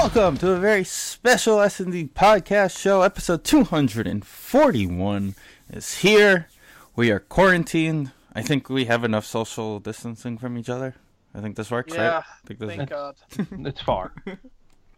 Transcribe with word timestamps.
Welcome 0.00 0.38
to 0.38 0.52
a 0.52 0.56
very 0.58 0.82
special 0.84 1.60
S&D 1.60 2.08
podcast 2.14 2.78
show. 2.78 3.02
Episode 3.02 3.44
241 3.44 5.34
is 5.70 5.98
here. 5.98 6.48
We 6.96 7.10
are 7.10 7.20
quarantined. 7.20 8.10
I 8.34 8.40
think 8.40 8.70
we 8.70 8.86
have 8.86 9.04
enough 9.04 9.26
social 9.26 9.78
distancing 9.78 10.38
from 10.38 10.56
each 10.56 10.70
other. 10.70 10.94
I 11.34 11.40
think 11.42 11.56
this 11.56 11.70
works, 11.70 11.92
Yeah, 11.94 12.08
right? 12.08 12.24
I 12.24 12.46
think 12.46 12.60
this 12.60 12.76
Thank 12.76 12.88
God. 12.88 13.16
It's 13.66 13.82
far. 13.82 14.12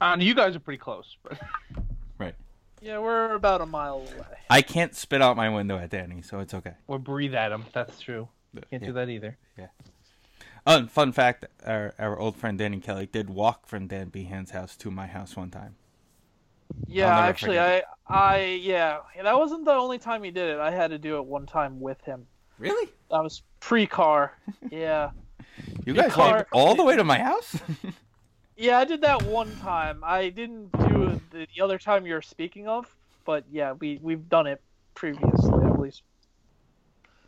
and 0.01 0.23
you 0.23 0.35
guys 0.37 0.55
are 0.55 0.61
pretty 0.61 0.79
close, 0.79 1.17
but 1.25 1.37
right. 2.19 2.37
Yeah, 2.81 3.01
we're 3.01 3.35
about 3.35 3.61
a 3.61 3.67
mile 3.67 3.97
away. 4.17 4.27
I 4.51 4.63
can't 4.63 4.95
spit 4.95 5.21
out 5.21 5.37
my 5.37 5.49
window 5.49 5.79
at 5.79 5.91
Danny, 5.91 6.23
so 6.23 6.39
it's 6.39 6.55
okay. 6.55 6.75
or 6.87 7.01
breathe 7.01 7.35
at 7.35 7.51
him. 7.51 7.65
That's 7.73 7.99
true. 8.01 8.29
Can't 8.71 8.83
Yeah. 8.83 8.89
do 8.89 8.93
that 8.95 9.09
either. 9.09 9.37
Oh, 10.67 10.79
and 10.79 10.91
fun 10.91 11.13
fact: 11.13 11.45
our 11.67 11.95
our 11.99 12.19
old 12.19 12.37
friend 12.37 12.59
Danny 12.59 12.79
Kelly 12.81 13.07
did 13.07 13.31
walk 13.31 13.67
from 13.67 13.87
Dan 13.89 14.09
Behan's 14.11 14.53
house 14.53 14.77
to 14.77 14.91
my 14.91 15.07
house 15.07 15.37
one 15.37 15.51
time. 15.51 15.75
Yeah, 16.87 17.19
actually, 17.19 17.59
I, 17.59 17.83
I, 18.09 18.61
yeah, 18.63 19.01
that 19.23 19.37
wasn't 19.37 19.65
the 19.65 19.73
only 19.73 19.99
time 19.99 20.23
he 20.23 20.31
did 20.31 20.49
it. 20.51 20.59
I 20.59 20.71
had 20.71 20.89
to 20.89 20.99
do 20.99 21.17
it 21.17 21.25
one 21.25 21.47
time 21.47 21.81
with 21.81 22.01
him. 22.03 22.27
Really? 22.59 22.91
That 23.11 23.23
was 23.23 23.43
pre-car. 23.61 24.37
yeah, 24.71 25.11
You 25.85 25.93
guys 25.95 26.13
car- 26.13 26.37
walked 26.37 26.49
all 26.53 26.75
the 26.75 26.85
way 26.85 26.97
to 26.97 27.05
my 27.05 27.19
house? 27.19 27.59
yeah, 28.57 28.79
I 28.79 28.85
did 28.85 29.03
that 29.03 29.23
one 29.25 29.55
time. 29.59 30.03
I 30.03 30.29
didn't 30.31 30.73
do 30.89 31.09
it 31.09 31.31
the, 31.31 31.47
the 31.55 31.63
other 31.63 31.79
time 31.79 32.07
you're 32.07 32.23
speaking 32.23 32.69
of, 32.69 32.87
but 33.25 33.45
yeah, 33.51 33.73
we 33.73 33.99
we've 34.03 34.29
done 34.29 34.47
it 34.47 34.61
previously 34.95 35.65
at 35.65 35.79
least. 35.79 36.03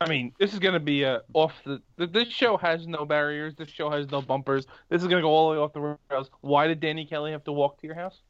I 0.01 0.09
mean, 0.09 0.33
this 0.39 0.51
is 0.53 0.59
gonna 0.59 0.79
be 0.79 1.05
uh, 1.05 1.19
off 1.33 1.53
the. 1.65 1.81
This 1.97 2.27
show 2.27 2.57
has 2.57 2.85
no 2.87 3.05
barriers. 3.05 3.55
This 3.55 3.69
show 3.69 3.89
has 3.89 4.09
no 4.11 4.21
bumpers. 4.21 4.65
This 4.89 5.01
is 5.01 5.07
gonna 5.07 5.21
go 5.21 5.29
all 5.29 5.49
the 5.51 5.55
way 5.57 5.63
off 5.63 5.73
the 5.73 5.97
rails. 6.11 6.29
Why 6.41 6.67
did 6.67 6.79
Danny 6.81 7.05
Kelly 7.05 7.31
have 7.31 7.43
to 7.45 7.51
walk 7.53 7.79
to 7.81 7.87
your 7.87 7.95
house? 7.95 8.21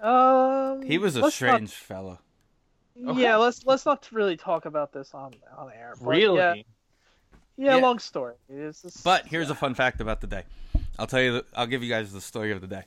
Um, 0.00 0.82
he 0.82 0.96
was 0.98 1.16
a 1.16 1.28
strange 1.30 1.72
fellow. 1.72 2.20
Not, 2.94 3.12
Okay. 3.12 3.22
Yeah, 3.22 3.36
let's 3.36 3.64
let's 3.66 3.84
not 3.84 4.08
really 4.12 4.36
talk 4.36 4.64
about 4.64 4.92
this 4.92 5.12
on 5.12 5.34
on 5.56 5.70
air. 5.72 5.94
Really? 6.00 6.36
Yeah, 6.36 6.54
yeah, 6.54 6.62
Yeah. 7.56 7.76
long 7.76 7.98
story. 7.98 8.34
It's 8.48 8.82
just- 8.82 9.02
But 9.04 9.26
here's 9.26 9.50
a 9.50 9.54
fun 9.54 9.74
fact 9.74 10.00
about 10.00 10.20
the 10.20 10.26
day. 10.28 10.44
I'll 10.98 11.06
tell 11.06 11.20
you. 11.22 11.32
The, 11.32 11.44
I'll 11.54 11.66
give 11.66 11.82
you 11.82 11.88
guys 11.88 12.12
the 12.12 12.20
story 12.20 12.52
of 12.52 12.60
the 12.60 12.66
day. 12.68 12.84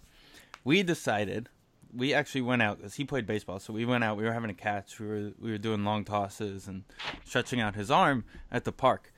We 0.63 0.83
decided. 0.83 1.49
We 1.93 2.13
actually 2.13 2.41
went 2.41 2.61
out 2.61 2.77
because 2.77 2.95
he 2.95 3.05
played 3.05 3.25
baseball. 3.25 3.59
So 3.59 3.73
we 3.73 3.85
went 3.85 4.03
out. 4.03 4.17
We 4.17 4.23
were 4.23 4.33
having 4.33 4.49
a 4.49 4.55
catch. 4.55 4.99
We 4.99 5.07
were 5.07 5.31
we 5.39 5.51
were 5.51 5.57
doing 5.57 5.83
long 5.83 6.05
tosses 6.05 6.67
and 6.67 6.83
stretching 7.25 7.59
out 7.59 7.75
his 7.75 7.91
arm 7.91 8.25
at 8.51 8.63
the 8.63 8.71
park. 8.71 9.13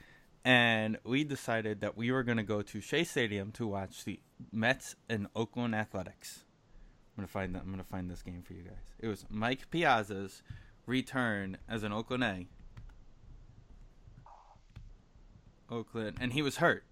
And 0.45 0.97
we 1.05 1.23
decided 1.23 1.81
that 1.81 1.95
we 1.95 2.11
were 2.11 2.23
going 2.23 2.38
to 2.38 2.44
go 2.44 2.61
to 2.61 2.81
Shea 2.81 3.05
Stadium 3.05 3.51
to 3.53 3.66
watch 3.66 4.03
the 4.03 4.19
Mets 4.51 4.95
and 5.07 5.27
Oakland 5.35 5.73
Athletics. 5.73 6.44
I'm 7.16 7.21
gonna 7.21 7.27
find 7.27 7.53
that. 7.53 7.61
I'm 7.61 7.69
gonna 7.69 7.83
find 7.83 8.09
this 8.09 8.23
game 8.23 8.41
for 8.41 8.53
you 8.53 8.63
guys. 8.63 8.95
It 8.99 9.07
was 9.07 9.25
Mike 9.29 9.69
Piazza's 9.69 10.41
return 10.88 11.57
as 11.69 11.83
an 11.83 11.94
Oakland 11.94 12.23
A. 12.23 12.47
Oakland, 15.69 16.17
and 16.19 16.34
he 16.34 16.41
was 16.41 16.57
hurt. 16.57 16.85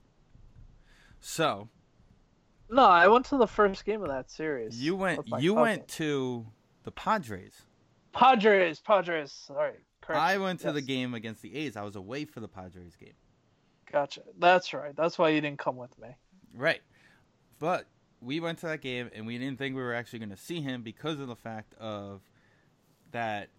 So 1.19 1.69
No, 2.71 2.83
I 2.83 3.07
went 3.07 3.25
to 3.25 3.37
the 3.37 3.47
first 3.47 3.83
game 3.85 4.01
of 4.01 4.07
that 4.07 4.31
series. 4.31 4.81
you 4.81 4.95
went. 4.95 5.27
You 5.39 5.53
cousin. 5.53 5.61
went 5.61 5.87
to 5.89 6.47
the 6.83 6.91
Padres. 6.91 7.53
Padres, 8.13 8.79
Padres. 8.79 9.31
Sorry, 9.31 9.75
correct. 10.01 10.21
I 10.21 10.37
went 10.37 10.61
to 10.61 10.71
the 10.71 10.81
game 10.81 11.13
against 11.13 11.41
the 11.41 11.55
A's. 11.55 11.75
I 11.75 11.83
was 11.83 11.95
away 11.95 12.25
for 12.25 12.39
the 12.39 12.47
Padres 12.47 12.95
game. 12.95 13.13
Gotcha. 13.91 14.21
That's 14.39 14.73
right. 14.73 14.95
That's 14.95 15.17
why 15.17 15.29
you 15.29 15.41
didn't 15.41 15.59
come 15.59 15.75
with 15.75 15.97
me. 15.99 16.09
Right. 16.55 16.81
But 17.59 17.87
we 18.21 18.39
went 18.39 18.59
to 18.59 18.67
that 18.67 18.81
game 18.81 19.09
and 19.13 19.25
we 19.25 19.37
didn't 19.37 19.57
think 19.57 19.75
we 19.75 19.81
were 19.81 19.93
actually 19.93 20.19
going 20.19 20.29
to 20.29 20.37
see 20.37 20.61
him 20.61 20.81
because 20.81 21.19
of 21.19 21.27
the 21.27 21.35
fact 21.35 21.73
of 21.79 22.21
that 23.11 23.49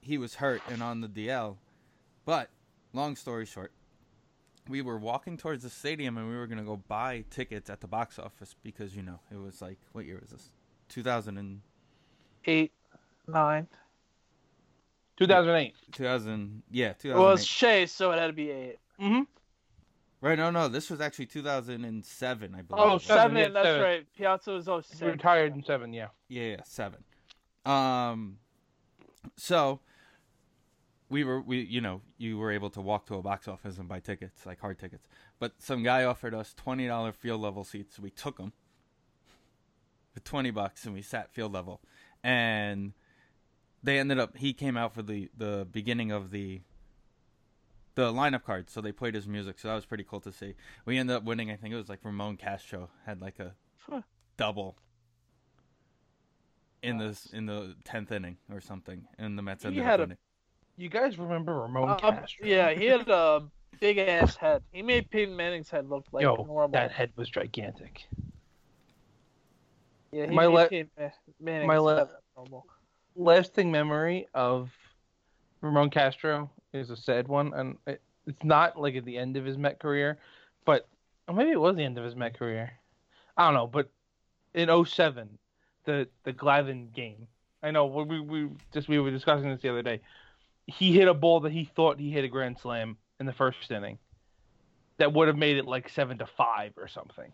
he 0.00 0.16
was 0.18 0.36
hurt 0.36 0.62
and 0.70 0.82
on 0.82 1.00
the 1.00 1.08
DL. 1.08 1.56
But 2.24 2.48
long 2.92 3.16
story 3.16 3.44
short, 3.44 3.72
we 4.68 4.82
were 4.82 4.98
walking 4.98 5.36
towards 5.36 5.62
the 5.62 5.70
stadium 5.70 6.16
and 6.18 6.28
we 6.28 6.36
were 6.36 6.46
going 6.46 6.58
to 6.58 6.64
go 6.64 6.76
buy 6.76 7.24
tickets 7.30 7.70
at 7.70 7.80
the 7.80 7.86
box 7.86 8.18
office 8.18 8.54
because 8.62 8.94
you 8.96 9.02
know, 9.02 9.20
it 9.30 9.36
was 9.40 9.60
like 9.62 9.78
what 9.92 10.04
year 10.04 10.18
was 10.20 10.30
this? 10.30 10.50
2000 10.88 11.38
and 11.38 11.60
Eight, 12.44 12.72
nine. 13.26 13.66
2008. 15.16 15.74
2000 15.92 16.62
yeah, 16.70 16.92
2008. 16.92 17.20
Well, 17.22 17.32
it's 17.34 17.44
Shea, 17.44 17.86
so 17.86 18.12
it 18.12 18.18
had 18.18 18.28
to 18.28 18.32
be 18.32 18.50
eight. 18.50 18.78
Mm-hmm. 19.00 19.22
Right, 20.20 20.38
no, 20.38 20.50
no, 20.50 20.68
this 20.68 20.90
was 20.90 21.00
actually 21.00 21.26
2007, 21.26 22.54
I 22.54 22.62
believe. 22.62 22.66
Oh, 22.84 22.90
it 22.90 22.92
was. 22.94 23.02
seven, 23.04 23.20
seven. 23.20 23.36
yeah, 23.36 23.48
that's 23.48 23.66
seven. 23.66 23.82
right. 23.82 24.06
Piazza 24.16 24.50
was 24.52 24.68
oh 24.68 24.78
He 24.78 24.82
six. 24.96 25.02
retired 25.02 25.54
in 25.54 25.62
seven. 25.64 25.92
Yeah. 25.92 26.08
Yeah, 26.28 26.42
yeah, 26.44 26.56
seven. 26.64 27.04
Um, 27.64 28.38
so 29.36 29.80
we 31.08 31.22
were 31.24 31.40
we 31.40 31.60
you 31.60 31.80
know 31.80 32.02
you 32.18 32.36
were 32.38 32.50
able 32.50 32.70
to 32.70 32.80
walk 32.80 33.06
to 33.06 33.14
a 33.14 33.22
box 33.22 33.46
office 33.48 33.78
and 33.78 33.88
buy 33.88 34.00
tickets 34.00 34.44
like 34.46 34.60
hard 34.60 34.78
tickets, 34.78 35.06
but 35.38 35.52
some 35.58 35.82
guy 35.82 36.04
offered 36.04 36.34
us 36.34 36.52
twenty 36.54 36.86
dollar 36.86 37.12
field 37.12 37.40
level 37.40 37.64
seats. 37.64 37.98
We 37.98 38.10
took 38.10 38.38
them 38.38 38.52
for 40.12 40.20
twenty 40.20 40.50
bucks 40.50 40.84
and 40.84 40.94
we 40.94 41.02
sat 41.02 41.32
field 41.32 41.52
level, 41.52 41.80
and 42.24 42.92
they 43.82 43.98
ended 43.98 44.18
up 44.18 44.36
he 44.36 44.52
came 44.52 44.76
out 44.76 44.92
for 44.94 45.02
the 45.02 45.30
the 45.36 45.66
beginning 45.70 46.10
of 46.10 46.30
the 46.30 46.62
the 47.94 48.12
lineup 48.12 48.42
card, 48.42 48.68
so 48.68 48.80
they 48.82 48.92
played 48.92 49.14
his 49.14 49.26
music, 49.26 49.58
so 49.58 49.68
that 49.68 49.74
was 49.74 49.86
pretty 49.86 50.04
cool 50.04 50.20
to 50.20 50.30
see. 50.32 50.54
We 50.84 50.98
ended 50.98 51.16
up 51.16 51.24
winning. 51.24 51.50
I 51.50 51.56
think 51.56 51.72
it 51.72 51.78
was 51.78 51.88
like 51.88 52.00
Ramon 52.04 52.36
Castro 52.36 52.90
had 53.06 53.20
like 53.22 53.38
a 53.38 53.54
Huh. 53.88 54.02
double 54.36 54.76
in 56.82 56.98
Nice. 56.98 57.22
this 57.24 57.32
in 57.32 57.46
the 57.46 57.74
tenth 57.84 58.12
inning 58.12 58.36
or 58.50 58.60
something, 58.60 59.06
and 59.18 59.38
the 59.38 59.42
Mets 59.42 59.62
He 59.62 59.68
ended 59.68 59.84
had 59.84 59.94
up 59.94 59.98
a- 59.98 60.02
winning. 60.02 60.18
You 60.76 60.88
guys 60.88 61.18
remember 61.18 61.54
Ramon 61.60 61.90
Um, 61.90 61.98
Castro? 61.98 62.46
yeah, 62.46 62.70
he 62.72 62.86
had 62.86 63.08
a 63.08 63.42
big 63.80 63.98
ass 63.98 64.36
head. 64.36 64.62
He 64.72 64.82
made 64.82 65.10
Peyton 65.10 65.34
Manning's 65.34 65.70
head 65.70 65.88
look 65.88 66.04
like 66.12 66.22
Yo, 66.22 66.36
normal. 66.36 66.68
that 66.68 66.92
head 66.92 67.12
was 67.16 67.28
gigantic. 67.30 68.06
yeah, 70.12 70.26
he 70.26 70.34
my 70.34 70.46
Manning's 71.40 71.66
my 71.66 71.76
normal. 71.76 72.66
lasting 73.14 73.70
memory 73.70 74.26
of 74.34 74.70
Ramon 75.62 75.90
Castro 75.90 76.50
is 76.72 76.90
a 76.90 76.96
sad 76.96 77.26
one, 77.28 77.52
and 77.54 77.78
it, 77.86 78.00
it's 78.26 78.44
not 78.44 78.78
like 78.78 78.94
at 78.96 79.04
the 79.04 79.16
end 79.16 79.36
of 79.36 79.44
his 79.44 79.56
Met 79.56 79.78
career, 79.78 80.18
but 80.64 80.86
maybe 81.32 81.50
it 81.52 81.60
was 81.60 81.76
the 81.76 81.84
end 81.84 81.96
of 81.96 82.04
his 82.04 82.14
Met 82.16 82.38
career. 82.38 82.72
I 83.36 83.46
don't 83.46 83.54
know, 83.54 83.66
but 83.66 83.88
in 84.54 84.68
07, 84.84 85.38
the 85.84 86.06
the 86.24 86.32
Glavine 86.32 86.92
game. 86.92 87.26
I 87.62 87.70
know 87.70 87.86
we, 87.86 88.04
we 88.04 88.20
we 88.20 88.50
just 88.72 88.88
we 88.88 88.98
were 88.98 89.10
discussing 89.10 89.50
this 89.50 89.62
the 89.62 89.70
other 89.70 89.82
day. 89.82 90.00
He 90.66 90.92
hit 90.92 91.08
a 91.08 91.14
ball 91.14 91.40
that 91.40 91.52
he 91.52 91.64
thought 91.64 91.98
he 91.98 92.10
hit 92.10 92.24
a 92.24 92.28
grand 92.28 92.58
slam 92.58 92.96
in 93.20 93.26
the 93.26 93.32
first 93.32 93.70
inning. 93.70 93.98
That 94.98 95.12
would 95.12 95.28
have 95.28 95.36
made 95.36 95.58
it 95.58 95.66
like 95.66 95.88
seven 95.88 96.18
to 96.18 96.26
five 96.26 96.72
or 96.76 96.88
something, 96.88 97.32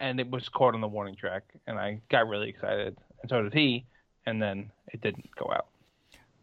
and 0.00 0.20
it 0.20 0.30
was 0.30 0.48
caught 0.48 0.74
on 0.74 0.80
the 0.80 0.88
warning 0.88 1.14
track, 1.14 1.44
and 1.66 1.78
I 1.78 2.00
got 2.10 2.28
really 2.28 2.48
excited, 2.48 2.96
and 3.22 3.30
so 3.30 3.42
did 3.42 3.54
he 3.54 3.86
and 4.26 4.42
then 4.42 4.70
it 4.92 5.00
didn't 5.00 5.34
go 5.36 5.50
out. 5.54 5.68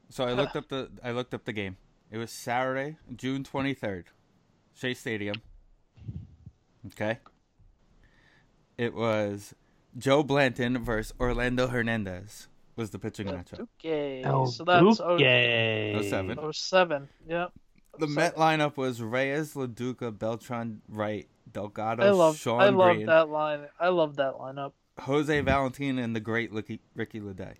So 0.10 0.24
I 0.24 0.34
looked 0.34 0.56
up 0.56 0.69
the 0.69 0.90
I 1.04 1.12
looked 1.12 1.34
up 1.34 1.46
the 1.46 1.54
game. 1.54 1.78
It 2.10 2.18
was 2.18 2.31
Saturday, 2.31 2.98
June 3.16 3.44
twenty 3.44 3.74
third, 3.74 4.06
Shea 4.74 4.94
Stadium. 4.94 5.42
Okay. 6.88 7.19
It 8.78 8.94
was 8.94 9.54
Joe 9.98 10.24
Blanton 10.24 10.84
versus 10.84 11.13
Orlando 11.19 11.68
Hernandez 11.68 12.48
was 12.75 12.90
the 12.90 13.00
pitching 13.00 13.28
matchup. 13.28 13.68
Okay, 13.80 14.22
so 14.24 14.64
that's 14.64 15.00
oh, 15.00 15.18
yay! 15.18 16.08
07. 16.10 16.38
oh 16.40 16.52
seven. 16.52 17.08
Yep. 17.28 17.52
The 18.00 18.08
Met 18.08 18.36
lineup 18.36 18.75
was 18.75 19.02
Reyes, 19.02 19.56
Lo 19.56 19.68
Duca, 19.68 20.12
Beltran, 20.12 20.81
Wright, 20.90 21.28
Delgado, 21.52 22.04
I 22.04 22.10
love 22.10 22.38
Shawn 22.38 22.62
I 22.62 22.70
love 22.70 22.96
Green, 22.96 23.06
that 23.06 23.30
line. 23.30 23.68
I 23.80 23.90
love 23.90 24.16
that 24.16 24.34
lineup. 24.34 24.72
Jose 25.00 25.42
Valentin, 25.42 26.00
and 26.00 26.16
the 26.16 26.20
great 26.20 26.52
Ricky, 26.52 26.80
Ricky 26.96 27.20
Ledée. 27.20 27.56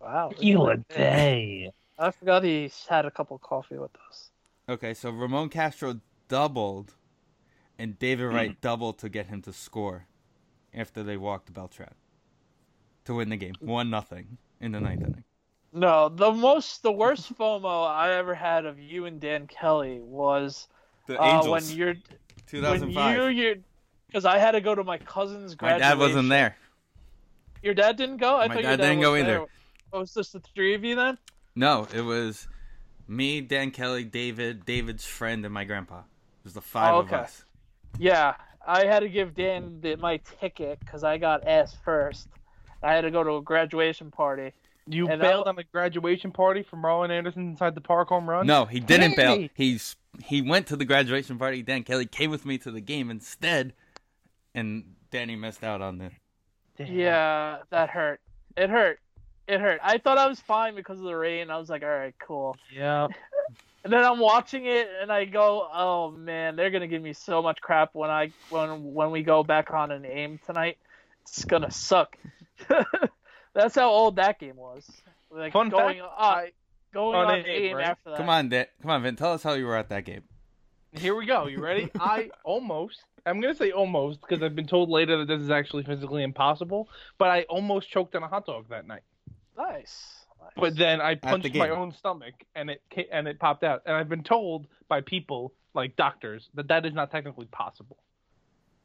Wow. 0.00 0.32
day. 0.88 1.72
I 1.98 2.10
forgot 2.12 2.44
he 2.44 2.70
had 2.88 3.06
a 3.06 3.10
cup 3.10 3.30
of 3.30 3.40
coffee 3.40 3.78
with 3.78 3.90
us. 4.08 4.30
Okay, 4.68 4.94
so 4.94 5.10
Ramon 5.10 5.48
Castro 5.48 6.00
doubled, 6.28 6.94
and 7.78 7.98
David 7.98 8.26
Wright 8.26 8.60
doubled 8.60 8.98
to 8.98 9.08
get 9.08 9.26
him 9.26 9.42
to 9.42 9.52
score 9.52 10.06
after 10.74 11.02
they 11.02 11.16
walked 11.16 11.52
Beltran. 11.52 11.94
To 13.08 13.14
win 13.14 13.28
the 13.30 13.36
game, 13.36 13.54
one 13.60 13.90
nothing 13.90 14.38
in 14.60 14.72
the 14.72 14.80
ninth 14.80 15.02
inning. 15.02 15.24
No, 15.72 16.08
the 16.08 16.30
most, 16.32 16.82
the 16.82 16.92
worst 16.92 17.34
FOMO 17.38 17.86
I 17.88 18.12
ever 18.14 18.34
had 18.34 18.64
of 18.66 18.78
you 18.78 19.06
and 19.06 19.20
Dan 19.20 19.46
Kelly 19.46 20.00
was 20.00 20.68
The 21.06 21.20
uh, 21.20 21.24
Angels, 21.36 21.48
when 21.48 21.76
you're 21.78 21.94
when 21.94 22.02
2005. 22.46 23.16
you 23.16 23.26
you 23.26 23.62
because 24.06 24.24
I 24.24 24.38
had 24.38 24.52
to 24.52 24.60
go 24.60 24.74
to 24.74 24.84
my 24.84 24.98
cousin's 24.98 25.54
graduation. 25.54 25.82
My 25.82 25.88
dad 25.94 25.98
wasn't 25.98 26.28
there. 26.30 26.56
Your 27.62 27.74
dad 27.74 27.96
didn't 27.96 28.18
go. 28.18 28.36
I 28.36 28.48
My 28.48 28.54
thought 28.54 28.62
dad 28.62 28.68
your 28.68 28.76
dad 28.78 28.82
didn't 28.84 28.98
was 28.98 29.06
go 29.06 29.12
there. 29.14 29.38
either. 29.40 29.46
Oh, 29.92 30.00
was 30.00 30.14
this 30.14 30.30
the 30.32 30.40
three 30.40 30.74
of 30.74 30.84
you 30.84 30.94
then? 30.96 31.18
No, 31.56 31.88
it 31.94 32.02
was 32.02 32.46
me, 33.06 33.40
Dan 33.40 33.70
Kelly, 33.70 34.04
David, 34.04 34.64
David's 34.64 35.04
friend, 35.04 35.44
and 35.44 35.52
my 35.52 35.64
grandpa. 35.64 35.98
It 36.00 36.44
was 36.44 36.54
the 36.54 36.60
five 36.60 36.94
Oh, 36.94 36.98
of 37.00 37.12
us. 37.12 37.44
Yeah, 37.98 38.34
I 38.66 38.84
had 38.84 39.00
to 39.00 39.08
give 39.08 39.34
Dan 39.34 39.80
the, 39.80 39.96
my 39.96 40.18
ticket 40.40 40.78
because 40.80 41.04
I 41.04 41.18
got 41.18 41.46
asked 41.46 41.78
first. 41.84 42.28
I 42.82 42.94
had 42.94 43.02
to 43.02 43.10
go 43.10 43.22
to 43.24 43.36
a 43.36 43.42
graduation 43.42 44.10
party. 44.10 44.52
You 44.86 45.08
And 45.08 45.20
bailed 45.20 45.46
I- 45.46 45.50
on 45.50 45.56
the 45.56 45.64
graduation 45.64 46.30
party 46.32 46.62
from 46.62 46.82
Marlon 46.82 47.10
Anderson 47.10 47.50
inside 47.50 47.74
the 47.74 47.80
park 47.80 48.08
home 48.08 48.28
run. 48.28 48.46
No, 48.46 48.64
he 48.64 48.80
didn't 48.80 49.16
bail. 49.16 49.48
He's 49.54 49.96
he 50.24 50.40
went 50.42 50.66
to 50.68 50.76
the 50.76 50.84
graduation 50.84 51.38
party. 51.38 51.62
Dan 51.62 51.82
Kelly 51.84 52.06
came 52.06 52.30
with 52.30 52.44
me 52.46 52.56
to 52.58 52.70
the 52.70 52.80
game 52.80 53.10
instead, 53.10 53.74
and 54.54 54.94
Danny 55.10 55.36
missed 55.36 55.62
out 55.62 55.80
on 55.82 55.98
the. 55.98 56.10
Damn. 56.76 56.92
Yeah, 56.92 57.58
that 57.70 57.90
hurt. 57.90 58.20
It 58.56 58.70
hurt. 58.70 59.00
It 59.46 59.60
hurt. 59.60 59.80
I 59.82 59.98
thought 59.98 60.18
I 60.18 60.26
was 60.26 60.40
fine 60.40 60.74
because 60.74 60.98
of 60.98 61.04
the 61.04 61.14
rain. 61.16 61.50
I 61.50 61.58
was 61.58 61.68
like, 61.68 61.82
all 61.82 61.88
right, 61.88 62.14
cool. 62.18 62.56
Yeah. 62.74 63.08
And 63.84 63.92
then 63.92 64.04
I'm 64.04 64.18
watching 64.18 64.66
it, 64.66 64.88
and 65.00 65.10
I 65.10 65.24
go, 65.24 65.66
"Oh 65.72 66.10
man, 66.10 66.56
they're 66.56 66.68
gonna 66.70 66.88
give 66.88 67.00
me 67.00 67.12
so 67.12 67.40
much 67.40 67.60
crap 67.60 67.90
when 67.94 68.10
I 68.10 68.32
when 68.50 68.92
when 68.92 69.12
we 69.12 69.22
go 69.22 69.44
back 69.44 69.70
on 69.72 69.92
an 69.92 70.04
aim 70.04 70.40
tonight. 70.44 70.76
It's 71.22 71.44
gonna 71.44 71.70
suck." 71.70 72.18
That's 73.54 73.74
how 73.74 73.90
old 73.90 74.16
that 74.16 74.38
game 74.38 74.56
was. 74.56 74.88
Like 75.30 75.52
Fun 75.52 75.68
going 75.68 75.98
fact, 75.98 76.12
uh, 76.16 76.42
going 76.92 77.16
on 77.16 77.26
on, 77.26 77.38
aim, 77.38 77.44
aim 77.46 77.76
right? 77.76 77.86
after 77.88 78.10
that. 78.10 78.16
Come 78.16 78.28
on, 78.28 78.48
Dan. 78.48 78.66
Come 78.82 78.90
on, 78.90 79.02
Vin. 79.02 79.16
Tell 79.16 79.32
us 79.32 79.42
how 79.42 79.54
you 79.54 79.66
were 79.66 79.76
at 79.76 79.88
that 79.90 80.04
game. 80.04 80.22
Here 80.92 81.14
we 81.14 81.26
go. 81.26 81.46
You 81.46 81.60
ready? 81.60 81.90
I 82.00 82.30
almost. 82.44 83.02
I'm 83.26 83.40
gonna 83.40 83.54
say 83.54 83.72
almost 83.72 84.20
because 84.20 84.42
I've 84.42 84.54
been 84.54 84.66
told 84.66 84.88
later 84.88 85.18
that 85.18 85.26
this 85.28 85.40
is 85.40 85.50
actually 85.50 85.82
physically 85.82 86.22
impossible. 86.22 86.88
But 87.18 87.30
I 87.30 87.42
almost 87.42 87.90
choked 87.90 88.14
on 88.14 88.22
a 88.22 88.28
hot 88.28 88.46
dog 88.46 88.66
that 88.70 88.86
night. 88.86 89.02
Nice. 89.56 90.24
nice. 90.40 90.52
But 90.56 90.76
then 90.76 91.00
I 91.00 91.14
the 91.14 91.20
punched 91.20 91.54
my 91.54 91.70
own 91.70 91.92
stomach 91.92 92.34
and 92.54 92.70
it 92.70 92.82
and 93.12 93.28
it 93.28 93.38
popped 93.38 93.64
out. 93.64 93.82
And 93.84 93.94
I've 93.94 94.08
been 94.08 94.24
told 94.24 94.66
by 94.88 95.02
people 95.02 95.52
like 95.74 95.96
doctors 95.96 96.48
that 96.54 96.68
that 96.68 96.86
is 96.86 96.94
not 96.94 97.10
technically 97.10 97.46
possible. 97.46 97.98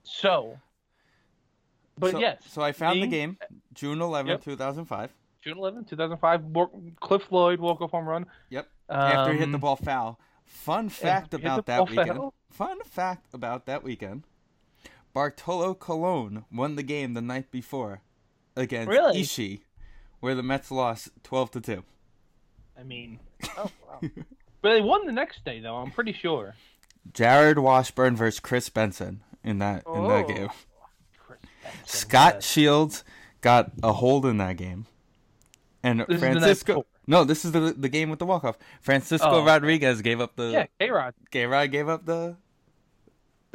So. 0.04 0.58
But 1.98 2.12
so, 2.12 2.20
yes. 2.20 2.42
So 2.48 2.62
I 2.62 2.72
found 2.72 3.02
the 3.04 3.08
game, 3.08 3.38
June 3.74 4.02
11, 4.02 4.30
Yep. 4.32 4.44
2005. 4.44 5.14
June 5.42 5.58
11, 5.58 5.86
2005. 5.86 6.42
Cliff 7.00 7.24
Floyd 7.24 7.60
walk 7.60 7.82
off 7.82 7.92
home 7.92 8.08
run. 8.08 8.26
Yep. 8.50 8.68
After 8.90 9.32
he 9.34 9.38
hit 9.40 9.46
Um, 9.46 9.52
the 9.52 9.58
ball 9.58 9.76
foul. 9.76 10.20
Fun 10.46 10.90
fact 10.90 11.34
about 11.34 11.66
that 11.68 11.90
weekend. 11.90 12.18
foul? 12.18 12.34
Fun 12.50 12.84
fact 12.84 13.34
about 13.34 13.66
that 13.66 13.84
weekend. 13.84 14.24
Bartolo 15.14 15.74
Colon 15.76 16.46
won 16.52 16.76
the 16.76 16.84
game 16.84 17.14
the 17.14 17.22
night 17.22 17.52
before 17.52 18.02
against 18.56 18.90
Really? 18.90 19.22
Ishii, 19.22 19.62
where 20.20 20.34
the 20.36 20.44
Mets 20.44 20.72
lost 20.72 21.10
12 21.24 21.52
to 21.52 21.62
2. 21.62 21.84
I 22.78 22.84
mean, 22.84 23.20
Oh, 23.58 23.70
wow. 23.88 24.00
but 24.62 24.70
they 24.74 24.82
won 24.82 25.06
the 25.06 25.12
next 25.12 25.44
day 25.46 25.60
though. 25.60 25.76
I'm 25.78 25.92
pretty 25.92 26.14
sure. 26.14 26.56
Jarrod 27.12 27.60
Washburn 27.60 28.16
versus 28.16 28.40
Kris 28.40 28.70
Benson 28.70 29.22
in 29.44 29.60
that 29.60 29.84
in 29.86 30.08
that 30.08 30.26
Oh. 30.26 30.28
game. 30.28 30.50
Scott. 31.86 32.44
Shields 32.44 33.04
got 33.42 33.72
a 33.82 33.94
hold 33.94 34.26
in 34.26 34.38
that 34.38 34.58
game. 34.58 34.86
And 35.84 36.02
This 36.08 36.20
Francisco. 36.20 36.86
No, 37.06 37.24
this 37.26 37.44
is 37.44 37.52
the 37.52 37.74
the 37.78 37.90
game 37.90 38.10
with 38.10 38.20
the 38.20 38.26
walk 38.26 38.44
off. 38.46 38.58
Francisco 38.82 39.28
Oh. 39.42 39.46
Rodriguez 39.46 40.02
gave 40.02 40.22
up 40.22 40.36
the 40.38 40.50
Yeah, 40.52 40.66
K 40.80 40.90
Rod. 40.90 41.14
K-Rod 41.32 41.72
gave 41.72 41.90
up 41.90 42.06
the 42.06 42.38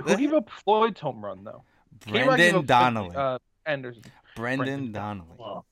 Who 0.02 0.16
gave 0.16 0.34
up 0.34 0.50
Floyd's 0.50 1.00
home 1.00 1.24
run 1.24 1.44
though? 1.44 1.62
Brendan 2.06 2.66
Donnelly. 2.66 3.16
Uh, 3.16 3.38
Anderson. 3.64 4.02
Brendan 4.36 4.66
Brendan 4.66 4.92
Donnelly. 4.92 5.36
Wow. 5.38 5.64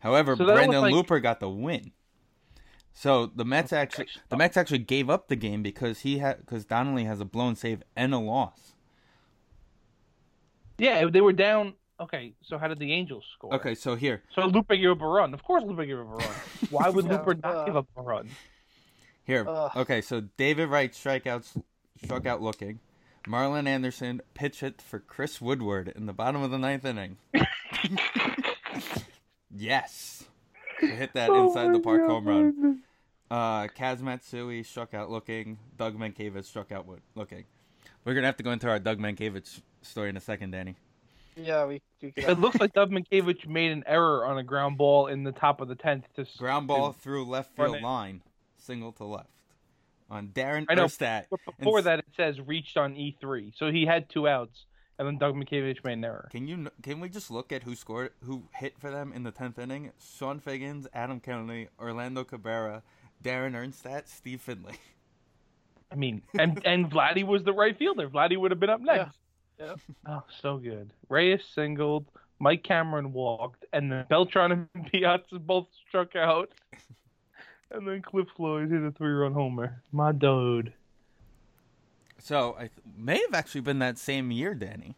However, 0.00 0.36
So 0.36 0.44
Brendan 0.44 0.82
like- 0.82 0.92
Looper 0.94 1.18
got 1.20 1.40
the 1.40 1.48
win. 1.50 1.92
So 2.92 3.26
the 3.26 3.44
Mets 3.44 3.72
actually 3.72 4.06
the 4.28 4.36
Mets 4.36 4.56
actually 4.56 4.78
gave 4.78 5.10
up 5.10 5.28
the 5.28 5.36
game 5.36 5.62
because 5.62 6.00
he 6.00 6.18
had 6.18 6.38
because 6.38 6.64
Donnelly 6.64 7.04
has 7.04 7.20
a 7.20 7.24
blown 7.26 7.56
save 7.56 7.82
and 7.96 8.14
a 8.14 8.18
loss. 8.18 8.72
Yeah, 10.78 11.06
they 11.06 11.20
were 11.20 11.32
down. 11.32 11.74
Okay, 11.98 12.34
so 12.42 12.58
how 12.58 12.68
did 12.68 12.78
the 12.78 12.92
Angels 12.92 13.24
score? 13.34 13.54
Okay, 13.54 13.74
so 13.74 13.94
here 13.94 14.22
So 14.34 14.44
Lupe 14.44 14.68
gave 14.68 14.90
up 14.90 15.00
a 15.00 15.06
run. 15.06 15.32
Of 15.32 15.42
course, 15.42 15.64
Lupe 15.64 15.86
gave 15.86 15.98
up 15.98 16.06
a 16.06 16.16
run. 16.16 16.34
Why 16.70 16.88
would 16.90 17.06
Yeah, 17.06 17.12
Lupe 17.12 17.42
not 17.42 17.54
uh, 17.54 17.64
give 17.64 17.76
up 17.76 17.86
a 17.96 18.02
run? 18.02 18.28
Here. 19.24 19.46
Ugh. 19.48 19.72
Okay, 19.76 20.00
so 20.02 20.20
David 20.36 20.68
Wright 20.68 20.92
strikeouts 20.92 21.62
struck 22.04 22.26
out 22.26 22.42
looking. 22.42 22.80
Marlon 23.26 23.66
Anderson 23.66 24.20
pitch 24.34 24.62
it 24.62 24.80
for 24.80 25.00
Chris 25.00 25.40
Woodward 25.40 25.92
in 25.96 26.06
the 26.06 26.12
bottom 26.12 26.42
of 26.42 26.50
the 26.50 26.58
ninth 26.58 26.84
inning. 26.84 27.16
yes. 29.56 30.24
To 30.80 30.86
hit 30.86 31.14
that 31.14 31.30
Oh 31.30 31.46
inside 31.48 31.74
the 31.74 31.80
park 31.80 32.06
home 32.06 32.24
run. 32.24 32.82
Uh, 33.28 33.66
Kaz 33.68 34.00
Matsui 34.00 34.62
struck 34.62 34.94
out 34.94 35.10
looking. 35.10 35.58
Doug 35.76 35.98
Mientkiewicz 35.98 36.44
struck 36.44 36.70
out 36.70 36.86
looking. 37.16 37.44
We're 38.04 38.14
gonna 38.14 38.26
have 38.26 38.36
to 38.36 38.44
go 38.44 38.52
into 38.52 38.68
our 38.68 38.78
Doug 38.78 39.00
Mientkiewicz 39.00 39.62
story 39.86 40.08
in 40.10 40.16
a 40.16 40.20
second, 40.20 40.50
Danny. 40.52 40.76
yeah, 41.36 41.64
we, 41.66 41.82
we. 42.02 42.12
It 42.16 42.38
looks 42.40 42.58
like 42.60 42.72
Doug 42.72 42.90
Mientkiewicz 42.90 43.46
made 43.46 43.72
an 43.72 43.84
error 43.86 44.24
on 44.26 44.38
a 44.38 44.42
ground 44.42 44.78
ball 44.78 45.06
in 45.06 45.22
the 45.24 45.32
top 45.32 45.60
of 45.60 45.68
the 45.68 45.74
tenth. 45.74 46.04
To 46.16 46.26
Ground 46.38 46.66
ball 46.66 46.92
to- 46.92 46.98
through 46.98 47.26
left 47.26 47.54
field 47.56 47.80
line, 47.82 48.22
single 48.56 48.92
to 48.92 49.04
left, 49.04 49.30
on 50.10 50.28
Darin 50.32 50.66
I 50.68 50.74
know, 50.74 50.84
Erstad. 50.86 51.24
But 51.30 51.40
before 51.58 51.78
And- 51.78 51.86
that, 51.86 51.98
it 52.00 52.06
says 52.16 52.40
reached 52.40 52.76
on 52.76 52.94
E 52.96 53.16
three, 53.20 53.52
so 53.56 53.70
he 53.70 53.84
had 53.86 54.08
two 54.08 54.26
outs, 54.28 54.64
and 54.98 55.06
then 55.06 55.18
Doug 55.18 55.34
Mientkiewicz 55.34 55.84
made 55.84 55.94
an 55.94 56.04
error. 56.04 56.28
Can 56.32 56.48
you 56.48 56.68
can 56.82 57.00
we 57.00 57.08
just 57.08 57.30
look 57.30 57.52
at 57.52 57.62
who 57.64 57.74
scored 57.74 58.12
who 58.24 58.44
hit 58.54 58.78
for 58.78 58.90
them 58.90 59.12
in 59.12 59.22
the 59.22 59.30
tenth 59.30 59.58
inning? 59.58 59.92
Chone 60.18 60.40
Figgins, 60.40 60.86
Adam 60.94 61.20
Kennedy, 61.20 61.68
Orlando 61.78 62.24
Cabrera, 62.24 62.82
Darin 63.22 63.52
Erstad, 63.54 64.08
Steve 64.08 64.40
Finley. 64.40 64.74
I 65.92 65.94
mean, 65.96 66.22
and 66.38 66.60
and 66.64 66.90
Vladdy 66.90 67.24
was 67.24 67.44
the 67.44 67.52
right 67.52 67.76
fielder. 67.78 68.08
Vladdy 68.08 68.36
would 68.38 68.50
have 68.50 68.58
been 68.60 68.70
up 68.70 68.80
next. 68.80 68.98
Yeah. 68.98 69.10
Oh, 70.08 70.22
so 70.40 70.58
good. 70.58 70.90
Reyes 71.08 71.40
singled, 71.54 72.06
Mike 72.38 72.62
Cameron 72.62 73.12
walked, 73.12 73.64
and 73.72 73.90
then 73.90 74.04
Beltran 74.08 74.68
and 74.74 74.86
Piazza 74.92 75.38
both 75.38 75.66
struck 75.88 76.14
out. 76.16 76.50
And 77.68 77.86
then 77.86 78.00
Cliff 78.00 78.28
Floyd 78.36 78.70
hit 78.70 78.80
a 78.84 78.92
three-run 78.92 79.32
homer. 79.32 79.82
My 79.90 80.12
dude. 80.12 80.72
So 82.20 82.54
I 82.56 82.60
th- 82.60 82.70
may 82.96 83.18
have 83.20 83.34
actually 83.34 83.62
been 83.62 83.80
that 83.80 83.98
same 83.98 84.30
year, 84.30 84.54
Danny. 84.54 84.94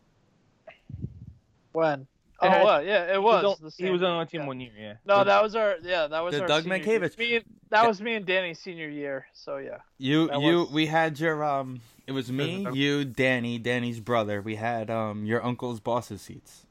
when? 1.73 2.07
Oh, 2.41 2.49
had- 2.49 2.65
well, 2.65 2.85
yeah, 2.85 3.13
it 3.15 3.23
was. 3.23 3.41
he 3.43 3.47
was, 3.49 3.59
the 3.59 3.65
on, 3.65 3.71
same 3.71 3.87
he 3.87 3.93
was 3.93 4.03
on 4.03 4.11
our 4.11 4.27
team 4.27 4.43
yeah. 4.43 4.47
one 4.47 4.61
year, 4.61 4.73
yeah. 4.79 4.93
No, 5.07 5.19
The- 5.21 5.25
that 5.25 5.43
was 5.43 5.57
our 5.57 5.77
yeah, 5.83 6.07
that 6.09 6.21
was 6.21 6.35
the 6.35 6.43
our 6.43 6.47
Doug 6.47 6.65
senior 6.65 6.79
Mientkiewicz. 6.79 7.17
Me 7.19 7.37
and, 7.37 7.45
that 7.71 7.83
Yeah. 7.83 7.89
was 7.89 8.01
me 8.03 8.15
and 8.15 8.27
Danny's 8.27 8.59
senior 8.59 8.89
year. 8.91 9.27
So 9.33 9.57
yeah. 9.57 9.79
You 9.97 10.29
That 10.29 10.41
you 10.43 10.59
was- 10.61 10.71
we 10.71 10.85
had 10.87 11.19
your 11.19 11.43
um 11.43 11.81
it 12.09 12.13
was 12.13 12.33
me, 12.33 12.67
you, 12.73 13.05
Danny, 13.05 13.59
Danny's 13.59 14.01
brother. 14.01 14.41
We 14.43 14.57
had 14.57 14.91
um 14.91 15.27
your 15.27 15.45
uncle's 15.45 15.79
boss's 15.79 16.23
seats. 16.23 16.67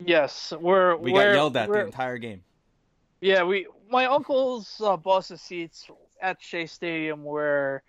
Yes, 0.00 0.52
we're 0.58 0.96
We 0.96 1.12
we're, 1.12 1.24
got 1.24 1.34
yelled 1.34 1.56
at 1.56 1.72
the 1.72 1.80
entire 1.80 2.18
game. 2.18 2.42
Yeah, 3.20 3.44
we 3.44 3.66
my 3.90 4.06
uncle's 4.06 4.80
uh, 4.84 4.96
boss's 4.96 5.42
seats 5.42 5.88
at 6.22 6.42
Shea 6.42 6.66
Stadium 6.66 7.24
were 7.24 7.82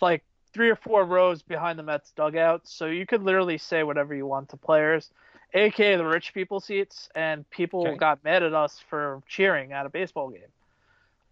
like 0.00 0.24
three 0.52 0.70
or 0.70 0.76
four 0.76 1.04
rows 1.04 1.42
behind 1.42 1.78
the 1.78 1.82
Mets 1.82 2.12
dugout, 2.12 2.66
so 2.66 2.86
you 2.86 3.06
could 3.06 3.22
literally 3.22 3.58
say 3.58 3.82
whatever 3.82 4.14
you 4.14 4.26
want 4.26 4.48
to 4.50 4.56
players, 4.56 5.10
aka 5.54 5.96
the 5.96 6.06
rich 6.06 6.32
people 6.32 6.60
seats, 6.60 7.08
and 7.14 7.48
people 7.50 7.82
Okay. 7.88 7.98
got 7.98 8.24
mad 8.24 8.42
at 8.42 8.54
us 8.54 8.80
for 8.88 9.22
cheering 9.28 9.72
at 9.72 9.86
a 9.86 9.90
baseball 9.90 10.30
game. 10.30 10.52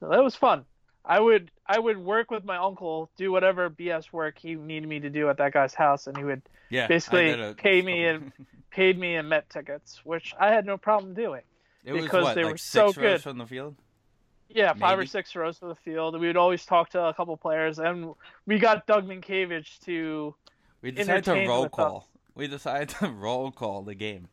So 0.01 0.09
that 0.09 0.23
was 0.23 0.37
fun. 0.37 0.67
I 1.07 1.21
would 1.21 1.51
I 1.67 1.79
would 1.79 1.99
work 1.99 2.31
with 2.31 2.45
my 2.45 2.57
uncle, 2.57 3.09
do 3.17 3.31
whatever 3.31 3.71
BS 3.71 4.13
work 4.13 4.39
he 4.39 4.57
needed 4.57 4.89
me 4.89 5.01
to 5.01 5.11
do 5.11 5.29
at 5.29 5.39
that 5.39 5.53
guy's 5.53 5.73
house, 5.75 6.07
and 6.09 6.17
he 6.17 6.25
would 6.25 6.43
Yeah, 6.69 6.87
Basically, 6.89 7.31
a 7.31 7.55
pay 7.55 7.81
me 7.83 8.07
and 8.07 8.33
paid 8.71 8.99
me 8.99 9.15
in 9.17 9.29
Met 9.29 9.49
tickets, 9.49 10.01
which 10.05 10.35
I 10.39 10.51
had 10.51 10.67
no 10.67 10.77
problem 10.77 11.15
doing. 11.15 11.43
it 11.85 11.93
was 11.93 12.03
because 12.05 12.25
what 12.25 12.35
they 12.35 12.43
like 12.45 12.55
were 12.55 12.59
six 12.59 12.73
so 12.73 12.85
rows 12.87 12.95
good. 12.97 13.23
from 13.23 13.39
the 13.39 13.47
field. 13.47 13.77
Yeah, 14.49 14.75
five 14.75 14.99
or 14.99 15.07
six 15.07 15.35
rows 15.35 15.59
to 15.59 15.67
the 15.67 15.75
field. 15.75 16.19
We 16.21 16.27
would 16.29 16.37
always 16.37 16.65
talk 16.65 16.91
to 16.91 17.05
a 17.07 17.15
couple 17.15 17.37
players, 17.37 17.79
and 17.81 18.15
we 18.47 18.59
got 18.61 18.87
Doug 18.87 19.09
Mientkiewicz 19.09 19.81
to, 19.87 20.35
We 20.83 20.93
decided 20.93 21.25
to 21.25 21.47
roll 21.49 21.69
call. 21.69 21.97
us. 21.99 22.05
We 22.37 22.47
decided 22.47 22.91
to 23.01 23.09
roll 23.11 23.51
call 23.51 23.83
the 23.83 23.97
game. 23.97 24.29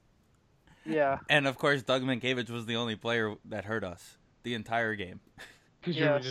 yeah, 0.86 1.18
And 1.30 1.48
of 1.48 1.58
course, 1.58 1.82
Doug 1.82 2.04
Mientkiewicz 2.04 2.50
was 2.52 2.68
the 2.68 2.76
only 2.76 2.96
player 2.96 3.36
that 3.46 3.66
hurt 3.66 3.84
us 3.84 4.18
the 4.44 4.54
entire 4.54 4.94
game. 4.96 5.20
Were 5.86 5.92
Yes. 5.94 6.24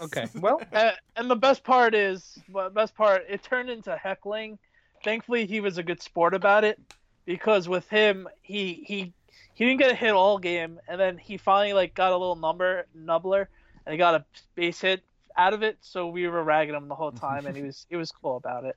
Okay, 0.00 0.26
well, 0.40 0.60
and, 0.72 0.92
and 1.16 1.30
the 1.30 1.36
best 1.36 1.64
part 1.64 1.94
is, 1.94 2.38
well, 2.50 2.70
best 2.70 2.94
part, 2.94 3.24
it 3.28 3.42
turned 3.42 3.70
into 3.70 3.96
heckling. 3.96 4.58
Thankfully, 5.02 5.46
he 5.46 5.60
was 5.60 5.78
a 5.78 5.82
good 5.82 6.00
sport 6.02 6.34
about 6.34 6.64
it, 6.64 6.80
because 7.24 7.68
with 7.68 7.88
him, 7.88 8.28
he 8.42 8.84
he 8.86 9.12
he 9.54 9.64
didn't 9.64 9.80
get 9.80 9.90
a 9.90 9.94
hit 9.94 10.12
all 10.12 10.38
game, 10.38 10.80
and 10.88 11.00
then 11.00 11.18
he 11.18 11.36
finally 11.36 11.72
like 11.72 11.94
got 11.94 12.12
a 12.12 12.16
little 12.16 12.36
number 12.36 12.86
nubbler, 12.94 13.48
and 13.86 13.92
he 13.92 13.98
got 13.98 14.14
a 14.14 14.24
base 14.54 14.80
hit 14.80 15.02
out 15.36 15.52
of 15.52 15.62
it. 15.62 15.78
So 15.80 16.08
we 16.08 16.26
were 16.28 16.42
ragging 16.42 16.74
him 16.74 16.88
the 16.88 16.94
whole 16.94 17.12
time, 17.12 17.46
and 17.46 17.56
he 17.56 17.62
was 17.62 17.86
he 17.88 17.96
was 17.96 18.10
cool 18.10 18.36
about 18.36 18.64
it. 18.64 18.76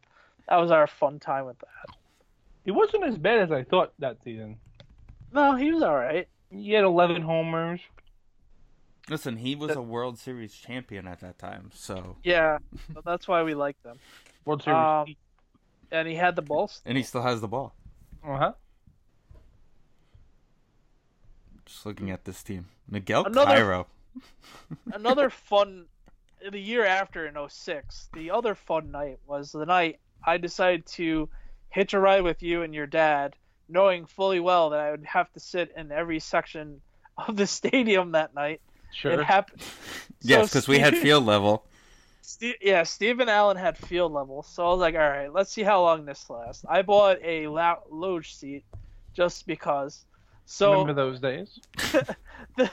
That 0.50 0.58
was 0.58 0.72
our 0.72 0.88
fun 0.88 1.20
time 1.20 1.46
with 1.46 1.60
that. 1.60 1.96
He 2.64 2.72
wasn't 2.72 3.06
as 3.06 3.18
bad 3.18 3.40
as 3.40 3.52
I 3.52 3.64
thought 3.64 3.94
that 4.00 4.18
season. 4.24 4.58
No, 5.34 5.56
he 5.56 5.72
was 5.72 5.84
all 5.84 5.96
right. 5.96 6.28
He 6.50 6.72
had 6.72 6.84
11 6.84 7.22
homers. 7.22 7.82
Listen, 9.10 9.38
he 9.38 9.56
was 9.56 9.72
a 9.72 9.82
World 9.82 10.20
Series 10.20 10.54
champion 10.54 11.08
at 11.08 11.22
that 11.22 11.38
time, 11.40 11.72
so 11.74 12.18
Yeah, 12.24 12.58
so 12.94 13.02
that's 13.06 13.28
why 13.28 13.44
we 13.44 13.54
like 13.54 13.82
them. 13.84 13.98
World 14.46 14.64
Series. 14.64 14.78
Um, 14.78 15.16
and 15.92 16.08
he 16.08 16.16
had 16.16 16.36
the 16.36 16.42
balls. 16.42 16.82
and 16.86 16.98
he 16.98 17.04
still 17.04 17.22
has 17.22 17.40
the 17.40 17.48
ball. 17.48 17.74
uh 18.26 18.38
huh. 18.38 18.54
Just 21.66 21.86
looking 21.86 22.12
at 22.12 22.26
this 22.26 22.44
team, 22.44 22.68
Miguel 22.90 23.26
Another- 23.26 23.56
Cairo. 23.56 23.88
Another 24.94 25.30
fun, 25.30 25.86
the 26.50 26.60
year 26.60 26.86
after 26.86 27.28
in 27.28 27.36
06, 27.50 28.10
the 28.14 28.32
other 28.32 28.56
fun 28.56 28.92
night 28.92 29.20
was 29.28 29.52
the 29.52 29.66
night 29.66 30.00
I 30.26 30.38
decided 30.38 30.86
to 30.88 31.30
hitch 31.70 31.94
a 31.94 32.00
ride 32.00 32.24
with 32.24 32.42
you 32.42 32.64
and 32.64 32.74
your 32.74 32.88
dad, 32.88 33.36
knowing 33.70 34.06
fully 34.06 34.40
well 34.40 34.72
that 34.72 34.80
I 34.80 34.92
would 34.92 35.06
have 35.06 35.32
to 35.34 35.40
sit 35.40 35.72
in 35.78 35.92
every 35.92 36.20
section 36.20 36.82
of 37.18 37.36
the 37.38 37.48
stadium 37.60 38.14
that 38.14 38.34
night. 38.34 38.62
Sure. 38.94 39.12
It 39.14 39.24
happened. 39.24 39.62
Yes, 40.22 40.46
So 40.46 40.48
because 40.48 40.68
we 40.68 40.80
had 40.80 40.98
field 40.98 41.26
level. 41.26 41.66
Ste 42.22 42.56
yeah, 42.62 42.84
Stephen 42.84 43.30
Allen 43.30 43.56
had 43.56 43.78
field 43.78 44.12
level, 44.12 44.44
so 44.44 44.66
I 44.66 44.70
was 44.72 44.80
like, 44.80 44.96
all 44.96 45.02
right, 45.02 45.32
let's 45.32 45.52
see 45.52 45.64
how 45.64 45.82
long 45.82 46.06
this 46.06 46.30
lasts. 46.30 46.66
I 46.68 46.82
bought 46.82 47.20
a 47.24 47.48
la- 47.48 47.80
loge 47.90 48.36
seat 48.36 48.66
just 49.14 49.48
because. 49.48 50.06
So 50.46 50.72
Remember 50.72 50.94
those 50.94 51.20
days? 51.20 51.60
the, 52.56 52.70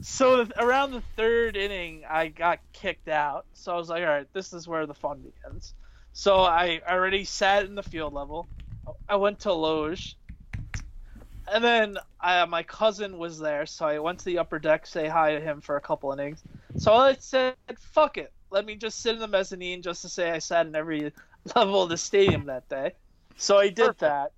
so 0.00 0.44
th- 0.44 0.56
around 0.58 0.92
the 0.92 1.02
third 1.16 1.56
inning, 1.56 2.02
I 2.08 2.28
got 2.28 2.58
kicked 2.72 3.08
out. 3.08 3.46
So 3.54 3.72
I 3.72 3.76
was 3.76 3.88
like, 3.88 4.02
all 4.02 4.08
right, 4.08 4.26
this 4.32 4.52
is 4.52 4.68
where 4.68 4.86
the 4.86 4.94
fun 4.94 5.20
begins. 5.22 5.74
So 6.12 6.40
I 6.40 6.80
already 6.88 7.24
sat 7.24 7.64
in 7.64 7.74
the 7.74 7.82
field 7.82 8.12
level. 8.12 8.48
I 9.08 9.16
went 9.16 9.40
to 9.40 9.52
Loge. 9.52 10.16
And 11.52 11.62
then 11.62 11.98
I, 12.20 12.44
my 12.46 12.62
cousin 12.62 13.18
was 13.18 13.38
there, 13.38 13.66
so 13.66 13.86
I 13.86 13.98
went 13.98 14.20
to 14.20 14.24
the 14.24 14.38
upper 14.38 14.58
deck, 14.58 14.86
say 14.86 15.08
hi 15.08 15.34
to 15.34 15.40
him 15.40 15.60
for 15.60 15.76
a 15.76 15.80
couple 15.80 16.12
innings. 16.12 16.42
So 16.76 16.92
I 16.92 17.14
said, 17.14 17.54
fuck 17.78 18.18
it. 18.18 18.32
Let 18.50 18.64
me 18.64 18.76
just 18.76 19.00
sit 19.00 19.14
in 19.14 19.20
the 19.20 19.28
mezzanine 19.28 19.82
just 19.82 20.02
to 20.02 20.08
say 20.08 20.30
I 20.30 20.38
sat 20.38 20.66
in 20.66 20.74
every 20.74 21.12
level 21.56 21.82
of 21.82 21.88
the 21.88 21.96
stadium 21.96 22.46
that 22.46 22.68
day. 22.68 22.92
So 23.36 23.58
I 23.58 23.68
did 23.68 23.96
that. 23.98 24.32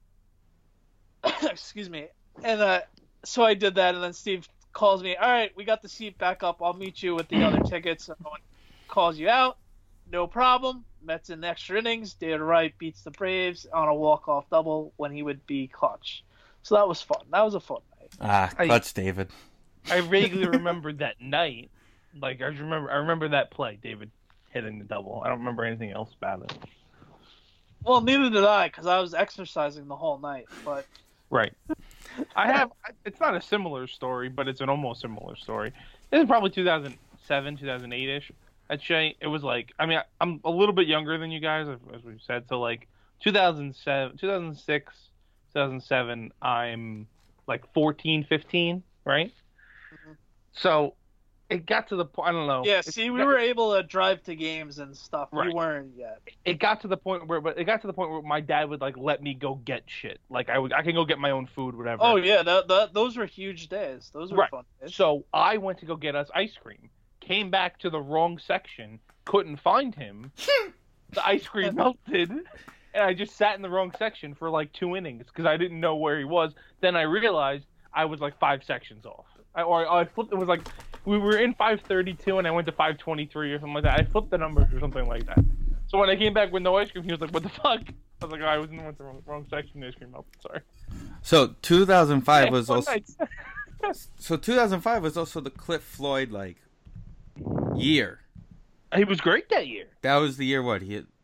Excuse 1.42 1.88
me. 1.88 2.08
And 2.42 2.60
uh, 2.60 2.80
so 3.24 3.42
I 3.42 3.54
did 3.54 3.76
that, 3.76 3.94
and 3.94 4.02
then 4.02 4.12
Steve 4.12 4.48
calls 4.72 5.02
me. 5.02 5.16
All 5.16 5.30
right, 5.30 5.52
we 5.56 5.64
got 5.64 5.82
the 5.82 5.88
seat 5.88 6.18
back 6.18 6.42
up. 6.42 6.62
I'll 6.62 6.74
meet 6.74 7.02
you 7.02 7.14
with 7.14 7.28
the 7.28 7.42
other 7.44 7.60
tickets. 7.66 8.06
So 8.06 8.14
no 8.22 8.30
one 8.30 8.40
calls 8.88 9.18
you 9.18 9.28
out. 9.28 9.58
No 10.10 10.26
problem. 10.26 10.84
Mets 11.02 11.30
in 11.30 11.42
extra 11.44 11.78
innings. 11.78 12.14
David 12.14 12.40
Wright 12.40 12.76
beats 12.78 13.02
the 13.02 13.10
Braves 13.10 13.66
on 13.72 13.88
a 13.88 13.94
walk-off 13.94 14.50
double 14.50 14.92
when 14.96 15.12
he 15.12 15.22
would 15.22 15.46
be 15.46 15.66
clutch. 15.66 16.24
So 16.62 16.74
that 16.76 16.86
was 16.88 17.00
fun. 17.00 17.22
That 17.30 17.44
was 17.44 17.54
a 17.54 17.60
fun 17.60 17.78
night. 17.98 18.10
Ah, 18.20 18.50
I- 18.58 18.78
David. 18.94 19.28
I 19.90 20.00
vaguely 20.02 20.46
remember 20.46 20.92
that 20.94 21.20
night. 21.20 21.70
Like 22.20 22.40
I 22.42 22.46
remember, 22.46 22.90
I 22.90 22.96
remember 22.96 23.28
that 23.28 23.50
play, 23.50 23.78
David 23.82 24.10
hitting 24.50 24.78
the 24.78 24.84
double. 24.84 25.22
I 25.24 25.28
don't 25.28 25.38
remember 25.38 25.64
anything 25.64 25.90
else 25.92 26.10
about 26.20 26.42
it. 26.42 26.52
Well, 27.82 28.00
neither 28.00 28.28
did 28.28 28.44
I, 28.44 28.66
because 28.68 28.86
I 28.86 28.98
was 29.00 29.14
exercising 29.14 29.86
the 29.88 29.96
whole 29.96 30.18
night. 30.18 30.46
But 30.64 30.86
Right. 31.30 31.52
I 32.34 32.50
have. 32.52 32.72
It's 33.04 33.20
not 33.20 33.36
a 33.36 33.40
similar 33.40 33.86
story, 33.86 34.28
but 34.28 34.48
it's 34.48 34.60
an 34.60 34.68
almost 34.68 35.00
similar 35.00 35.36
story. 35.36 35.72
This 36.10 36.22
is 36.22 36.26
probably 36.26 36.50
2007, 36.50 37.56
2008 37.56 38.08
ish. 38.08 38.32
At 38.68 38.82
Shea, 38.82 39.16
it 39.20 39.28
was 39.28 39.42
like. 39.44 39.72
I 39.78 39.86
mean, 39.86 40.00
I'm 40.20 40.40
a 40.44 40.50
little 40.50 40.74
bit 40.74 40.88
younger 40.88 41.16
than 41.18 41.30
you 41.30 41.38
guys, 41.40 41.68
as 41.94 42.04
we've 42.04 42.20
said. 42.26 42.44
So 42.48 42.58
like 42.60 42.88
2007, 43.20 44.18
2006, 44.18 44.94
2007. 45.52 46.32
I'm 46.42 47.06
like 47.46 47.72
14, 47.74 48.24
15, 48.24 48.82
right? 49.04 49.32
Mhm. 49.92 50.16
So 50.52 50.94
it 51.48 51.66
got 51.66 51.88
to 51.88 51.96
the 51.96 52.04
point. 52.04 52.28
I 52.28 52.32
don't 52.32 52.46
know. 52.46 52.62
yeah, 52.64 52.78
It 52.78 52.84
see, 52.84 53.10
we 53.10 53.18
got- 53.18 53.26
were 53.26 53.38
able 53.38 53.74
to 53.74 53.82
drive 53.82 54.22
to 54.24 54.36
games 54.36 54.78
and 54.78 54.96
stuff. 54.96 55.30
We 55.32 55.52
weren't 55.52 55.96
yet. 55.96 56.20
it 56.44 56.54
got 56.60 56.80
to 56.82 56.88
the 56.88 56.96
point 56.96 57.26
where, 57.26 57.40
but 57.40 57.58
it 57.58 57.64
got 57.64 57.80
to 57.80 57.88
the 57.88 57.92
point 57.92 58.10
where 58.10 58.22
my 58.22 58.40
dad 58.40 58.68
would 58.70 58.80
like 58.80 58.96
let 58.96 59.20
me 59.22 59.34
go 59.34 59.56
get 59.56 59.82
shit. 59.86 60.20
Like 60.30 60.48
I 60.48 60.58
would, 60.58 60.72
I 60.72 60.82
can 60.82 60.94
go 60.94 61.04
get 61.04 61.18
my 61.18 61.30
own 61.32 61.46
food, 61.46 61.74
whatever. 61.76 62.02
Oh 62.04 62.16
yeah, 62.16 62.42
that, 62.44 62.68
that, 62.68 62.94
those 62.94 63.16
were 63.16 63.26
huge 63.26 63.68
days. 63.68 64.10
Those 64.14 64.30
were 64.30 64.38
Right. 64.38 64.50
fun 64.50 64.64
days. 64.80 64.94
So 64.94 65.24
I 65.34 65.56
went 65.56 65.78
to 65.80 65.86
go 65.86 65.96
get 65.96 66.14
us 66.14 66.28
ice 66.34 66.54
cream. 66.62 66.88
Came 67.20 67.50
back 67.50 67.78
to 67.80 67.90
the 67.90 68.00
wrong 68.00 68.38
section. 68.38 69.00
Couldn't 69.24 69.56
find 69.58 69.92
him. 69.94 70.30
the 71.10 71.26
ice 71.26 71.46
cream 71.48 71.74
melted, 71.74 72.30
and 72.94 73.04
I 73.04 73.14
just 73.14 73.36
sat 73.36 73.56
in 73.56 73.62
the 73.62 73.70
wrong 73.70 73.92
section 73.98 74.34
for 74.34 74.50
like 74.50 74.72
two 74.72 74.96
innings 74.96 75.26
because 75.26 75.46
I 75.46 75.56
didn't 75.56 75.80
know 75.80 75.96
where 75.96 76.18
he 76.18 76.24
was. 76.24 76.52
Then 76.80 76.96
I 76.96 77.02
realized 77.02 77.64
I 77.92 78.04
was 78.04 78.20
like 78.20 78.38
five 78.38 78.64
sections 78.64 79.06
off. 79.06 79.26
I, 79.54 79.62
or 79.62 79.90
I 79.90 80.04
flipped. 80.04 80.32
It 80.32 80.36
was 80.36 80.48
like 80.48 80.62
we 81.04 81.18
were 81.18 81.38
in 81.38 81.54
532 81.54 82.38
and 82.38 82.46
I 82.46 82.50
went 82.50 82.66
to 82.66 82.72
523 82.72 83.52
or 83.52 83.60
something 83.60 83.74
like 83.74 83.84
that. 83.84 84.00
I 84.00 84.04
flipped 84.04 84.30
the 84.30 84.38
numbers 84.38 84.72
or 84.72 84.80
something 84.80 85.06
like 85.06 85.26
that. 85.26 85.38
So 85.88 85.98
when 85.98 86.08
I 86.08 86.16
came 86.16 86.32
back 86.32 86.52
with 86.52 86.62
no 86.62 86.76
ice 86.76 86.90
cream, 86.90 87.02
he 87.02 87.10
was 87.10 87.20
like, 87.20 87.32
"What 87.32 87.42
the 87.42 87.48
fuck?" 87.48 87.80
I 88.22 88.24
was 88.24 88.30
like, 88.30 88.42
"I 88.42 88.58
was 88.58 88.70
in 88.70 88.76
the 88.76 88.94
wrong, 89.02 89.22
wrong 89.26 89.46
section. 89.50 89.82
Ice 89.82 89.94
cream 89.94 90.12
melted. 90.12 90.40
Sorry." 90.40 90.60
So 91.22 91.56
2005 91.62 92.50
was 92.52 92.70
also 92.70 92.92
so 94.16 94.36
2005 94.36 95.02
was 95.02 95.16
also 95.16 95.40
the 95.40 95.50
Cliff 95.50 95.82
Floyd 95.82 96.30
like 96.30 96.58
year. 97.74 98.20
he 98.94 99.04
was 99.04 99.20
great 99.20 99.48
that 99.48 99.66
year. 99.66 99.86
That 100.02 100.16
was 100.16 100.36
the 100.36 100.46
year 100.46 100.62
what 100.62 100.82
he 100.82 100.90
hit. 100.94 101.06
What 101.06 101.06
was 101.06 101.19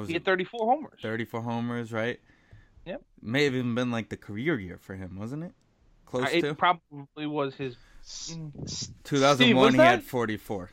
He 0.00 0.12
it? 0.12 0.14
had 0.14 0.24
34 0.24 0.60
homers. 0.66 1.00
34 1.02 1.42
homers, 1.42 1.92
right? 1.92 2.18
Yep. 2.86 3.02
May 3.20 3.44
have 3.44 3.54
even 3.54 3.74
been 3.74 3.90
like 3.90 4.08
the 4.08 4.16
career 4.16 4.58
year 4.58 4.78
for 4.78 4.94
him, 4.94 5.16
wasn't 5.18 5.44
it? 5.44 5.52
Close 6.06 6.32
it 6.32 6.40
to 6.40 6.48
It 6.50 6.58
probably 6.58 7.26
was 7.26 7.54
his. 7.54 7.76
S- 8.02 8.34
Mm. 8.36 8.68
Steve, 8.68 8.94
2001. 9.04 9.64
was 9.64 9.72
he 9.74 9.78
that- 9.78 9.84
had 9.86 10.02
44. 10.04 10.70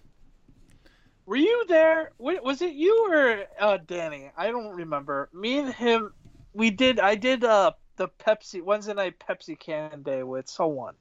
Were 1.27 1.35
you 1.35 1.63
there? 1.67 2.11
Was 2.17 2.61
it 2.63 2.73
you 2.73 3.07
or 3.11 3.43
uh, 3.59 3.77
Danny? 3.85 4.31
I 4.35 4.47
don't 4.47 4.75
remember. 4.77 5.29
Me 5.31 5.59
and 5.59 5.71
him, 5.71 6.11
we 6.53 6.71
did. 6.71 6.99
I 6.99 7.13
did 7.13 7.43
uh 7.43 7.73
the 7.97 8.07
Pepsi 8.07 8.63
Wednesday 8.63 8.95
night 8.95 9.19
Pepsi 9.19 9.59
can 9.59 10.01
day 10.01 10.23
with 10.23 10.49
someone. 10.49 10.95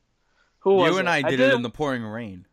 Who 0.59 0.75
was 0.75 0.93
You 0.93 0.99
and 0.99 1.09
it? 1.09 1.11
I 1.11 1.23
did 1.23 1.41
it 1.41 1.55
in 1.55 1.63
the 1.63 1.71
pouring 1.71 2.03
rain. 2.05 2.45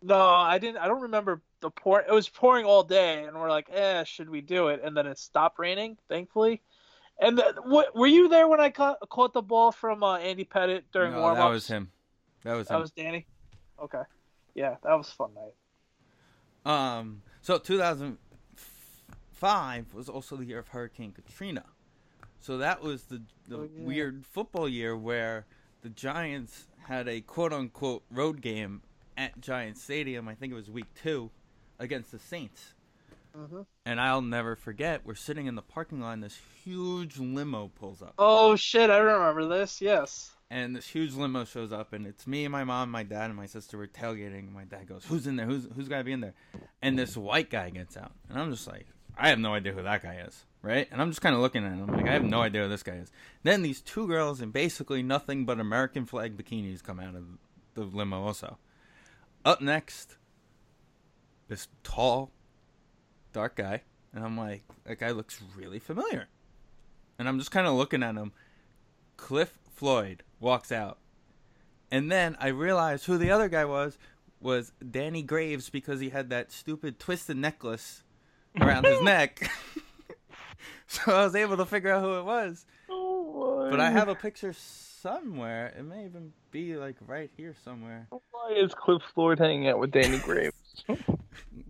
No, 0.00 0.18
I 0.18 0.58
didn't. 0.58 0.78
I 0.78 0.88
don't 0.88 1.02
remember 1.02 1.42
the 1.60 1.70
pour. 1.70 2.00
It 2.00 2.10
was 2.12 2.28
pouring 2.28 2.64
all 2.64 2.82
day, 2.82 3.24
and 3.24 3.36
we're 3.38 3.50
like, 3.50 3.68
"Eh, 3.72 4.04
should 4.04 4.30
we 4.30 4.40
do 4.40 4.68
it?" 4.68 4.80
And 4.82 4.96
then 4.96 5.06
it 5.06 5.18
stopped 5.18 5.58
raining, 5.58 5.98
thankfully. 6.08 6.62
And 7.20 7.36
the, 7.36 7.54
what 7.64 7.96
were 7.96 8.06
you 8.06 8.28
there 8.28 8.46
when 8.46 8.60
I 8.60 8.70
caught, 8.70 8.98
caught 9.08 9.32
the 9.32 9.42
ball 9.42 9.72
from 9.72 10.04
uh, 10.04 10.18
Andy 10.18 10.44
Pettitte 10.44 10.84
during 10.92 11.10
no, 11.12 11.20
warm-ups? 11.20 11.40
that 11.40 11.50
was 11.50 11.66
him. 11.66 11.90
That 12.44 12.54
was 12.54 12.68
him. 12.68 12.74
That 12.74 12.80
was 12.80 12.90
Danny. 12.92 13.26
Okay, 13.82 14.02
yeah, 14.54 14.76
that 14.84 14.94
was 14.96 15.08
a 15.08 15.12
fun 15.12 15.30
night. 15.34 15.52
Um, 16.72 17.22
so 17.42 17.58
2005 17.58 19.94
was 19.94 20.08
also 20.08 20.36
the 20.36 20.44
year 20.44 20.58
of 20.58 20.68
Hurricane 20.68 21.12
Katrina. 21.12 21.64
So 22.40 22.58
that 22.58 22.82
was 22.82 23.04
the, 23.04 23.22
the 23.48 23.58
Oh, 23.58 23.68
yeah. 23.74 23.84
weird 23.84 24.24
football 24.26 24.68
year 24.68 24.96
where 24.96 25.46
the 25.82 25.88
Giants 25.88 26.66
had 26.86 27.08
a 27.08 27.20
quote 27.20 27.52
unquote 27.52 28.02
road 28.10 28.40
game 28.40 28.82
at 29.16 29.40
Giant 29.40 29.76
Stadium. 29.76 30.28
I 30.28 30.34
think 30.34 30.52
it 30.52 30.56
was 30.56 30.70
week 30.70 30.86
two 31.00 31.30
against 31.78 32.12
the 32.12 32.18
Saints. 32.18 32.74
hmm 33.34 33.62
And 33.86 34.00
I'll 34.00 34.22
never 34.22 34.56
forget, 34.56 35.02
we're 35.04 35.14
sitting 35.14 35.46
in 35.46 35.54
the 35.54 35.62
parking 35.62 36.00
lot 36.00 36.12
and 36.12 36.22
this 36.22 36.38
huge 36.64 37.18
limo 37.18 37.70
pulls 37.74 38.02
up. 38.02 38.14
Oh 38.18 38.56
shit, 38.56 38.90
I 38.90 38.98
remember 38.98 39.46
this. 39.46 39.80
Yes. 39.80 40.34
And 40.50 40.74
this 40.74 40.88
huge 40.88 41.12
limo 41.12 41.44
shows 41.44 41.72
up, 41.72 41.92
and 41.92 42.06
it's 42.06 42.26
me 42.26 42.46
and 42.46 42.52
my 42.52 42.64
mom, 42.64 42.90
my 42.90 43.02
dad, 43.02 43.26
and 43.26 43.36
my 43.36 43.44
sister 43.44 43.76
were 43.76 43.86
tailgating. 43.86 44.50
My 44.50 44.64
dad 44.64 44.88
goes, 44.88 45.04
"Who's 45.04 45.26
in 45.26 45.36
there? 45.36 45.44
Who's 45.44 45.68
who's 45.76 45.88
gotta 45.88 46.04
be 46.04 46.12
in 46.12 46.20
there?" 46.20 46.32
And 46.80 46.98
this 46.98 47.18
white 47.18 47.50
guy 47.50 47.68
gets 47.68 47.98
out, 47.98 48.12
and 48.30 48.38
I'm 48.40 48.50
just 48.50 48.66
like, 48.66 48.86
I 49.18 49.28
have 49.28 49.38
no 49.38 49.52
idea 49.52 49.72
who 49.72 49.82
that 49.82 50.02
guy 50.02 50.22
is, 50.26 50.46
right? 50.62 50.88
And 50.90 51.02
I'm 51.02 51.10
just 51.10 51.20
kind 51.20 51.34
of 51.34 51.42
looking 51.42 51.66
at 51.66 51.72
him, 51.72 51.88
like 51.88 52.08
I 52.08 52.12
have 52.14 52.24
no 52.24 52.40
idea 52.40 52.62
who 52.62 52.68
this 52.70 52.82
guy 52.82 52.94
is. 52.94 53.12
Then 53.42 53.60
these 53.60 53.82
two 53.82 54.06
girls 54.06 54.40
in 54.40 54.50
basically 54.50 55.02
nothing 55.02 55.44
but 55.44 55.60
American 55.60 56.06
flag 56.06 56.34
bikinis 56.38 56.82
come 56.82 56.98
out 56.98 57.14
of 57.14 57.24
the 57.74 57.82
limo. 57.82 58.22
Also, 58.22 58.56
up 59.44 59.60
next, 59.60 60.16
this 61.48 61.68
tall, 61.82 62.30
dark 63.32 63.56
guy, 63.56 63.82
and 64.14 64.24
I'm 64.24 64.36
like, 64.36 64.62
that 64.84 64.98
guy 64.98 65.10
looks 65.10 65.40
really 65.56 65.78
familiar. 65.78 66.28
And 67.18 67.28
I'm 67.28 67.38
just 67.38 67.50
kind 67.50 67.66
of 67.66 67.74
looking 67.74 68.02
at 68.02 68.14
him. 68.14 68.32
Cliff 69.16 69.58
Floyd 69.74 70.22
walks 70.40 70.70
out. 70.70 70.98
And 71.90 72.12
then 72.12 72.36
I 72.38 72.48
realized 72.48 73.06
who 73.06 73.18
the 73.18 73.30
other 73.30 73.48
guy 73.48 73.64
was 73.64 73.98
was 74.40 74.72
Danny 74.88 75.22
Graves 75.22 75.68
because 75.68 76.00
he 76.00 76.10
had 76.10 76.30
that 76.30 76.52
stupid 76.52 76.98
twisted 77.00 77.36
necklace 77.36 78.02
around 78.60 78.84
his 78.86 79.00
neck. 79.02 79.50
so 80.86 81.12
I 81.12 81.24
was 81.24 81.34
able 81.34 81.56
to 81.56 81.66
figure 81.66 81.90
out 81.90 82.02
who 82.02 82.18
it 82.18 82.24
was. 82.24 82.66
Oh, 82.90 83.68
But 83.70 83.80
I 83.80 83.90
have 83.90 84.08
a 84.08 84.14
picture 84.14 84.52
somewhere. 84.52 85.74
It 85.76 85.82
may 85.84 86.04
even 86.04 86.32
be 86.50 86.76
like 86.76 86.96
right 87.06 87.30
here 87.36 87.54
somewhere. 87.64 88.06
Why 88.10 88.52
is 88.56 88.74
Cliff 88.74 89.02
Floyd 89.14 89.38
hanging 89.38 89.68
out 89.68 89.78
with 89.78 89.90
Danny 89.90 90.18
Graves? 90.24 90.54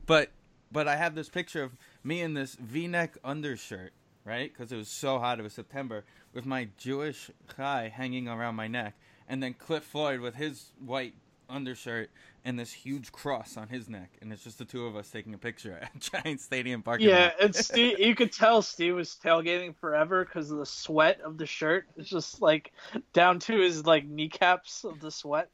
But 0.06 0.30
but 0.70 0.88
I 0.88 0.96
have 0.96 1.14
this 1.14 1.28
picture 1.28 1.62
of 1.62 1.76
me 2.04 2.20
in 2.20 2.34
this 2.34 2.54
V-neck 2.54 3.16
undershirt, 3.24 3.92
right? 4.24 4.52
Because 4.52 4.72
it 4.72 4.76
was 4.76 4.88
so 4.88 5.18
hot. 5.18 5.38
It 5.38 5.42
was 5.42 5.54
September 5.54 6.04
with 6.32 6.46
my 6.46 6.68
Jewish 6.76 7.30
chai 7.56 7.88
hanging 7.88 8.28
around 8.28 8.54
my 8.54 8.68
neck, 8.68 8.94
and 9.28 9.42
then 9.42 9.54
Cliff 9.54 9.84
Floyd 9.84 10.20
with 10.20 10.34
his 10.34 10.72
white 10.84 11.14
undershirt 11.48 12.10
and 12.44 12.58
this 12.58 12.72
huge 12.72 13.10
cross 13.12 13.56
on 13.56 13.68
his 13.68 13.88
neck, 13.88 14.12
and 14.20 14.32
it's 14.32 14.44
just 14.44 14.58
the 14.58 14.64
two 14.64 14.86
of 14.86 14.96
us 14.96 15.10
taking 15.10 15.34
a 15.34 15.38
picture 15.38 15.78
at 15.82 15.98
Giant 16.24 16.40
Stadium 16.40 16.82
parking 16.82 17.08
Yeah, 17.08 17.24
lot. 17.24 17.32
and 17.40 17.54
Steve, 17.54 17.98
you 17.98 18.14
could 18.14 18.32
tell 18.32 18.62
Steve 18.62 18.94
was 18.94 19.16
tailgating 19.22 19.74
forever 19.76 20.24
because 20.24 20.50
of 20.50 20.58
the 20.58 20.66
sweat 20.66 21.20
of 21.20 21.38
the 21.38 21.46
shirt. 21.46 21.86
It's 21.96 22.08
just 22.08 22.40
like 22.40 22.72
down 23.12 23.38
to 23.40 23.58
his 23.58 23.86
like 23.86 24.06
kneecaps 24.06 24.84
of 24.84 25.00
the 25.00 25.10
sweat. 25.10 25.50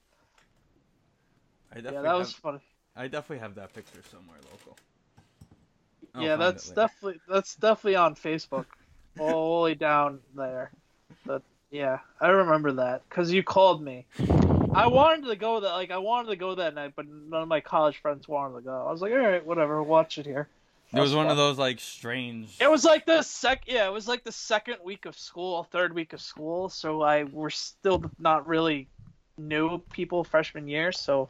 I 1.74 1.78
Yeah, 1.78 2.02
that 2.02 2.14
was 2.14 2.32
funny. 2.32 2.60
I 2.96 3.08
definitely 3.08 3.40
have 3.40 3.56
that 3.56 3.74
picture 3.74 4.00
somewhere 4.10 4.38
local. 4.52 4.76
I'll 6.14 6.22
yeah, 6.22 6.36
that's 6.36 6.70
definitely 6.70 7.20
that's 7.28 7.56
definitely 7.56 7.96
on 7.96 8.14
Facebook, 8.14 8.66
all 9.18 9.62
the 9.62 9.64
way 9.64 9.74
down 9.74 10.20
there. 10.36 10.70
But 11.26 11.42
yeah, 11.70 11.98
I 12.20 12.28
remember 12.28 12.72
that 12.72 13.02
because 13.08 13.32
you 13.32 13.42
called 13.42 13.82
me. 13.82 14.06
I 14.74 14.86
wanted 14.86 15.26
to 15.26 15.36
go 15.36 15.60
that 15.60 15.72
like 15.72 15.90
I 15.90 15.98
wanted 15.98 16.28
to 16.30 16.36
go 16.36 16.54
that 16.54 16.74
night, 16.74 16.92
but 16.94 17.06
none 17.08 17.42
of 17.42 17.48
my 17.48 17.60
college 17.60 17.98
friends 17.98 18.28
wanted 18.28 18.56
to 18.56 18.60
go. 18.60 18.86
I 18.86 18.92
was 18.92 19.00
like, 19.00 19.12
all 19.12 19.18
right, 19.18 19.44
whatever, 19.44 19.82
watch 19.82 20.18
it 20.18 20.26
here. 20.26 20.48
It 20.92 21.00
was 21.00 21.14
one 21.14 21.26
of 21.28 21.36
those 21.36 21.58
like 21.58 21.80
strange. 21.80 22.56
It 22.60 22.70
was 22.70 22.84
like 22.84 23.06
the 23.06 23.22
sec 23.22 23.64
yeah, 23.66 23.86
it 23.86 23.92
was 23.92 24.06
like 24.06 24.22
the 24.22 24.32
second 24.32 24.76
week 24.84 25.06
of 25.06 25.18
school, 25.18 25.64
third 25.64 25.92
week 25.94 26.12
of 26.12 26.20
school, 26.20 26.68
so 26.68 27.02
I 27.02 27.24
we're 27.24 27.50
still 27.50 28.04
not 28.20 28.46
really 28.46 28.86
new 29.36 29.78
people 29.92 30.22
freshman 30.22 30.68
year, 30.68 30.92
so 30.92 31.28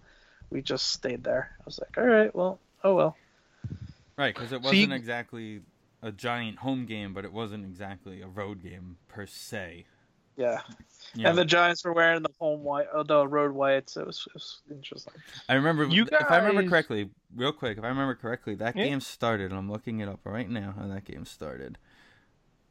we 0.55 0.63
just 0.63 0.93
stayed 0.93 1.25
there. 1.25 1.51
I 1.61 1.63
was 1.67 1.79
like, 1.81 1.99
all 1.99 2.05
right, 2.05 2.35
well, 2.35 2.61
oh 2.85 2.95
well. 2.95 3.17
Right, 4.17 4.33
because 4.35 4.53
it 4.53 4.63
So 4.65 4.71
you- 4.71 4.83
wasn't 4.83 4.93
exactly 4.95 5.61
a 6.01 6.13
giant 6.13 6.59
home 6.59 6.87
game, 6.87 7.13
but 7.13 7.25
it 7.25 7.33
wasn't 7.33 7.65
exactly 7.65 8.23
a 8.23 8.29
road 8.29 8.63
game 8.63 8.97
per 9.09 9.27
se. 9.27 9.85
Yeah. 10.37 10.61
You 11.15 11.27
And 11.27 11.37
the 11.39 11.45
Giants 11.45 11.85
were 11.85 11.93
wearing 11.93 12.23
the 12.23 12.31
home 12.41 12.63
white, 12.63 12.87
uh, 12.95 13.03
the 13.05 13.27
road 13.27 13.53
whites. 13.53 13.97
It 13.97 14.07
was, 14.07 14.25
it 14.27 14.35
was 14.35 14.61
interesting. 14.71 15.13
I 15.49 15.55
remember, 15.55 15.85
You 15.87 16.05
if 16.05 16.31
I 16.31 16.39
remember 16.39 16.69
correctly, 16.69 17.11
real 17.35 17.53
quick, 17.53 17.79
if 17.79 17.85
I 17.85 17.89
remember 17.89 18.15
correctly, 18.15 18.55
that 18.57 18.77
Yeah. 18.77 18.85
game 18.85 19.01
started. 19.01 19.51
and 19.51 19.59
I'm 19.59 19.71
looking 19.71 20.01
it 20.01 20.09
up 20.09 20.21
right 20.25 20.49
now 20.49 20.75
how 20.79 20.87
that 20.89 21.05
game 21.05 21.25
started. 21.25 21.79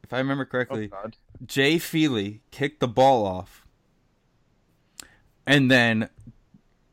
If 0.04 0.14
I 0.14 0.18
remember 0.20 0.44
Oh, 0.44 0.52
correctly, 0.52 0.88
God. 0.88 1.16
Jay 1.46 1.78
Feely 1.80 2.42
kicked 2.52 2.80
the 2.82 2.88
ball 2.88 3.26
off, 3.26 3.66
and 5.46 5.70
then 5.72 6.10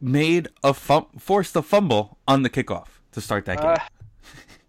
made 0.01 0.49
a 0.63 0.73
fum- 0.75 1.07
forced 1.19 1.55
a 1.57 1.63
fumble 1.63 2.19
on 2.27 2.43
the 2.43 2.51
kickoff 2.51 2.87
to 3.13 3.21
start 3.21 3.45
that 3.47 3.59
game. 3.59 3.71
Uh, 3.71 3.77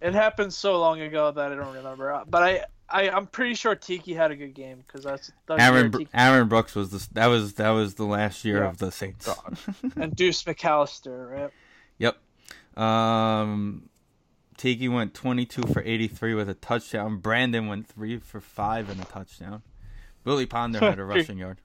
it 0.01 0.13
happened 0.13 0.53
so 0.53 0.79
long 0.79 1.00
ago 1.01 1.31
that 1.31 1.51
I 1.51 1.55
don't 1.55 1.73
remember. 1.75 2.11
Uh, 2.11 2.23
But 2.27 2.43
I, 2.43 2.65
I 2.89 3.09
I'm 3.09 3.27
pretty 3.27 3.53
sure 3.53 3.75
Tiki 3.75 4.13
had 4.13 4.31
a 4.31 4.35
good 4.35 4.53
game 4.53 4.83
because 4.85 5.03
that's 5.03 5.31
that 5.47 5.53
was 5.55 5.61
Aaron 5.63 5.91
Tiki 5.91 6.07
Aaron 6.13 6.47
Brooks 6.47 6.75
was 6.75 6.89
the 6.89 7.07
that 7.13 7.27
was 7.27 7.53
that 7.53 7.69
was 7.69 7.93
the 7.95 8.05
last 8.05 8.43
year 8.43 8.59
Yeah. 8.63 8.69
of 8.69 8.77
the 8.79 8.91
Saints. 8.91 9.29
And 9.95 10.15
Deuce 10.15 10.43
McAllister, 10.43 11.29
right? 11.31 11.51
Yep. 12.00 12.17
Um, 12.83 13.89
Tiki 14.57 14.88
went 14.88 15.13
22 15.13 15.63
for 15.73 15.81
83 15.83 16.33
with 16.35 16.50
a 16.50 16.53
touchdown. 16.53 17.17
Brandon 17.17 17.67
went 17.67 17.88
3 17.88 18.17
for 18.17 18.39
5 18.41 18.89
and 18.89 19.01
a 19.01 19.05
touchdown. 19.05 19.61
Willie 20.23 20.45
Ponder 20.45 20.79
had 20.79 21.00
a 21.00 21.05
rushing 21.05 21.38
yard. 21.38 21.59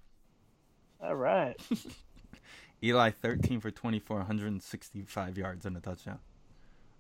All 1.02 1.14
right. 1.14 1.56
Eli 2.82 3.10
13 3.10 3.60
for 3.60 3.70
24, 3.70 4.18
165 4.18 5.38
yards 5.38 5.64
and 5.66 5.76
a 5.76 5.80
touchdown. 5.80 6.18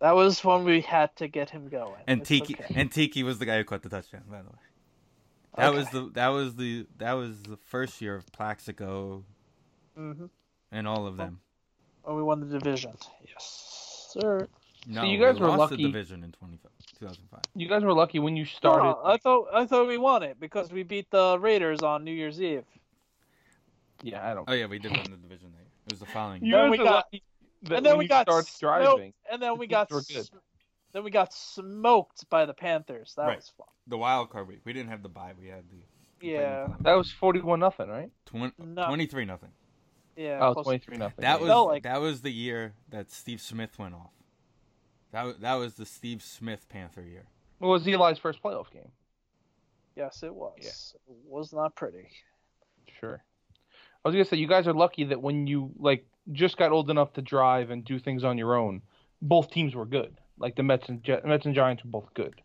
That 0.00 0.14
was 0.14 0.44
when 0.44 0.64
we 0.64 0.80
had 0.82 1.14
to 1.16 1.28
get 1.28 1.50
him 1.50 1.68
going. 1.68 2.02
And 2.06 2.20
It's 2.20 2.28
Tiki 2.28 2.54
okay. 2.54 2.74
and 2.74 2.90
Tiki 2.92 3.22
was 3.22 3.38
the 3.38 3.46
guy 3.46 3.56
who 3.58 3.64
caught 3.64 3.82
the 3.82 3.88
touchdown, 3.88 4.22
by 4.30 4.38
the 4.42 4.48
way. 4.48 4.54
That 5.56 5.72
was 5.72 5.88
the 5.88 6.10
that 6.14 6.28
was 6.28 6.54
the 6.56 6.86
that 6.98 7.12
was 7.14 7.42
the 7.42 7.56
first 7.56 8.02
year 8.02 8.14
of 8.14 8.30
Plaxico 8.32 9.24
Mhm. 9.96 10.28
and 10.70 10.86
all 10.86 11.06
of 11.06 11.16
them. 11.16 11.40
Oh, 12.04 12.14
we 12.14 12.22
won 12.22 12.40
the 12.40 12.58
division. 12.58 12.92
Yes, 13.26 14.10
sir. 14.12 14.48
No, 14.86 15.02
you 15.02 15.18
guys 15.18 15.36
we 15.36 15.40
were 15.40 15.48
lost 15.48 15.58
lucky- 15.72 15.76
the 15.76 15.82
division 15.88 16.22
in 16.22 16.30
20, 16.32 16.58
2005. 16.98 17.40
You 17.54 17.66
guys 17.68 17.82
were 17.82 17.94
lucky 17.94 18.18
when 18.18 18.36
you 18.36 18.44
started. 18.44 18.84
No, 18.84 19.00
I 19.02 19.16
thought 19.16 19.48
I 19.52 19.64
thought 19.66 19.88
we 19.88 19.96
won 19.98 20.22
it 20.22 20.38
because 20.38 20.70
we 20.70 20.82
beat 20.82 21.10
the 21.10 21.38
Raiders 21.38 21.80
on 21.82 22.04
New 22.04 22.12
Year's 22.12 22.40
Eve. 22.40 22.64
yeah, 24.02 24.30
I 24.30 24.34
don't. 24.34 24.48
Oh 24.48 24.52
yeah, 24.52 24.66
we 24.66 24.78
did 24.78 24.92
win 24.92 25.04
the 25.10 25.16
division 25.16 25.52
that 25.52 25.62
year. 25.62 25.65
It 25.86 25.92
was 25.92 26.00
the 26.00 26.06
following 26.06 26.42
You 26.44 26.52
year. 26.52 26.62
Then 26.62 26.70
we 26.70 26.78
got- 26.78 27.06
and 27.70 27.84
then 27.86 27.98
we 27.98 28.06
got 28.08 28.26
started 28.26 28.46
smoked- 28.48 28.60
driving. 28.60 29.14
and 29.30 29.40
then 29.42 29.56
we 29.58 29.66
got 29.66 29.88
Chiefs 29.88 30.08
were 30.32 30.38
good. 30.38 30.42
then 30.92 31.04
we 31.04 31.10
got 31.10 31.32
smoked 31.32 32.28
by 32.28 32.44
the 32.46 32.54
Panthers. 32.54 33.14
That 33.16 33.26
Right. 33.26 33.36
was 33.36 33.48
fun. 33.50 33.66
The 33.86 33.98
wild 33.98 34.30
card 34.30 34.48
week. 34.48 34.60
We 34.64 34.72
didn't 34.72 34.90
have 34.90 35.02
the 35.02 35.08
bye. 35.08 35.34
We 35.38 35.48
had 35.48 35.68
the 35.70 35.76
the 36.18 36.26
Yeah. 36.28 36.74
That 36.80 36.94
was 36.94 37.10
forty-one 37.12 37.60
nothing, 37.60 37.88
right? 37.88 38.10
Twen- 38.24 38.52
No. 38.58 38.86
23 38.86 39.24
nothing. 39.26 39.52
Yeah. 40.16 40.38
Oh, 40.40 40.62
23 40.62 40.96
nothing. 40.96 41.20
That 41.22 41.40
yeah. 41.42 41.46
was 41.56 41.66
like- 41.66 41.82
that 41.82 42.00
was 42.00 42.22
the 42.22 42.32
year 42.32 42.74
that 42.88 43.10
Steve 43.10 43.40
Smith 43.42 43.78
went 43.78 43.94
off. 43.94 44.12
That 45.12 45.22
was, 45.24 45.36
that 45.38 45.54
was 45.54 45.74
the 45.74 45.84
Steve 45.86 46.22
Smith 46.22 46.68
Panther 46.68 47.02
year. 47.02 47.26
It 47.60 47.64
was 47.66 47.86
Eli's 47.86 48.18
first 48.18 48.42
playoff 48.42 48.70
game? 48.70 48.90
Yes, 49.94 50.22
it 50.22 50.34
was. 50.34 50.94
It 51.08 51.16
was 51.26 51.52
not 51.52 51.74
pretty. 51.74 52.08
Sure. 53.00 53.22
I 54.06 54.08
was 54.08 54.14
gonna 54.14 54.24
say 54.24 54.36
you 54.36 54.46
guys 54.46 54.68
are 54.68 54.72
lucky 54.72 55.02
that 55.02 55.20
when 55.20 55.48
you 55.48 55.72
like 55.80 56.06
just 56.30 56.56
got 56.56 56.70
old 56.70 56.90
enough 56.90 57.12
to 57.14 57.22
drive 57.22 57.70
and 57.70 57.84
do 57.84 57.98
things 57.98 58.22
on 58.22 58.38
your 58.38 58.54
own, 58.56 58.82
both 59.20 59.50
teams 59.50 59.74
were 59.74 59.84
good. 59.84 60.16
Like 60.38 60.54
the 60.54 60.62
Mets 60.62 60.88
and 60.88 61.02
Gi- 61.02 61.22
Mets 61.24 61.44
and 61.44 61.56
Giants 61.56 61.82
were 61.82 61.90
both 61.90 62.14
good. 62.14 62.40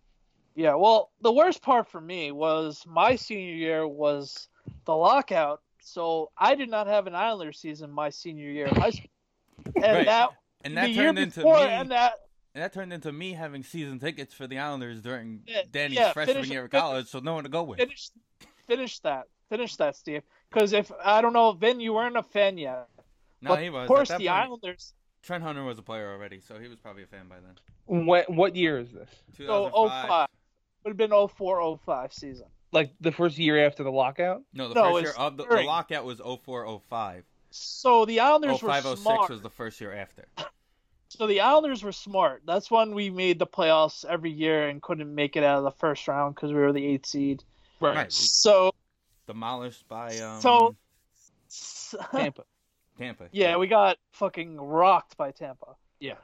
Yeah, 0.56 0.74
well, 0.74 1.12
the 1.22 1.32
worst 1.32 1.62
part 1.62 1.88
for 1.88 2.02
me 2.02 2.32
was 2.32 2.84
my 2.88 3.16
senior 3.16 3.54
year 3.54 3.88
was 3.88 4.48
the 4.86 4.96
lockout, 4.96 5.62
so 5.84 6.32
I 6.36 6.56
did 6.56 6.68
not 6.70 6.88
have 6.88 7.06
an 7.06 7.14
Islander 7.14 7.54
season 7.54 7.92
my 7.92 8.10
senior 8.10 8.50
year 8.50 8.66
of 8.66 8.78
high 8.78 8.90
school. 8.90 9.06
And 9.76 9.84
Right. 9.84 10.06
that 10.08 10.30
And 10.64 10.76
that 10.78 10.96
turned 10.96 11.20
into 11.20 11.42
before, 11.42 11.58
me 11.58 11.64
and 11.66 11.92
that 11.92 12.14
and 12.56 12.64
that 12.64 12.74
turned 12.74 12.92
into 12.92 13.12
me 13.12 13.34
having 13.34 13.62
season 13.62 14.00
tickets 14.00 14.34
for 14.34 14.48
the 14.48 14.58
Islanders 14.58 15.00
during 15.04 15.42
Yeah, 15.46 15.62
Danny's 15.70 16.00
yeah, 16.00 16.12
freshman 16.14 16.38
finish- 16.38 16.50
year 16.50 16.66
of 16.66 16.72
finish- 16.72 16.82
college, 16.82 17.08
so 17.08 17.20
no 17.20 17.36
one 17.36 17.44
to 17.44 17.50
go 17.52 17.62
with. 17.62 17.78
finish 17.78 18.10
finish 18.66 18.98
that. 19.02 19.28
Finish 19.50 19.76
that, 19.76 19.96
Steve. 19.96 20.24
Because 20.52 20.74
if 20.74 20.92
I 21.04 21.22
don't 21.22 21.34
know, 21.34 21.54
Vin, 21.54 21.80
you 21.80 21.94
weren't 21.94 22.18
a 22.18 22.24
fan 22.24 22.58
yet. 22.58 22.88
No, 23.42 23.50
but 23.50 23.64
he 23.64 23.70
was. 23.70 23.84
Of 23.84 23.88
course, 23.88 24.10
the 24.10 24.16
point, 24.16 24.30
Islanders. 24.30 24.94
Trent 25.24 25.44
Hunter 25.44 25.64
was 25.64 25.78
a 25.78 25.82
player 25.82 26.12
already, 26.12 26.40
so 26.40 26.60
he 26.60 26.68
was 26.68 26.80
probably 26.80 27.04
a 27.04 27.08
fan 27.08 27.28
by 27.28 27.36
then. 27.36 28.06
When, 28.06 28.24
what 28.28 28.56
year 28.56 28.80
is 28.80 28.92
this? 28.92 29.10
So 29.38 29.70
05 29.70 30.28
would 30.84 30.90
have 30.90 30.98
been 30.98 31.12
04 31.12 31.78
05 31.78 32.14
season. 32.14 32.48
Like 32.72 32.92
the 33.02 33.12
first 33.12 33.38
year 33.38 33.66
after 33.66 33.84
the 33.84 33.92
lockout? 33.92 34.44
No, 34.54 34.70
the 34.70 34.76
No, 34.76 34.94
first 34.94 35.04
year 35.04 35.14
of 35.26 35.38
the, 35.38 35.46
the 35.46 35.64
lockout 35.64 36.06
was 36.06 36.20
0405. 36.20 37.24
So 37.52 38.06
the 38.06 38.22
Islanders 38.22 38.60
05 38.60 38.86
were 38.86 38.96
06 38.96 39.30
was 39.30 39.42
the 39.42 39.50
first 39.50 39.80
year 39.82 39.94
after. 39.94 40.26
So 41.18 41.28
the 41.28 41.42
Islanders 41.42 41.84
were 41.84 41.92
smart. 41.92 42.44
That's 42.46 42.72
when 42.72 42.96
we 42.96 43.10
made 43.10 43.38
the 43.38 43.46
playoffs 43.46 44.06
every 44.06 44.32
year 44.32 44.70
and 44.70 44.82
couldn't 44.82 45.14
make 45.14 45.36
it 45.36 45.44
out 45.44 45.58
of 45.58 45.66
the 45.66 45.72
first 45.72 46.08
round 46.08 46.36
because 46.36 46.54
we 46.54 46.60
were 46.60 46.72
the 46.72 46.86
eighth 46.86 47.06
seed. 47.06 47.44
Right. 47.82 48.10
So, 48.10 48.72
Demolished 49.32 49.88
by 49.88 50.18
um, 50.20 50.42
So- 50.42 50.76
Tampa. 52.12 52.44
Tampa. 52.98 53.30
yeah, 53.32 53.56
we 53.56 53.68
got 53.68 53.98
fucking 54.12 54.60
rocked 54.60 55.16
by 55.16 55.32
Tampa. 55.32 55.76
Yeah. 56.00 56.16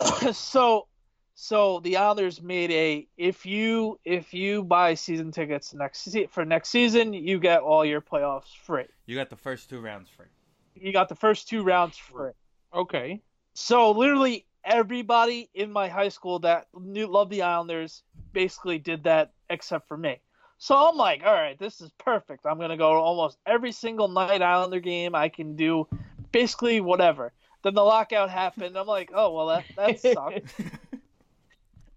so, 0.32 0.86
so 1.34 1.80
the 1.80 1.98
Islanders 1.98 2.40
made 2.42 2.70
a 2.70 3.06
if 3.18 3.44
you 3.44 4.00
if 4.04 4.32
you 4.32 4.64
buy 4.64 4.94
season 4.94 5.32
tickets 5.32 5.74
next 5.74 6.16
for 6.30 6.44
next 6.44 6.70
season, 6.70 7.12
you 7.12 7.38
get 7.38 7.60
all 7.60 7.84
your 7.84 8.00
playoffs 8.00 8.56
free. 8.64 8.86
You 9.06 9.16
got 9.16 9.28
the 9.28 9.36
first 9.36 9.68
two 9.68 9.80
rounds 9.80 10.08
free. 10.08 10.26
You 10.74 10.92
got 10.92 11.08
the 11.10 11.14
first 11.16 11.48
two 11.48 11.62
rounds 11.62 11.98
free. 11.98 12.30
Okay. 12.74 13.20
So 13.54 13.90
literally 13.90 14.46
everybody 14.64 15.50
in 15.54 15.70
my 15.70 15.88
high 15.88 16.08
school 16.08 16.38
that 16.40 16.68
knew 16.78 17.06
loved 17.06 17.30
the 17.30 17.42
Islanders 17.42 18.02
basically 18.32 18.78
did 18.78 19.04
that 19.04 19.32
except 19.50 19.88
for 19.88 19.96
me. 19.96 20.20
So 20.62 20.76
I'm 20.76 20.96
like, 20.96 21.22
all 21.24 21.32
right, 21.32 21.58
this 21.58 21.80
is 21.80 21.90
perfect. 21.96 22.44
I'm 22.44 22.58
gonna 22.58 22.76
go 22.76 22.92
to 22.92 22.98
almost 22.98 23.38
every 23.46 23.72
single 23.72 24.08
night 24.08 24.42
Islander 24.42 24.78
game. 24.78 25.14
I 25.14 25.30
can 25.30 25.56
do 25.56 25.88
basically 26.32 26.82
whatever. 26.82 27.32
Then 27.62 27.72
the 27.72 27.82
lockout 27.82 28.28
happened. 28.28 28.76
I'm 28.76 28.86
like, 28.86 29.10
oh 29.14 29.32
well, 29.32 29.46
that 29.46 29.64
that 29.76 30.00
sucked. 30.14 30.54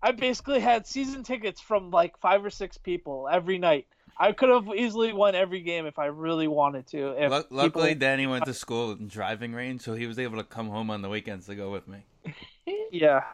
I 0.02 0.14
basically 0.14 0.62
had 0.62 0.88
season 0.88 1.24
tickets 1.24 1.60
from 1.60 1.92
like 1.92 2.18
five 2.20 2.44
or 2.46 2.50
six 2.50 2.78
people 2.78 3.28
every 3.30 3.58
night. 3.58 3.86
I 4.18 4.32
could 4.32 4.50
have 4.50 4.70
easily 4.74 5.12
won 5.12 5.36
every 5.36 5.60
game 5.60 5.86
if 5.86 6.00
I 6.00 6.06
really 6.06 6.48
wanted 6.48 6.88
to. 6.88 7.22
If 7.22 7.32
Lu- 7.32 7.58
luckily, 7.58 7.90
people- 7.90 8.00
Danny 8.00 8.28
went 8.28 8.46
to 8.46 8.54
school 8.54 8.94
in 8.94 9.10
driving 9.10 9.54
range, 9.54 9.82
so 9.82 9.94
he 9.94 10.08
was 10.08 10.18
able 10.18 10.38
to 10.38 10.44
come 10.46 10.70
home 10.70 10.90
on 10.90 11.02
the 11.02 11.10
weekends 11.10 11.48
to 11.48 11.56
go 11.56 11.70
with 11.70 11.86
me. 11.90 12.06
yeah. 12.92 13.26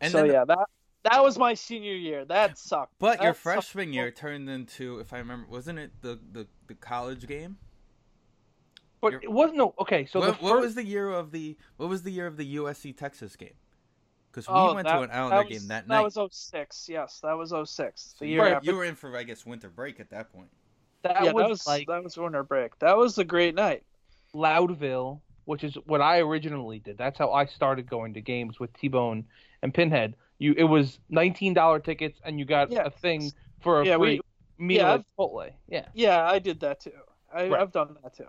And 0.00 0.12
so 0.12 0.18
then, 0.18 0.30
yeah, 0.30 0.44
that 0.44 0.68
that 1.04 1.22
was 1.22 1.38
my 1.38 1.54
senior 1.54 1.94
year. 1.94 2.24
That 2.24 2.58
sucked. 2.58 2.94
but 2.98 3.20
your 3.20 3.32
That 3.32 3.36
sucked. 3.38 3.42
freshman 3.42 3.92
year 3.92 4.10
turned 4.10 4.48
into, 4.48 4.98
if 5.00 5.12
I 5.12 5.18
remember, 5.18 5.46
wasn't 5.48 5.78
it 5.78 5.90
the, 6.00 6.18
the, 6.32 6.46
the 6.68 6.74
college 6.74 7.26
game? 7.26 7.56
But 9.00 9.12
You're- 9.12 9.24
it 9.24 9.32
wasn't 9.32 9.58
no 9.58 9.74
okay. 9.80 10.06
So 10.06 10.20
what, 10.20 10.38
the 10.38 10.44
what 10.44 10.60
was 10.60 10.74
the 10.76 10.84
year 10.84 11.08
of 11.10 11.32
the 11.32 11.56
what 11.76 11.88
was 11.88 12.02
the 12.02 12.12
year 12.12 12.26
of 12.28 12.36
the 12.36 12.56
USC 12.56 12.96
Texas 12.96 13.34
game? 13.34 13.54
Because 14.30 14.46
we 14.48 14.54
Oh, 14.54 14.74
went 14.74 14.86
that, 14.86 14.96
to 14.96 15.02
an 15.02 15.10
Islander 15.10 15.36
that 15.36 15.48
was, 15.48 15.58
game 15.58 15.68
that 15.68 15.86
that 15.86 15.88
night. 15.88 16.14
That 16.14 16.22
was 16.22 16.34
06. 16.34 16.88
Yes, 16.88 17.20
that 17.20 17.32
was 17.36 17.52
06. 17.68 18.14
The 18.20 18.26
you, 18.26 18.32
year 18.34 18.40
were, 18.42 18.60
you 18.62 18.76
were 18.76 18.84
in 18.84 18.94
for 18.94 19.14
I 19.16 19.24
guess 19.24 19.44
winter 19.44 19.68
break 19.68 19.98
at 19.98 20.08
that 20.10 20.32
point. 20.32 20.48
that, 21.02 21.16
yeah, 21.24 21.32
was 21.32 21.42
that 21.42 21.48
was 21.50 21.66
like 21.66 21.86
that 21.88 22.04
was 22.04 22.16
winter 22.16 22.44
break. 22.44 22.78
That 22.78 22.96
was 22.96 23.18
a 23.18 23.24
great 23.24 23.56
night. 23.56 23.82
Loudville, 24.34 25.20
which 25.46 25.64
is 25.64 25.74
what 25.86 26.00
I 26.00 26.20
originally 26.20 26.78
did. 26.78 26.96
That's 26.96 27.18
how 27.18 27.32
I 27.32 27.46
started 27.46 27.90
going 27.90 28.14
to 28.14 28.20
games 28.20 28.60
with 28.60 28.72
T 28.74 28.86
Bone 28.88 29.24
and 29.62 29.74
Pinhead. 29.74 30.14
You 30.42 30.54
it 30.56 30.64
was 30.64 30.98
nineteen 31.08 31.54
dollar 31.54 31.78
tickets 31.78 32.20
and 32.24 32.38
you 32.38 32.44
got 32.44 32.72
Yeah. 32.72 32.82
a 32.84 32.90
thing 32.90 33.30
for 33.60 33.80
a 33.82 33.86
Yeah, 33.86 33.96
free 33.96 34.20
we- 34.58 34.66
meal 34.66 34.78
yeah, 34.82 34.94
at 34.94 35.04
Chipotle. 35.16 35.52
Yeah. 35.68 35.86
Yeah, 35.94 36.24
I 36.28 36.38
did 36.40 36.58
that 36.60 36.80
too. 36.80 36.90
I, 37.32 37.48
Right. 37.48 37.60
I've 37.60 37.70
done 37.72 37.96
that 38.02 38.14
too. 38.14 38.26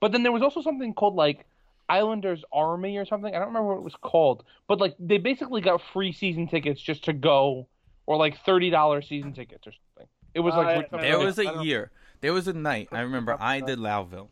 But 0.00 0.10
then 0.12 0.22
there 0.24 0.32
was 0.32 0.42
also 0.42 0.60
something 0.60 0.92
called 0.92 1.14
like 1.14 1.46
Islanders 1.88 2.44
Army 2.52 2.96
or 2.96 3.04
something. 3.04 3.34
I 3.34 3.38
don't 3.38 3.48
remember 3.48 3.68
what 3.68 3.78
it 3.78 3.82
was 3.84 3.94
called. 3.94 4.44
But 4.66 4.80
like 4.80 4.96
they 4.98 5.18
basically 5.18 5.60
got 5.60 5.80
free 5.92 6.12
season 6.12 6.48
tickets 6.48 6.80
just 6.80 7.04
to 7.04 7.12
go 7.12 7.68
or 8.06 8.16
like 8.16 8.38
thirty 8.44 8.68
dollar 8.70 9.00
season 9.00 9.32
tickets 9.32 9.64
or 9.66 9.72
something. 9.72 10.08
It 10.34 10.40
was 10.40 10.54
like 10.54 10.92
I- 10.92 11.00
There 11.00 11.18
was 11.20 11.38
I 11.38 11.42
a 11.42 11.44
don't- 11.46 11.64
year. 11.64 11.92
There 12.22 12.32
was 12.32 12.48
a 12.48 12.52
night. 12.52 12.88
I 12.90 13.00
remember 13.02 13.36
I 13.38 13.60
did 13.60 13.78
Loudville. 13.78 14.28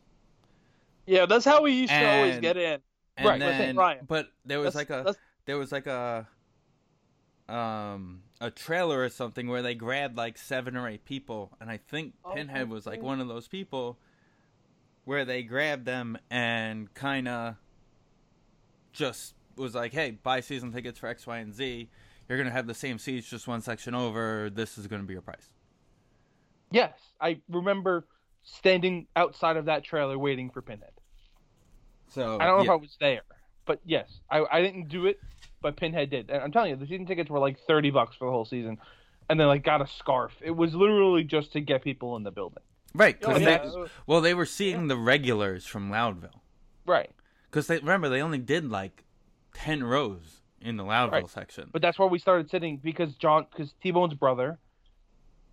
Yeah, 1.05 1.25
that's 1.25 1.45
how 1.45 1.61
we 1.61 1.71
used 1.71 1.91
to 1.93 2.05
always 2.17 2.39
get 2.39 2.57
in. 2.57 2.79
And 3.17 3.27
Right, 3.27 3.39
that's 3.39 3.57
then, 3.57 3.75
Ryan. 3.77 4.05
but 4.07 4.27
there 4.45 4.59
was 4.59 4.73
That's- 4.73 4.89
like 4.89 5.15
a 5.15 5.15
there 5.45 5.57
was 5.57 5.71
like 5.71 5.87
a 5.87 6.27
um 7.51 8.23
a 8.39 8.49
trailer 8.49 9.03
or 9.03 9.09
something 9.09 9.47
where 9.47 9.61
they 9.61 9.75
grabbed 9.75 10.17
like 10.17 10.37
seven 10.37 10.75
or 10.75 10.87
eight 10.87 11.05
people, 11.05 11.51
and 11.59 11.69
I 11.69 11.77
think 11.77 12.13
Oh, 12.25 12.33
Pinhead 12.33 12.69
was 12.69 12.85
like 12.85 13.01
one 13.01 13.19
of 13.19 13.27
those 13.27 13.47
people 13.47 13.99
where 15.05 15.25
they 15.25 15.43
grabbed 15.43 15.85
them 15.85 16.17
and 16.29 16.91
kind 16.93 17.27
of 17.27 17.55
just 18.93 19.35
was 19.55 19.75
like, 19.75 19.91
"Hey, 19.93 20.11
buy 20.11 20.39
season 20.39 20.71
tickets 20.71 20.99
for 20.99 21.07
X, 21.07 21.27
Y, 21.27 21.37
and 21.37 21.53
Z. 21.53 21.89
You're 22.27 22.37
gonna 22.37 22.51
have 22.51 22.67
the 22.67 22.73
same 22.73 22.97
seats, 22.97 23.29
just 23.29 23.47
one 23.47 23.61
section 23.61 23.93
over. 23.93 24.49
This 24.49 24.77
is 24.77 24.87
gonna 24.87 25.03
be 25.03 25.13
your 25.13 25.21
price." 25.21 25.53
Yes, 26.71 26.93
I 27.19 27.41
remember 27.49 28.07
standing 28.43 29.07
outside 29.15 29.57
of 29.57 29.65
that 29.65 29.83
trailer 29.83 30.17
waiting 30.17 30.49
for 30.49 30.61
Pinhead. 30.61 30.93
So 32.09 32.37
I 32.39 32.45
don't 32.45 32.57
know 32.57 32.63
yeah. 32.63 32.63
if 32.63 32.69
I 32.69 32.75
was 32.75 32.97
there, 32.99 33.21
but 33.65 33.79
yes, 33.85 34.19
I, 34.29 34.43
I 34.51 34.61
didn't 34.61 34.87
do 34.87 35.05
it, 35.05 35.19
but 35.61 35.75
Pinhead 35.77 36.09
did. 36.09 36.29
And 36.29 36.41
I'm 36.43 36.51
telling 36.51 36.71
you, 36.71 36.75
the 36.75 36.87
season 36.87 37.05
tickets 37.05 37.29
were 37.29 37.39
like 37.39 37.57
thirty 37.67 37.91
bucks 37.91 38.15
for 38.15 38.25
the 38.25 38.31
whole 38.31 38.45
season, 38.45 38.77
and 39.29 39.39
then 39.39 39.47
like 39.47 39.63
got 39.63 39.81
a 39.81 39.87
scarf. 39.87 40.33
It 40.41 40.51
was 40.51 40.73
literally 40.73 41.23
just 41.23 41.53
to 41.53 41.61
get 41.61 41.83
people 41.83 42.15
in 42.17 42.23
the 42.23 42.31
building. 42.31 42.63
right? 42.93 43.17
Oh, 43.23 43.27
'cause 43.27 43.41
yeah. 43.41 43.57
they- 43.59 43.85
well, 44.05 44.19
they 44.21 44.33
were 44.33 44.45
seeing 44.45 44.87
the 44.87 44.97
regulars 44.97 45.65
from 45.65 45.89
Loudville. 45.89 46.41
Right. 46.85 47.09
Because 47.49 47.67
they 47.67 47.77
remember 47.77 48.09
they 48.09 48.21
only 48.21 48.37
did 48.39 48.69
like 48.69 49.03
ten 49.53 49.83
rows 49.83 50.41
in 50.59 50.75
the 50.77 50.83
Loudville 50.83 51.11
Right. 51.11 51.29
section. 51.29 51.69
But 51.71 51.81
that's 51.81 51.97
where 51.97 52.07
we 52.07 52.19
started 52.19 52.49
sitting 52.49 52.77
because 52.77 53.15
John, 53.15 53.45
because 53.49 53.73
T 53.81 53.91
Bone's 53.91 54.13
brother, 54.13 54.59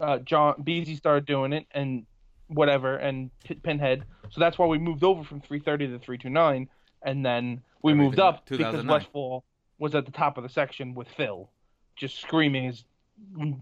uh, 0.00 0.18
John 0.18 0.54
Beasy 0.64 0.96
started 0.96 1.26
doing 1.26 1.52
it 1.52 1.66
and 1.72 2.06
whatever, 2.48 2.96
and 2.96 3.30
P- 3.44 3.54
Pinhead. 3.54 4.04
So 4.30 4.40
that's 4.40 4.58
why 4.58 4.66
we 4.66 4.78
moved 4.78 5.04
over 5.04 5.22
from 5.24 5.40
330 5.40 5.86
to 5.88 5.98
329, 5.98 6.68
and 7.02 7.24
then 7.24 7.62
we 7.82 7.92
Everything 7.92 8.04
moved 8.06 8.18
up 8.20 8.34
up, 8.36 8.46
because 8.46 8.84
Westfall 8.84 9.44
was 9.78 9.94
at 9.94 10.06
the 10.06 10.12
top 10.12 10.36
of 10.36 10.42
the 10.42 10.48
section 10.48 10.94
with 10.94 11.08
Phil, 11.16 11.48
just 11.96 12.20
screaming 12.20 12.64
his 12.64 12.84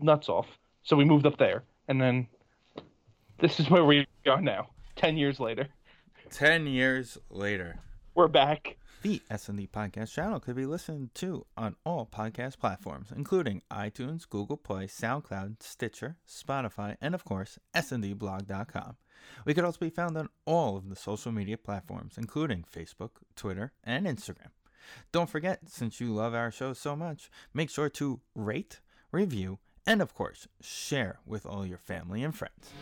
nuts 0.00 0.28
off. 0.28 0.46
So 0.82 0.96
we 0.96 1.04
moved 1.04 1.26
up 1.26 1.38
there, 1.38 1.64
and 1.88 2.00
then 2.00 2.26
this 3.38 3.58
is 3.60 3.68
where 3.70 3.84
we 3.84 4.06
are 4.26 4.40
now. 4.40 4.68
Ten 4.96 5.16
years 5.16 5.38
later, 5.40 5.68
Ten 6.30 6.66
years 6.66 7.18
later, 7.30 7.78
we're 8.14 8.28
back. 8.28 8.76
the 9.02 9.20
S&D 9.30 9.68
Podcast 9.72 10.12
channel 10.12 10.40
could 10.40 10.56
be 10.56 10.66
listened 10.66 11.14
to 11.14 11.46
on 11.56 11.76
all 11.84 12.06
podcast 12.06 12.58
platforms, 12.58 13.08
including 13.14 13.62
iTunes, 13.70 14.28
Google 14.28 14.56
Play, 14.56 14.86
SoundCloud, 14.86 15.62
Stitcher, 15.62 16.16
Spotify, 16.28 16.96
and 17.00 17.14
of 17.14 17.24
course, 17.24 17.58
sndblog.com. 17.74 18.96
We 19.44 19.54
could 19.54 19.64
also 19.64 19.78
be 19.80 19.90
found 19.90 20.16
on 20.16 20.28
all 20.46 20.76
of 20.76 20.88
the 20.88 20.96
social 20.96 21.30
media 21.32 21.58
platforms, 21.58 22.14
including 22.18 22.64
Facebook, 22.64 23.10
Twitter, 23.36 23.72
and 23.84 24.06
Instagram. 24.06 24.50
Don't 25.12 25.30
forget, 25.30 25.60
since 25.68 26.00
you 26.00 26.12
love 26.12 26.34
our 26.34 26.50
show 26.50 26.72
so 26.72 26.96
much, 26.96 27.30
make 27.54 27.70
sure 27.70 27.88
to 27.90 28.20
rate, 28.34 28.80
review, 29.12 29.58
and 29.86 30.02
of 30.02 30.14
course, 30.14 30.48
share 30.60 31.20
with 31.24 31.46
all 31.46 31.64
your 31.64 31.78
family 31.78 32.22
and 32.22 32.34
friends. 32.34 32.72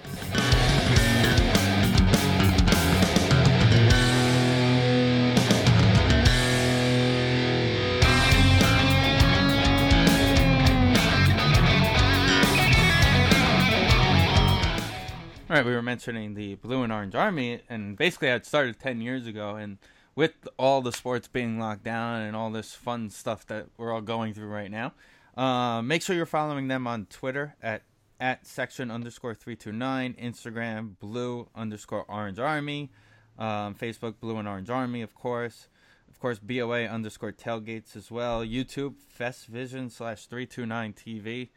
All 15.54 15.60
right, 15.60 15.66
we 15.66 15.72
were 15.72 15.82
mentioning 15.82 16.34
the 16.34 16.56
Blue 16.56 16.82
and 16.82 16.92
Orange 16.92 17.14
Army, 17.14 17.60
and 17.68 17.96
basically, 17.96 18.26
it 18.26 18.44
started 18.44 18.80
10 18.80 19.00
years 19.00 19.26
ago. 19.28 19.54
And 19.54 19.78
with 20.14 20.48
all 20.58 20.80
the 20.80 20.92
sports 20.92 21.28
being 21.28 21.58
locked 21.58 21.84
down 21.84 22.22
and 22.22 22.36
all 22.36 22.50
this 22.50 22.74
fun 22.74 23.10
stuff 23.10 23.46
that 23.46 23.66
we're 23.76 23.92
all 23.92 24.00
going 24.00 24.34
through 24.34 24.48
right 24.48 24.70
now, 24.70 24.92
uh, 25.36 25.82
make 25.82 26.02
sure 26.02 26.14
you're 26.14 26.26
following 26.26 26.68
them 26.68 26.86
on 26.86 27.06
Twitter 27.06 27.56
at, 27.62 27.82
at 28.20 28.46
section 28.46 28.90
underscore 28.90 29.34
329, 29.34 30.14
Instagram 30.14 30.98
blue 31.00 31.48
underscore 31.54 32.04
orange 32.08 32.38
army, 32.38 32.90
um, 33.38 33.74
Facebook 33.74 34.14
blue 34.20 34.38
and 34.38 34.46
orange 34.46 34.70
army, 34.70 35.02
of 35.02 35.14
course. 35.14 35.68
Of 36.08 36.20
course, 36.20 36.38
BOA 36.38 36.84
underscore 36.84 37.32
tailgates 37.32 37.96
as 37.96 38.10
well. 38.10 38.44
YouTube, 38.44 38.94
Fest 39.08 39.46
Vision 39.46 39.90
slash 39.90 40.26
329 40.26 40.92
TV. 40.92 41.48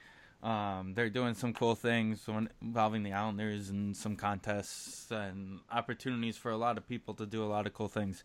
Um, 0.48 0.94
they're 0.94 1.10
doing 1.10 1.34
some 1.34 1.52
cool 1.52 1.76
things 1.76 2.26
involving 2.62 3.04
the 3.04 3.12
Islanders 3.12 3.70
and 3.70 3.98
some 3.98 4.16
contests 4.16 5.12
and 5.12 5.60
opportunities 5.70 6.38
for 6.38 6.52
a 6.52 6.58
lot 6.58 6.78
of 6.78 6.88
people 6.88 7.14
to 7.16 7.26
do 7.26 7.44
a 7.44 7.50
lot 7.52 7.68
of 7.68 7.74
cool 7.74 7.90
things 7.90 8.24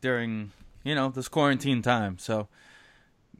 during, 0.00 0.52
you 0.84 0.94
know, 0.94 1.08
this 1.08 1.26
quarantine 1.26 1.82
time. 1.82 2.16
So 2.18 2.46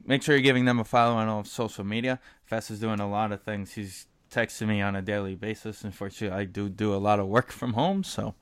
make 0.05 0.21
sure 0.21 0.35
you're 0.35 0.43
giving 0.43 0.65
them 0.65 0.79
a 0.79 0.83
follow 0.83 1.15
on 1.15 1.29
all 1.29 1.45
social 1.45 1.85
media. 1.85 2.19
Fess 2.43 2.69
is 2.69 2.81
doing 2.81 2.99
a 2.99 3.09
lot 3.09 3.31
of 3.31 3.41
things. 3.41 3.71
He's 3.71 4.05
texting 4.29 4.67
me 4.67 4.81
on 4.81 4.97
a 4.97 5.01
daily 5.01 5.35
basis. 5.35 5.85
Unfortunately, 5.85 6.37
I 6.37 6.43
do 6.43 6.67
do 6.67 6.93
a 6.93 6.97
lot 6.97 7.21
of 7.21 7.27
work 7.27 7.53
from 7.53 7.71
home, 7.71 8.03
so 8.03 8.35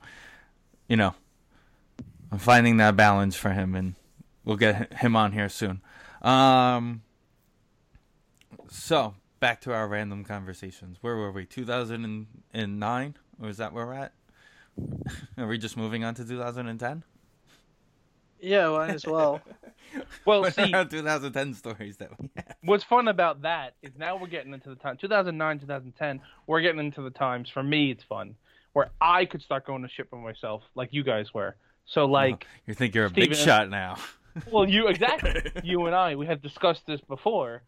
you 0.88 0.96
know, 0.96 1.14
I'm 2.32 2.38
finding 2.38 2.78
that 2.78 2.96
balance 2.96 3.36
for 3.36 3.50
him, 3.50 3.76
and 3.76 3.94
we'll 4.44 4.56
get 4.56 4.92
him 4.94 5.14
on 5.14 5.30
here 5.30 5.48
soon. 5.48 5.82
Um, 6.20 7.02
so 8.68 9.14
back 9.44 9.60
to 9.60 9.74
our 9.74 9.86
random 9.86 10.24
conversations. 10.24 10.96
Where 11.02 11.16
were 11.16 11.30
we? 11.30 11.44
2009, 11.44 13.14
or 13.42 13.48
is 13.50 13.58
that 13.58 13.74
where 13.74 13.84
we're 13.84 13.92
at? 13.92 14.14
Are 15.36 15.46
we 15.46 15.58
just 15.58 15.76
moving 15.76 16.02
on 16.02 16.14
to 16.14 16.24
2010? 16.24 17.04
Yeah, 18.40 18.70
might 18.70 18.94
as 18.94 19.04
well. 19.06 19.42
Well, 20.24 20.40
What 20.40 20.54
see, 20.54 20.72
are 20.72 20.86
2010 20.86 21.54
stories 21.54 21.98
that 21.98 22.18
we 22.18 22.30
have? 22.36 22.56
what's 22.64 22.82
fun 22.84 23.06
about 23.06 23.42
that 23.42 23.74
is 23.82 23.92
now 23.98 24.16
we're 24.16 24.26
getting 24.28 24.54
into 24.54 24.70
the 24.70 24.74
time 24.76 24.96
2009 24.96 25.60
2010 25.60 26.20
we're 26.46 26.62
getting 26.62 26.80
into 26.80 27.02
the 27.02 27.10
times 27.10 27.48
for 27.50 27.62
me 27.62 27.90
it's 27.92 28.02
fun 28.02 28.34
where 28.72 28.90
i 29.00 29.24
could 29.26 29.40
start 29.42 29.66
going 29.66 29.82
to 29.82 29.88
shit 29.88 30.10
by 30.10 30.16
myself 30.18 30.62
like 30.74 30.88
you 30.90 31.04
guys 31.04 31.32
were 31.34 31.54
so 31.84 32.02
oh, 32.02 32.06
like 32.06 32.46
You 32.66 32.74
think 32.74 32.94
you're 32.94 33.04
a 33.04 33.10
big 33.10 33.36
shot 33.36 33.68
now? 33.70 33.98
well 34.50 34.68
you 34.68 34.88
exactly 34.88 35.42
you 35.62 35.86
and 35.86 35.94
i 35.94 36.16
we 36.16 36.26
have 36.26 36.42
discussed 36.42 36.84
this 36.86 37.00
before 37.02 37.62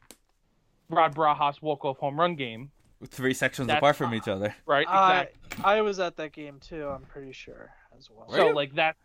rod 0.88 1.14
Barajas 1.14 1.60
walk-off 1.62 1.98
home 1.98 2.18
run 2.18 2.34
game 2.36 2.70
Three 3.08 3.34
sections 3.34 3.66
That's- 3.68 3.80
apart 3.80 3.96
from 3.96 4.14
each 4.14 4.26
other. 4.28 4.54
right 4.64 4.86
I 4.88 5.22
exactly 5.22 5.64
I 5.64 5.80
was 5.82 5.98
at 6.00 6.16
that 6.16 6.32
game 6.32 6.58
too. 6.60 6.88
I'm 6.88 7.02
pretty 7.02 7.32
sure 7.32 7.70
as 7.96 8.08
well. 8.10 8.26
Were 8.28 8.36
so 8.36 8.48
you? 8.48 8.54
like 8.54 8.74
that 8.76 8.96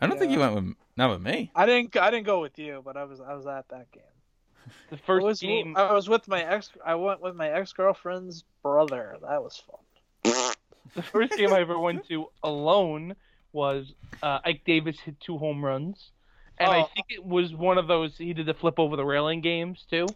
I 0.00 0.06
don't 0.06 0.18
think 0.18 0.32
you 0.32 0.38
went 0.40 0.54
with 0.54 0.74
not 0.96 1.10
with 1.10 1.20
me. 1.22 1.50
I 1.54 1.66
didn't 1.66 1.96
I 1.96 2.10
didn't 2.10 2.26
go 2.26 2.40
with 2.40 2.58
you, 2.58 2.82
but 2.84 2.96
I 2.96 3.04
was 3.04 3.20
I 3.20 3.34
was 3.34 3.46
at 3.46 3.68
that 3.68 3.90
game. 3.92 4.02
the 4.90 4.96
I 4.96 5.00
first 5.06 5.24
was, 5.24 5.40
game 5.40 5.76
I 5.76 5.92
was 5.92 6.08
with 6.08 6.26
my 6.26 6.42
ex. 6.42 6.70
I 6.84 6.94
went 6.94 7.20
with 7.20 7.34
my 7.36 7.50
ex 7.50 7.72
girlfriend's 7.72 8.44
brother. 8.62 9.16
That 9.22 9.42
was 9.42 9.62
fun. 10.24 10.52
the 10.94 11.02
first 11.02 11.32
game 11.36 11.52
i 11.52 11.60
ever 11.60 11.78
went 11.78 12.06
to 12.08 12.26
alone 12.42 13.14
was 13.52 13.92
uh, 14.22 14.38
ike 14.44 14.62
davis 14.66 14.98
hit 15.00 15.18
two 15.20 15.38
home 15.38 15.64
runs 15.64 16.10
and 16.58 16.68
i 16.70 16.80
Oh. 16.80 16.88
think 16.94 17.06
it 17.10 17.24
was 17.24 17.54
one 17.54 17.78
of 17.78 17.86
those 17.88 18.16
he 18.18 18.32
did 18.34 18.46
the 18.46 18.52
flip 18.54 18.78
over 18.78 18.96
the 18.96 19.04
railing 19.04 19.40
games 19.40 19.86
too 19.90 20.06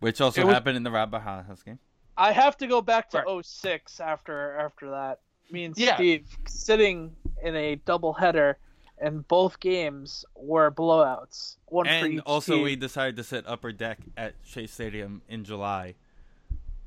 Which 0.00 0.20
also 0.20 0.44
was- 0.46 0.54
happened 0.54 0.76
in 0.76 0.82
the 0.82 0.90
Rob 0.90 1.10
Barajas 1.10 1.64
game. 1.64 1.78
I 2.16 2.32
have 2.32 2.56
to 2.58 2.66
go 2.66 2.82
back 2.82 3.08
to 3.10 3.18
Right. 3.18 3.44
06 3.46 3.98
after 4.00 4.58
after 4.58 4.90
that. 4.90 5.20
Me 5.50 5.64
and 5.64 5.76
Yeah. 5.76 5.94
Steve 5.96 6.26
sitting 6.46 7.16
in 7.42 7.56
a 7.56 7.76
double 7.76 8.12
header, 8.12 8.58
and 8.98 9.26
both 9.26 9.58
games 9.58 10.24
were 10.36 10.70
blowouts. 10.70 11.56
One 11.66 11.86
for 11.86 11.90
And 11.90 12.12
each 12.14 12.20
also, 12.26 12.54
team. 12.56 12.64
we 12.64 12.76
decided 12.76 13.16
to 13.16 13.24
sit 13.24 13.46
upper 13.46 13.72
deck 13.72 13.98
at 14.16 14.34
Shea 14.44 14.66
Stadium 14.66 15.22
in 15.28 15.44
July. 15.44 15.94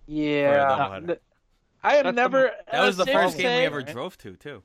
yeah. 0.06 0.67
doubleheader. 0.77 1.08
th- 1.08 1.19
I 1.84 1.93
have 1.95 2.03
That's 2.06 2.15
the- 2.15 2.21
never. 2.21 2.51
That 2.71 2.86
was 2.86 2.97
the 2.97 3.06
first 3.06 3.36
to 3.38 3.41
game 3.41 3.60
we 3.60 3.65
ever 3.65 3.77
right? 3.77 3.88
drove 3.88 4.17
to, 4.19 4.36
too. 4.36 4.63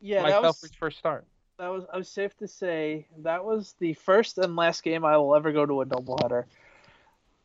Yeah, 0.00 0.22
Mike 0.22 0.32
that 0.32 0.42
was 0.42 0.60
Pelfrey's 0.60 0.74
first 0.76 0.98
start. 0.98 1.26
that 1.58 1.68
was. 1.68 1.84
I 1.92 1.96
was 1.98 2.08
safe 2.08 2.34
to 2.38 2.48
say 2.48 3.06
that 3.18 3.44
was 3.44 3.74
the 3.78 3.92
first 3.94 4.38
and 4.38 4.56
last 4.56 4.82
game 4.82 5.04
I 5.04 5.16
will 5.18 5.34
ever 5.36 5.52
go 5.52 5.66
to 5.66 5.82
a 5.82 5.86
doubleheader. 5.86 6.44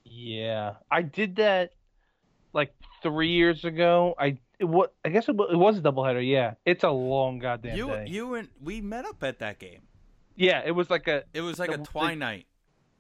Yeah, 0.05 0.75
I 0.89 1.01
did 1.01 1.35
that 1.37 1.71
like 2.53 2.73
three 3.01 3.31
years 3.31 3.65
ago. 3.65 4.15
I 4.17 4.37
it, 4.59 4.65
what 4.65 4.93
I 5.03 5.09
guess 5.09 5.27
it, 5.27 5.31
it 5.31 5.57
was 5.57 5.77
a 5.77 5.81
doubleheader. 5.81 6.25
Yeah, 6.25 6.53
it's 6.65 6.83
a 6.83 6.89
long 6.89 7.39
goddamn 7.39 7.75
You 7.77 7.87
day. 7.87 8.05
you 8.07 8.35
and 8.35 8.47
we 8.63 8.81
met 8.81 9.05
up 9.05 9.23
at 9.23 9.39
that 9.39 9.59
game. 9.59 9.81
yeah, 10.35 10.61
it 10.65 10.71
was 10.71 10.89
like 10.89 11.07
a 11.07 11.23
It 11.33 11.41
was 11.41 11.59
like 11.59 11.73
a 11.73 11.77
The- 11.77 11.83
twilight. 11.85 12.45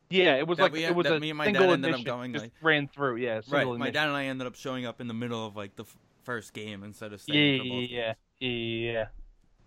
yeah, 0.09 0.35
it 0.35 0.47
was 0.47 0.57
like 0.59 0.73
we- 0.73 0.83
it 0.83 0.95
was 0.95 1.05
a 1.07 1.19
me 1.19 1.29
and 1.29 1.37
my 1.37 1.45
single 1.45 1.67
dad 1.67 1.73
ended 1.73 1.93
up 1.93 2.03
going, 2.03 2.33
just 2.33 2.45
like- 2.45 2.53
ran 2.61 2.87
through. 2.87 3.17
Yeah, 3.17 3.41
Right. 3.47 3.65
My 3.67 3.91
dad 3.91 4.07
and 4.07 4.17
I 4.17 4.25
ended 4.25 4.47
up 4.47 4.55
showing 4.55 4.85
up 4.85 4.99
in 4.99 5.07
the 5.07 5.13
middle 5.13 5.45
of 5.45 5.55
like 5.55 5.75
the 5.75 5.83
f- 5.83 5.97
first 6.23 6.53
game 6.53 6.83
instead 6.83 7.13
of 7.13 7.21
Yeah, 7.27 7.33
staying 7.33 7.65
yeah, 7.65 8.13
yeah, 8.39 8.49
yeah, 8.49 8.91
yeah. 8.91 9.07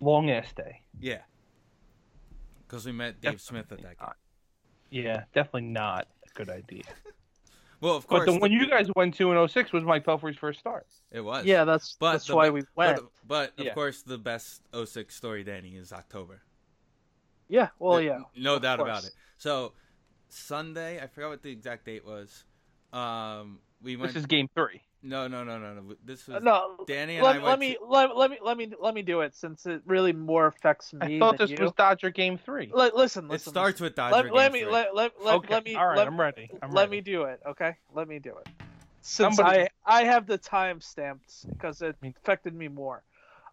Long 0.00 0.28
ass 0.30 0.52
day. 0.52 0.82
Yeah. 1.00 1.22
Because 2.66 2.84
we 2.84 2.92
met 2.92 3.20
Dave 3.20 3.32
Definitely 3.38 3.38
Smith 3.38 3.72
at 3.72 3.78
that 3.82 3.82
game. 3.82 3.96
not. 4.00 4.16
Yeah, 4.90 5.24
definitely 5.34 5.68
not 5.70 6.08
a 6.26 6.30
good 6.34 6.50
idea. 6.50 6.82
Well, 7.80 7.94
of 7.94 8.06
course. 8.06 8.20
But 8.20 8.24
course, 8.26 8.36
the 8.36 8.40
one 8.40 8.52
you 8.52 8.68
guys 8.68 8.88
went 8.96 9.14
to 9.14 9.30
in 9.32 9.48
06 9.48 9.72
was 9.72 9.84
Mike 9.84 10.04
Pelfrey's 10.04 10.36
first 10.36 10.58
start. 10.58 10.86
it 11.12 11.20
was. 11.20 11.44
Yeah, 11.46 11.64
that's 11.64 11.96
But 12.00 12.12
that's 12.12 12.26
the 12.26 12.34
why 12.36 12.50
we 12.50 12.62
went. 12.74 12.96
But, 13.26 13.52
but 13.54 13.60
of 13.60 13.66
Yeah. 13.66 13.74
course, 13.74 14.02
the 14.02 14.18
best 14.18 14.62
06 14.74 15.14
story, 15.14 15.44
Danny, 15.44 15.76
is 15.76 15.92
October. 15.92 16.42
yeah, 17.48 17.68
well, 17.78 17.94
There- 17.94 18.04
yeah. 18.04 18.18
No 18.36 18.56
of 18.56 18.62
doubt 18.62 18.80
about 18.80 19.04
it. 19.04 19.12
So, 19.38 19.72
Sunday, 20.28 21.00
I 21.02 21.06
forgot 21.06 21.30
what 21.30 21.42
the 21.42 21.50
exact 21.52 21.84
date 21.86 22.04
was. 22.04 22.44
Um, 22.92 23.60
we 23.80 23.96
went. 23.96 24.12
This 24.12 24.20
is 24.20 24.26
game 24.26 24.48
three. 24.54 24.82
No, 25.02 25.28
no, 25.28 25.44
no, 25.44 25.58
no, 25.58 25.74
no. 25.74 25.94
This 26.04 26.26
was 26.26 26.42
No, 26.42 26.84
Danny 26.86 27.16
and 27.16 27.24
let, 27.24 27.36
I 27.40 27.44
let 27.44 27.58
me 27.60 27.74
to- 27.74 27.84
let, 27.84 28.16
let 28.16 28.30
me 28.30 28.38
let 28.42 28.56
me 28.56 28.72
let 28.80 28.94
me 28.94 29.02
do 29.02 29.20
it 29.20 29.34
since 29.34 29.64
it 29.66 29.82
really 29.86 30.12
more 30.12 30.46
affects 30.46 30.92
me 30.92 31.16
I 31.16 31.18
thought 31.20 31.38
than 31.38 31.48
this 31.48 31.58
you. 31.58 31.64
was 31.64 31.72
Dodger 31.72 32.10
game 32.10 32.36
three. 32.36 32.70
Let, 32.72 32.96
listen, 32.96 33.26
It 33.26 33.32
listen. 33.32 33.52
starts 33.52 33.80
with 33.80 33.94
Dodger. 33.94 34.16
listen. 34.16 34.34
Let, 34.34 34.42
let 34.42 34.52
me 34.52 34.62
three. 34.62 34.72
let, 34.72 34.94
let, 34.94 35.12
let, 35.22 35.34
okay, 35.36 35.54
let 35.54 35.64
me 35.64 35.74
all 35.76 35.86
right, 35.86 35.98
let, 35.98 36.06
I'm 36.08 36.20
ready. 36.20 36.50
I'm 36.62 36.72
let 36.72 36.82
ready. 36.82 36.90
me 36.90 37.00
do 37.00 37.22
it. 37.24 37.40
Okay, 37.46 37.76
let 37.94 38.08
me 38.08 38.18
do 38.18 38.30
it. 38.38 38.48
Since 39.00 39.36
Somebody- 39.36 39.68
I 39.86 40.00
I 40.00 40.04
have 40.04 40.26
the 40.26 40.38
time 40.38 40.80
stamped 40.80 41.48
because 41.48 41.80
it 41.80 41.96
affected 42.02 42.54
me 42.54 42.66
more. 42.68 43.04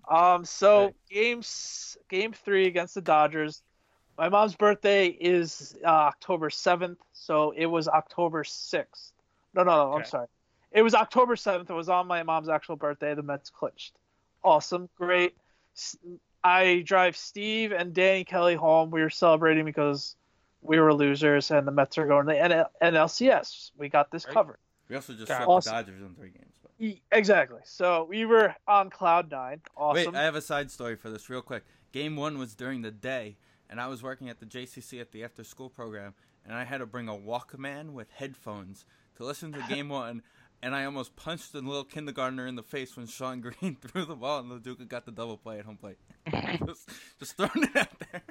Um, 0.10 0.46
so 0.46 0.86
Right. 0.86 0.96
games 1.10 1.98
game 2.10 2.34
three 2.34 2.66
against 2.68 2.96
the 2.96 3.02
Dodgers. 3.02 3.62
My 4.18 4.30
mom's 4.30 4.56
birthday 4.56 5.08
is 5.08 5.76
uh, 5.84 5.88
October 5.88 6.50
seventh, 6.50 7.00
so 7.14 7.52
it 7.52 7.66
was 7.68 7.88
October 7.88 8.44
sixth. 8.44 9.12
No, 9.54 9.64
no, 9.64 9.76
no. 9.90 9.94
I'm 9.94 10.06
sorry. 10.06 10.28
It 10.76 10.82
was 10.82 10.94
October 10.94 11.38
seventh. 11.38 11.70
It 11.70 11.74
was 11.74 11.88
on 11.88 12.06
my 12.06 12.22
mom's 12.24 12.50
actual 12.50 12.76
birthday. 12.76 13.16
The 13.16 13.24
Mets 13.24 13.50
clinched. 13.50 13.96
Awesome, 14.44 14.90
great. 14.98 15.36
I 16.44 16.84
drive 16.86 17.16
Steve 17.16 17.72
and 17.72 17.94
Danny 17.94 18.26
Kelly 18.26 18.56
home. 18.56 18.92
We 18.92 19.02
were 19.02 19.10
celebrating 19.10 19.64
because 19.66 20.16
we 20.62 20.78
were 20.80 20.94
losers 20.94 21.50
and 21.50 21.66
the 21.66 21.72
Mets 21.72 21.98
are 21.98 22.06
going 22.06 22.28
to 22.28 22.34
NL- 22.34 22.68
NLCS. 22.84 23.72
We 23.78 23.88
got 23.90 24.12
this 24.12 24.26
Right. 24.26 24.34
covered. 24.34 24.60
We 24.90 24.96
also 24.96 25.14
just 25.14 25.28
God. 25.28 25.38
swept 25.38 25.50
Awesome. 25.50 25.76
the 25.76 25.82
Dodgers 25.84 26.02
in 26.02 26.14
three 26.16 26.30
games. 26.30 26.54
But... 26.62 27.18
Exactly. 27.18 27.62
So 27.64 28.04
we 28.04 28.26
were 28.26 28.54
on 28.68 28.90
cloud 28.90 29.32
nine. 29.32 29.62
Awesome. 29.78 30.14
Wait, 30.14 30.20
I 30.20 30.24
have 30.24 30.36
a 30.36 30.42
side 30.42 30.70
story 30.70 30.96
for 30.98 31.10
this, 31.10 31.30
real 31.30 31.42
quick. 31.42 31.64
Game 31.94 32.16
one 32.18 32.38
was 32.38 32.54
during 32.54 32.82
the 32.82 32.92
day, 32.92 33.38
and 33.70 33.80
I 33.80 33.88
was 33.88 34.04
working 34.04 34.30
at 34.30 34.40
the 34.40 34.46
JCC 34.46 35.00
at 35.00 35.12
the 35.14 35.24
after-school 35.24 35.70
program, 35.70 36.14
and 36.46 36.54
I 36.54 36.66
had 36.66 36.80
to 36.80 36.86
bring 36.86 37.08
a 37.08 37.14
Walkman 37.14 37.94
with 37.94 38.12
headphones 38.12 38.86
to 39.16 39.24
listen 39.24 39.54
to 39.54 39.60
game 39.70 39.90
one. 39.90 40.22
And 40.66 40.74
I 40.76 40.86
almost 40.86 41.16
punched 41.16 41.54
the 41.54 41.62
little 41.62 41.84
kindergartner 41.84 42.48
in 42.48 42.56
the 42.56 42.64
face 42.64 42.98
when 42.98 43.06
Shawn 43.06 43.40
Green 43.62 43.76
threw 43.80 44.04
the 44.04 44.16
ball, 44.16 44.40
and 44.40 44.50
Lo 44.50 44.58
Duca 44.58 44.84
got 44.84 45.06
the 45.06 45.12
double 45.12 45.38
play 45.38 45.60
at 45.60 45.66
home 45.66 45.78
plate. 45.78 45.98
just, 46.66 46.90
just 47.20 47.38
throwing 47.38 47.52
it 47.70 47.76
out 47.76 47.88
there. 48.12 48.24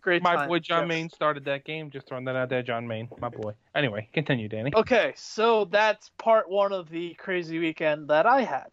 Great 0.00 0.22
My 0.22 0.36
time. 0.36 0.48
boy 0.48 0.58
John 0.60 0.84
Yes. 0.84 0.88
Maine 0.88 1.10
started 1.10 1.44
that 1.44 1.66
game. 1.66 1.90
Just 1.90 2.08
throwing 2.08 2.24
that 2.24 2.34
out 2.34 2.48
there, 2.48 2.62
John 2.62 2.86
Maine, 2.88 3.10
my 3.20 3.28
boy. 3.28 3.52
Anyway, 3.74 4.08
continue, 4.14 4.48
Danny. 4.48 4.72
Okay, 4.74 5.12
so 5.16 5.66
that's 5.66 6.10
part 6.16 6.48
one 6.48 6.72
of 6.72 6.88
the 6.88 7.12
crazy 7.14 7.58
weekend 7.58 8.08
that 8.08 8.24
I 8.24 8.40
had. 8.40 8.68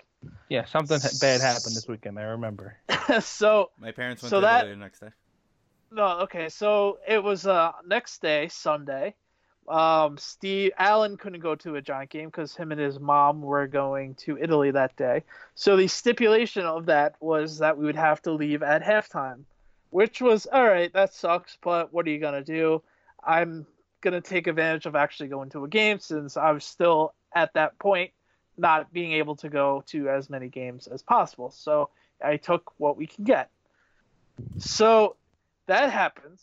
Yeah, 0.48 0.64
something 0.64 1.02
ha- 1.02 1.10
bad 1.20 1.42
happened 1.42 1.76
this 1.76 1.88
weekend. 1.90 2.18
I 2.18 2.24
remember. 2.24 2.78
so 3.20 3.72
My 3.82 3.92
parents 3.92 4.24
went 4.24 4.30
So 4.30 4.38
to 4.38 4.42
that- 4.46 4.66
the 4.66 4.78
next 4.78 5.02
day. 5.02 5.10
no, 5.92 6.20
okay, 6.22 6.48
so 6.48 7.00
it 7.06 7.22
was 7.22 7.46
uh 7.46 7.74
next 7.86 8.22
day, 8.22 8.48
Sunday. 8.48 9.14
Um, 9.68 10.18
Steve 10.18 10.72
Allen 10.78 11.18
couldn't 11.18 11.40
go 11.40 11.56
to 11.56 11.76
a 11.76 11.82
Giant 11.82 12.10
game 12.10 12.28
because 12.28 12.56
him 12.56 12.72
and 12.72 12.82
his 12.82 13.00
mom 13.00 13.42
were 13.42 13.68
going 13.68 14.16
to 14.16 14.38
Italy 14.38 14.72
that 14.72 14.96
day. 14.98 15.24
So 15.56 15.78
the 15.78 15.88
stipulation 15.88 16.66
of 16.66 16.86
that 16.88 17.16
was 17.20 17.60
that 17.60 17.78
we 17.78 17.86
would 17.86 17.96
have 17.96 18.22
to 18.24 18.32
leave 18.32 18.62
at 18.62 18.84
halftime, 18.84 19.44
which 19.90 20.22
was 20.22 20.46
all 20.48 20.66
right. 20.66 20.92
That 20.94 21.14
sucks, 21.14 21.58
but 21.62 21.94
what 21.94 22.06
are 22.06 22.10
you 22.10 22.20
gonna 22.20 22.44
do? 22.44 22.82
I'm 23.24 23.66
gonna 24.02 24.22
take 24.22 24.48
advantage 24.48 24.86
of 24.86 24.96
actually 24.96 25.30
going 25.30 25.50
to 25.52 25.64
a 25.64 25.70
game 25.70 26.00
since 26.00 26.36
I 26.36 26.52
was 26.52 26.66
still 26.66 27.14
at 27.34 27.54
that 27.54 27.80
point 27.80 28.12
not 28.58 28.92
being 28.94 29.14
able 29.14 29.36
to 29.38 29.50
go 29.50 29.84
to 29.88 30.10
as 30.10 30.30
many 30.30 30.48
games 30.48 30.88
as 30.88 31.02
possible. 31.02 31.50
So 31.52 31.90
I 32.24 32.38
took 32.38 32.74
what 32.78 32.98
we 32.98 33.08
can 33.08 33.24
get. 33.24 33.50
So 34.58 35.16
that 35.68 35.90
happens, 35.92 36.42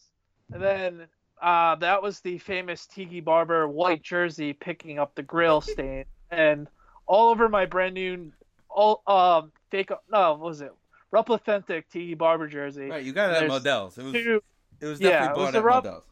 and 0.52 0.62
then 0.62 1.06
uh, 1.42 1.74
that 1.76 2.02
was 2.02 2.20
the 2.20 2.38
famous 2.38 2.86
Tiki 2.86 3.20
Barber 3.20 3.66
white 3.68 4.02
jersey 4.02 4.52
picking 4.52 4.98
up 4.98 5.14
the 5.14 5.22
grill 5.22 5.60
stain, 5.60 6.04
and 6.30 6.68
all 7.06 7.30
over 7.30 7.48
my 7.48 7.66
brand 7.66 7.94
new, 7.94 8.32
all 8.68 9.02
um 9.06 9.52
fake 9.70 9.90
no 10.10 10.30
what 10.32 10.40
was 10.40 10.60
it 10.60 10.72
Replithentic 11.10 11.88
Tiki 11.90 12.14
Barber 12.14 12.46
jersey. 12.46 12.88
Right, 12.88 13.04
you 13.04 13.12
got 13.12 13.30
it 13.30 13.34
at 13.34 13.38
There's 13.40 13.48
Modell's. 13.50 13.98
It 13.98 14.04
was, 14.04 14.12
Two, 14.12 14.42
it 14.80 14.86
was 14.86 15.00
yeah, 15.00 15.10
definitely 15.10 15.26
it 15.26 15.36
was 15.36 15.46
bought 15.46 15.52
the 15.52 15.58
at 15.58 15.64
Rob- 15.64 15.84
Modell's. 15.84 16.04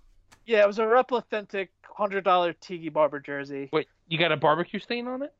yeah, 0.46 0.62
it 0.62 0.66
was 0.66 0.78
a 0.78 0.86
Replithentic 0.86 1.70
hundred 1.96 2.24
dollar 2.24 2.52
Tiki 2.52 2.88
Barber 2.88 3.20
jersey, 3.20 3.68
Wait, 3.72 3.88
you 4.08 4.18
got 4.18 4.32
a 4.32 4.36
barbecue 4.36 4.78
stain 4.80 5.06
on 5.08 5.22
it? 5.22 5.32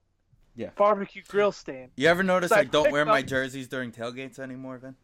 Yeah, 0.57 0.70
barbecue 0.77 1.22
grill 1.29 1.53
stain. 1.53 1.90
You 1.96 2.09
ever 2.09 2.22
notice 2.24 2.51
So 2.51 2.57
I 2.57 2.61
I 2.61 2.64
don't 2.64 2.90
wear 2.90 3.05
picked 3.05 3.12
my 3.12 3.22
jerseys 3.22 3.68
during 3.68 3.92
tailgates 3.92 4.38
anymore, 4.40 4.79
Vin? 4.79 4.96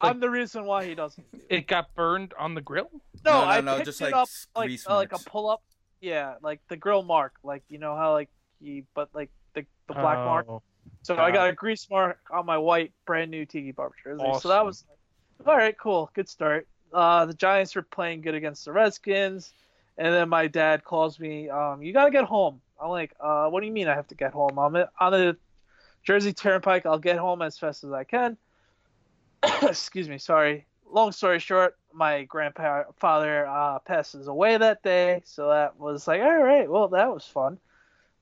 I'm 0.00 0.20
the 0.20 0.30
reason 0.30 0.64
why 0.64 0.86
he 0.86 0.94
doesn't. 0.94 1.26
It 1.48 1.66
got 1.66 1.94
burned 1.94 2.32
on 2.38 2.54
the 2.54 2.60
grill. 2.60 2.90
No, 3.24 3.32
No, 3.32 3.40
no, 3.42 3.46
I 3.46 3.60
no, 3.60 3.74
picked 3.76 3.86
just 3.86 4.00
it 4.00 4.04
like 4.04 4.14
up 4.14 4.28
like 4.56 4.70
uh, 4.88 4.94
like 4.96 5.12
a 5.12 5.18
pull 5.18 5.48
up. 5.50 5.62
Yeah, 6.00 6.34
like 6.42 6.60
the 6.68 6.76
grill 6.76 7.02
mark, 7.02 7.34
like 7.42 7.62
you 7.68 7.78
know 7.78 7.96
how 7.96 8.12
like 8.12 8.30
he, 8.62 8.84
but 8.94 9.08
like 9.14 9.30
the 9.54 9.66
the 9.88 9.94
black 9.94 10.16
mark. 10.24 10.46
Oh, 10.48 10.62
So 11.02 11.16
I 11.16 11.30
got 11.30 11.48
a 11.50 11.52
grease 11.52 11.88
mark 11.90 12.18
on 12.30 12.46
my 12.46 12.56
white 12.58 12.92
brand 13.06 13.30
new 13.30 13.44
Tiki 13.44 13.72
Barber 13.72 13.94
jersey. 14.02 14.18
So 14.40 14.48
that 14.48 14.64
Awesome. 14.64 14.66
was 14.66 14.84
all 15.46 15.56
right, 15.56 15.76
cool, 15.78 16.10
good 16.14 16.28
start. 16.28 16.66
Uh, 16.92 17.26
the 17.26 17.34
Giants 17.34 17.74
were 17.76 17.82
playing 17.82 18.20
good 18.22 18.34
against 18.34 18.64
the 18.64 18.72
Redskins, 18.72 19.52
and 19.98 20.12
then 20.14 20.28
my 20.28 20.46
dad 20.46 20.84
calls 20.84 21.20
me. 21.20 21.48
Um, 21.48 21.82
you 21.82 21.92
gotta 21.92 22.10
get 22.10 22.24
home. 22.24 22.60
I'm 22.82 22.88
like, 22.90 23.12
uh, 23.20 23.48
what 23.48 23.60
do 23.60 23.66
you 23.66 23.72
mean 23.72 23.88
I 23.88 23.94
have 23.94 24.08
to 24.08 24.14
get 24.14 24.32
home? 24.32 24.58
I'm 24.58 24.74
on 25.00 25.12
the 25.12 25.36
Jersey 26.02 26.32
Turnpike. 26.32 26.86
I'll 26.86 26.98
get 26.98 27.18
home 27.18 27.42
as 27.42 27.58
fast 27.58 27.84
as 27.84 27.92
I 27.92 28.04
can. 28.04 28.38
Excuse 29.62 30.08
me, 30.08 30.18
sorry. 30.18 30.66
Long 30.90 31.12
story 31.12 31.38
short, 31.38 31.76
my 31.92 32.24
grandfather 32.24 33.46
uh, 33.46 33.78
passes 33.80 34.26
away 34.26 34.56
that 34.56 34.82
day, 34.82 35.22
so 35.24 35.48
that 35.48 35.78
was 35.78 36.08
like, 36.08 36.20
all 36.20 36.42
right, 36.42 36.68
well, 36.68 36.88
that 36.88 37.12
was 37.12 37.24
fun 37.24 37.58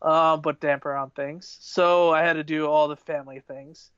uh, 0.02 0.36
but 0.36 0.60
damper 0.60 0.94
on 0.94 1.10
things. 1.10 1.58
So 1.60 2.10
I 2.10 2.22
had 2.22 2.34
to 2.34 2.44
do 2.44 2.66
all 2.66 2.88
the 2.88 2.96
family 2.96 3.40
things. 3.40 3.90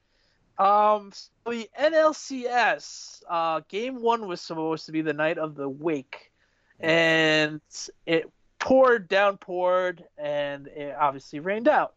Um, 0.58 1.10
so 1.12 1.30
the 1.50 1.68
NLCS 1.78 3.22
uh, 3.28 3.60
game 3.68 4.02
one 4.02 4.26
was 4.26 4.40
supposed 4.40 4.86
to 4.86 4.92
be 4.92 5.02
the 5.02 5.14
night 5.14 5.38
of 5.38 5.54
the 5.54 5.68
wake, 5.68 6.32
and 6.78 7.60
it 8.06 8.30
poured, 8.58 9.08
downpoured, 9.08 10.02
and 10.18 10.66
it 10.66 10.94
obviously 10.98 11.40
rained 11.40 11.68
out. 11.68 11.94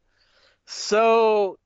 So 0.65 1.59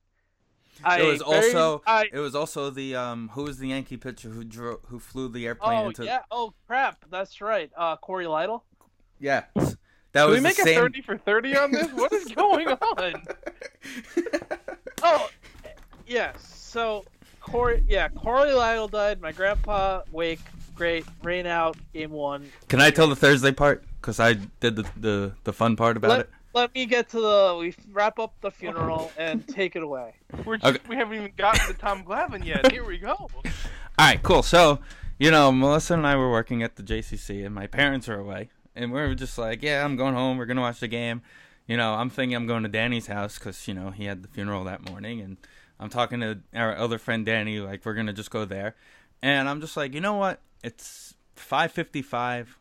I 0.84 1.00
It 1.00 1.06
was 1.06 1.22
also 1.22 1.82
I, 1.86 2.06
it 2.12 2.18
was 2.18 2.34
also 2.34 2.70
the 2.70 2.96
um 2.96 3.30
who 3.34 3.44
was 3.44 3.58
the 3.58 3.68
Yankee 3.68 3.96
pitcher 3.96 4.28
who 4.28 4.44
drove 4.44 4.80
who 4.86 4.98
flew 4.98 5.28
the 5.28 5.46
airplane 5.46 5.78
oh 5.84 5.88
into 5.88 6.04
yeah 6.04 6.20
oh 6.30 6.54
crap 6.66 7.04
that's 7.10 7.40
right 7.40 7.70
uh 7.76 7.96
Cory 7.96 8.26
Lidle. 8.26 8.62
yeah 9.18 9.44
that 10.12 10.22
Can 10.22 10.30
was 10.30 10.38
we 10.38 10.42
make 10.42 10.58
a 10.58 10.62
same 10.62 10.78
thirty 10.78 11.02
for 11.02 11.18
thirty 11.18 11.56
on 11.56 11.70
this? 11.70 11.92
What 11.92 12.12
is 12.12 12.26
going 12.26 12.68
on? 12.68 13.22
Oh, 15.02 15.30
yes. 16.06 16.44
So, 16.44 17.04
Corey, 17.40 17.84
yeah, 17.88 18.08
Cory 18.08 18.50
Lidle 18.50 18.90
died. 18.90 19.20
My 19.20 19.32
grandpa, 19.32 20.02
wake, 20.10 20.40
great, 20.74 21.04
rain 21.22 21.46
out, 21.46 21.76
game 21.92 22.10
one. 22.10 22.50
Can 22.68 22.80
I 22.80 22.90
tell 22.90 23.06
the 23.06 23.16
Thursday 23.16 23.52
part? 23.52 23.84
Because 24.00 24.18
I 24.18 24.34
did 24.60 24.76
the, 24.76 24.86
the 24.96 25.32
the 25.44 25.52
fun 25.52 25.76
part 25.76 25.96
about 25.96 26.08
Let, 26.10 26.20
it. 26.20 26.30
Let 26.58 26.74
me 26.74 26.86
get 26.86 27.08
to 27.10 27.20
the. 27.20 27.56
We 27.60 27.72
wrap 27.92 28.18
up 28.18 28.34
the 28.40 28.50
funeral 28.50 29.12
and 29.16 29.46
take 29.46 29.76
it 29.76 29.82
away. 29.84 30.16
We're 30.44 30.56
just, 30.56 30.74
Okay. 30.74 30.84
We 30.88 30.96
haven't 30.96 31.14
even 31.14 31.32
gotten 31.36 31.64
to 31.68 31.72
Tom 31.72 32.02
Glavine 32.02 32.44
yet. 32.44 32.72
Here 32.72 32.84
we 32.84 32.98
go. 32.98 33.12
All 33.14 33.30
right, 34.00 34.20
cool. 34.24 34.42
So, 34.42 34.80
you 35.20 35.30
know, 35.30 35.52
Melissa 35.52 35.94
and 35.94 36.04
I 36.04 36.16
were 36.16 36.28
working 36.32 36.64
at 36.64 36.74
the 36.74 36.82
JCC, 36.82 37.46
and 37.46 37.54
my 37.54 37.68
parents 37.68 38.08
are 38.08 38.18
away, 38.18 38.48
and 38.74 38.90
we 38.90 39.00
are 39.00 39.14
just 39.14 39.38
like, 39.38 39.62
"Yeah, 39.62 39.84
I'm 39.84 39.94
going 39.94 40.14
home. 40.14 40.36
We're 40.36 40.46
gonna 40.46 40.60
watch 40.60 40.80
the 40.80 40.88
game." 40.88 41.22
You 41.68 41.76
know, 41.76 41.94
I'm 41.94 42.10
thinking 42.10 42.34
I'm 42.34 42.48
going 42.48 42.64
to 42.64 42.68
Danny's 42.68 43.06
house 43.06 43.38
because 43.38 43.68
you 43.68 43.74
know 43.74 43.90
he 43.90 44.06
had 44.06 44.24
the 44.24 44.28
funeral 44.28 44.64
that 44.64 44.90
morning, 44.90 45.20
and 45.20 45.36
I'm 45.78 45.90
talking 45.90 46.18
to 46.20 46.40
our 46.54 46.76
other 46.76 46.98
friend 46.98 47.24
Danny, 47.24 47.60
like 47.60 47.86
we're 47.86 47.94
gonna 47.94 48.12
just 48.12 48.32
go 48.32 48.44
there, 48.44 48.74
and 49.22 49.48
I'm 49.48 49.60
just 49.60 49.76
like, 49.76 49.94
you 49.94 50.00
know 50.00 50.14
what? 50.14 50.40
It's 50.64 51.14
5:55. 51.36 52.57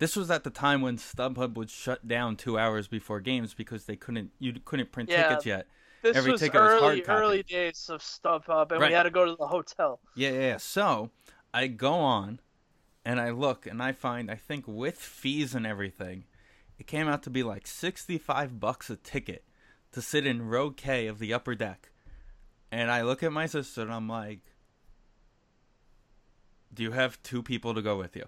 This 0.00 0.16
was 0.16 0.30
at 0.30 0.44
the 0.44 0.50
time 0.50 0.80
when 0.80 0.96
StubHub 0.96 1.54
would 1.54 1.70
shut 1.70 2.08
down 2.08 2.34
two 2.36 2.58
hours 2.58 2.88
before 2.88 3.20
games 3.20 3.52
because 3.54 3.84
they 3.84 3.96
couldn't 3.96 4.32
you 4.38 4.54
couldn't 4.64 4.90
print 4.90 5.10
Yeah. 5.10 5.28
tickets 5.28 5.46
yet. 5.46 5.68
This 6.02 6.16
Every 6.16 6.32
was 6.32 6.40
ticket 6.40 6.58
was 6.58 6.70
early, 6.72 7.04
early 7.04 7.42
days 7.42 7.90
of 7.90 8.00
StubHub, 8.00 8.72
and 8.72 8.80
Right. 8.80 8.88
we 8.88 8.94
had 8.94 9.02
to 9.02 9.10
go 9.10 9.26
to 9.26 9.36
the 9.36 9.46
hotel. 9.46 10.00
Yeah, 10.16 10.30
yeah, 10.30 10.40
yeah. 10.40 10.56
So 10.56 11.10
I 11.52 11.66
go 11.66 11.92
on 11.92 12.40
and 13.04 13.20
I 13.20 13.28
look 13.30 13.66
and 13.66 13.82
I 13.82 13.92
find 13.92 14.30
I 14.30 14.36
think 14.36 14.64
with 14.66 14.96
fees 14.98 15.54
and 15.54 15.66
everything, 15.66 16.24
it 16.78 16.86
came 16.86 17.06
out 17.06 17.22
to 17.24 17.30
be 17.30 17.42
like 17.42 17.66
sixty 17.66 18.16
five 18.16 18.58
bucks 18.58 18.88
a 18.88 18.96
ticket 18.96 19.44
to 19.92 20.00
sit 20.00 20.26
in 20.26 20.48
row 20.48 20.70
K 20.70 21.08
of 21.08 21.18
the 21.18 21.34
upper 21.34 21.54
deck. 21.54 21.90
And 22.72 22.90
I 22.90 23.02
look 23.02 23.22
at 23.22 23.32
my 23.32 23.44
sister 23.44 23.82
and 23.82 23.92
I'm 23.92 24.08
like, 24.08 24.40
Do 26.72 26.82
you 26.84 26.92
have 26.92 27.22
two 27.22 27.42
people 27.42 27.74
to 27.74 27.82
go 27.82 27.98
with 27.98 28.16
you? 28.16 28.24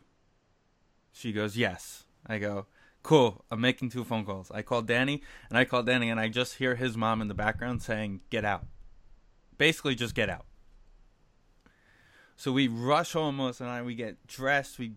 She 1.13 1.33
goes, 1.33 1.57
Yes. 1.57 2.05
I 2.27 2.39
go, 2.39 2.67
Cool, 3.03 3.45
I'm 3.51 3.61
making 3.61 3.91
two 3.91 4.05
phone 4.05 4.25
calls. 4.25 4.51
I 4.51 4.63
call 4.63 4.83
Danny 4.83 5.23
and 5.49 5.59
I 5.59 5.65
call 5.65 5.83
Danny 5.83 6.09
and 6.09 6.21
I 6.21 6.29
just 6.29 6.57
hear 6.57 6.77
his 6.77 6.97
mom 6.97 7.21
in 7.21 7.29
the 7.29 7.35
background 7.35 7.83
saying, 7.83 8.21
Get 8.31 8.45
out. 8.45 8.67
Basically 9.59 9.95
just 9.95 10.15
get 10.15 10.31
out. 10.31 10.47
So 12.37 12.51
we 12.51 12.67
rush 12.67 13.15
Melissa 13.15 13.65
and 13.65 13.73
I. 13.73 13.83
We 13.83 13.95
get 13.95 14.27
dressed. 14.27 14.79
We 14.79 14.95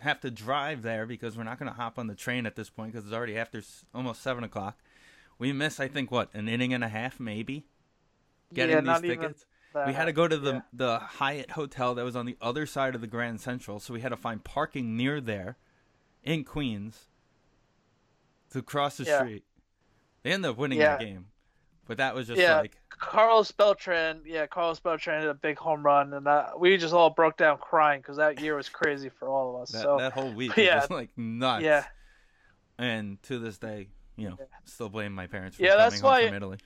have 0.00 0.20
to 0.20 0.30
drive 0.30 0.82
there 0.82 1.06
because 1.06 1.36
we're 1.36 1.44
not 1.44 1.58
going 1.58 1.70
to 1.70 1.76
hop 1.76 1.98
on 1.98 2.06
the 2.06 2.14
train 2.14 2.46
at 2.46 2.56
this 2.56 2.70
point 2.70 2.92
because 2.92 3.06
it's 3.06 3.14
already 3.14 3.36
after 3.36 3.58
s- 3.58 3.84
almost 3.94 4.22
seven 4.22 4.44
o'clock. 4.44 4.78
We 5.38 5.52
miss, 5.52 5.80
I 5.80 5.88
think, 5.88 6.10
what 6.10 6.32
an 6.34 6.48
inning 6.48 6.72
and 6.72 6.84
a 6.84 6.88
half, 6.88 7.18
maybe, 7.18 7.66
getting 8.52 8.76
yeah, 8.76 8.80
these 8.80 8.86
not 8.86 9.04
even 9.04 9.34
We 9.86 9.92
had 9.92 10.04
to 10.06 10.12
go 10.12 10.28
to 10.28 10.36
the 10.38 10.52
yeah. 10.54 10.60
the 10.72 10.98
Hyatt 10.98 11.50
hotel 11.52 11.94
that 11.96 12.04
was 12.04 12.14
on 12.16 12.26
the 12.26 12.36
other 12.40 12.64
side 12.66 12.94
of 12.94 13.00
the 13.00 13.06
Grand 13.06 13.40
Central, 13.40 13.80
so 13.80 13.92
we 13.92 14.00
had 14.00 14.10
to 14.10 14.16
find 14.16 14.42
parking 14.44 14.96
near 14.96 15.20
there, 15.20 15.56
in 16.22 16.44
Queens, 16.44 17.08
to 18.50 18.62
cross 18.62 18.96
the 18.98 19.04
Yeah. 19.04 19.18
street. 19.18 19.44
They 20.22 20.32
ended 20.32 20.50
up 20.52 20.56
winning 20.56 20.78
Yeah. 20.78 20.96
the 20.96 21.04
game, 21.04 21.26
but 21.86 21.96
that 21.98 22.14
was 22.14 22.26
just 22.28 22.40
like 22.40 22.80
Carlos 22.88 23.50
Beltran, 23.50 24.22
yeah, 24.24 24.46
Carlos 24.46 24.78
Beltran 24.80 25.20
hit 25.22 25.28
a 25.30 25.34
big 25.34 25.58
home 25.58 25.82
run, 25.84 26.14
and 26.14 26.24
that, 26.26 26.58
we 26.58 26.76
just 26.76 26.94
all 26.94 27.10
broke 27.10 27.36
down 27.36 27.58
crying 27.58 28.00
because 28.00 28.16
that 28.16 28.40
year 28.40 28.54
was 28.56 28.68
crazy 28.68 29.08
for 29.08 29.28
all 29.28 29.56
of 29.56 29.62
us. 29.62 29.70
that, 29.72 29.82
so 29.82 29.98
that 29.98 30.12
whole 30.12 30.32
week 30.32 30.52
yeah. 30.56 30.80
was 30.80 30.90
like 30.90 31.10
nuts. 31.18 31.64
yeah, 31.64 31.84
and 32.78 33.20
to 33.24 33.38
this 33.40 33.58
day, 33.58 33.88
you 34.16 34.28
know, 34.30 34.38
still 34.64 34.88
blame 34.88 35.12
my 35.12 35.26
parents 35.26 35.56
for 35.56 35.64
Yeah, 35.64 35.70
coming 35.70 35.84
that's 35.90 36.00
home 36.00 36.10
why- 36.10 36.26
from 36.26 36.34
Italy. 36.36 36.58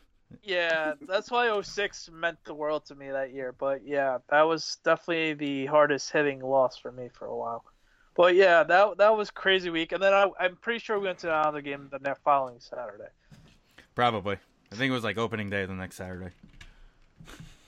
Yeah, 0.42 0.94
that's 1.06 1.30
why 1.30 1.60
06 1.60 2.10
meant 2.12 2.38
the 2.44 2.54
world 2.54 2.86
to 2.86 2.94
me 2.94 3.10
that 3.10 3.32
year. 3.32 3.54
But 3.58 3.86
yeah, 3.86 4.18
that 4.30 4.42
was 4.42 4.78
definitely 4.84 5.34
the 5.34 5.66
hardest 5.66 6.10
hitting 6.10 6.40
loss 6.40 6.76
for 6.76 6.92
me 6.92 7.08
for 7.12 7.26
a 7.26 7.36
while. 7.36 7.64
But 8.14 8.34
yeah, 8.34 8.64
that 8.64 8.98
that 8.98 9.16
was 9.16 9.30
crazy 9.30 9.70
week, 9.70 9.92
and 9.92 10.02
then 10.02 10.12
I, 10.12 10.28
I'm 10.40 10.56
pretty 10.56 10.80
sure 10.80 10.98
we 10.98 11.06
went 11.06 11.20
to 11.20 11.28
another 11.28 11.60
game 11.60 11.88
the 11.90 12.00
next 12.00 12.22
following 12.22 12.58
Saturday. 12.58 13.10
Probably. 13.94 14.38
I 14.72 14.74
think 14.74 14.90
it 14.90 14.94
was 14.94 15.04
like 15.04 15.18
opening 15.18 15.50
day 15.50 15.64
the 15.66 15.74
next 15.74 15.96
Saturday. 15.96 16.32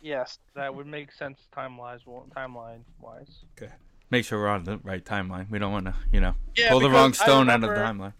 Yes, 0.02 0.38
That 0.54 0.74
would 0.74 0.86
make 0.86 1.12
sense 1.12 1.38
timeline 1.54 2.00
timeline 2.34 2.80
wise. 3.00 3.44
Okay. 3.56 3.72
Make 4.10 4.24
sure 4.24 4.40
we're 4.40 4.48
on 4.48 4.64
the 4.64 4.78
right 4.78 5.04
timeline. 5.04 5.48
We 5.50 5.58
don't 5.58 5.72
want 5.72 5.86
to, 5.86 5.94
you 6.10 6.20
know, 6.20 6.34
yeah, 6.56 6.70
pull 6.70 6.80
the 6.80 6.90
wrong 6.90 7.10
I 7.10 7.12
stone 7.12 7.48
out 7.48 7.62
of 7.62 7.70
the 7.70 7.76
timeline. 7.76 8.14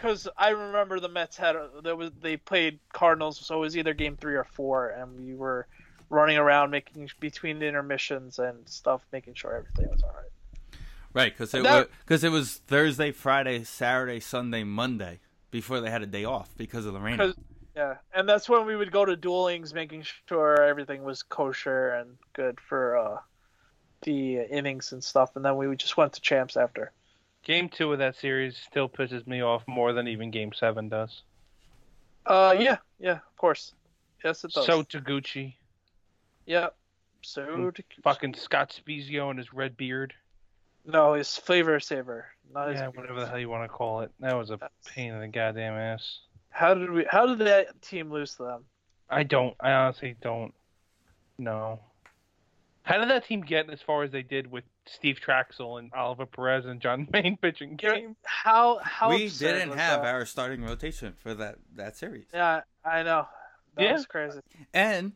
Because 0.00 0.28
I 0.36 0.50
remember 0.50 1.00
the 1.00 1.08
Mets 1.08 1.36
had 1.36 1.56
a, 1.56 1.68
there 1.82 1.96
was 1.96 2.10
they 2.20 2.36
played 2.36 2.78
Cardinals, 2.92 3.38
so 3.38 3.56
it 3.56 3.60
was 3.60 3.76
either 3.76 3.94
game 3.94 4.16
three 4.16 4.34
or 4.34 4.44
four, 4.44 4.88
and 4.90 5.26
we 5.26 5.34
were 5.34 5.66
running 6.08 6.38
around 6.38 6.70
making 6.70 7.10
between 7.20 7.58
the 7.58 7.66
intermissions 7.66 8.38
and 8.38 8.68
stuff, 8.68 9.02
making 9.12 9.34
sure 9.34 9.54
everything 9.54 9.90
was 9.90 10.02
all 10.02 10.10
right. 10.10 10.80
Right, 11.12 11.32
because 11.32 11.54
it 11.54 11.62
was 11.62 11.86
because 12.00 12.24
it 12.24 12.30
was 12.30 12.56
Thursday, 12.66 13.10
Friday, 13.10 13.64
Saturday, 13.64 14.20
Sunday, 14.20 14.64
Monday 14.64 15.20
before 15.50 15.80
they 15.80 15.90
had 15.90 16.02
a 16.02 16.06
day 16.06 16.24
off 16.24 16.56
because 16.56 16.86
of 16.86 16.92
the 16.92 17.00
rain. 17.00 17.34
Yeah, 17.76 17.96
and 18.14 18.28
that's 18.28 18.48
when 18.48 18.66
we 18.66 18.76
would 18.76 18.92
go 18.92 19.04
to 19.04 19.16
duelings, 19.16 19.72
making 19.74 20.04
sure 20.28 20.60
everything 20.62 21.02
was 21.02 21.22
kosher 21.22 21.90
and 21.90 22.16
good 22.32 22.60
for 22.60 22.96
uh, 22.96 23.18
the 24.02 24.38
innings 24.38 24.92
and 24.92 25.02
stuff, 25.02 25.36
and 25.36 25.44
then 25.44 25.56
we 25.56 25.74
just 25.76 25.96
went 25.96 26.12
to 26.14 26.20
champs 26.20 26.56
after. 26.56 26.92
Game 27.44 27.68
two 27.68 27.92
of 27.92 27.98
that 27.98 28.16
series 28.16 28.56
still 28.56 28.88
pisses 28.88 29.26
me 29.26 29.40
off 29.40 29.62
more 29.66 29.92
than 29.92 30.06
even 30.08 30.30
Game 30.30 30.52
seven 30.52 30.88
does. 30.88 31.22
Uh, 32.26 32.54
yeah, 32.58 32.76
yeah, 32.98 33.12
of 33.12 33.36
course. 33.36 33.72
Yes, 34.22 34.44
it 34.44 34.52
does. 34.52 34.66
So 34.66 34.82
Taguchi, 34.82 35.54
yeah. 36.46 36.68
So 37.22 37.72
fucking 38.02 38.34
Scott 38.34 38.78
Spiezio 38.78 39.30
and 39.30 39.38
his 39.38 39.52
red 39.52 39.76
beard. 39.76 40.14
no, 40.86 41.14
his 41.14 41.36
flavor 41.36 41.80
saver. 41.80 42.26
Not 42.52 42.68
his 42.68 42.80
Yeah, 42.80 42.88
whatever 42.88 43.20
the 43.20 43.26
hell 43.26 43.38
you 43.38 43.48
want 43.48 43.64
to 43.64 43.68
call 43.68 44.00
it. 44.00 44.10
That 44.20 44.36
was 44.36 44.50
a 44.50 44.58
pain 44.86 45.12
in 45.12 45.20
the 45.20 45.28
goddamn 45.28 45.74
ass. 45.74 46.18
How 46.50 46.74
did 46.74 46.90
we? 46.90 47.04
How 47.08 47.26
did 47.26 47.38
that 47.46 47.80
team 47.82 48.10
lose 48.10 48.34
to 48.36 48.42
them? 48.44 48.64
I 49.08 49.22
don't. 49.22 49.54
I 49.60 49.72
honestly 49.72 50.16
don't 50.20 50.52
know. 51.38 51.80
How 52.82 52.98
did 52.98 53.10
that 53.10 53.24
team 53.24 53.40
get 53.40 53.70
as 53.70 53.80
far 53.80 54.02
as 54.02 54.10
they 54.10 54.22
did 54.22 54.50
with 54.50 54.64
Steve 54.86 55.18
Trachsel 55.24 55.78
and 55.78 55.92
Oliver 55.92 56.26
Perez 56.26 56.64
and 56.66 56.80
John 56.80 57.06
Maine 57.12 57.36
pitching 57.40 57.76
game? 57.76 58.16
How 58.24 58.78
how 58.82 59.10
we 59.10 59.28
didn't 59.28 59.70
have 59.76 60.02
that? 60.02 60.14
our 60.14 60.26
starting 60.26 60.62
rotation 60.64 61.14
for 61.18 61.34
that 61.34 61.56
that 61.76 61.96
series, 61.96 62.26
Yeah, 62.32 62.62
I 62.84 63.02
know. 63.02 63.26
That 63.76 63.82
Yeah. 63.84 63.92
was 63.92 64.06
crazy. 64.06 64.40
and 64.74 65.12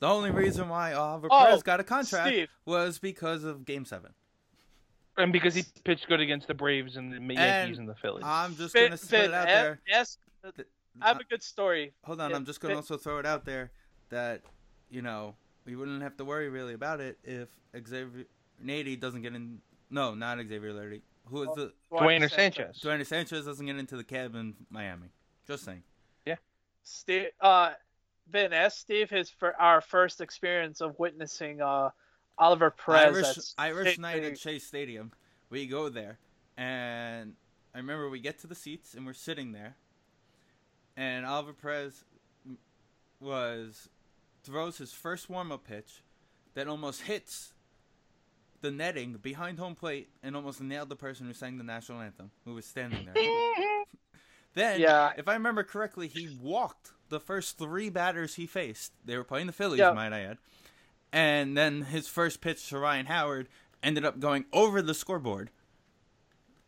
the 0.00 0.06
only 0.08 0.30
reason 0.30 0.68
why 0.68 0.92
Oliver 0.92 1.28
Oh, 1.30 1.44
Perez 1.46 1.62
got 1.62 1.80
a 1.80 1.84
contract 1.84 2.28
Steve. 2.28 2.48
was 2.66 2.98
because 2.98 3.44
of 3.44 3.64
Game 3.64 3.84
Seven. 3.86 4.12
And 5.16 5.32
because 5.32 5.54
he 5.54 5.64
pitched 5.84 6.06
good 6.08 6.20
against 6.20 6.46
the 6.46 6.52
Braves 6.52 6.96
and 6.96 7.10
the 7.10 7.34
Yankees 7.34 7.78
and, 7.78 7.88
the 7.88 7.94
Phillies. 7.94 8.24
I'm 8.26 8.54
just 8.54 8.74
gonna 8.74 8.90
put 8.90 9.00
Vin, 9.00 9.30
it 9.30 9.34
out 9.34 9.48
eh, 9.48 9.62
there. 9.62 9.80
Yes, 9.88 10.18
I 11.00 11.08
have 11.08 11.20
a 11.20 11.24
good 11.24 11.42
story. 11.42 11.94
Hold 12.04 12.20
on, 12.20 12.28
Yeah, 12.30 12.36
I'm 12.36 12.44
just 12.44 12.60
gonna 12.60 12.76
also 12.76 12.98
throw 12.98 13.18
it 13.18 13.24
out 13.24 13.46
there 13.46 13.70
that 14.10 14.42
you 14.90 15.00
know 15.00 15.34
we 15.64 15.74
wouldn't 15.74 16.02
have 16.02 16.18
to 16.18 16.24
worry 16.26 16.50
really 16.50 16.74
about 16.74 17.00
it 17.00 17.18
if 17.24 17.48
Xavier 17.88 18.26
Nady 18.64 18.98
doesn't 18.98 19.22
get 19.22 19.34
in. 19.34 19.60
No, 19.90 20.14
not 20.14 20.38
Xavier 20.38 20.72
Lardy. 20.72 21.02
Who 21.26 21.42
is 21.42 21.56
the 21.56 21.72
Duaner 21.92 22.30
Sanchez. 22.30 22.80
Duaner 22.82 23.06
Sanchez 23.06 23.44
doesn't 23.44 23.66
get 23.66 23.76
into 23.76 23.96
the 23.96 24.04
cab 24.04 24.34
in 24.34 24.54
Miami. 24.70 25.08
Just 25.46 25.64
saying. 25.64 25.82
Yeah. 26.24 26.36
Steve, 26.82 27.28
uh, 27.40 27.72
Vin, 28.30 28.52
ask 28.52 28.78
Steve 28.78 29.10
his 29.10 29.30
for 29.30 29.54
our 29.60 29.80
first 29.80 30.20
experience 30.20 30.80
of 30.80 30.98
witnessing 30.98 31.60
uh 31.60 31.90
Oliver 32.38 32.70
Perez. 32.70 33.16
Irish 33.16 33.38
at 33.38 33.44
Irish 33.58 33.92
State 33.94 34.00
night 34.00 34.24
at 34.24 34.38
Shea 34.38 34.58
Stadium. 34.58 35.12
We 35.50 35.66
go 35.66 35.88
there, 35.88 36.18
and 36.56 37.34
I 37.74 37.78
remember 37.78 38.08
we 38.10 38.20
get 38.20 38.38
to 38.40 38.46
the 38.46 38.54
seats 38.54 38.94
and 38.94 39.06
we're 39.06 39.12
sitting 39.14 39.52
there, 39.52 39.76
and 40.96 41.24
Oliver 41.24 41.52
Perez 41.52 42.04
was 43.20 43.88
throws 44.42 44.78
his 44.78 44.92
first 44.92 45.28
warm 45.30 45.50
up 45.50 45.66
pitch, 45.66 46.02
that 46.54 46.68
almost 46.68 47.02
hits 47.02 47.52
the 48.60 48.70
netting 48.70 49.14
behind 49.14 49.58
home 49.58 49.74
plate 49.74 50.08
and 50.22 50.34
almost 50.36 50.60
nailed 50.60 50.88
the 50.88 50.96
person 50.96 51.26
who 51.26 51.32
sang 51.32 51.58
the 51.58 51.64
national 51.64 52.00
anthem, 52.00 52.30
who 52.44 52.54
was 52.54 52.64
standing 52.64 53.06
there. 53.12 53.14
Then, 54.54 54.80
Yeah. 54.80 55.12
if 55.18 55.28
I 55.28 55.34
remember 55.34 55.62
correctly, 55.64 56.08
he 56.08 56.34
walked 56.40 56.92
the 57.10 57.20
first 57.20 57.58
three 57.58 57.90
batters 57.90 58.36
he 58.36 58.46
faced. 58.46 58.92
They 59.04 59.18
were 59.18 59.22
playing 59.24 59.48
the 59.48 59.52
Phillies, 59.52 59.80
Yeah. 59.80 59.92
might 59.92 60.14
I 60.14 60.20
add. 60.22 60.38
And 61.12 61.54
then 61.56 61.82
his 61.82 62.08
first 62.08 62.40
pitch 62.40 62.66
to 62.70 62.78
Ryan 62.78 63.04
Howard 63.04 63.48
ended 63.82 64.06
up 64.06 64.18
going 64.18 64.46
over 64.54 64.80
the 64.80 64.94
scoreboard. 64.94 65.50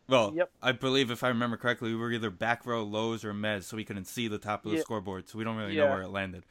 Well, 0.06 0.34
Yep. 0.34 0.50
I 0.62 0.72
believe 0.72 1.10
if 1.10 1.24
I 1.24 1.28
remember 1.28 1.56
correctly, 1.56 1.88
we 1.90 1.96
were 1.96 2.12
either 2.12 2.30
back 2.30 2.66
row, 2.66 2.82
lows, 2.84 3.24
or 3.24 3.32
mez, 3.32 3.64
so 3.64 3.76
we 3.78 3.84
couldn't 3.84 4.04
see 4.04 4.28
the 4.28 4.38
top 4.38 4.66
of 4.66 4.70
the 4.70 4.76
Yeah. 4.78 4.82
scoreboard, 4.82 5.26
so 5.28 5.38
we 5.38 5.44
don't 5.44 5.56
really 5.56 5.74
know 5.74 5.86
where 5.86 6.02
it 6.02 6.08
landed. 6.08 6.44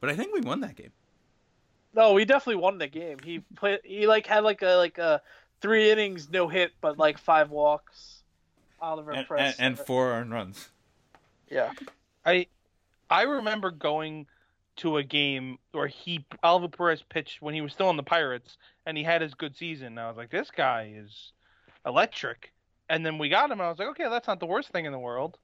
But 0.00 0.10
I 0.10 0.16
think 0.16 0.34
we 0.34 0.40
won 0.40 0.60
that 0.60 0.74
game. 0.74 0.92
No, 1.94 2.12
we 2.12 2.24
definitely 2.24 2.60
won 2.62 2.78
the 2.78 2.86
game. 2.88 3.18
He 3.22 3.40
played. 3.56 3.80
He 3.84 4.06
like 4.06 4.26
had 4.26 4.44
like 4.44 4.62
a 4.62 4.74
like 4.76 4.98
a 4.98 5.22
three 5.60 5.90
innings 5.90 6.28
no 6.30 6.48
hit, 6.48 6.72
but 6.80 6.98
like 6.98 7.18
five 7.18 7.50
walks. 7.50 8.22
Oliver 8.80 9.10
And, 9.12 9.26
Perez. 9.26 9.56
and, 9.58 9.78
and 9.78 9.86
four 9.86 10.12
earned 10.12 10.30
runs. 10.32 10.68
yeah. 11.50 11.72
I 12.24 12.46
I 13.10 13.22
remember 13.22 13.70
going 13.70 14.26
to 14.76 14.98
a 14.98 15.02
game 15.02 15.58
where 15.72 15.88
he 15.88 16.24
Oliver 16.44 16.68
Perez 16.68 17.02
pitched 17.02 17.42
when 17.42 17.54
he 17.54 17.60
was 17.60 17.72
still 17.72 17.88
on 17.88 17.96
the 17.96 18.02
Pirates 18.04 18.56
and 18.86 18.96
he 18.96 19.02
had 19.02 19.20
his 19.22 19.34
good 19.34 19.56
season. 19.56 19.88
And 19.88 20.00
I 20.00 20.08
was 20.08 20.16
like, 20.16 20.30
this 20.30 20.50
guy 20.52 20.92
is 20.96 21.32
electric. 21.84 22.52
And 22.88 23.04
then 23.04 23.18
we 23.18 23.28
got 23.28 23.46
him. 23.50 23.58
And 23.60 23.62
I 23.62 23.70
was 23.70 23.78
like, 23.78 23.88
okay, 23.88 24.08
that's 24.08 24.28
not 24.28 24.38
the 24.40 24.46
worst 24.46 24.68
thing 24.68 24.84
in 24.84 24.92
the 24.92 24.98
world. 24.98 25.36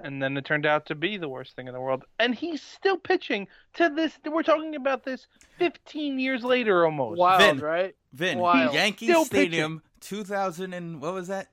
And 0.00 0.22
then 0.22 0.36
it 0.36 0.44
turned 0.44 0.64
out 0.66 0.86
to 0.86 0.94
be 0.94 1.16
the 1.16 1.28
worst 1.28 1.56
thing 1.56 1.66
in 1.66 1.74
the 1.74 1.80
world. 1.80 2.04
And 2.20 2.34
he's 2.34 2.62
still 2.62 2.96
pitching 2.96 3.48
to 3.74 3.88
this. 3.88 4.12
We're 4.24 4.42
talking 4.44 4.76
about 4.76 5.04
this 5.04 5.26
15 5.58 6.18
years 6.20 6.44
later 6.44 6.84
almost. 6.84 7.18
Wild, 7.18 7.40
Vin. 7.56 7.58
right? 7.58 7.96
Vin, 8.12 8.38
Wild. 8.38 8.74
Yankee 8.74 9.06
Still 9.06 9.24
Stadium, 9.24 9.82
2000 10.00 10.72
and 10.72 11.00
what 11.00 11.14
was 11.14 11.26
that? 11.28 11.48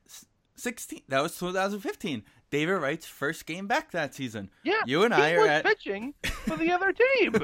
16. 0.56 1.02
That 1.08 1.22
was 1.22 1.36
2015. 1.38 2.22
David 2.50 2.74
Wright's 2.74 3.06
first 3.06 3.44
game 3.46 3.66
back 3.66 3.90
that 3.90 4.14
season. 4.14 4.50
Yeah, 4.62 4.80
You 4.86 5.02
and 5.02 5.12
he 5.12 5.20
I 5.20 5.32
are 5.34 5.46
at- 5.48 5.64
pitching 5.64 6.14
for 6.22 6.56
the 6.56 6.70
other 6.70 6.92
team. 7.18 7.34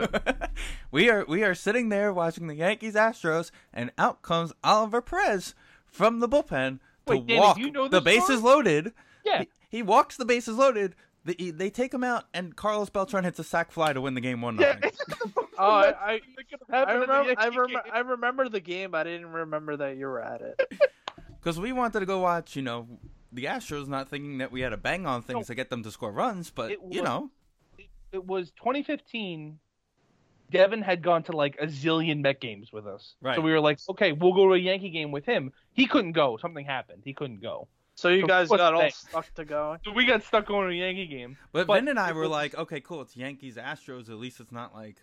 we 0.93 1.11
are 1.11 1.25
we 1.27 1.43
are 1.43 1.55
sitting 1.57 1.89
there 1.89 2.13
watching 2.13 2.47
the 2.47 2.55
Yankees 2.55 2.95
Astros, 2.95 3.51
and 3.73 3.91
out 3.99 4.23
comes 4.23 4.53
Oliver 4.63 5.03
Perez 5.03 5.55
from 5.87 6.21
the 6.21 6.29
bullpen 6.29 6.79
to 7.07 7.19
Danny, 7.19 7.41
walk 7.41 7.57
do 7.57 7.63
you 7.63 7.73
know 7.73 7.89
the 7.89 8.01
this 8.01 8.15
bases 8.21 8.43
loaded. 8.43 8.93
Yeah. 9.25 9.43
He, 9.73 9.79
he 9.79 9.83
walks 9.83 10.16
the 10.16 10.25
bases 10.25 10.57
loaded. 10.57 10.95
The, 11.25 11.51
they 11.51 11.70
take 11.70 11.93
him 11.95 12.05
out, 12.05 12.25
and 12.35 12.55
Carlos 12.55 12.91
Beltran 12.91 13.25
hits 13.25 13.39
a 13.39 13.45
sack 13.45 13.70
fly 13.73 13.93
to 13.93 14.01
win 14.01 14.14
the 14.14 14.20
game 14.20 14.41
one 14.43 14.59
yeah, 14.59 14.75
nothing. 14.83 14.93
Oh, 15.59 15.64
I, 15.64 15.91
I, 16.14 16.20
I 16.73 16.83
I 16.83 16.93
remember. 16.95 17.35
I, 17.39 17.49
rem- 17.49 17.83
I 17.93 17.99
remember 18.01 18.49
the 18.49 18.59
game. 18.61 18.95
I 18.95 19.05
didn't 19.05 19.27
remember 19.27 19.77
that 19.77 19.97
you 19.97 20.07
were 20.07 20.20
at 20.23 20.41
it. 20.43 20.61
Because 21.41 21.59
we 21.59 21.73
wanted 21.73 21.99
to 21.99 22.07
go 22.07 22.20
watch, 22.20 22.55
you 22.55 22.62
know, 22.62 22.87
the 23.33 23.47
Astros, 23.47 23.89
not 23.89 24.09
thinking 24.09 24.39
that 24.39 24.53
we 24.53 24.61
had 24.61 24.68
to 24.70 24.77
bang 24.77 25.07
on 25.07 25.23
things 25.23 25.39
No. 25.41 25.43
to 25.43 25.55
get 25.57 25.70
them 25.70 25.83
to 25.83 25.91
score 25.91 26.12
runs, 26.12 26.51
but 26.51 26.70
It 26.70 26.79
you 26.89 27.03
was- 27.03 27.09
know, 27.09 27.31
it 28.12 28.25
was 28.25 28.51
2015. 28.53 29.59
Devin 30.53 30.83
had 30.83 31.03
gone 31.03 31.23
to 31.25 31.33
like 31.33 31.57
a 31.61 31.66
zillion 31.66 32.20
Met 32.20 32.41
games 32.41 32.73
with 32.73 32.87
us. 32.87 33.14
Right. 33.20 33.35
So 33.35 33.41
we 33.41 33.51
were 33.53 33.61
like, 33.61 33.79
okay, 33.91 34.12
we'll 34.12 34.35
go 34.35 34.47
to 34.49 34.55
a 34.55 34.59
Yankee 34.59 34.91
game 34.91 35.11
with 35.11 35.25
him. 35.25 35.53
He 35.73 35.87
couldn't 35.87 36.12
go. 36.12 36.37
Something 36.41 36.64
happened. 36.66 37.03
He 37.05 37.12
couldn't 37.14 37.43
go. 37.43 37.66
So 37.95 38.09
you 38.09 38.26
guys 38.26 38.49
what's 38.49 38.61
got 38.61 38.74
all 38.74 38.82
next? 38.82 39.09
stuck 39.09 39.32
to 39.34 39.45
going. 39.45 39.78
So 39.84 39.93
we 39.93 40.07
got 40.07 40.22
stuck 40.22 40.47
going 40.47 40.68
to 40.70 40.74
a 40.74 40.78
Yankee 40.78 41.07
game. 41.07 41.36
but, 41.53 41.66
But 41.66 41.74
Vin 41.74 41.88
and 41.88 41.99
I 41.99 42.12
were 42.12 42.22
was- 42.22 42.30
like, 42.30 42.55
okay, 42.57 42.80
cool, 42.80 43.01
it's 43.03 43.16
Yankees 43.16 43.57
Astros. 43.57 44.09
At 44.09 44.16
least 44.16 44.40
it's 44.40 44.53
not 44.53 44.74
like 44.74 44.97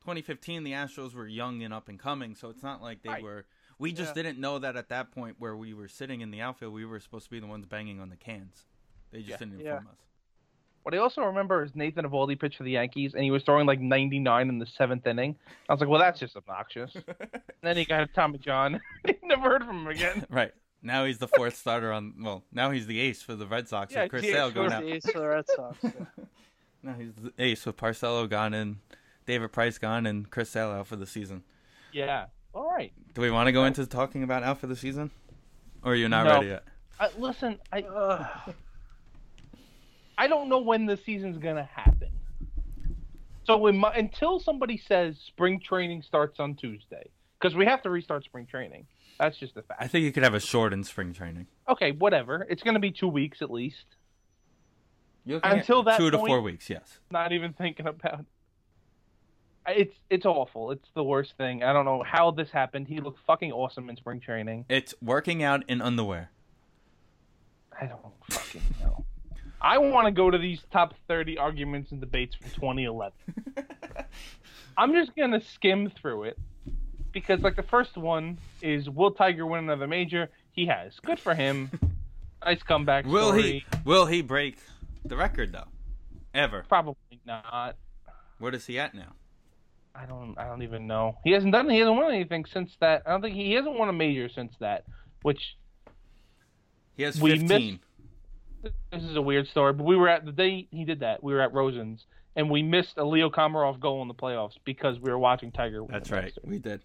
2015. 0.00 0.64
The 0.64 0.72
Astros 0.72 1.14
were 1.14 1.26
young 1.28 1.62
and 1.62 1.72
up 1.72 1.88
and 1.88 1.98
coming, 1.98 2.34
so 2.34 2.48
it's 2.50 2.62
not 2.62 2.82
like 2.82 3.02
they 3.02 3.10
Right. 3.10 3.22
were. 3.22 3.46
We 3.78 3.92
just 3.92 4.16
Yeah. 4.16 4.22
didn't 4.22 4.38
know 4.40 4.58
that 4.58 4.76
at 4.76 4.88
that 4.88 5.12
point 5.12 5.36
where 5.38 5.56
we 5.56 5.74
were 5.74 5.88
sitting 5.88 6.20
in 6.20 6.30
the 6.30 6.40
outfield, 6.40 6.72
we 6.72 6.84
were 6.84 6.98
supposed 7.00 7.24
to 7.26 7.30
be 7.30 7.40
the 7.40 7.46
ones 7.46 7.66
banging 7.66 8.00
on 8.00 8.08
the 8.08 8.16
cans. 8.16 8.66
They 9.10 9.18
just 9.18 9.30
Yeah. 9.30 9.36
didn't 9.38 9.60
Yeah. 9.60 9.70
inform 9.76 9.88
us. 9.88 9.98
What 10.82 10.94
I 10.94 10.98
also 10.98 11.22
remember 11.24 11.64
is 11.64 11.74
Nathan 11.74 12.04
Eovaldi 12.04 12.38
pitched 12.38 12.58
for 12.58 12.62
the 12.62 12.70
Yankees, 12.70 13.14
and 13.14 13.24
he 13.24 13.30
was 13.32 13.42
throwing 13.42 13.66
like 13.66 13.80
99 13.80 14.48
in 14.48 14.58
the 14.58 14.66
seventh 14.66 15.04
inning. 15.06 15.36
I 15.68 15.72
was 15.72 15.80
like, 15.80 15.88
well, 15.90 15.98
that's 15.98 16.20
just 16.20 16.36
obnoxious. 16.36 16.94
and 16.94 17.04
then 17.62 17.76
he 17.76 17.84
got 17.84 18.02
a 18.02 18.06
Tommy 18.06 18.38
John. 18.38 18.80
Never 19.22 19.42
heard 19.50 19.64
from 19.64 19.80
him 19.80 19.86
again. 19.88 20.26
right 20.30 20.52
now, 20.82 21.04
he's 21.04 21.18
the 21.18 21.28
fourth 21.28 21.56
starter 21.56 21.92
on. 21.92 22.14
Well, 22.20 22.44
now 22.52 22.70
he's 22.70 22.86
the 22.86 23.00
ace 23.00 23.22
for 23.22 23.34
the 23.34 23.46
Red 23.46 23.68
Sox. 23.68 23.92
Yeah, 23.92 24.02
with 24.02 24.10
Chris 24.10 24.22
Sale 24.24 24.50
going 24.50 24.72
out. 24.72 24.82
the 24.84 24.92
ace 24.94 25.06
for 25.10 25.18
the 25.20 25.28
Red 25.28 25.44
Sox? 25.48 25.78
Yeah. 25.82 25.90
No, 26.82 26.92
he's 26.92 27.14
the 27.14 27.32
ace 27.38 27.66
with 27.66 27.76
Porcello 27.76 28.28
gone 28.28 28.54
and 28.54 28.76
David 29.26 29.50
Price 29.50 29.76
gone 29.76 30.06
and 30.06 30.30
Chris 30.30 30.50
Sale 30.50 30.68
out 30.70 30.86
for 30.86 30.94
the 30.94 31.06
season. 31.06 31.42
Yeah. 31.90 32.26
All 32.54 32.70
right. 32.70 32.92
Do 33.14 33.22
we 33.22 33.30
want 33.30 33.48
to 33.48 33.52
go 33.52 33.64
into 33.64 33.84
talking 33.86 34.22
about 34.22 34.44
out 34.44 34.60
for 34.60 34.68
the 34.68 34.76
season, 34.76 35.10
or 35.82 35.92
are 35.92 35.94
you're 35.96 36.08
not 36.08 36.26
No. 36.26 36.34
ready 36.34 36.46
yet? 36.48 36.62
I, 37.00 37.08
listen, 37.18 37.58
I 37.72 37.80
Ugh. 37.82 38.54
I 40.18 40.28
don't 40.28 40.48
know 40.48 40.60
when 40.60 40.86
the 40.86 40.96
season's 40.96 41.38
gonna 41.38 41.68
happen. 41.74 42.10
So 43.44 43.56
when 43.56 43.76
my, 43.78 43.92
until 43.94 44.38
somebody 44.38 44.76
says 44.78 45.16
spring 45.26 45.60
training 45.60 46.02
starts 46.02 46.38
on 46.40 46.54
Tuesday, 46.54 47.10
because 47.40 47.56
we 47.56 47.64
have 47.66 47.82
to 47.82 47.90
restart 47.90 48.24
spring 48.24 48.46
training. 48.46 48.86
That's 49.18 49.38
just 49.38 49.56
a 49.56 49.62
fact. 49.62 49.82
I 49.82 49.88
think 49.88 50.04
you 50.04 50.12
could 50.12 50.22
have 50.22 50.34
a 50.34 50.40
shortened 50.40 50.86
spring 50.86 51.12
training. 51.12 51.46
Okay, 51.68 51.92
whatever. 51.92 52.46
It's 52.48 52.62
gonna 52.62 52.80
be 52.80 52.90
two 52.90 53.08
weeks 53.08 53.42
at 53.42 53.50
least. 53.50 53.84
Until 55.26 55.82
that 55.84 55.98
two 55.98 56.10
to 56.10 56.18
point- 56.18 56.28
four 56.28 56.40
weeks, 56.40 56.70
yes. 56.70 57.00
Not 57.10 57.32
even 57.32 57.52
thinking 57.52 57.86
about. 57.86 58.20
It. 58.20 58.26
It's 59.68 59.94
it's 60.10 60.26
awful. 60.26 60.70
It's 60.70 60.88
the 60.94 61.02
worst 61.02 61.34
thing. 61.36 61.64
I 61.64 61.72
don't 61.72 61.84
know 61.84 62.02
how 62.04 62.30
this 62.30 62.50
happened. 62.50 62.86
He 62.86 63.00
looked 63.00 63.18
fucking 63.26 63.50
awesome 63.50 63.90
in 63.90 63.96
spring 63.96 64.20
training. 64.20 64.64
It's 64.68 64.94
working 65.02 65.42
out 65.42 65.64
in 65.68 65.82
underwear. 65.82 66.30
I 67.78 67.86
don't 67.86 68.00
fucking 68.30 68.62
know. 68.80 69.04
I 69.60 69.78
want 69.78 70.06
to 70.06 70.12
go 70.12 70.30
to 70.30 70.38
these 70.38 70.60
top 70.70 70.94
30 71.08 71.38
arguments 71.38 71.90
and 71.90 72.00
debates 72.00 72.36
from 72.36 72.50
2011. 72.50 73.12
I'm 74.76 74.92
just 74.92 75.16
going 75.16 75.32
to 75.32 75.40
skim 75.40 75.90
through 75.90 76.24
it 76.24 76.38
because, 77.16 77.40
like, 77.40 77.56
the 77.56 77.62
first 77.62 77.96
one 77.96 78.36
is 78.60 78.90
Will 78.90 79.10
Tiger 79.10 79.46
win 79.46 79.60
another 79.64 79.86
major? 79.86 80.28
He 80.52 80.66
has. 80.66 81.00
Good 81.00 81.18
for 81.18 81.34
him. 81.34 81.70
Nice 82.44 82.62
comeback 82.62 83.06
Will 83.06 83.28
story. 83.28 83.42
he? 83.42 83.64
Will 83.84 84.04
he 84.06 84.20
break 84.22 84.58
the 85.04 85.16
record 85.16 85.52
though? 85.52 85.64
Ever? 86.34 86.64
Probably 86.68 87.18
not. 87.26 87.74
What 88.38 88.54
is 88.54 88.66
he 88.66 88.78
at 88.78 88.94
now? 88.94 89.14
I 89.94 90.04
don't. 90.04 90.38
I 90.38 90.44
don't 90.44 90.62
even 90.62 90.86
know. 90.86 91.16
He 91.24 91.32
hasn't 91.32 91.52
done. 91.52 91.68
He 91.68 91.78
hasn't 91.78 91.96
won 91.96 92.12
anything 92.12 92.44
since 92.44 92.70
that. 92.80 93.02
I 93.06 93.10
don't 93.10 93.22
think 93.22 93.34
he, 93.34 93.46
he 93.46 93.52
hasn't 93.54 93.76
won 93.76 93.88
a 93.88 93.92
major 93.92 94.28
since 94.28 94.52
that. 94.60 94.84
Which 95.22 95.56
He 96.96 97.02
has 97.04 97.20
We 97.20 97.36
fifteen. 97.38 97.80
this 98.62 99.02
is 99.02 99.16
a 99.16 99.22
weird 99.22 99.48
story, 99.48 99.72
but 99.72 99.84
we 99.84 99.96
were 99.96 100.08
at 100.08 100.24
the 100.24 100.32
day 100.32 100.68
he 100.70 100.84
did 100.84 101.00
that. 101.00 101.24
We 101.24 101.32
were 101.32 101.40
at 101.40 101.52
Rosen's, 101.52 102.04
and 102.36 102.48
we 102.48 102.62
missed 102.62 102.96
a 102.98 103.04
Leo 103.04 103.28
Komarov 103.28 103.80
goal 103.80 104.02
in 104.02 104.08
the 104.08 104.14
playoffs 104.14 104.54
because 104.64 105.00
we 105.00 105.10
were 105.10 105.18
watching 105.18 105.50
Tiger. 105.50 105.82
win 105.82 105.90
That's 105.92 106.10
right. 106.12 106.24
Masters. 106.24 106.44
We 106.44 106.58
did. 106.60 106.82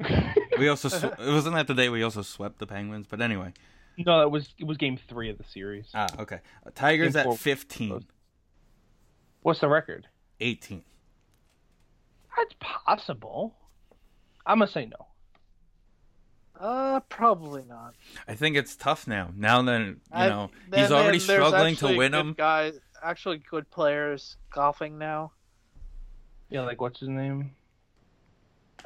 We 0.58 0.68
also 0.68 0.88
sw- 0.88 1.04
it 1.18 1.18
wasn't 1.18 1.56
that 1.56 1.66
the 1.66 1.74
day 1.74 1.88
we 1.88 2.02
also 2.02 2.22
swept 2.22 2.58
the 2.60 2.66
Penguins, 2.66 3.06
but 3.08 3.20
anyway. 3.20 3.52
no, 3.98 4.20
that 4.20 4.28
was 4.30 4.54
it 4.58 4.64
was 4.64 4.76
game 4.76 4.96
three 5.08 5.30
of 5.30 5.38
the 5.38 5.44
series. 5.44 5.86
Ah, 5.94 6.06
okay. 6.18 6.40
Tigers 6.74 7.14
Game 7.14 7.28
at 7.32 7.38
15, 7.38 8.04
What's 9.42 9.60
the 9.60 9.68
record? 9.68 10.06
18. 10.40 10.82
That's 12.36 12.54
possible. 12.60 13.54
I'm 14.46 14.58
gonna 14.60 14.70
say 14.70 14.86
no. 14.86 15.06
Uh, 16.58 17.00
probably 17.08 17.64
not. 17.68 17.94
I 18.28 18.34
think 18.34 18.56
it's 18.56 18.76
tough 18.76 19.06
now. 19.08 19.30
Now 19.36 19.60
that 19.62 19.80
you 19.80 19.96
I- 20.12 20.28
know 20.28 20.50
then- 20.70 20.80
he's 20.80 20.92
already 20.92 21.18
then 21.18 21.36
struggling 21.36 21.76
to 21.76 21.96
win 21.96 22.12
them. 22.12 22.34
Guys, 22.38 22.78
actually, 23.02 23.38
good 23.50 23.68
players 23.70 24.36
golfing 24.52 24.98
now. 24.98 25.32
Yeah, 26.48 26.60
like 26.62 26.80
what's 26.80 27.00
his 27.00 27.08
name? 27.08 27.56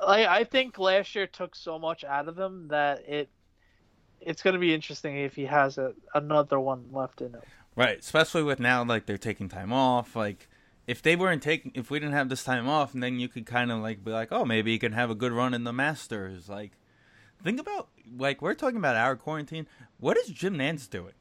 Like 0.05 0.27
I 0.27 0.45
think 0.45 0.79
last 0.79 1.15
year 1.15 1.27
took 1.27 1.55
so 1.55 1.79
much 1.79 2.05
out 2.05 2.29
of 2.29 2.39
him 2.39 2.69
that 2.69 3.09
it 3.09 3.29
it's 4.21 4.43
going 4.43 4.55
to 4.55 4.61
be 4.61 4.75
interesting 4.75 5.17
if 5.17 5.35
he 5.35 5.45
has 5.45 5.79
a, 5.79 5.93
another 6.15 6.59
one 6.59 6.87
left 6.93 7.21
in 7.21 7.35
him. 7.35 7.41
Right, 7.77 7.99
especially 7.99 8.43
with 8.43 8.59
now 8.59 8.85
like 8.85 9.07
they're 9.07 9.19
taking 9.19 9.49
time 9.49 9.73
off. 9.73 10.17
Like 10.17 10.49
if 10.89 11.03
they 11.03 11.17
weren't 11.17 11.43
taking, 11.43 11.71
if 11.75 11.91
we 11.91 12.01
didn't 12.01 12.15
have 12.15 12.29
this 12.29 12.43
time 12.43 12.69
off, 12.69 12.95
and 12.95 13.03
then 13.03 13.21
you 13.21 13.29
could 13.29 13.47
kind 13.47 13.71
of 13.71 13.81
like 13.81 14.05
be 14.05 14.11
like, 14.11 14.29
oh, 14.33 14.45
maybe 14.45 14.73
he 14.73 14.79
can 14.79 14.93
have 14.93 15.11
a 15.11 15.15
good 15.15 15.33
run 15.33 15.55
in 15.55 15.65
the 15.65 15.73
Masters. 15.73 16.49
Like, 16.49 16.73
think 17.45 17.61
about 17.61 17.89
like 18.17 18.43
we're 18.43 18.55
talking 18.55 18.79
about 18.79 18.97
our 18.97 19.15
quarantine. 19.15 19.67
What 19.99 20.17
is 20.17 20.29
Jim 20.29 20.57
Nantz 20.57 20.89
doing? 20.89 21.13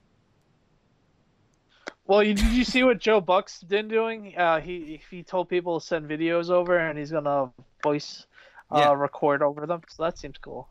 Well, 2.06 2.24
you, 2.24 2.34
did 2.34 2.54
you 2.54 2.64
see 2.64 2.84
what 2.84 3.00
Joe 3.00 3.20
Buck's 3.20 3.62
been 3.62 3.90
doing? 3.90 4.34
Uh, 4.38 4.62
he 4.62 5.02
he 5.12 5.22
told 5.22 5.50
people 5.50 5.82
to 5.82 5.86
send 5.86 6.10
videos 6.10 6.50
over, 6.50 6.78
and 6.78 6.98
he's 6.98 7.12
gonna 7.12 7.52
voice 7.84 8.26
uh, 8.72 8.78
Yeah. 8.80 8.94
record 8.94 9.42
over 9.42 9.66
them. 9.66 9.82
So 9.90 10.04
that 10.04 10.18
seems 10.18 10.38
cool. 10.38 10.68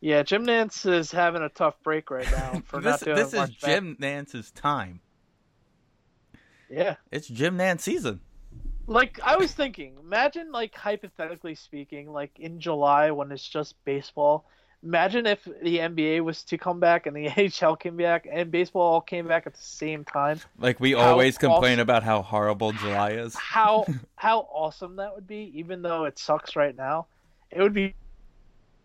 Yeah, 0.00 0.22
Jim 0.22 0.46
Nantz 0.46 0.84
is 0.90 1.10
having 1.10 1.42
a 1.42 1.48
tough 1.48 1.74
break 1.82 2.10
right 2.10 2.30
now 2.30 2.60
for 2.66 2.80
this 2.80 2.84
not 2.92 3.00
doing 3.00 3.16
this 3.16 3.28
is 3.28 3.34
much. 3.34 3.60
back- 3.60 3.70
Jim 3.70 3.96
Nantz's 4.00 4.50
time. 4.50 5.00
Yeah, 6.68 6.96
It's 7.12 7.28
Jim 7.28 7.56
Nantz 7.58 7.80
season. 7.82 8.20
like 8.88 9.20
I 9.22 9.36
was 9.36 9.52
thinking, 9.52 9.96
imagine 10.00 10.50
like 10.52 10.74
hypothetically 10.74 11.54
speaking, 11.54 12.12
like 12.12 12.32
in 12.38 12.60
July 12.60 13.10
when 13.12 13.30
it's 13.32 13.46
just 13.48 13.74
baseball. 13.84 14.44
Imagine 14.82 15.26
if 15.26 15.42
the 15.44 15.78
NBA 15.78 16.20
was 16.22 16.42
to 16.44 16.58
come 16.58 16.78
back 16.80 17.06
and 17.06 17.16
the 17.16 17.28
AHL 17.62 17.76
came 17.76 17.96
back 17.96 18.26
and 18.30 18.50
baseball 18.50 18.82
all 18.82 19.00
came 19.00 19.26
back 19.26 19.46
at 19.46 19.54
the 19.54 19.62
same 19.62 20.04
time. 20.04 20.40
Like 20.58 20.78
we 20.80 20.92
How 20.92 20.98
always 21.12 21.38
complain 21.38 21.74
awesome- 21.74 21.80
about 21.80 22.02
how 22.02 22.22
horrible 22.22 22.72
July 22.72 23.12
is. 23.12 23.34
how 23.36 23.86
how 24.16 24.40
awesome 24.52 24.96
that 24.96 25.14
would 25.14 25.26
be, 25.26 25.52
even 25.54 25.82
though 25.82 26.04
it 26.04 26.18
sucks 26.18 26.56
right 26.56 26.76
now. 26.76 27.06
It 27.50 27.60
would 27.60 27.72
be 27.74 27.94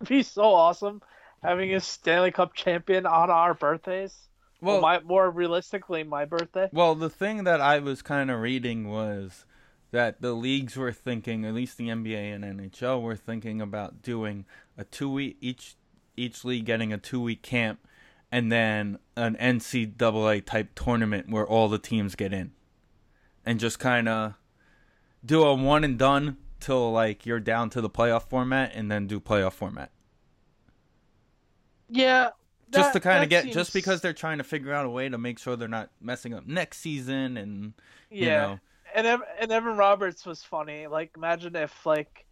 be 0.07 0.23
so 0.23 0.43
awesome 0.43 1.01
having 1.43 1.73
a 1.73 1.79
Stanley 1.79 2.31
Cup 2.31 2.53
champion 2.53 3.05
on 3.05 3.29
our 3.29 3.53
birthdays. 3.53 4.15
Well, 4.61 4.75
Well, 4.75 4.81
my 4.81 4.99
more 4.99 5.29
realistically, 5.29 6.03
my 6.03 6.25
birthday. 6.25 6.69
Well, 6.71 6.95
the 6.95 7.09
thing 7.09 7.43
that 7.45 7.61
I 7.61 7.79
was 7.79 8.01
kind 8.01 8.29
of 8.29 8.39
reading 8.41 8.87
was 8.87 9.45
that 9.91 10.21
the 10.21 10.33
leagues 10.33 10.77
were 10.77 10.91
thinking, 10.91 11.45
at 11.45 11.53
least 11.53 11.77
the 11.77 11.87
NBA 11.87 12.35
and 12.35 12.43
NHL 12.43 13.01
were 13.01 13.15
thinking 13.15 13.59
about 13.59 14.01
doing 14.01 14.45
a 14.77 14.83
two 14.83 15.09
week 15.09 15.37
each 15.41 15.75
each 16.15 16.45
league 16.45 16.65
getting 16.65 16.93
a 16.93 16.97
two 16.97 17.21
week 17.21 17.41
camp, 17.41 17.87
and 18.31 18.51
then 18.51 18.99
an 19.15 19.35
NCAA 19.37 20.45
type 20.45 20.69
tournament 20.75 21.29
where 21.29 21.45
all 21.45 21.67
the 21.67 21.79
teams 21.79 22.15
get 22.15 22.31
in, 22.31 22.51
and 23.45 23.59
just 23.59 23.79
kind 23.79 24.07
of 24.07 24.35
do 25.25 25.43
a 25.43 25.55
one 25.55 25.83
and 25.83 25.97
done 25.97 26.37
till 26.61 26.91
like 26.91 27.25
you're 27.25 27.39
down 27.39 27.69
to 27.71 27.81
the 27.81 27.89
playoff 27.89 28.23
format, 28.29 28.71
and 28.73 28.89
then 28.91 29.07
do 29.07 29.19
playoff 29.19 29.53
format. 29.53 29.91
Yeah, 31.89 32.29
just 32.71 32.93
to 32.93 32.99
kind 32.99 33.23
of 33.23 33.29
get 33.29 33.43
seems- 33.43 33.55
just 33.55 33.73
because 33.73 34.01
they're 34.01 34.13
trying 34.13 34.37
to 34.37 34.43
figure 34.43 34.73
out 34.73 34.85
a 34.85 34.89
way 34.89 35.09
to 35.09 35.17
make 35.17 35.39
sure 35.39 35.55
they're 35.55 35.67
not 35.67 35.89
messing 35.99 36.33
up 36.33 36.47
next 36.47 36.79
season 36.79 37.37
and 37.37 37.73
yeah. 38.09 38.19
you 38.19 38.29
know 38.29 38.59
And 38.95 39.07
Ev- 39.07 39.23
and 39.39 39.51
Evan 39.51 39.77
Roberts 39.77 40.25
was 40.25 40.43
funny. 40.43 40.87
Like, 40.87 41.11
imagine 41.15 41.55
if 41.55 41.85
like 41.85 42.25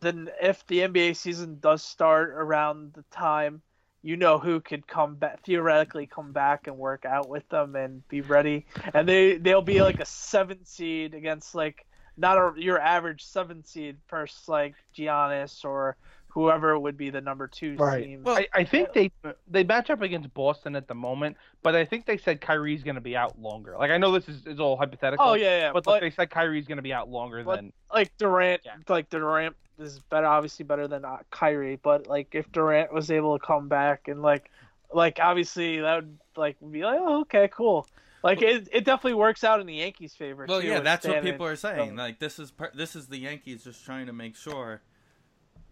then 0.00 0.30
if 0.40 0.66
the 0.66 0.80
NBA 0.80 1.16
season 1.16 1.58
does 1.60 1.82
start 1.82 2.30
around 2.30 2.94
the 2.94 3.04
time 3.10 3.62
you 4.02 4.16
know 4.16 4.38
who 4.38 4.60
could 4.60 4.86
come 4.86 5.14
back 5.16 5.44
theoretically 5.44 6.06
come 6.06 6.32
back 6.32 6.66
and 6.66 6.76
work 6.78 7.04
out 7.04 7.28
with 7.28 7.46
them 7.50 7.76
and 7.76 8.06
be 8.08 8.22
ready 8.22 8.64
and 8.94 9.06
they 9.06 9.36
they'll 9.36 9.60
be 9.60 9.82
like 9.82 10.00
a 10.00 10.06
seven 10.06 10.64
seed 10.64 11.12
against 11.14 11.54
like 11.54 11.84
not 12.16 12.36
a 12.38 12.52
your 12.60 12.78
average 12.78 13.24
seven 13.24 13.64
seed 13.64 13.96
versus 14.08 14.48
like 14.48 14.74
Giannis 14.96 15.64
or 15.64 15.96
whoever 16.28 16.78
would 16.78 16.96
be 16.96 17.10
the 17.10 17.20
number 17.20 17.48
two 17.48 17.74
Right. 17.76 18.04
team. 18.04 18.22
Well, 18.22 18.36
I, 18.36 18.46
I 18.54 18.64
think 18.64 18.92
they 18.92 19.10
they 19.48 19.64
match 19.64 19.90
up 19.90 20.00
against 20.02 20.32
Boston 20.32 20.76
at 20.76 20.86
the 20.88 20.94
moment, 20.94 21.36
but 21.62 21.74
I 21.74 21.84
think 21.84 22.06
they 22.06 22.16
said 22.16 22.40
Kyrie's 22.40 22.82
going 22.82 22.94
to 22.94 23.00
be 23.00 23.16
out 23.16 23.38
longer. 23.40 23.76
Like 23.78 23.90
I 23.90 23.98
know 23.98 24.12
this 24.12 24.28
is, 24.28 24.46
is 24.46 24.60
all 24.60 24.76
hypothetical. 24.76 25.26
oh 25.26 25.34
yeah, 25.34 25.58
yeah, 25.58 25.72
but, 25.72 25.84
but, 25.84 26.00
they 26.00 26.10
said 26.10 26.30
Kyrie's 26.30 26.66
going 26.66 26.76
to 26.76 26.82
be 26.82 26.92
out 26.92 27.08
longer 27.08 27.42
than. 27.42 27.72
like 27.92 28.16
Durant, 28.18 28.62
Yeah. 28.64 28.76
like 28.88 29.10
Durant 29.10 29.56
is 29.78 29.98
better, 30.10 30.26
obviously 30.26 30.64
better 30.64 30.86
than 30.86 31.04
uh, 31.04 31.18
Kyrie. 31.30 31.80
But 31.82 32.06
like 32.06 32.28
if 32.34 32.50
Durant 32.52 32.92
was 32.92 33.10
able 33.10 33.38
to 33.38 33.44
come 33.44 33.68
back 33.68 34.08
and 34.08 34.22
like, 34.22 34.50
like 34.92 35.18
obviously 35.20 35.80
that 35.80 35.96
would 35.96 36.18
like 36.36 36.56
be 36.70 36.84
like, 36.84 36.98
oh 37.00 37.22
okay, 37.22 37.48
cool. 37.52 37.88
Like 38.22 38.42
it, 38.42 38.68
it 38.72 38.84
definitely 38.84 39.14
works 39.14 39.44
out 39.44 39.60
in 39.60 39.66
the 39.66 39.74
Yankees' 39.76 40.14
favor. 40.14 40.44
Well, 40.48 40.60
too, 40.60 40.66
yeah, 40.68 40.80
that's 40.80 41.06
what 41.06 41.22
people 41.22 41.46
are 41.46 41.56
saying. 41.56 41.90
so- 41.90 41.94
Like 42.02 42.18
this 42.18 42.38
is 42.38 42.50
per- 42.50 42.72
this 42.74 42.94
is 42.96 43.06
the 43.08 43.18
Yankees 43.18 43.64
just 43.64 43.84
trying 43.84 44.06
to 44.06 44.12
make 44.12 44.36
sure 44.36 44.82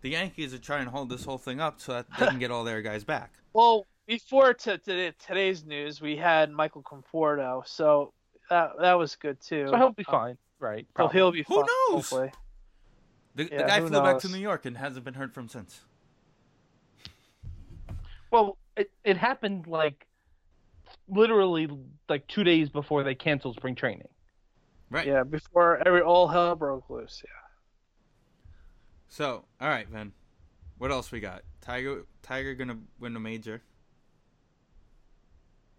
the 0.01 0.11
Yankees 0.11 0.55
are 0.55 0.59
trying 0.59 0.85
to 0.87 0.91
hold 0.91 1.09
this 1.11 1.25
whole 1.25 1.39
thing 1.39 1.61
up 1.61 1.81
so 1.81 1.93
that 1.95 2.07
they 2.19 2.27
can 2.27 2.39
get 2.39 2.51
all 2.51 2.65
their 2.65 2.83
guys 2.83 3.05
back. 3.05 3.33
Well, 3.55 3.87
before 4.07 4.55
to, 4.55 4.79
to 4.79 5.13
today's 5.13 5.65
news, 5.65 6.01
we 6.01 6.17
had 6.17 6.51
Michael 6.51 6.83
Conforto, 6.83 7.67
so 7.67 8.13
that 8.51 8.73
that 8.81 8.95
was 8.95 9.17
good 9.17 9.41
too. 9.41 9.67
So 9.71 9.77
he'll 9.77 9.91
be 9.91 10.05
Uh, 10.07 10.11
fine, 10.13 10.39
right? 10.61 10.87
So 10.97 11.09
he'll 11.09 11.33
be 11.33 11.43
Who 11.49 11.55
fine. 11.57 11.65
knows? 11.65 12.09
Hopefully. 12.11 12.31
The, 13.35 13.45
the 13.45 13.57
guy 13.65 13.81
who 13.81 13.89
flew 13.89 14.01
back 14.03 14.19
to? 14.21 14.29
New 14.29 14.39
York 14.39 14.65
and 14.67 14.77
hasn't 14.77 15.05
been 15.05 15.15
heard 15.15 15.33
from 15.35 15.49
since. 15.49 15.81
Well, 18.31 18.59
it 18.77 18.91
it 19.05 19.17
happened 19.17 19.67
like 19.67 20.07
literally 21.09 21.69
like 22.09 22.27
two 22.27 22.45
days 22.45 22.69
before 22.69 23.03
they 23.03 23.15
canceled 23.15 23.57
spring 23.57 23.75
training. 23.75 24.09
Right. 24.91 25.07
Yeah, 25.07 25.23
before 25.23 25.83
every 25.87 26.01
all 26.01 26.29
hell 26.29 26.55
broke 26.55 26.89
loose. 26.89 27.23
Yeah. 27.25 27.31
So, 29.09 29.45
all 29.61 29.69
right, 29.69 29.91
then. 29.93 30.13
What 30.79 30.93
else 30.93 31.11
we 31.11 31.21
got? 31.21 31.43
Tiger 31.61 32.07
Tiger 32.23 32.55
gonna 32.55 32.79
win 33.01 33.17
a 33.17 33.21
major. 33.21 33.63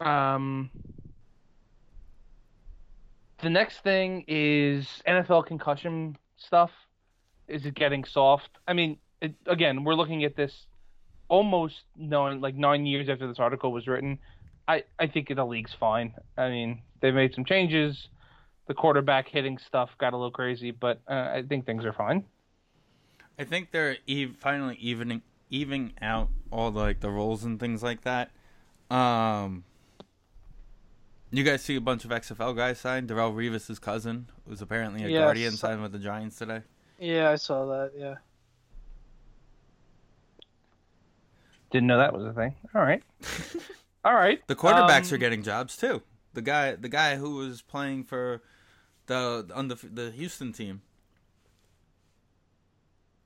Um, 0.02 0.70
the 3.42 3.50
next 3.50 3.80
thing 3.80 4.26
is 4.28 5.02
NFL 5.08 5.46
concussion 5.48 6.18
stuff. 6.38 6.72
Is 7.48 7.66
it 7.66 7.74
getting 7.74 8.04
soft? 8.04 8.50
I 8.68 8.74
mean, 8.74 8.98
it, 9.22 9.36
again, 9.48 9.84
we're 9.84 9.96
looking 9.96 10.24
at 10.24 10.36
this 10.36 10.68
almost 11.30 11.84
nine, 11.96 12.42
like 12.42 12.56
nine 12.56 12.86
years 12.86 13.10
after 13.10 13.28
this 13.28 13.40
article 13.40 13.72
was 13.72 13.88
written. 13.88 14.20
I 14.70 14.84
I 15.00 15.08
think 15.08 15.34
the 15.36 15.44
league's 15.46 15.74
fine. 15.74 16.14
I 16.38 16.50
mean, 16.50 16.82
they 17.02 17.12
made 17.12 17.34
some 17.34 17.44
changes. 17.44 18.08
The 18.68 18.74
quarterback 18.76 19.28
hitting 19.28 19.58
stuff 19.58 19.90
got 19.98 20.14
a 20.14 20.16
little 20.16 20.32
crazy, 20.32 20.70
but 20.72 21.02
uh, 21.10 21.32
I 21.34 21.44
think 21.48 21.66
things 21.66 21.84
are 21.86 21.92
fine. 21.94 22.24
I 23.40 23.44
think 23.44 23.72
they're 23.72 23.98
ev- 24.08 24.36
finally 24.38 24.76
evening 24.76 25.24
evening 25.50 25.94
out 26.02 26.30
all 26.52 26.70
the, 26.70 26.80
like 26.80 27.00
the 27.00 27.10
roles 27.10 27.44
and 27.44 27.60
things 27.60 27.82
like 27.82 28.02
that. 28.02 28.30
Um, 28.92 29.64
you 31.32 31.44
guys 31.44 31.64
see 31.64 31.76
a 31.76 31.82
bunch 31.82 32.06
of 32.06 32.12
XFL 32.12 32.56
guys 32.56 32.80
signed. 32.80 33.10
Darrelle 33.10 33.34
Revis' 33.34 33.82
cousin 33.82 34.30
was 34.46 34.62
apparently 34.62 35.04
a 35.04 35.08
Yes. 35.10 35.20
Guardian 35.22 35.52
signed 35.54 35.82
with 35.82 35.92
the 35.92 36.00
Giants 36.00 36.36
today. 36.38 36.62
Yeah, 37.00 37.32
I 37.32 37.36
saw 37.36 37.66
that. 37.66 37.92
Yeah. 37.98 38.16
Didn't 41.72 41.88
know 41.88 41.98
that 41.98 42.14
was 42.14 42.26
a 42.26 42.34
thing. 42.34 42.56
All 42.76 42.82
right, 42.82 43.04
all 44.06 44.14
right. 44.16 44.46
The 44.48 44.56
quarterbacks 44.56 45.10
Um, 45.10 45.16
are 45.16 45.18
getting 45.18 45.44
jobs 45.44 45.76
too. 45.78 46.02
The 46.34 46.42
guy, 46.42 46.76
the 46.76 46.90
guy 46.90 47.16
who 47.16 47.36
was 47.36 47.62
playing 47.62 48.04
for 48.06 48.42
the 49.08 49.50
on 49.56 49.68
the 49.68 49.76
the 49.76 50.12
Houston 50.12 50.54
team, 50.54 50.82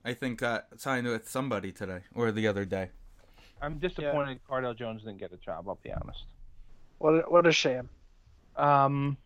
I 0.06 0.14
think 0.14 0.40
got 0.40 0.80
signed 0.80 1.08
with 1.08 1.30
somebody 1.30 1.72
today 1.72 2.02
or 2.16 2.32
the 2.32 2.48
other 2.48 2.66
day. 2.66 2.90
I'm 3.62 3.78
disappointed 3.80 4.40
Cardale 4.50 4.76
Jones 4.76 5.04
didn't 5.04 5.20
get 5.20 5.32
a 5.32 5.38
job. 5.38 5.68
I'll 5.70 5.80
be 5.82 5.92
honest. 5.92 6.26
What 6.98 7.14
a, 7.14 7.22
what 7.30 7.48
a 7.48 7.52
shame. 7.52 7.90
Um, 8.56 9.18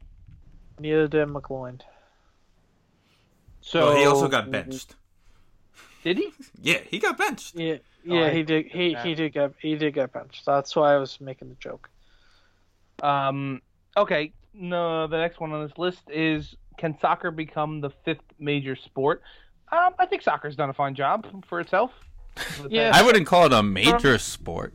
Neither 0.79 1.07
did 1.07 1.27
McLaurin. 1.27 1.81
so 3.61 3.87
well, 3.87 3.97
he 3.97 4.05
also 4.05 4.27
got 4.27 4.51
benched. 4.51 4.95
Did 6.03 6.17
he? 6.17 6.31
Yeah, 6.61 6.79
he 6.89 6.99
got 6.99 7.17
benched. 7.17 7.55
Yeah, 7.55 7.77
yeah, 8.07 8.29
he 8.29 8.43
did. 8.43 8.67
He 8.67 8.95
he 9.03 9.15
did 9.15 9.33
get 9.33 9.53
he 9.59 9.75
did 9.75 9.93
get 9.93 10.13
benched. 10.13 10.45
That's 10.45 10.75
why 10.75 10.93
I 10.93 10.97
was 10.97 11.19
making 11.19 11.49
the 11.49 11.55
joke. 11.55 11.89
Um, 13.01 13.61
okay. 13.95 14.33
No, 14.53 15.07
the 15.07 15.17
next 15.17 15.39
one 15.39 15.51
on 15.51 15.67
this 15.67 15.77
list 15.77 16.01
is 16.09 16.55
can 16.77 16.97
soccer 16.99 17.31
become 17.31 17.81
the 17.81 17.89
fifth 18.05 18.23
major 18.39 18.75
sport? 18.75 19.21
Um, 19.71 19.93
I 19.99 20.05
think 20.05 20.21
soccer's 20.21 20.55
done 20.55 20.69
a 20.69 20.73
fine 20.73 20.95
job 20.95 21.27
for 21.47 21.59
itself. 21.59 21.91
Yeah. 22.69 22.91
I 22.93 23.01
wouldn't 23.01 23.25
call 23.25 23.47
it 23.47 23.53
a 23.53 23.63
major 23.63 24.19
sport. 24.19 24.73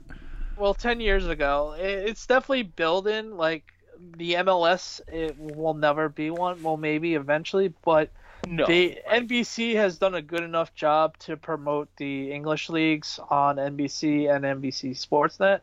Well, 0.56 0.74
ten 0.74 0.98
years 0.98 1.28
ago, 1.28 1.76
it, 1.78 2.08
it's 2.08 2.26
definitely 2.26 2.64
building. 2.64 3.36
Like 3.36 3.72
the 4.16 4.34
MLS, 4.34 5.00
it 5.06 5.38
will 5.38 5.74
never 5.74 6.08
be 6.08 6.30
one. 6.30 6.60
Well, 6.62 6.76
maybe 6.76 7.14
eventually, 7.14 7.72
but 7.84 8.10
no. 8.46 8.66
the 8.66 8.98
NBC 9.10 9.74
has 9.76 9.98
done 9.98 10.14
a 10.14 10.22
good 10.22 10.42
enough 10.42 10.74
job 10.74 11.16
to 11.18 11.36
promote 11.36 11.88
the 11.96 12.32
English 12.32 12.68
leagues 12.68 13.18
on 13.30 13.56
NBC 13.56 14.34
and 14.34 14.44
NBC 14.44 14.90
Sportsnet. 14.90 15.60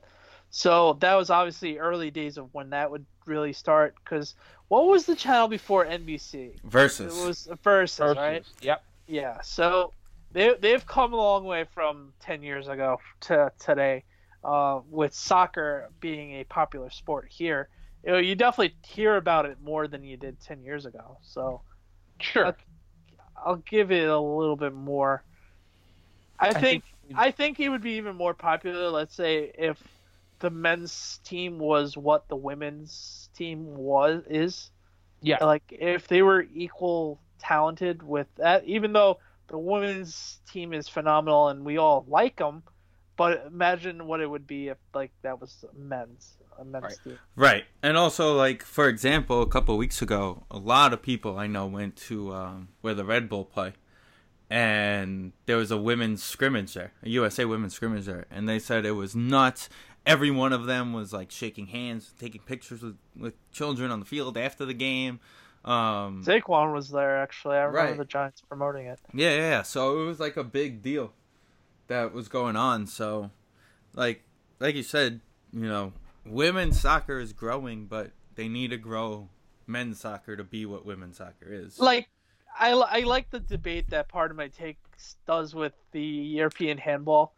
So 0.52 0.94
that 1.02 1.16
was 1.16 1.30
obviously 1.30 1.78
early 1.78 2.10
days 2.10 2.38
of 2.38 2.54
when 2.54 2.72
that 2.72 2.90
would 2.90 3.06
really 3.26 3.54
start. 3.54 3.96
Because 4.04 4.36
what 4.68 4.88
was 4.88 5.06
the 5.06 5.16
channel 5.16 5.48
before 5.48 5.86
NBC? 5.86 6.62
Versus. 6.64 7.18
It 7.18 7.28
was 7.28 7.50
Versus, 7.64 7.98
Versus. 7.98 8.18
right? 8.18 8.46
Yep. 8.62 8.84
Yeah. 9.08 9.42
So 9.42 9.94
they 10.32 10.56
they've 10.60 10.86
come 10.86 11.14
a 11.14 11.18
long 11.18 11.44
way 11.44 11.66
from 11.66 12.14
ten 12.20 12.42
years 12.42 12.68
ago 12.68 13.00
to 13.22 13.52
today, 13.60 14.04
uh, 14.44 14.80
with 14.90 15.14
soccer 15.14 15.90
being 16.00 16.34
a 16.34 16.44
popular 16.46 16.90
sport 16.90 17.28
here. 17.30 17.70
You, 18.04 18.14
know, 18.14 18.18
you 18.18 18.36
definitely 18.36 18.76
hear 18.86 19.18
about 19.18 19.46
it 19.46 19.58
more 19.62 19.88
than 19.88 20.04
you 20.04 20.18
did 20.18 20.40
ten 20.40 20.64
years 20.64 20.86
ago. 20.86 21.18
So 21.22 21.62
Sure. 22.20 22.48
Okay. 22.48 22.64
I'll 23.46 23.58
give 23.58 23.92
it 23.92 24.08
a 24.08 24.20
little 24.20 24.56
bit 24.56 24.74
more. 24.74 25.24
I, 26.40 26.54
think, 26.54 26.84
I 27.16 27.32
think 27.32 27.60
it 27.60 27.70
would 27.70 27.82
be 27.82 27.94
even 27.94 28.16
more 28.16 28.34
popular. 28.34 28.90
Let's 28.90 29.16
say 29.16 29.52
if 29.58 29.82
the 30.40 30.50
men's 30.50 31.20
team 31.24 31.60
was 31.60 31.98
what 31.98 32.28
the 32.28 32.36
women's 32.36 33.30
team 33.36 33.76
was 33.76 34.24
is. 34.30 34.72
Yeah. 35.22 35.44
Like 35.44 35.64
if 35.70 36.08
they 36.08 36.22
were 36.22 36.46
equal 36.54 37.20
talented 37.40 38.02
with 38.04 38.28
that, 38.38 38.64
even 38.66 38.94
though 38.94 39.20
the 39.48 39.58
women's 39.58 40.40
team 40.52 40.74
is 40.74 40.88
phenomenal 40.88 41.50
and 41.50 41.66
we 41.66 41.78
all 41.78 42.06
like 42.08 42.38
them, 42.38 42.64
but 43.18 43.46
imagine 43.48 44.08
what 44.08 44.22
it 44.22 44.30
would 44.30 44.48
be 44.48 44.70
if 44.70 44.78
like 44.94 45.12
that 45.24 45.42
was 45.42 45.66
men's 45.78 46.38
Right. 46.64 46.93
Right. 47.36 47.64
And 47.84 47.97
also, 47.97 48.36
like, 48.36 48.64
for 48.64 48.88
example, 48.88 49.41
a 49.41 49.47
couple 49.47 49.78
weeks 49.78 50.01
ago, 50.01 50.43
a 50.51 50.57
lot 50.57 50.93
of 50.93 51.01
people 51.01 51.38
I 51.38 51.47
know 51.47 51.66
went 51.66 51.95
to 52.07 52.34
um, 52.34 52.68
where 52.82 52.93
the 52.93 53.05
Red 53.05 53.30
Bull 53.30 53.45
play. 53.45 53.74
And 54.51 55.34
there 55.45 55.57
was 55.57 55.70
a 55.70 55.78
women's 55.78 56.24
scrimmage 56.24 56.74
there, 56.74 56.91
a 57.03 57.10
USA 57.10 57.45
women's 57.45 57.76
scrimmage 57.76 58.05
there. 58.05 58.26
And 58.32 58.49
they 58.49 58.57
said 58.57 58.86
it 58.86 58.91
was 58.91 59.16
nuts. 59.16 59.70
Every 60.05 60.32
one 60.32 60.53
of 60.53 60.66
them 60.66 60.91
was, 60.91 61.14
like, 61.14 61.30
shaking 61.30 61.68
hands, 61.68 62.14
taking 62.20 62.41
pictures 62.41 62.82
with, 62.82 62.97
with 63.16 63.34
children 63.51 63.91
on 63.91 63.99
the 63.99 64.05
field 64.07 64.38
after 64.38 64.66
the 64.66 64.74
game. 64.74 65.20
Um, 65.66 66.24
Saquon 66.26 66.74
was 66.74 66.89
there 66.89 67.18
actually. 67.22 67.57
I 67.57 67.64
remember 67.64 67.89
Right. 67.91 67.97
the 67.97 68.05
Giants 68.05 68.41
promoting 68.41 68.86
it. 68.88 68.99
Yeah, 69.14 69.32
yeah, 69.32 69.38
yeah. 69.49 69.62
So 69.62 70.01
it 70.01 70.05
was 70.05 70.20
like 70.20 70.38
a 70.38 70.43
big 70.43 70.82
deal 70.82 71.12
that 71.88 72.14
was 72.14 72.30
going 72.30 72.55
on. 72.55 72.88
So, 72.88 73.30
like, 73.93 74.24
like 74.60 74.74
you 74.76 74.84
said, 74.84 75.20
you 75.51 75.68
know, 75.68 75.91
women's 76.30 76.80
soccer 76.80 77.20
is 77.20 77.34
growing, 77.34 77.86
but 77.86 78.12
they 78.36 78.48
need 78.48 78.72
to 78.72 78.78
grow 78.78 79.30
men's 79.68 80.00
soccer 80.00 80.36
to 80.36 80.44
be 80.44 80.66
what 80.66 80.86
women's 80.86 81.18
soccer 81.18 81.48
is. 81.50 81.80
like 81.80 82.10
I, 82.58 82.72
I 82.72 83.00
like 83.02 83.30
the 83.30 83.40
debate 83.40 83.90
that 83.92 84.10
part 84.10 84.32
of 84.32 84.38
my 84.38 84.48
take 84.48 84.78
does 85.26 85.56
with 85.56 85.74
the 85.92 86.02
European 86.02 86.78
handball, 86.78 87.34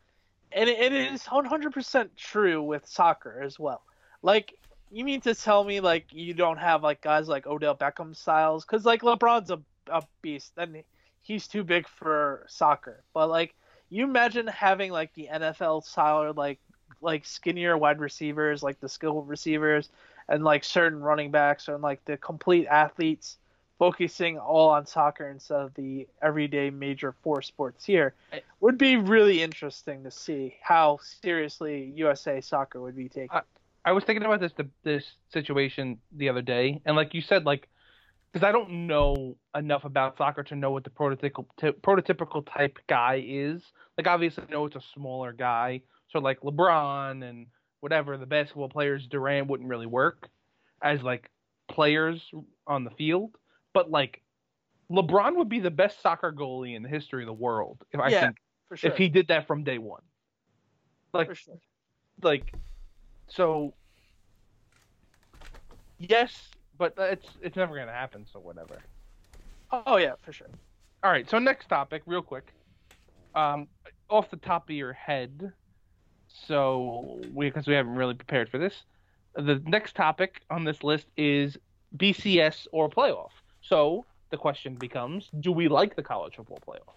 and 0.51 0.69
it, 0.69 0.79
it 0.79 0.93
is 0.93 1.23
100% 1.23 2.09
true 2.17 2.63
with 2.63 2.87
soccer 2.87 3.41
as 3.43 3.59
well. 3.59 3.83
Like 4.21 4.57
you 4.91 5.05
mean 5.05 5.21
to 5.21 5.35
tell 5.35 5.63
me 5.63 5.79
like 5.79 6.07
you 6.11 6.33
don't 6.33 6.57
have 6.57 6.83
like 6.83 7.01
guys 7.01 7.27
like 7.27 7.47
Odell 7.47 7.75
Beckham 7.75 8.15
styles 8.15 8.65
because 8.65 8.85
like 8.85 9.01
LeBron's 9.01 9.51
a, 9.51 9.59
a 9.87 10.03
beast 10.21 10.53
and 10.57 10.83
he's 11.21 11.47
too 11.47 11.63
big 11.63 11.87
for 11.87 12.45
soccer, 12.47 13.03
but 13.13 13.29
like 13.29 13.53
you 13.89 14.03
imagine 14.03 14.47
having 14.47 14.91
like 14.91 15.13
the 15.13 15.29
NFL 15.31 15.83
style 15.83 16.33
like 16.35 16.59
like 17.01 17.25
skinnier 17.25 17.77
wide 17.77 17.99
receivers 17.99 18.63
like 18.63 18.79
the 18.79 18.89
skill 18.89 19.21
receivers 19.23 19.89
and 20.29 20.43
like 20.43 20.63
certain 20.63 21.01
running 21.01 21.31
backs 21.31 21.67
and 21.67 21.81
like 21.81 22.03
the 22.05 22.17
complete 22.17 22.67
athletes 22.67 23.37
focusing 23.79 24.37
all 24.37 24.69
on 24.69 24.85
soccer 24.85 25.29
instead 25.29 25.59
of 25.59 25.73
the 25.73 26.07
everyday 26.21 26.69
major 26.69 27.15
four 27.23 27.41
sports 27.41 27.83
here 27.83 28.13
would 28.59 28.77
be 28.77 28.95
really 28.95 29.41
interesting 29.41 30.03
to 30.03 30.11
see 30.11 30.55
how 30.61 30.99
seriously 31.01 31.91
USA 31.95 32.39
soccer 32.41 32.79
would 32.79 32.95
be 32.95 33.09
taken. 33.09 33.29
I- 33.37 33.41
I 33.83 33.93
was 33.93 34.03
thinking 34.03 34.23
about 34.23 34.39
this 34.39 34.53
this 34.83 35.03
situation 35.33 35.99
the 36.11 36.29
other 36.29 36.43
day, 36.43 36.79
and 36.85 36.95
like 36.95 37.15
you 37.15 37.21
said, 37.21 37.45
like 37.45 37.67
because 38.31 38.47
I 38.47 38.51
don't 38.51 38.87
know 38.87 39.35
enough 39.55 39.83
about 39.85 40.17
soccer 40.17 40.43
to 40.43 40.55
know 40.55 40.71
what 40.71 40.83
the 40.83 40.91
prototypical 40.91 41.45
t- 41.59 41.71
prototypical 41.71 42.45
type 42.45 42.77
guy 42.87 43.23
is. 43.25 43.63
Like 43.97 44.07
obviously, 44.07 44.43
I 44.47 44.51
know 44.51 44.65
it's 44.67 44.75
a 44.75 44.81
smaller 44.93 45.33
guy, 45.33 45.81
so 46.11 46.19
like 46.19 46.41
LeBron 46.41 47.27
and 47.27 47.47
whatever 47.79 48.17
the 48.17 48.25
basketball 48.25 48.69
players, 48.69 49.07
Durant 49.07 49.47
wouldn't 49.47 49.69
really 49.69 49.87
work 49.87 50.29
as 50.83 51.01
like 51.01 51.29
players 51.69 52.31
on 52.67 52.83
the 52.83 52.91
field, 52.91 53.35
but 53.73 53.89
like 53.89 54.21
LeBron 54.91 55.37
would 55.37 55.49
be 55.49 55.59
the 55.59 55.71
best 55.71 56.01
soccer 56.01 56.31
goalie 56.31 56.75
in 56.75 56.83
the 56.83 56.89
history 56.89 57.23
of 57.23 57.27
the 57.27 57.33
world 57.33 57.81
if 57.91 57.99
I 57.99 58.11
Yeah, 58.11 58.21
think 58.21 58.37
for 58.67 58.77
sure. 58.77 58.91
if 58.91 58.97
he 58.97 59.09
did 59.09 59.27
that 59.29 59.47
from 59.47 59.63
day 59.63 59.77
one. 59.77 60.03
Like 61.13 61.27
for 61.27 61.35
sure. 61.35 61.59
like 62.21 62.53
so 63.29 63.73
yes 65.97 66.49
but 66.77 66.93
it's 66.97 67.27
it's 67.41 67.55
never 67.55 67.75
gonna 67.77 67.91
happen 67.91 68.25
so 68.31 68.39
whatever 68.39 68.81
Oh 69.71 69.97
yeah, 69.97 70.13
for 70.21 70.31
sure. 70.33 70.47
all 71.03 71.11
right 71.11 71.29
so 71.29 71.39
next 71.39 71.67
topic 71.67 72.03
real 72.05 72.21
quick 72.21 72.53
um 73.35 73.67
off 74.09 74.29
the 74.29 74.37
top 74.37 74.69
of 74.69 74.75
your 74.75 74.93
head 74.93 75.53
so 76.47 77.19
we 77.33 77.47
because 77.49 77.67
we 77.67 77.73
haven't 77.73 77.95
really 77.95 78.13
prepared 78.13 78.49
for 78.49 78.57
this 78.57 78.83
the 79.35 79.61
next 79.65 79.95
topic 79.95 80.41
on 80.49 80.63
this 80.63 80.83
list 80.83 81.07
is 81.17 81.57
bcs 81.97 82.67
or 82.71 82.89
playoff 82.89 83.29
so 83.61 84.05
the 84.29 84.37
question 84.37 84.75
becomes 84.75 85.29
do 85.39 85.51
we 85.51 85.67
like 85.67 85.95
the 85.95 86.03
college 86.03 86.35
football 86.35 86.59
playoff 86.67 86.95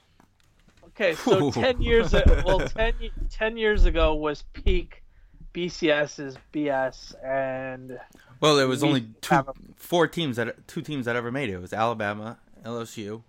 Okay, 0.88 1.14
so 1.16 1.46
Ooh. 1.46 1.50
ten 1.50 1.80
years 1.82 2.14
a- 2.14 2.42
well 2.46 2.60
10, 2.60 2.92
10 3.28 3.56
years 3.56 3.84
ago 3.84 4.14
was 4.14 4.44
peak 4.52 5.02
BCS's 5.54 6.36
BS 6.52 7.14
and 7.24 7.98
Well, 8.40 8.54
there 8.56 8.68
was 8.68 8.82
We 8.82 8.88
only 8.88 9.06
two, 9.20 9.34
a- 9.34 9.44
four 9.76 10.06
teams 10.06 10.36
that 10.36 10.68
two 10.68 10.82
teams 10.82 11.06
that 11.06 11.16
ever 11.16 11.32
made 11.32 11.48
it. 11.48 11.54
It 11.54 11.60
was 11.60 11.72
Alabama, 11.72 12.38
LSU. 12.64 13.22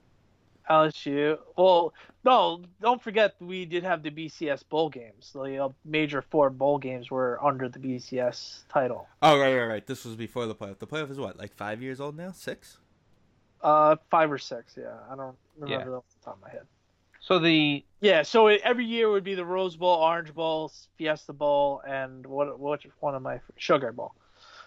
LSU. 0.70 1.38
Well, 1.58 1.94
no, 2.24 2.62
don't 2.82 3.02
forget 3.02 3.36
we 3.40 3.66
did 3.66 3.84
have 3.84 4.02
the 4.04 4.10
BCS 4.12 4.68
bowl 4.68 4.90
games. 4.90 5.32
The 5.34 5.66
uh, 5.66 5.70
major 5.84 6.22
four 6.22 6.50
bowl 6.50 6.78
games 6.80 7.12
were 7.12 7.40
under 7.44 7.70
the 7.70 7.80
BCS 7.80 8.64
title. 8.70 9.08
Oh 9.22 9.40
right, 9.40 9.56
right, 9.56 9.66
right. 9.68 9.86
This 9.88 10.06
was 10.06 10.16
before 10.16 10.46
the 10.48 10.56
playoff. 10.56 10.80
The 10.80 10.88
playoff 10.88 11.12
is 11.12 11.20
what, 11.20 11.38
like 11.38 11.54
five 11.56 11.82
years 11.82 12.00
old 12.02 12.18
now? 12.18 12.32
Six? 12.32 12.80
Uh, 13.62 13.96
five 14.12 14.32
or 14.32 14.38
six. 14.38 14.76
Yeah, 14.78 14.94
I 15.12 15.16
don't 15.16 15.36
remember 15.58 15.80
Yeah. 15.80 15.86
those 15.86 15.96
off 15.96 16.04
the 16.20 16.26
top 16.26 16.36
of 16.38 16.42
my 16.42 16.50
head. 16.50 16.66
so 17.20 17.40
the 17.40 17.84
Yeah, 18.02 18.22
so 18.24 18.48
it, 18.48 18.62
every 18.64 18.86
year 18.86 19.10
would 19.10 19.24
be 19.24 19.36
the 19.36 19.46
Rose 19.46 19.76
Bowl, 19.76 19.96
Orange 19.98 20.34
Bowl, 20.34 20.72
Fiesta 20.98 21.34
Bowl, 21.34 21.82
and 21.88 22.26
what 22.26 22.60
which 22.60 22.88
one 23.00 23.16
of 23.16 23.22
my 23.22 23.40
Sugar 23.58 23.92
Bowl. 23.92 24.14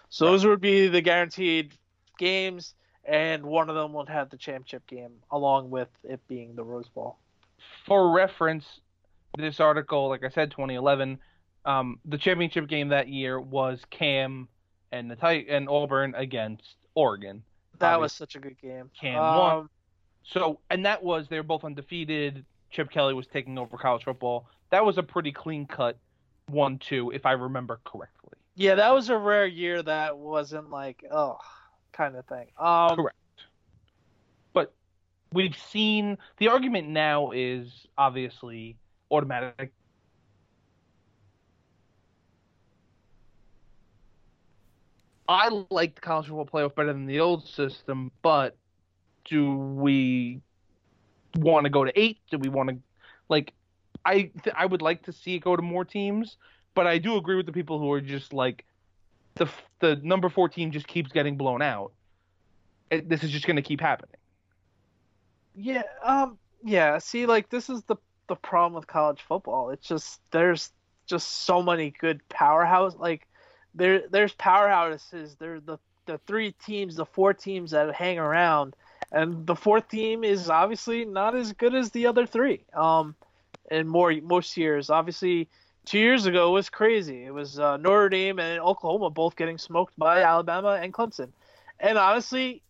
So 0.09 0.25
those 0.25 0.45
would 0.45 0.59
be 0.61 0.87
the 0.87 1.01
guaranteed 1.01 1.73
games, 2.17 2.73
and 3.09 3.43
one 3.43 3.69
of 3.69 3.75
them 3.75 3.91
would 3.93 4.07
have 4.07 4.29
the 4.29 4.37
championship 4.37 4.85
game, 4.87 5.11
along 5.31 5.71
with 5.71 5.89
it 6.03 6.19
being 6.27 6.55
the 6.55 6.63
Rose 6.63 6.87
Bowl. 6.89 7.17
for 7.85 8.11
reference, 8.11 8.79
this 9.37 9.59
article, 9.59 10.07
like 10.09 10.23
I 10.23 10.29
said, 10.29 10.51
2011, 10.51 11.19
um, 11.65 11.99
the 12.05 12.17
championship 12.17 12.67
game 12.67 12.89
that 12.89 13.09
year 13.09 13.39
was 13.39 13.81
Cam 13.89 14.47
and 14.91 15.09
the 15.11 15.15
Tit- 15.15 15.47
and 15.49 15.67
Auburn 15.67 16.13
against 16.15 16.75
Oregon. 16.95 17.43
That 17.79 17.99
was 17.99 18.13
such 18.13 18.35
a 18.35 18.39
good 18.39 18.59
game. 18.61 18.89
Cam 18.99 19.19
Um, 19.21 19.37
won. 19.37 19.69
So, 20.23 20.59
and 20.69 20.85
that 20.85 21.03
was 21.03 21.27
they 21.27 21.37
were 21.37 21.43
both 21.43 21.63
undefeated. 21.63 22.45
Chip 22.71 22.91
Kelly 22.91 23.13
was 23.13 23.25
taking 23.27 23.57
over 23.57 23.77
college 23.77 24.03
football. 24.03 24.47
That 24.69 24.85
was 24.85 24.97
a 24.97 25.03
pretty 25.03 25.31
clean 25.31 25.65
cut 25.65 25.97
one-two, 26.47 27.11
if 27.11 27.25
I 27.25 27.31
remember 27.33 27.79
correctly. 27.83 28.37
Yeah, 28.55 28.75
that 28.75 28.93
was 28.93 29.09
a 29.09 29.17
rare 29.17 29.47
year 29.47 29.81
that 29.81 30.17
wasn't 30.17 30.69
like 30.69 31.03
oh 31.11 31.39
kind 31.91 32.15
of 32.15 32.25
thing. 32.25 32.47
Um, 32.57 32.95
Correct. 32.95 33.15
But 34.53 34.73
we've 35.33 35.55
seen 35.55 36.17
the 36.37 36.49
argument 36.49 36.89
now 36.89 37.31
is 37.31 37.85
obviously 37.97 38.77
automatic. 39.11 39.71
I 45.27 45.65
like 45.69 45.93
the 45.93 46.01
college 46.01 46.27
football 46.27 46.47
playoff 46.47 46.73
better 46.73 46.91
than 46.91 47.05
the 47.05 47.19
old 47.19 47.47
system, 47.47 48.11
but 48.23 48.57
do 49.25 49.55
we 49.55 50.41
want 51.37 51.65
to 51.65 51.69
go 51.69 51.85
to 51.85 51.99
eight? 51.99 52.17
Do 52.31 52.39
we 52.39 52.49
want 52.49 52.69
to 52.69 52.77
like? 53.29 53.53
I 54.03 54.31
th- 54.43 54.55
I 54.57 54.65
would 54.65 54.81
like 54.81 55.03
to 55.03 55.13
see 55.13 55.35
it 55.35 55.39
go 55.39 55.55
to 55.55 55.61
more 55.61 55.85
teams, 55.85 56.37
but 56.73 56.87
I 56.87 56.97
do 56.97 57.15
agree 57.17 57.35
with 57.35 57.45
the 57.45 57.51
people 57.51 57.77
who 57.77 57.91
are 57.91 58.01
just 58.01 58.33
like 58.33 58.65
the 59.39 59.49
the 59.79 59.95
number 60.03 60.29
four 60.29 60.47
team 60.47 60.71
just 60.71 60.87
keeps 60.87 61.11
getting 61.11 61.37
blown 61.37 61.61
out. 61.63 61.93
It, 62.91 63.09
this 63.09 63.23
is 63.23 63.31
just 63.31 63.47
going 63.47 63.55
to 63.55 63.61
keep 63.61 63.81
happening. 63.81 64.15
Yeah, 65.55 65.83
um, 66.03 66.37
yeah. 66.63 66.99
See, 66.99 67.25
like 67.25 67.49
this 67.49 67.69
is 67.69 67.81
the 67.83 67.95
the 68.27 68.35
problem 68.35 68.73
with 68.73 68.85
college 68.85 69.21
football. 69.27 69.71
It's 69.71 69.87
just 69.87 70.21
there's 70.31 70.71
just 71.07 71.27
so 71.45 71.63
many 71.63 71.89
good 71.89 72.21
powerhouse. 72.29 72.95
Like 72.95 73.27
there 73.73 74.03
there's 74.09 74.33
powerhouses. 74.35 75.37
There 75.39 75.59
the 75.59 75.79
the 76.05 76.19
three 76.27 76.51
teams, 76.51 76.95
the 76.95 77.05
four 77.05 77.33
teams 77.33 77.71
that 77.71 77.93
hang 77.95 78.19
around, 78.19 78.75
and 79.11 79.47
the 79.47 79.55
fourth 79.55 79.87
team 79.89 80.23
is 80.23 80.49
obviously 80.49 81.05
not 81.05 81.35
as 81.35 81.53
good 81.53 81.73
as 81.73 81.89
the 81.91 82.07
other 82.07 82.25
three. 82.25 82.65
Um, 82.73 83.15
in 83.71 83.87
more 83.87 84.13
most 84.21 84.57
years, 84.57 84.89
obviously. 84.89 85.49
Two 85.89 85.97
years 85.97 86.27
ago 86.27 86.51
was 86.51 86.69
crazy. 86.69 87.23
It 87.25 87.33
was 87.33 87.57
uh, 87.57 87.77
Notre 87.77 88.09
Dame 88.09 88.37
and 88.37 88.61
Oklahoma 88.61 89.09
both 89.09 89.35
getting 89.35 89.57
smoked 89.57 89.97
by 89.97 90.21
Alabama 90.21 90.77
and 90.79 90.93
Clemson, 90.93 91.29
and 91.79 91.97
honestly, 91.97 92.61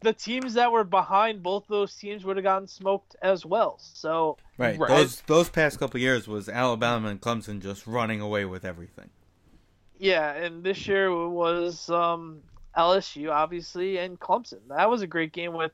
the 0.00 0.12
teams 0.12 0.54
that 0.54 0.72
were 0.72 0.82
behind 0.82 1.44
both 1.44 1.66
those 1.68 1.94
teams 1.94 2.24
would 2.24 2.36
have 2.36 2.42
gotten 2.42 2.66
smoked 2.66 3.14
as 3.22 3.46
well. 3.46 3.78
So 3.78 4.38
Right. 4.58 4.76
Right. 4.76 4.88
Those 4.88 5.20
those 5.22 5.48
past 5.48 5.78
couple 5.78 6.00
years 6.00 6.26
was 6.26 6.48
Alabama 6.48 7.10
and 7.10 7.20
Clemson 7.20 7.62
just 7.62 7.86
running 7.86 8.20
away 8.20 8.44
with 8.44 8.64
everything. 8.64 9.10
yeah, 9.96 10.32
and 10.32 10.64
this 10.64 10.88
year 10.88 11.14
was 11.28 11.88
um, 11.90 12.42
LSU 12.76 13.30
obviously 13.30 13.98
and 13.98 14.18
Clemson. 14.18 14.66
That 14.70 14.90
was 14.90 15.00
a 15.00 15.06
great 15.06 15.32
game 15.32 15.52
with, 15.52 15.70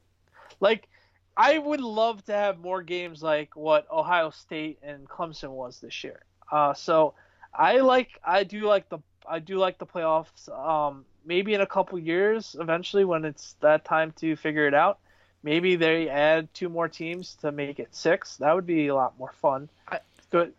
like, 0.61 0.86
I 1.34 1.57
would 1.57 1.80
love 1.80 2.22
to 2.26 2.34
have 2.34 2.59
more 2.59 2.82
games 2.82 3.22
like 3.22 3.57
what 3.57 3.90
Ohio 3.90 4.28
State 4.28 4.80
and 4.82 5.09
Clemson 5.09 5.48
was 5.48 5.80
this 5.80 6.05
year. 6.05 6.20
Uh, 6.53 6.74
so 6.74 7.14
I 7.53 7.78
like 7.80 8.20
I 8.24 8.44
do 8.44 8.61
like 8.66 8.88
the 8.90 8.98
I 9.28 9.38
do 9.40 9.57
like 9.59 9.78
the 9.78 9.86
playoffs. 9.86 10.48
Um, 10.50 11.05
maybe 11.24 11.55
in 11.55 11.61
a 11.62 11.66
couple 11.66 11.98
years, 11.98 12.55
eventually 12.61 13.05
when 13.05 13.24
it's 13.24 13.55
that 13.61 13.84
time 13.84 14.12
to 14.20 14.36
figure 14.36 14.66
it 14.68 14.74
out, 14.74 14.98
maybe 15.42 15.76
they 15.76 16.09
add 16.09 16.53
two 16.53 16.68
more 16.68 16.88
teams 16.88 17.36
to 17.36 17.50
make 17.50 17.78
it 17.80 17.88
six. 17.94 18.36
That 18.36 18.55
would 18.55 18.66
be 18.66 18.88
a 18.88 18.94
lot 18.94 19.18
more 19.18 19.32
fun. 19.40 19.68
I- 19.88 20.00
Good. 20.30 20.53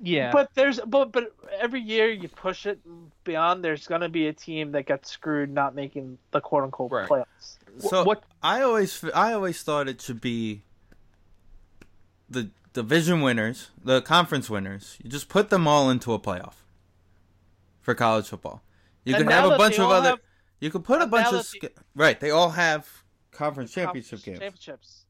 Yeah. 0.00 0.30
But 0.30 0.50
there's 0.54 0.78
but 0.80 1.10
but 1.10 1.32
every 1.58 1.80
year 1.80 2.08
you 2.08 2.28
push 2.28 2.66
it 2.66 2.78
beyond. 3.24 3.64
There's 3.64 3.86
gonna 3.88 4.08
be 4.08 4.28
a 4.28 4.32
team 4.32 4.72
that 4.72 4.86
gets 4.86 5.10
screwed 5.10 5.50
not 5.50 5.74
making 5.74 6.18
the 6.30 6.40
quote 6.40 6.62
unquote 6.64 6.92
Right. 6.92 7.08
playoffs. 7.08 7.56
So 7.80 8.04
what 8.04 8.22
I 8.42 8.62
always 8.62 9.02
I 9.12 9.32
always 9.32 9.62
thought 9.62 9.88
it 9.88 10.00
should 10.00 10.20
be 10.20 10.62
the 12.30 12.48
division 12.82 13.20
winners, 13.22 13.70
the 13.82 14.00
conference 14.02 14.48
winners. 14.48 14.96
You 15.02 15.10
just 15.10 15.28
put 15.28 15.50
them 15.50 15.66
all 15.66 15.90
into 15.90 16.12
a 16.12 16.18
playoff 16.20 16.54
for 17.80 17.94
college 17.94 18.28
football. 18.28 18.62
You 19.04 19.14
And 19.16 19.24
can 19.24 19.32
have 19.32 19.50
a 19.50 19.56
bunch 19.58 19.78
of 19.78 19.90
other. 19.90 20.10
have 20.10 20.18
you 20.60 20.70
can 20.70 20.82
put 20.82 21.00
a 21.02 21.06
bunch 21.06 21.26
of 21.28 21.32
that 21.34 21.44
sk- 21.44 21.80
right. 21.94 22.18
They 22.20 22.30
all 22.30 22.50
have 22.50 22.86
conference 23.32 23.72
championship 23.72 24.18
conference 24.18 24.24
games. 24.24 24.38
Championships. 24.40 25.04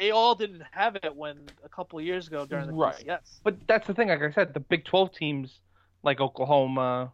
They 0.00 0.10
all 0.10 0.34
didn't 0.34 0.62
have 0.72 0.96
it 0.96 1.14
when 1.14 1.38
a 1.64 1.68
couple 1.68 1.98
of 2.00 2.04
years 2.04 2.26
ago 2.26 2.46
during 2.46 2.66
the 2.66 2.72
Right. 2.72 2.96
BCS. 3.06 3.40
But 3.44 3.56
that's 3.68 3.86
the 3.86 3.94
thing. 3.94 4.08
Like 4.08 4.22
I 4.22 4.32
said, 4.32 4.52
the 4.54 4.60
Big 4.60 4.84
Twelve 4.84 5.12
teams, 5.14 5.60
like 6.02 6.20
Oklahoma, 6.20 7.12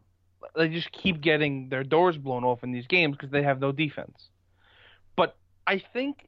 they 0.57 0.69
just 0.69 0.91
keep 0.93 1.21
getting 1.21 1.69
their 1.69 1.85
doors 1.85 2.17
blown 2.17 2.45
off 2.45 2.63
in 2.65 2.73
these 2.73 2.87
games 2.87 3.17
because 3.17 3.31
they 3.31 3.43
have 3.43 3.61
no 3.61 3.71
defense. 3.73 4.31
But 5.17 5.37
I 5.67 5.79
think 5.93 6.27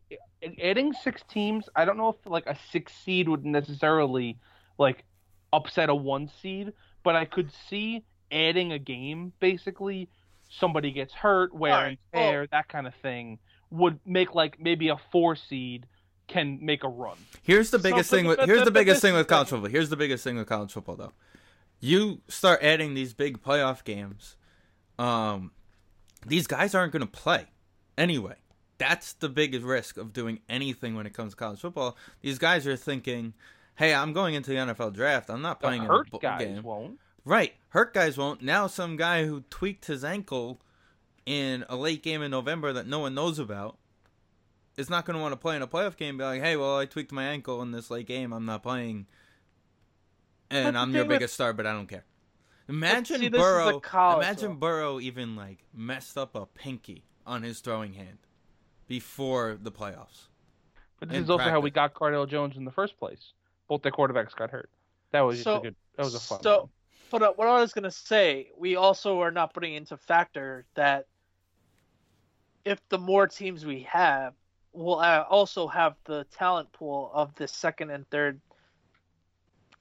adding 0.63 0.93
six 0.93 1.23
teams, 1.29 1.69
I 1.75 1.85
don't 1.85 1.97
know 1.97 2.11
if 2.11 2.17
like 2.27 2.47
a 2.47 2.57
six 2.71 2.93
seed 2.95 3.29
would 3.29 3.45
necessarily 3.45 4.39
like 4.79 5.05
upset 5.53 5.89
a 5.89 5.95
one 5.95 6.31
seed, 6.41 6.73
but 7.03 7.17
I 7.17 7.25
could 7.25 7.51
see 7.69 8.05
adding 8.31 8.73
a 8.73 8.79
game 8.79 9.33
basically. 9.41 10.09
Somebody 10.49 10.93
gets 10.93 11.15
hurt, 11.15 11.55
wear 11.55 11.73
Alright, 11.73 11.99
and 12.13 12.21
tear, 12.21 12.47
that 12.49 12.69
kind 12.69 12.87
of 12.87 12.95
thing 12.97 13.39
would 13.71 13.99
make 14.05 14.35
like 14.35 14.61
maybe 14.61 14.91
a 14.91 14.99
four 15.11 15.35
seed 15.35 15.87
can 16.29 16.59
make 16.61 16.85
a 16.85 16.89
run. 16.89 17.17
Here's 17.43 17.71
the 17.71 17.79
biggest 17.79 18.11
but- 18.11 18.17
thing 18.17 18.27
with 18.27 18.41
here's 18.41 18.65
the 18.65 18.71
biggest 18.71 19.01
thing 19.01 19.15
with 19.15 19.27
college 19.29 19.49
football. 19.49 19.71
Here's 19.71 19.89
the 19.89 19.97
biggest 19.97 20.25
thing 20.25 20.37
with 20.37 20.47
college 20.47 20.73
football 20.73 20.97
though. 20.97 21.13
You 21.81 22.21
start 22.29 22.61
adding 22.63 22.95
these 22.95 23.15
big 23.15 23.43
playoff 23.43 23.83
games. 23.85 24.37
Um 24.99 25.53
these 26.27 26.47
guys 26.47 26.75
aren't 26.75 26.93
going 26.93 27.01
to 27.01 27.11
play 27.11 27.47
anyway. 27.99 28.37
That's 28.83 29.13
the 29.15 29.29
biggest 29.29 29.65
risk 29.65 29.97
of 29.97 30.13
doing 30.13 30.41
anything 30.49 30.95
when 30.95 31.07
it 31.07 31.15
comes 31.15 31.33
to 31.33 31.37
college 31.37 31.61
football. 31.61 31.97
These 32.21 32.39
guys 32.39 32.67
are 32.67 32.77
thinking, 32.77 33.35
"Hey, 33.77 33.95
I'm 33.95 34.13
going 34.13 34.35
into 34.35 34.51
the 34.51 34.57
NFL 34.57 34.91
draft. 34.93 35.31
I'm 35.31 35.41
not 35.43 35.61
The 35.61 35.67
playing 35.69 35.85
hurt 35.85 36.09
in 36.11 36.17
a 36.17 36.19
guys 36.19 36.39
game." 36.41 36.63
won't. 36.63 36.99
Right, 37.25 37.55
hurt 37.69 37.95
guys 37.95 38.19
won't. 38.19 38.43
Now 38.43 38.67
some 38.67 38.97
guy 38.97 39.27
who 39.27 39.43
tweaked 39.49 39.87
his 39.87 40.05
ankle 40.05 40.61
in 41.25 41.65
a 41.69 41.77
late 41.77 42.03
game 42.03 42.21
in 42.23 42.31
November 42.33 42.73
that 42.73 42.87
no 42.89 42.99
one 42.99 43.15
knows 43.15 43.39
about 43.39 43.79
is 44.77 44.91
not 44.91 45.05
going 45.05 45.15
to 45.17 45.21
want 45.23 45.33
to 45.33 45.37
play 45.37 45.55
in 45.55 45.63
a 45.63 45.69
playoff 45.69 45.97
game. 45.97 46.19
Be 46.19 46.25
like, 46.25 46.43
"Hey, 46.43 46.57
well, 46.57 46.79
I 46.79 46.87
tweaked 46.87 47.13
my 47.13 47.25
ankle 47.25 47.63
in 47.63 47.71
this 47.71 47.91
late 47.91 48.07
game. 48.07 48.33
I'm 48.33 48.45
not 48.47 48.63
playing." 48.63 49.07
And 50.51 50.77
the 50.77 50.81
I'm 50.81 50.91
your 50.93 51.03
thing 51.03 51.09
with- 51.09 51.19
biggest 51.21 51.35
star, 51.35 51.53
but 51.53 51.67
I 51.67 51.73
don't 51.73 51.87
care. 51.87 52.05
Imagine 52.69 53.21
see, 53.21 53.29
the 53.29 53.39
Burrow. 53.39 53.81
Imagine 54.17 54.51
one. 54.51 54.59
Burrow 54.59 55.01
even 55.01 55.35
like 55.37 55.65
messed 55.75 56.17
up 56.17 56.35
a 56.35 56.47
pinky 56.47 57.05
on 57.27 57.43
his 57.43 57.61
throwing 57.61 57.95
hand 57.95 58.19
before 58.89 59.59
the 59.61 59.71
playoffs. 59.73 60.29
But 61.01 61.09
this 61.09 61.23
is 61.23 61.31
also 61.31 61.45
how 61.51 61.61
we 61.61 61.71
got 61.71 61.95
Cardale 61.95 62.29
Jones 62.29 62.57
in 62.57 62.65
the 62.65 62.71
first 62.71 62.99
place. 62.99 63.33
Both 63.69 63.83
their 63.83 63.93
quarterbacks 63.93 64.35
got 64.37 64.51
hurt. 64.51 64.71
That 65.11 65.23
was 65.23 65.43
So- 65.43 65.59
a 65.59 65.61
good. 65.61 65.77
That 65.97 66.05
was 66.05 66.15
a 66.15 66.21
fun. 66.21 66.43
So, 66.43 66.61
one. 66.61 66.69
but 67.11 67.23
uh, 67.23 67.33
what 67.35 67.49
I 67.49 67.61
was 67.61 67.73
gonna 67.73 67.91
say, 67.91 68.51
we 68.57 68.77
also 68.77 69.21
are 69.21 69.31
not 69.31 69.53
putting 69.53 69.75
into 69.75 69.97
factor 69.97 70.65
that 70.75 71.07
if 72.65 72.81
the 72.89 72.99
more 72.99 73.27
teams 73.27 73.67
we 73.67 73.81
have, 73.83 74.35
we'll 74.73 75.01
uh, 75.01 75.25
also 75.29 75.67
have 75.69 75.97
the 76.05 76.25
talent 76.31 76.73
pool 76.73 77.11
of 77.13 77.35
the 77.35 77.47
second 77.49 77.91
and 77.91 78.09
third 78.11 78.41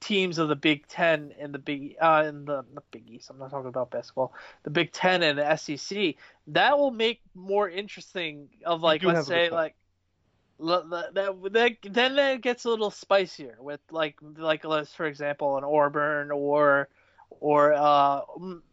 teams 0.02 0.38
of 0.38 0.48
the 0.48 0.56
Big 0.56 0.86
Ten 0.88 1.32
and 1.38 1.54
the 1.54 1.58
Big 1.58 1.96
uh 2.00 2.24
in 2.26 2.44
the 2.44 2.64
not 2.74 2.84
Big 2.90 3.08
East. 3.08 3.30
I'm 3.30 3.38
not 3.38 3.50
talking 3.50 3.68
about 3.68 3.90
basketball. 3.90 4.34
The 4.64 4.70
Big 4.70 4.92
Ten 4.92 5.22
and 5.22 5.38
the 5.38 5.56
SEC. 5.56 6.16
That 6.48 6.76
will 6.76 6.90
make 6.90 7.22
more 7.34 7.68
interesting. 7.68 8.48
Of 8.66 8.82
like, 8.82 9.02
let's 9.02 9.26
say 9.26 9.48
like. 9.48 9.74
That, 10.58 11.14
that, 11.14 11.52
that 11.52 11.76
then 11.92 12.16
it 12.16 12.40
gets 12.40 12.66
a 12.66 12.68
little 12.68 12.90
spicier 12.90 13.56
with 13.58 13.80
like 13.90 14.16
like 14.36 14.64
let's 14.64 14.94
for 14.94 15.06
example 15.06 15.56
an 15.56 15.64
Auburn 15.64 16.30
or 16.30 16.88
or 17.40 17.72
uh 17.72 18.20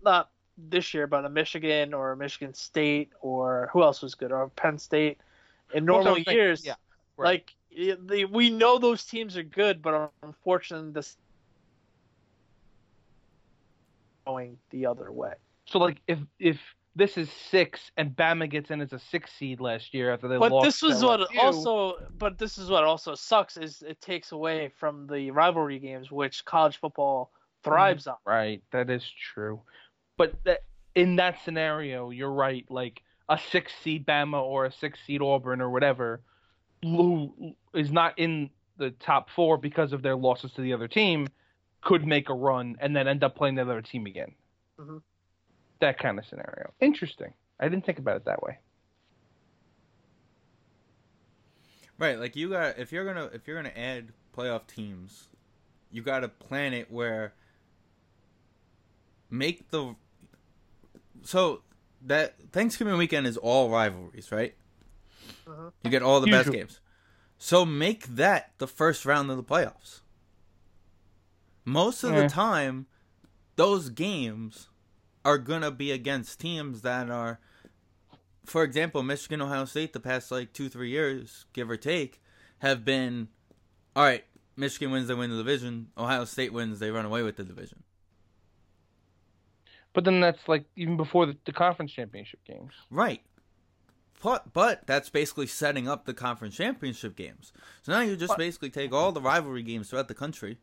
not 0.04 0.30
this 0.56 0.94
year 0.94 1.08
but 1.08 1.26
a 1.26 1.30
Michigan 1.30 1.96
or 1.96 2.12
a 2.12 2.18
Michigan 2.18 2.54
State 2.54 3.10
or 3.22 3.72
who 3.74 3.82
else 3.82 4.04
was 4.04 4.14
good 4.14 4.32
or 4.32 4.50
Penn 4.50 4.78
State 4.78 5.18
in 5.74 5.84
normal 5.86 6.20
years 6.20 6.64
yeah, 6.64 6.76
right. 7.18 7.26
like 7.26 7.56
we 8.32 8.50
know 8.50 8.78
those 8.78 9.04
teams 9.04 9.38
are 9.38 9.44
good 9.44 9.82
but 9.82 10.12
unfortunately 10.24 10.92
this 10.92 11.16
going 14.26 14.58
the 14.72 14.86
other 14.86 15.12
way 15.12 15.34
So 15.68 15.80
like 15.80 16.02
if 16.08 16.20
if 16.40 16.60
this 16.96 17.18
is 17.18 17.30
six 17.32 17.92
and 17.98 18.16
Bama 18.16 18.50
gets 18.50 18.72
in 18.72 18.82
as 18.82 18.92
a 18.92 19.00
six 19.00 19.32
seed 19.38 19.62
last 19.62 19.94
year 19.94 20.12
after 20.12 20.28
they 20.28 20.38
but 20.38 20.52
lost. 20.52 20.66
this 20.66 20.82
was 20.82 21.04
what 21.04 21.28
also 21.38 21.96
but 22.18 22.38
this 22.38 22.58
is 22.58 22.70
what 22.70 22.84
also 22.84 23.16
sucks 23.16 23.56
is 23.58 23.84
it 23.88 24.02
takes 24.02 24.32
away 24.32 24.72
from 24.80 25.08
the 25.08 25.32
rivalry 25.32 25.80
games 25.80 26.12
which 26.12 26.44
college 26.46 26.78
football 26.78 27.32
thrives 27.64 28.08
on 28.08 28.16
Right, 28.26 28.62
that 28.72 28.90
is 28.90 29.04
true. 29.34 29.62
But 30.18 30.36
that, 30.46 30.60
in 30.96 31.16
that 31.18 31.38
scenario, 31.44 32.10
you're 32.10 32.32
right. 32.32 32.66
Like 32.70 33.02
a 33.28 33.38
six 33.52 33.72
seed 33.84 34.06
Bama 34.06 34.42
or 34.42 34.66
a 34.66 34.72
six 34.72 35.00
seed 35.06 35.22
Auburn 35.22 35.62
or 35.62 35.70
whatever, 35.70 36.22
who 36.82 37.56
is 37.74 37.92
not 37.92 38.18
in 38.18 38.50
the 38.78 38.92
top 38.92 39.30
four 39.30 39.58
because 39.58 39.94
of 39.94 40.02
their 40.02 40.16
losses 40.16 40.52
to 40.54 40.62
the 40.62 40.74
other 40.74 40.88
team, 40.88 41.28
could 41.82 42.06
make 42.06 42.30
a 42.30 42.34
run 42.34 42.76
and 42.80 42.96
then 42.96 43.08
end 43.08 43.24
up 43.24 43.36
playing 43.36 43.56
the 43.56 43.62
other 43.62 43.82
team 43.82 44.06
again. 44.06 44.34
Mhm. 44.80 45.02
That 45.80 45.98
kind 45.98 46.18
of 46.20 46.26
scenario. 46.26 46.74
Interesting. 46.80 47.34
I 47.60 47.68
didn't 47.68 47.86
think 47.86 48.00
about 48.00 48.18
it 48.18 48.26
that 48.26 48.42
way. 48.42 48.60
Right, 51.98 52.18
like 52.18 52.38
you 52.38 52.50
got 52.50 52.80
if 52.80 52.94
you're 52.94 53.06
gonna 53.06 53.30
if 53.34 53.46
you're 53.46 53.58
gonna 53.58 53.76
add 53.76 54.14
playoff 54.36 54.68
teams, 54.68 55.28
you 55.92 56.02
got 56.02 56.22
to 56.22 56.30
plan 56.30 56.74
it 56.74 56.90
where 56.90 57.34
make 59.30 59.70
the 59.70 59.96
so 61.24 61.62
that 62.02 62.36
Thanksgiving 62.52 62.98
weekend 62.98 63.28
is 63.28 63.36
all 63.36 63.70
rivalries, 63.70 64.32
right? 64.32 64.56
Mhm. 65.46 65.74
You 65.84 65.90
get 65.90 66.02
all 66.02 66.22
the 66.22 66.32
best 66.32 66.52
games. 66.52 66.80
So 67.38 67.66
make 67.66 68.06
that 68.08 68.54
the 68.58 68.68
first 68.68 69.06
round 69.06 69.32
of 69.32 69.38
the 69.38 69.44
playoffs. 69.44 70.02
Most 71.66 72.04
of 72.04 72.12
Yeah. 72.14 72.24
the 72.24 72.30
time, 72.30 72.88
those 73.56 73.90
games 73.90 74.70
are 75.24 75.38
gonna 75.38 75.72
be 75.72 75.92
against 75.92 76.40
teams 76.40 76.82
that 76.82 77.10
are, 77.10 77.40
for 78.46 78.64
example, 78.64 79.04
Michigan, 79.04 79.42
Ohio 79.42 79.66
State. 79.66 79.94
The 79.94 80.00
past 80.00 80.32
like 80.32 80.54
two, 80.54 80.70
three 80.70 80.90
years, 80.90 81.46
give 81.54 81.70
or 81.70 81.78
take, 81.78 82.22
have 82.60 82.84
been, 82.84 83.30
all 83.96 84.04
right. 84.04 84.26
Michigan 84.56 84.92
wins, 84.92 85.08
they 85.08 85.14
win 85.14 85.30
the 85.30 85.38
division. 85.38 85.92
Ohio 85.98 86.26
State 86.26 86.52
wins, 86.52 86.80
they 86.80 86.92
run 86.92 87.06
away 87.06 87.24
with 87.24 87.38
the 87.38 87.44
division. 87.46 87.84
But 89.94 90.04
then 90.04 90.20
that's 90.20 90.48
like 90.48 90.66
even 90.76 90.98
before 90.98 91.26
the, 91.26 91.38
the 91.46 91.54
conference 91.54 91.92
championship 91.92 92.44
games. 92.46 92.74
Right. 92.90 93.22
But, 94.22 94.52
but 94.54 94.86
that's 94.86 95.10
basically 95.10 95.48
setting 95.48 95.88
up 95.88 96.06
the 96.06 96.14
conference 96.14 96.56
championship 96.56 97.16
games. 97.16 97.54
So 97.82 97.92
now 97.94 98.02
you 98.02 98.16
just 98.18 98.38
basically 98.38 98.70
take 98.70 98.92
all 98.94 99.12
the 99.12 99.22
rivalry 99.22 99.64
games 99.64 99.90
throughout 99.90 100.08
the 100.10 100.14
country. 100.14 100.58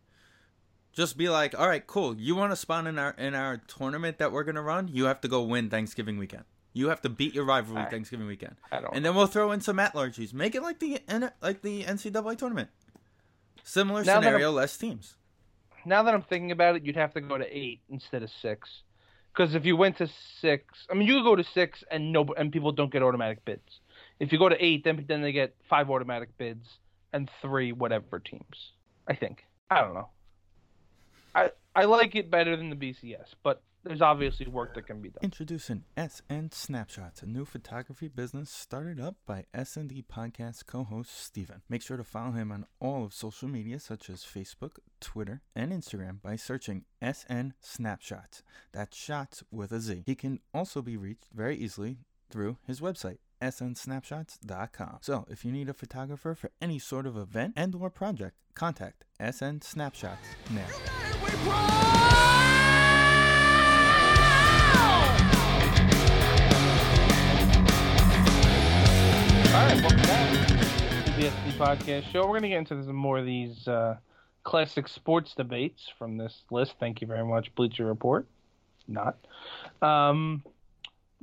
Just 0.92 1.16
be 1.18 1.28
like, 1.28 1.58
all 1.58 1.68
right, 1.68 1.86
cool. 1.86 2.16
You 2.16 2.34
want 2.36 2.52
to 2.52 2.56
spawn 2.56 2.86
in 2.86 2.98
our 2.98 3.10
in 3.18 3.34
our 3.34 3.58
tournament 3.58 4.18
that 4.18 4.32
we're 4.32 4.44
gonna 4.44 4.62
run? 4.62 4.88
You 4.88 5.04
have 5.04 5.20
to 5.22 5.28
go 5.28 5.42
win 5.42 5.68
Thanksgiving 5.68 6.16
weekend. 6.18 6.44
You 6.72 6.88
have 6.88 7.00
to 7.02 7.08
beat 7.10 7.34
your 7.34 7.44
rivalry 7.44 7.78
Alright. 7.78 7.90
Thanksgiving 7.90 8.26
weekend, 8.26 8.56
I 8.70 8.80
don't. 8.80 8.94
and 8.94 9.04
then 9.04 9.14
we'll 9.14 9.26
throw 9.26 9.50
in 9.52 9.60
some 9.62 9.78
at 9.78 9.94
larges. 9.94 10.32
Make 10.34 10.54
it 10.54 10.62
like 10.62 10.78
the 10.78 11.00
like 11.42 11.62
the 11.62 11.84
NCAA 11.84 12.36
tournament. 12.38 12.68
Similar 13.62 14.04
Now 14.04 14.20
scenario, 14.20 14.50
less 14.52 14.76
teams. 14.76 15.16
now 15.84 16.02
that 16.02 16.14
I'm 16.14 16.22
thinking 16.22 16.50
about 16.50 16.76
it, 16.76 16.84
you'd 16.84 16.96
have 16.96 17.12
to 17.14 17.20
go 17.20 17.36
to 17.36 17.56
eight 17.56 17.80
instead 17.90 18.22
of 18.22 18.30
six. 18.30 18.82
Because 19.36 19.54
if 19.54 19.66
you 19.66 19.76
went 19.76 19.98
to 19.98 20.08
six, 20.40 20.64
I 20.90 20.94
mean, 20.94 21.06
you 21.06 21.22
go 21.22 21.36
to 21.36 21.44
six 21.44 21.84
and 21.90 22.12
no, 22.12 22.24
and 22.38 22.50
people 22.50 22.72
don't 22.72 22.90
get 22.90 23.02
automatic 23.02 23.44
bids. 23.44 23.80
If 24.18 24.32
you 24.32 24.38
go 24.38 24.48
to 24.48 24.64
eight, 24.64 24.82
then 24.84 25.04
then 25.08 25.20
they 25.20 25.32
get 25.32 25.54
five 25.68 25.90
automatic 25.90 26.36
bids 26.38 26.66
and 27.12 27.30
three 27.42 27.72
whatever 27.72 28.18
teams. 28.18 28.72
I 29.06 29.14
think. 29.14 29.44
I 29.70 29.82
don't 29.82 29.94
know. 29.94 30.08
I 31.34 31.50
I 31.74 31.84
like 31.84 32.14
it 32.14 32.30
better 32.30 32.56
than 32.56 32.70
the 32.70 32.76
BCS, 32.76 33.34
but 33.42 33.62
there's 33.86 34.02
obviously 34.02 34.46
work 34.46 34.74
that 34.74 34.86
can 34.86 35.00
be 35.00 35.10
done. 35.10 35.20
Introducing 35.22 35.84
SN 35.96 36.50
Snapshots, 36.50 37.22
a 37.22 37.26
new 37.26 37.44
photography 37.44 38.08
business 38.08 38.50
started 38.50 39.00
up 39.00 39.16
by 39.26 39.44
S&D 39.54 40.04
Podcast 40.12 40.66
co-host 40.66 41.16
Steven. 41.16 41.62
Make 41.68 41.82
sure 41.82 41.96
to 41.96 42.04
follow 42.04 42.32
him 42.32 42.50
on 42.50 42.66
all 42.80 43.04
of 43.04 43.14
social 43.14 43.48
media 43.48 43.78
such 43.78 44.10
as 44.10 44.24
Facebook, 44.24 44.78
Twitter, 45.00 45.42
and 45.54 45.72
Instagram 45.72 46.20
by 46.20 46.36
searching 46.36 46.84
SN 47.00 47.54
Snapshots. 47.60 48.42
That's 48.72 48.96
shots 48.96 49.44
with 49.50 49.70
a 49.72 49.80
Z. 49.80 50.02
He 50.06 50.14
can 50.14 50.40
also 50.52 50.82
be 50.82 50.96
reached 50.96 51.28
very 51.32 51.56
easily 51.56 51.98
through 52.28 52.58
his 52.66 52.80
website 52.80 53.18
snsnapshots.com. 53.40 54.98
So, 55.02 55.26
if 55.28 55.44
you 55.44 55.52
need 55.52 55.68
a 55.68 55.74
photographer 55.74 56.34
for 56.34 56.50
any 56.60 56.78
sort 56.78 57.06
of 57.06 57.18
event 57.18 57.52
and 57.54 57.74
or 57.74 57.90
project, 57.90 58.36
contact 58.54 59.04
SN 59.20 59.60
Snapshots 59.60 60.26
now. 60.50 60.64
Right, 69.66 69.80
welcome 69.82 70.02
back 70.02 70.46
to 70.46 70.54
the 71.12 71.26
SD 71.26 71.52
Podcast 71.54 72.04
Show. 72.12 72.20
We're 72.20 72.38
going 72.38 72.42
to 72.42 72.48
get 72.50 72.58
into 72.58 72.84
some 72.84 72.94
more 72.94 73.18
of 73.18 73.26
these 73.26 73.66
uh, 73.66 73.96
classic 74.44 74.86
sports 74.86 75.34
debates 75.34 75.90
from 75.98 76.16
this 76.16 76.42
list. 76.52 76.74
Thank 76.78 77.00
you 77.00 77.08
very 77.08 77.24
much, 77.24 77.52
Bleacher 77.56 77.84
Report. 77.84 78.26
Not. 78.86 79.16
Um, 79.82 80.44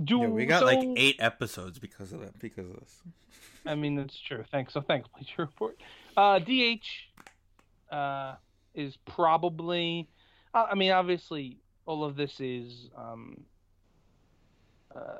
do 0.03 0.19
Yeah, 0.19 0.27
we 0.27 0.45
got 0.45 0.65
like 0.65 0.85
eight 0.97 1.15
episodes 1.19 1.79
because 1.79 2.11
of 2.11 2.19
that. 2.19 2.37
Because 2.39 2.69
of 2.69 2.79
this. 2.81 3.01
I 3.65 3.75
mean, 3.75 3.95
that's 3.95 4.19
true. 4.19 4.43
Thanks. 4.51 4.73
So 4.73 4.81
thanks, 4.81 5.07
Bleacher 5.15 5.43
Report. 5.43 5.79
Uh, 6.17 6.39
DH 6.39 7.93
uh, 7.93 8.35
is 8.75 8.97
probably. 9.05 10.09
I 10.53 10.63
I 10.71 10.75
mean, 10.75 10.91
obviously, 10.91 11.59
all 11.85 12.03
of 12.03 12.17
this 12.17 12.41
is 12.41 12.89
um, 12.97 13.39
uh, 14.93 15.19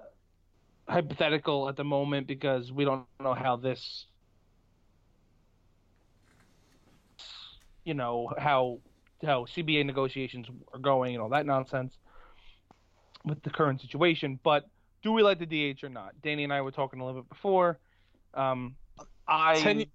hypothetical 0.88 1.70
at 1.70 1.76
the 1.76 1.84
moment 1.84 2.28
because 2.28 2.72
we 2.72 2.86
don't 2.86 3.06
know 3.20 3.34
how 3.34 3.56
this. 3.56 4.06
You 7.84 7.94
know 7.94 8.30
how 8.38 8.80
how 9.24 9.46
CBA 9.46 9.86
negotiations 9.86 10.48
are 10.74 10.80
going 10.80 11.16
and 11.16 11.22
all 11.22 11.30
that 11.30 11.46
nonsense 11.46 11.94
with 13.26 13.42
the 13.44 13.50
current 13.50 13.82
situation, 13.82 14.40
but 14.44 14.70
do 15.02 15.12
we 15.12 15.22
like 15.22 15.40
the 15.40 15.46
DH 15.46 15.84
or 15.84 15.90
not? 15.90 16.14
Danny 16.22 16.44
and 16.44 16.52
I 16.52 16.62
were 16.62 16.72
talking 16.72 17.00
a 17.00 17.06
little 17.06 17.22
bit 17.22 17.30
before. 17.30 17.80
Um, 18.34 18.76
I 19.28 19.60
Ten 19.60 19.86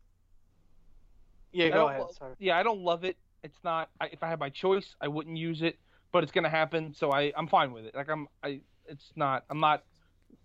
yeah 1.53 1.67
I 1.67 1.71
go 1.71 1.89
ahead 1.89 2.03
sorry 2.13 2.35
yeah, 2.39 2.59
I 2.59 2.63
don't 2.63 2.81
love 2.81 3.05
it. 3.05 3.17
It's 3.43 3.59
not. 3.65 3.89
I, 4.01 4.07
if 4.07 4.23
I 4.23 4.29
had 4.29 4.39
my 4.39 4.51
choice, 4.51 4.95
I 5.01 5.09
wouldn't 5.09 5.37
use 5.37 5.63
it, 5.63 5.79
but 6.13 6.23
it's 6.23 6.33
gonna 6.33 6.51
happen, 6.51 6.95
so 6.95 7.11
I 7.11 7.33
I'm 7.37 7.49
fine 7.49 7.73
with 7.73 7.87
it. 7.87 7.95
Like 7.95 8.09
I'm 8.09 8.29
I 8.43 8.61
it's 8.87 9.13
not 9.17 9.45
I'm 9.51 9.61
not 9.61 9.85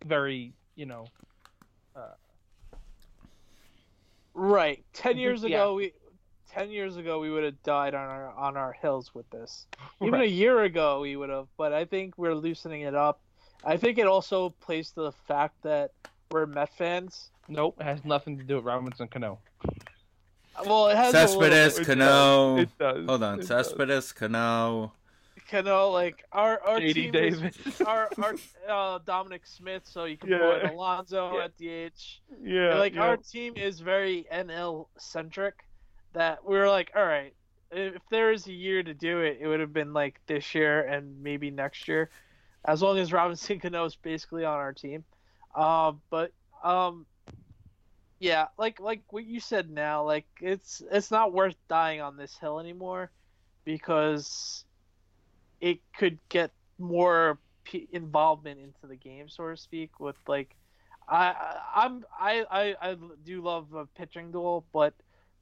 very 0.05 0.53
you 0.75 0.85
know 0.85 1.05
uh, 1.95 2.01
Right. 4.33 4.83
Ten 4.93 5.11
think- 5.11 5.19
years 5.19 5.43
yeah. 5.43 5.49
ago, 5.49 5.75
we 5.75 5.93
ten 6.51 6.69
years 6.71 6.97
ago 6.97 7.19
we 7.19 7.29
would 7.29 7.43
have 7.43 7.61
died 7.63 7.93
on 7.93 8.07
our 8.09 8.31
on 8.33 8.57
our 8.57 8.73
hills 8.73 9.13
with 9.13 9.29
this. 9.29 9.67
Even 10.01 10.21
a 10.21 10.25
year 10.25 10.63
ago 10.63 11.01
we 11.01 11.15
would 11.15 11.29
have, 11.29 11.47
but 11.57 11.73
I 11.73 11.85
think 11.85 12.17
we're 12.17 12.33
loosening 12.35 12.81
it 12.81 12.95
up. 12.95 13.19
I 13.63 13.77
think 13.77 13.97
it 13.97 14.07
also 14.07 14.49
plays 14.59 14.89
to 14.91 15.01
the 15.03 15.11
fact 15.11 15.61
that 15.63 15.91
we're 16.31 16.45
Met 16.47 16.75
fans. 16.75 17.29
Nope, 17.47 17.77
it 17.79 17.83
has 17.83 18.03
nothing 18.03 18.37
to 18.37 18.43
do 18.43 18.55
with 18.57 18.65
Robinson 18.65 19.07
Cano. 19.07 19.39
Well, 20.65 20.87
it 20.87 20.95
has 20.97 21.11
Cespedes. 21.11 21.79
Cano. 21.85 22.57
It 22.57 22.69
does. 22.79 23.05
Hold 23.07 23.23
on, 23.23 23.39
It 23.39 23.47
does. 23.47 23.67
Cespedes, 23.67 24.13
Cano. 25.49 25.63
Cano, 25.63 25.89
like 25.89 26.23
our 26.31 26.59
our 26.61 26.79
JD 26.79 26.93
team 26.93 27.11
Davis. 27.11 27.55
is 27.65 27.81
our 27.87 28.09
our 28.21 28.35
uh, 28.69 28.99
Dominic 29.05 29.45
Smith, 29.45 29.83
so 29.85 30.05
you 30.05 30.17
can 30.17 30.29
Yeah. 30.29 30.59
put 30.61 30.71
Alonso 30.71 31.37
Yeah. 31.37 31.43
at 31.45 31.57
DH. 31.57 32.21
Yeah, 32.43 32.75
like 32.79 32.95
yeah. 32.95 33.01
our 33.03 33.17
team 33.17 33.53
is 33.57 33.79
very 33.79 34.25
NL 34.31 34.87
centric. 34.97 35.55
That 36.13 36.45
we 36.45 36.57
are 36.57 36.69
like, 36.69 36.91
all 36.95 37.05
right, 37.05 37.33
if 37.71 38.01
there 38.11 38.31
is 38.31 38.45
a 38.47 38.53
year 38.53 38.83
to 38.83 38.93
do 38.93 39.21
it, 39.21 39.37
it 39.41 39.47
would 39.47 39.59
have 39.59 39.73
been 39.73 39.93
like 39.93 40.19
this 40.27 40.53
year 40.53 40.81
and 40.83 41.23
maybe 41.23 41.49
next 41.49 41.87
year, 41.87 42.09
as 42.65 42.81
long 42.83 42.97
as 42.99 43.11
Robinson 43.11 43.59
Cano 43.61 43.83
is 43.85 43.95
basically 43.95 44.45
on 44.45 44.53
our 44.53 44.73
team. 44.73 45.03
Um, 45.55 46.01
but 46.11 46.31
um, 46.63 47.05
yeah, 48.19 48.47
like 48.57 48.79
like 48.79 49.01
what 49.11 49.25
you 49.25 49.39
said 49.39 49.69
now, 49.71 50.03
like 50.03 50.25
it's 50.39 50.81
it's 50.91 51.09
not 51.11 51.33
worth 51.33 51.55
dying 51.67 51.99
on 51.99 52.15
this 52.15 52.37
hill 52.37 52.59
anymore, 52.59 53.11
because 53.65 54.65
it 55.63 55.79
could 55.97 56.19
get 56.27 56.51
more 56.77 57.39
p- 57.63 57.87
involvement 57.93 58.59
into 58.59 58.85
the 58.85 58.97
game, 58.97 59.29
so 59.29 59.49
to 59.49 59.55
speak, 59.55 59.97
with 59.97 60.17
like 60.27 60.57
I 61.07 61.57
I'm 61.73 62.03
I 62.19 62.43
I, 62.51 62.75
I 62.91 62.97
do 63.23 63.41
love 63.41 63.73
a 63.73 63.85
pitching 63.85 64.29
duel, 64.33 64.65
but 64.73 64.93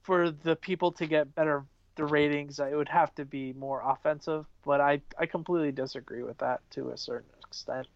for 0.03 0.29
the 0.29 0.55
people 0.55 0.91
to 0.93 1.07
get 1.07 1.33
better 1.33 1.65
the 1.95 2.05
ratings, 2.05 2.59
it 2.59 2.75
would 2.75 2.87
have 2.87 3.13
to 3.15 3.25
be 3.25 3.51
more 3.53 3.81
offensive. 3.83 4.45
But 4.63 4.79
I 4.79 5.01
I 5.17 5.25
completely 5.25 5.71
disagree 5.71 6.21
with 6.21 6.37
that 6.37 6.61
to 6.71 6.91
a 6.91 6.97
certain 6.97 7.31
extent. 7.47 7.87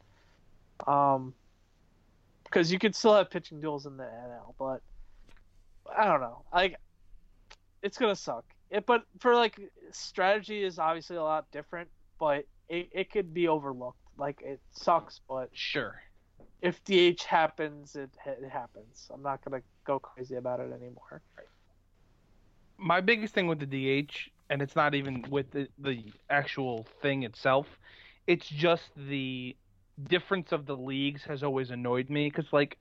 Um, 0.87 1.35
because 2.43 2.71
you 2.71 2.79
could 2.79 2.95
still 2.95 3.13
have 3.13 3.29
pitching 3.29 3.61
duels 3.61 3.85
in 3.85 3.97
the 3.97 4.03
NL, 4.03 4.55
but 4.57 4.81
I 5.95 6.05
don't 6.05 6.21
know. 6.21 6.43
Like, 6.51 6.77
it's 7.83 7.99
gonna 7.99 8.15
suck. 8.15 8.45
It, 8.71 8.87
but 8.87 9.03
for 9.19 9.35
like 9.35 9.59
strategy 9.91 10.63
is 10.63 10.79
obviously 10.79 11.17
a 11.17 11.23
lot 11.23 11.51
different, 11.51 11.89
but 12.19 12.45
it, 12.69 12.89
it 12.91 13.11
could 13.11 13.33
be 13.33 13.47
overlooked. 13.47 13.99
Like 14.17 14.41
it 14.41 14.61
sucks, 14.71 15.19
but 15.27 15.49
Sure. 15.53 16.01
if 16.61 16.83
DH 16.85 17.23
happens, 17.23 17.95
it 17.95 18.09
it 18.25 18.49
happens. 18.49 19.09
I'm 19.13 19.21
not 19.21 19.43
gonna 19.43 19.61
go 19.85 19.99
crazy 19.99 20.35
about 20.35 20.59
it 20.59 20.71
anymore. 20.71 21.21
my 22.77 23.01
biggest 23.01 23.33
thing 23.33 23.47
with 23.47 23.59
the 23.59 23.65
DH, 23.65 24.29
and 24.49 24.61
it's 24.61 24.75
not 24.75 24.93
even 24.95 25.23
with 25.29 25.51
the, 25.51 25.67
the 25.79 26.03
actual 26.29 26.85
thing 27.01 27.23
itself, 27.23 27.67
it's 28.27 28.47
just 28.47 28.83
the 28.95 29.55
difference 30.09 30.51
of 30.51 30.65
the 30.65 30.75
leagues 30.75 31.23
has 31.23 31.41
always 31.43 31.71
annoyed 31.71 32.09
me 32.09 32.29
because 32.29 32.51
like 32.51 32.77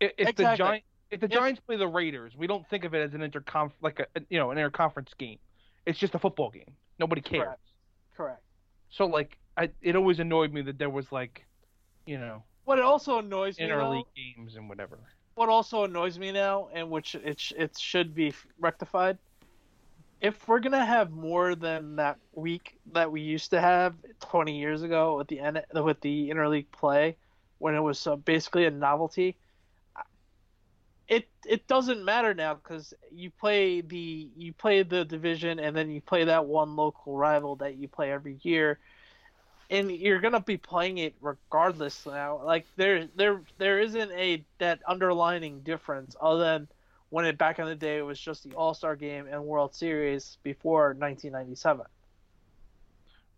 if 0.00 0.16
the 0.16 0.28
Exactly. 0.28 0.56
giant 0.56 0.84
if 1.10 1.20
the 1.20 1.26
If- 1.26 1.32
Giants 1.32 1.60
play 1.60 1.76
the 1.76 1.88
Raiders, 1.88 2.36
we 2.36 2.46
don't 2.46 2.66
think 2.68 2.84
of 2.84 2.94
it 2.94 3.00
as 3.02 3.14
an 3.14 3.20
interconf 3.20 3.72
like 3.80 4.00
a 4.00 4.06
you 4.28 4.38
know 4.38 4.50
an 4.50 4.58
interconference 4.58 5.16
game. 5.18 5.38
It's 5.86 5.98
just 5.98 6.14
a 6.14 6.18
football 6.18 6.50
game. 6.50 6.76
Nobody 6.98 7.20
cares. 7.20 7.44
Correct. 7.44 7.60
Correct. 8.16 8.42
So 8.90 9.06
like 9.06 9.38
I, 9.56 9.70
it 9.82 9.96
always 9.96 10.20
annoyed 10.20 10.52
me 10.52 10.62
that 10.62 10.78
there 10.78 10.90
was 10.90 11.12
like, 11.12 11.46
you 12.06 12.18
know, 12.18 12.44
What 12.64 12.78
it 12.78 12.84
also 12.84 13.18
annoys 13.18 13.60
me, 13.60 13.72
though, 13.72 14.04
interleague 14.04 14.14
games 14.16 14.56
and 14.56 14.68
whatever. 14.68 14.98
what 15.34 15.48
also 15.48 15.84
annoys 15.84 16.18
me 16.18 16.32
now, 16.32 16.68
and 16.72 16.90
which 16.90 17.14
it 17.14 17.40
sh- 17.40 17.52
it 17.56 17.78
should 17.78 18.14
be 18.14 18.32
rectified. 18.58 19.18
If 20.20 20.48
we're 20.48 20.60
gonna 20.60 20.84
have 20.84 21.10
more 21.10 21.54
than 21.54 21.96
that 21.96 22.18
week 22.32 22.78
that 22.92 23.10
we 23.10 23.20
used 23.22 23.50
to 23.50 23.60
have 23.60 23.94
20 24.20 24.58
years 24.58 24.82
ago 24.82 25.16
with 25.16 25.28
the 25.28 25.40
with 25.82 26.00
the 26.00 26.30
interleague 26.30 26.70
play, 26.72 27.16
when 27.58 27.74
it 27.74 27.80
was 27.80 28.06
uh, 28.06 28.16
basically 28.16 28.66
a 28.66 28.70
novelty, 28.70 29.36
it 31.10 31.28
it 31.44 31.66
doesn't 31.66 32.04
matter 32.04 32.32
now 32.32 32.54
because 32.54 32.94
you 33.10 33.30
play 33.30 33.80
the 33.80 34.30
you 34.36 34.52
play 34.52 34.84
the 34.84 35.04
division 35.04 35.58
and 35.58 35.76
then 35.76 35.90
you 35.90 36.00
play 36.00 36.24
that 36.24 36.46
one 36.46 36.76
local 36.76 37.16
rival 37.16 37.56
that 37.56 37.76
you 37.76 37.88
play 37.88 38.12
every 38.12 38.38
year, 38.42 38.78
and 39.68 39.90
you're 39.90 40.20
gonna 40.20 40.40
be 40.40 40.56
playing 40.56 40.98
it 40.98 41.16
regardless 41.20 42.06
now. 42.06 42.40
Like 42.44 42.66
there 42.76 43.08
there 43.16 43.42
there 43.58 43.80
isn't 43.80 44.12
a 44.12 44.44
that 44.58 44.80
underlining 44.86 45.60
difference 45.62 46.14
other 46.20 46.44
than 46.44 46.68
when 47.10 47.24
it 47.24 47.36
back 47.36 47.58
in 47.58 47.66
the 47.66 47.74
day 47.74 47.98
it 47.98 48.02
was 48.02 48.18
just 48.18 48.44
the 48.44 48.54
All 48.54 48.72
Star 48.72 48.94
Game 48.94 49.26
and 49.28 49.44
World 49.44 49.74
Series 49.74 50.38
before 50.44 50.94
1997. 50.94 51.86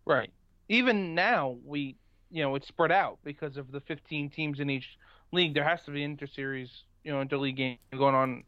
Right. 0.05 0.31
Even 0.69 1.15
now, 1.15 1.57
we, 1.65 1.95
you 2.29 2.43
know, 2.43 2.53
it's 2.55 2.67
spread 2.67 2.91
out 2.91 3.17
because 3.23 3.57
of 3.57 3.71
the 3.71 3.81
15 3.81 4.29
teams 4.29 4.59
in 4.59 4.69
each 4.69 4.97
league. 5.31 5.53
There 5.53 5.63
has 5.63 5.81
to 5.83 5.91
be 5.91 6.03
inter-series, 6.03 6.69
you 7.03 7.11
know, 7.11 7.23
interleague 7.23 7.55
game 7.55 7.77
going 7.97 8.15
on 8.15 8.43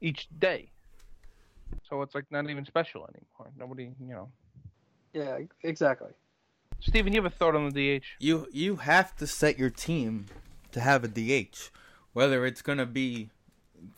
each 0.00 0.28
day. 0.38 0.70
So 1.88 2.02
it's 2.02 2.14
like 2.14 2.24
not 2.30 2.48
even 2.50 2.64
special 2.64 3.02
anymore. 3.02 3.52
Nobody, 3.58 3.92
you 4.00 4.14
know. 4.14 4.28
Yeah, 5.12 5.38
exactly. 5.62 6.10
Steven, 6.80 7.12
you 7.12 7.22
have 7.22 7.32
a 7.32 7.34
thought 7.34 7.54
on 7.54 7.68
the 7.68 7.98
DH? 7.98 8.04
You 8.18 8.46
you 8.52 8.76
have 8.76 9.14
to 9.16 9.26
set 9.26 9.58
your 9.58 9.70
team 9.70 10.26
to 10.72 10.80
have 10.80 11.04
a 11.04 11.08
DH, 11.08 11.70
whether 12.12 12.46
it's 12.46 12.62
gonna 12.62 12.86
be 12.86 13.28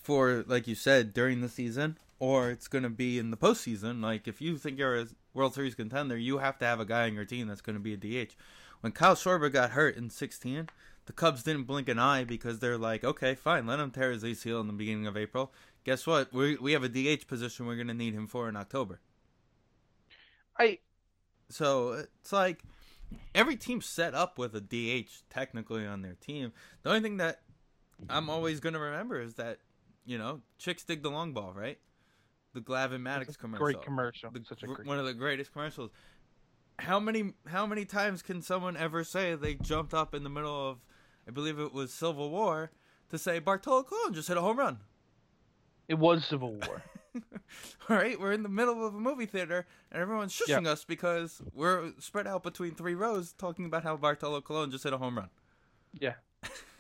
for 0.01 0.45
like 0.47 0.67
you 0.67 0.75
said 0.75 1.13
during 1.13 1.41
the 1.41 1.49
season 1.49 1.99
or 2.19 2.51
it's 2.51 2.69
gonna 2.69 2.91
be 2.91 3.19
in 3.19 3.31
the 3.31 3.37
postseason. 3.37 4.03
Like 4.03 4.27
if 4.27 4.41
you 4.41 4.59
think 4.59 4.79
you're 4.79 5.01
a 5.01 5.07
World 5.35 5.55
Series 5.55 5.75
contender, 5.75 6.17
you 6.17 6.39
have 6.39 6.59
to 6.59 6.65
have 6.65 6.81
a 6.81 6.85
guy 6.85 7.05
on 7.05 7.15
your 7.15 7.25
team 7.25 7.47
that's 7.47 7.61
gonna 7.61 7.79
be 7.79 7.95
a 7.95 7.97
DH. 7.97 8.33
When 8.81 8.93
Kyle 8.93 9.15
Schwarber 9.15 9.53
got 9.53 9.71
hurt 9.71 9.97
in 9.97 10.11
16, 10.11 10.69
the 11.07 11.13
Cubs 11.13 11.43
didn't 11.43 11.65
blink 11.65 11.89
an 11.89 11.99
eye 11.99 12.25
because 12.25 12.59
they're 12.61 12.79
like, 12.79 13.05
okay, 13.05 13.35
fine, 13.35 13.67
let 13.67 13.81
him 13.81 13.91
tear 13.91 14.11
his 14.11 14.23
ACL 14.23 14.61
in 14.61 14.67
the 14.67 14.73
beginning 14.73 15.07
of 15.07 15.17
April. 15.17 15.53
Guess 15.85 16.07
what? 16.07 16.33
We 16.33 16.57
we 16.57 16.73
have 16.73 16.85
a 16.85 16.89
DH 16.89 17.27
position 17.27 17.67
we're 17.67 17.77
gonna 17.77 17.95
need 17.95 18.15
him 18.15 18.27
for 18.27 18.49
in 18.49 18.57
October. 18.57 19.01
I 20.59 20.79
So 21.49 21.93
it's 21.93 22.33
like 22.33 22.63
every 23.35 23.57
team's 23.57 23.87
set 23.87 24.15
up 24.15 24.39
with 24.39 24.55
a 24.55 24.61
DH 24.61 25.11
technically 25.31 25.87
on 25.87 26.03
their 26.03 26.15
team. 26.15 26.53
The 26.83 26.91
only 26.91 27.01
thing 27.01 27.17
that 27.19 27.43
I'm 28.09 28.31
always 28.31 28.61
going 28.61 28.75
to 28.75 28.79
remember 28.79 29.21
is 29.21 29.35
that, 29.35 29.59
you 30.05 30.19
know, 30.19 30.41
chicks 30.59 30.85
dig 30.85 31.03
the 31.03 31.11
long 31.11 31.33
ball, 31.33 31.53
right? 31.55 31.79
The 32.55 32.61
Glavine 32.61 33.01
Maddux 33.01 33.39
commercial. 33.39 33.65
great 33.65 33.83
commercial. 33.83 34.31
The 34.31 34.45
Such 34.45 34.63
a 34.63 34.67
great. 34.67 34.87
one 34.87 34.99
of 34.99 35.07
the 35.07 35.15
greatest 35.15 35.53
commercials. 35.53 35.91
How 36.79 36.99
many 36.99 37.33
how 37.47 37.67
many 37.67 37.85
times 37.85 38.23
can 38.23 38.43
someone 38.43 38.77
ever 38.77 39.05
say 39.05 39.35
they 39.35 39.55
jumped 39.55 39.95
up 39.95 40.15
in 40.15 40.23
the 40.23 40.31
middle 40.31 40.71
of 40.71 40.79
I 41.27 41.31
believe 41.31 41.59
it 41.59 41.73
was 41.73 41.93
Civil 41.93 42.31
War 42.31 42.71
to 43.11 43.19
say 43.19 43.39
Bartolo 43.39 43.83
Colon 43.83 44.15
just 44.15 44.29
hit 44.29 44.37
a 44.37 44.41
home 44.41 44.59
run? 44.59 44.79
It 45.89 45.99
was 45.99 46.25
Civil 46.25 46.55
War. 46.55 46.83
All 47.89 47.97
right, 47.97 48.19
we're 48.19 48.33
in 48.33 48.43
the 48.43 48.49
middle 48.49 48.87
of 48.87 48.95
a 48.95 48.99
movie 48.99 49.27
theater 49.27 49.67
and 49.91 50.01
everyone's 50.01 50.33
shushing 50.33 50.67
us 50.67 50.85
because 50.85 51.43
we're 51.53 51.93
spread 51.99 52.27
out 52.27 52.43
between 52.43 52.75
three 52.75 52.95
rows 52.95 53.33
talking 53.35 53.67
about 53.67 53.83
how 53.83 53.97
Bartolo 53.97 54.41
Colon 54.41 54.71
just 54.71 54.85
hit 54.85 54.93
a 54.93 54.99
home 54.99 55.19
run. 55.19 55.29
yeah. 55.99 56.15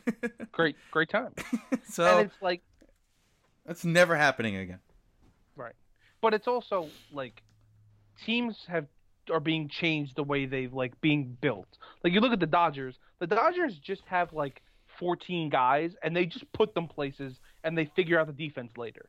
Great, 0.52 0.74
great 0.90 1.08
time. 1.08 1.32
so 1.88 2.04
and 2.18 2.26
it's 2.26 2.42
like, 2.42 2.60
that's 3.64 3.84
never 3.84 4.16
happening 4.16 4.56
again. 4.56 4.80
right. 5.54 5.74
But 6.20 6.34
it's 6.34 6.48
also 6.48 6.88
like 7.12 7.40
teams 8.24 8.64
have 8.66 8.86
are 9.30 9.38
being 9.38 9.68
changed 9.68 10.16
the 10.16 10.24
way 10.24 10.46
they've 10.46 10.72
like 10.72 11.00
being 11.00 11.36
built. 11.40 11.68
Like 12.02 12.12
you 12.12 12.20
look 12.20 12.32
at 12.32 12.40
the 12.40 12.46
Dodgers, 12.46 12.96
the 13.20 13.26
Dodgers 13.26 13.78
just 13.78 14.02
have 14.06 14.32
like 14.32 14.62
14 14.98 15.48
guys 15.48 15.94
and 16.02 16.14
they 16.14 16.26
just 16.26 16.50
put 16.52 16.74
them 16.74 16.88
places 16.88 17.34
and 17.64 17.76
they 17.76 17.90
figure 17.96 18.18
out 18.18 18.26
the 18.26 18.32
defense 18.32 18.72
later. 18.76 19.08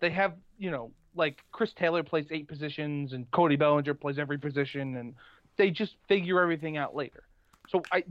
They 0.00 0.10
have, 0.10 0.34
you 0.58 0.70
know, 0.70 0.90
like 1.14 1.38
Chris 1.52 1.72
Taylor 1.72 2.02
plays 2.02 2.26
eight 2.30 2.48
positions 2.48 3.12
and 3.12 3.30
Cody 3.30 3.56
Bellinger 3.56 3.94
plays 3.94 4.18
every 4.18 4.38
position 4.38 4.96
and 4.96 5.14
they 5.56 5.70
just 5.70 5.94
figure 6.08 6.40
everything 6.40 6.76
out 6.76 6.94
later. 6.94 7.22
So 7.68 7.82
I 7.90 8.04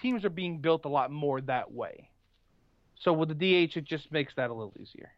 teams 0.00 0.24
are 0.24 0.30
being 0.30 0.58
built 0.58 0.84
a 0.84 0.88
lot 0.88 1.10
more 1.10 1.40
that 1.42 1.72
way. 1.72 2.08
So 3.00 3.12
with 3.12 3.28
the 3.28 3.34
DH 3.34 3.76
it 3.76 3.84
just 3.84 4.12
makes 4.12 4.34
that 4.36 4.50
a 4.50 4.54
little 4.54 4.74
easier. 4.78 5.10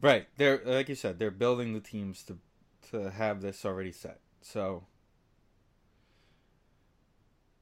Right. 0.00 0.26
They're 0.36 0.60
like 0.64 0.90
you 0.90 0.94
said, 0.94 1.18
they're 1.18 1.30
building 1.30 1.72
the 1.72 1.80
teams 1.80 2.22
to 2.24 2.36
to 2.90 3.10
have 3.10 3.40
this 3.40 3.64
already 3.64 3.92
set. 3.92 4.20
So 4.40 4.84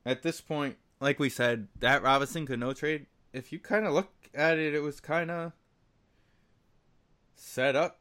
at 0.04 0.22
this 0.22 0.40
point, 0.40 0.76
like 1.00 1.18
we 1.18 1.28
said, 1.28 1.68
that 1.80 2.02
Robinson 2.02 2.46
Cano 2.46 2.72
trade, 2.72 3.06
if 3.32 3.52
you 3.52 3.58
kind 3.58 3.86
of 3.86 3.92
look 3.92 4.12
at 4.34 4.58
it, 4.58 4.74
it 4.74 4.80
was 4.80 5.00
kind 5.00 5.30
of 5.30 5.52
set 7.34 7.76
up 7.76 8.00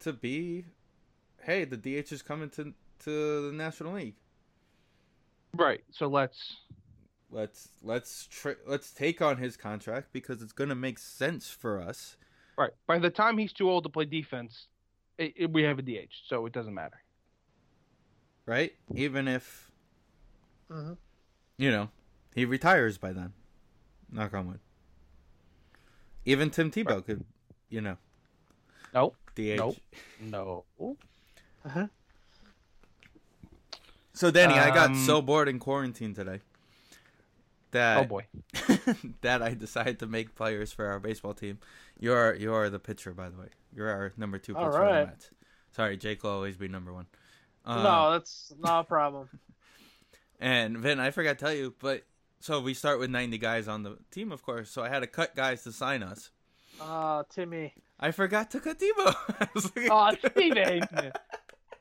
to 0.00 0.12
be, 0.12 0.64
hey, 1.42 1.64
the 1.64 1.76
DH 1.76 2.12
is 2.12 2.22
coming 2.22 2.50
to 2.50 2.74
to 3.00 3.50
the 3.50 3.52
National 3.52 3.94
League. 3.94 4.16
Right. 5.54 5.82
So 5.90 6.06
let's 6.06 6.56
let's 7.30 7.68
let's 7.82 8.26
tr- 8.26 8.60
let's 8.66 8.92
take 8.92 9.22
on 9.22 9.38
his 9.38 9.56
contract 9.56 10.08
because 10.12 10.42
it's 10.42 10.52
gonna 10.52 10.74
make 10.74 10.98
sense 10.98 11.48
for 11.48 11.80
us. 11.80 12.16
Right. 12.58 12.72
By 12.86 12.98
the 12.98 13.10
time 13.10 13.38
he's 13.38 13.52
too 13.52 13.70
old 13.70 13.84
to 13.84 13.90
play 13.90 14.04
defense, 14.04 14.66
it, 15.20 15.32
it, 15.36 15.52
we 15.52 15.62
have 15.64 15.78
a 15.78 15.82
DH, 15.82 16.12
so 16.26 16.46
it 16.46 16.52
doesn't 16.52 16.74
matter. 16.74 17.00
right? 18.46 18.72
Even 18.96 19.28
if 19.28 19.70
Mhm. 20.68 20.96
you 21.56 21.70
know 21.70 21.90
he 22.34 22.44
retires 22.44 22.98
by 22.98 23.12
then. 23.12 23.32
Knock 24.10 24.34
on 24.34 24.48
wood. 24.48 24.60
Even 26.24 26.50
Tim 26.50 26.70
Tebow 26.70 27.04
could, 27.04 27.24
you 27.68 27.80
know, 27.80 27.96
Nope. 28.92 29.14
DH. 29.36 29.56
Nope. 29.56 29.76
No. 30.18 30.64
Uh 31.64 31.68
huh. 31.68 31.86
So 34.12 34.30
Danny, 34.30 34.54
I 34.58 34.70
got 34.74 34.90
Um, 34.90 34.96
so 35.06 35.22
bored 35.22 35.48
in 35.48 35.58
quarantine 35.60 36.12
today 36.14 36.40
that 37.72 37.98
Oh 37.98 38.04
boy. 38.04 38.26
that 39.20 39.42
I 39.42 39.54
decided 39.54 39.98
to 40.00 40.06
make 40.06 40.34
players 40.34 40.72
for 40.72 40.86
our 40.86 40.98
baseball 41.00 41.34
team. 41.34 41.58
You're 41.98 42.34
you're 42.34 42.70
the 42.70 42.78
pitcher, 42.78 43.12
by 43.12 43.28
the 43.28 43.38
way. 43.38 43.48
You're 43.74 43.88
our 43.88 44.12
number 44.16 44.38
two 44.38 44.54
pitcher 44.54 44.66
All 44.66 44.88
on 44.88 44.94
the. 44.94 45.06
Mets. 45.06 45.30
Sorry, 45.72 45.96
Jake 45.96 46.22
will 46.22 46.30
always 46.30 46.56
be 46.56 46.68
number 46.68 46.92
one. 46.92 47.06
Um, 47.64 47.82
no, 47.82 48.10
that's 48.12 48.52
not 48.58 48.80
a 48.80 48.84
problem. 48.84 49.28
And 50.42 50.78
Vin, 50.78 50.98
I 50.98 51.10
forgot 51.10 51.38
to 51.38 51.44
tell 51.44 51.52
you, 51.52 51.74
but 51.80 52.04
so 52.40 52.60
we 52.60 52.72
start 52.72 52.98
with 52.98 53.10
90 53.10 53.36
guys 53.36 53.68
on 53.68 53.82
the 53.82 53.98
team, 54.10 54.32
of 54.32 54.42
course. 54.42 54.70
So 54.70 54.82
I 54.82 54.88
had 54.88 55.00
to 55.00 55.06
cut 55.06 55.36
guys 55.36 55.64
to 55.64 55.72
sign 55.72 56.02
us. 56.02 56.30
Uh, 56.80 57.24
Timmy. 57.28 57.74
I 57.98 58.10
forgot 58.10 58.50
to 58.52 58.60
cut 58.60 58.78
Tebow. 58.78 59.14
I 59.40 59.48
was 59.54 59.70
Oh, 59.90 60.10
Stevie. 60.30 61.12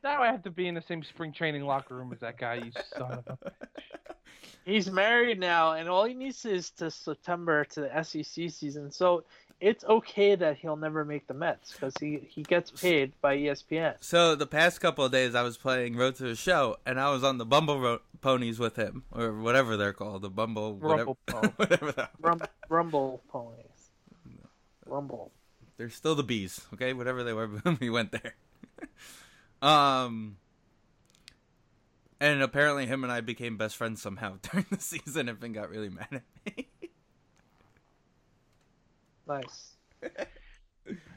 Now 0.03 0.21
I 0.21 0.27
have 0.27 0.43
to 0.43 0.51
be 0.51 0.67
in 0.67 0.75
the 0.75 0.81
same 0.81 1.03
spring 1.03 1.33
training 1.33 1.63
locker 1.65 1.95
room 1.95 2.11
as 2.13 2.19
that 2.19 2.37
guy. 2.37 2.55
You 2.55 2.71
son 2.97 3.11
of 3.11 3.27
a. 3.27 3.51
He's 4.65 4.91
married 4.91 5.39
now, 5.39 5.73
and 5.73 5.89
all 5.89 6.05
he 6.05 6.13
needs 6.13 6.45
is 6.45 6.69
to 6.71 6.91
September 6.91 7.65
to 7.65 7.81
the 7.81 8.03
SEC 8.03 8.51
season. 8.51 8.91
So 8.91 9.23
it's 9.59 9.83
okay 9.83 10.35
that 10.35 10.57
he'll 10.57 10.75
never 10.75 11.03
make 11.03 11.27
the 11.27 11.33
Mets 11.33 11.73
because 11.73 11.93
he, 11.99 12.19
he 12.29 12.43
gets 12.43 12.69
paid 12.69 13.13
by 13.19 13.35
ESPN. 13.37 13.95
So 13.99 14.35
the 14.35 14.45
past 14.45 14.79
couple 14.79 15.03
of 15.03 15.11
days, 15.11 15.33
I 15.33 15.41
was 15.41 15.57
playing 15.57 15.95
Road 15.95 16.15
to 16.15 16.23
the 16.23 16.35
Show, 16.35 16.77
and 16.85 16.99
I 16.99 17.09
was 17.09 17.23
on 17.23 17.37
the 17.39 17.45
Bumble 17.45 17.79
ro- 17.79 18.01
ponies 18.21 18.59
with 18.59 18.75
him, 18.75 19.03
or 19.11 19.33
whatever 19.33 19.75
they're 19.75 19.93
called, 19.93 20.21
the 20.21 20.29
Bumble, 20.29 20.75
whatever, 20.75 20.97
Rumble 20.97 21.17
ponies. 21.27 21.51
whatever. 21.57 21.91
That, 21.93 22.11
Rum, 22.21 22.41
Rumble 22.69 23.21
ponies. 23.29 23.89
Rumble. 24.85 25.31
they're 25.77 25.89
still 25.89 26.15
the 26.15 26.23
bees, 26.23 26.61
okay? 26.73 26.93
Whatever 26.93 27.23
they 27.23 27.33
were 27.33 27.47
when 27.63 27.77
we 27.81 27.89
went 27.89 28.11
there. 28.11 28.35
Um, 29.61 30.37
and 32.19 32.41
apparently, 32.41 32.85
him 32.85 33.03
and 33.03 33.11
I 33.11 33.21
became 33.21 33.57
best 33.57 33.77
friends 33.77 34.01
somehow 34.01 34.37
during 34.51 34.65
the 34.69 34.79
season. 34.79 35.29
And 35.29 35.53
got 35.53 35.69
really 35.69 35.89
mad 35.89 36.07
at 36.11 36.23
me. 36.45 36.67
Nice. 39.27 39.75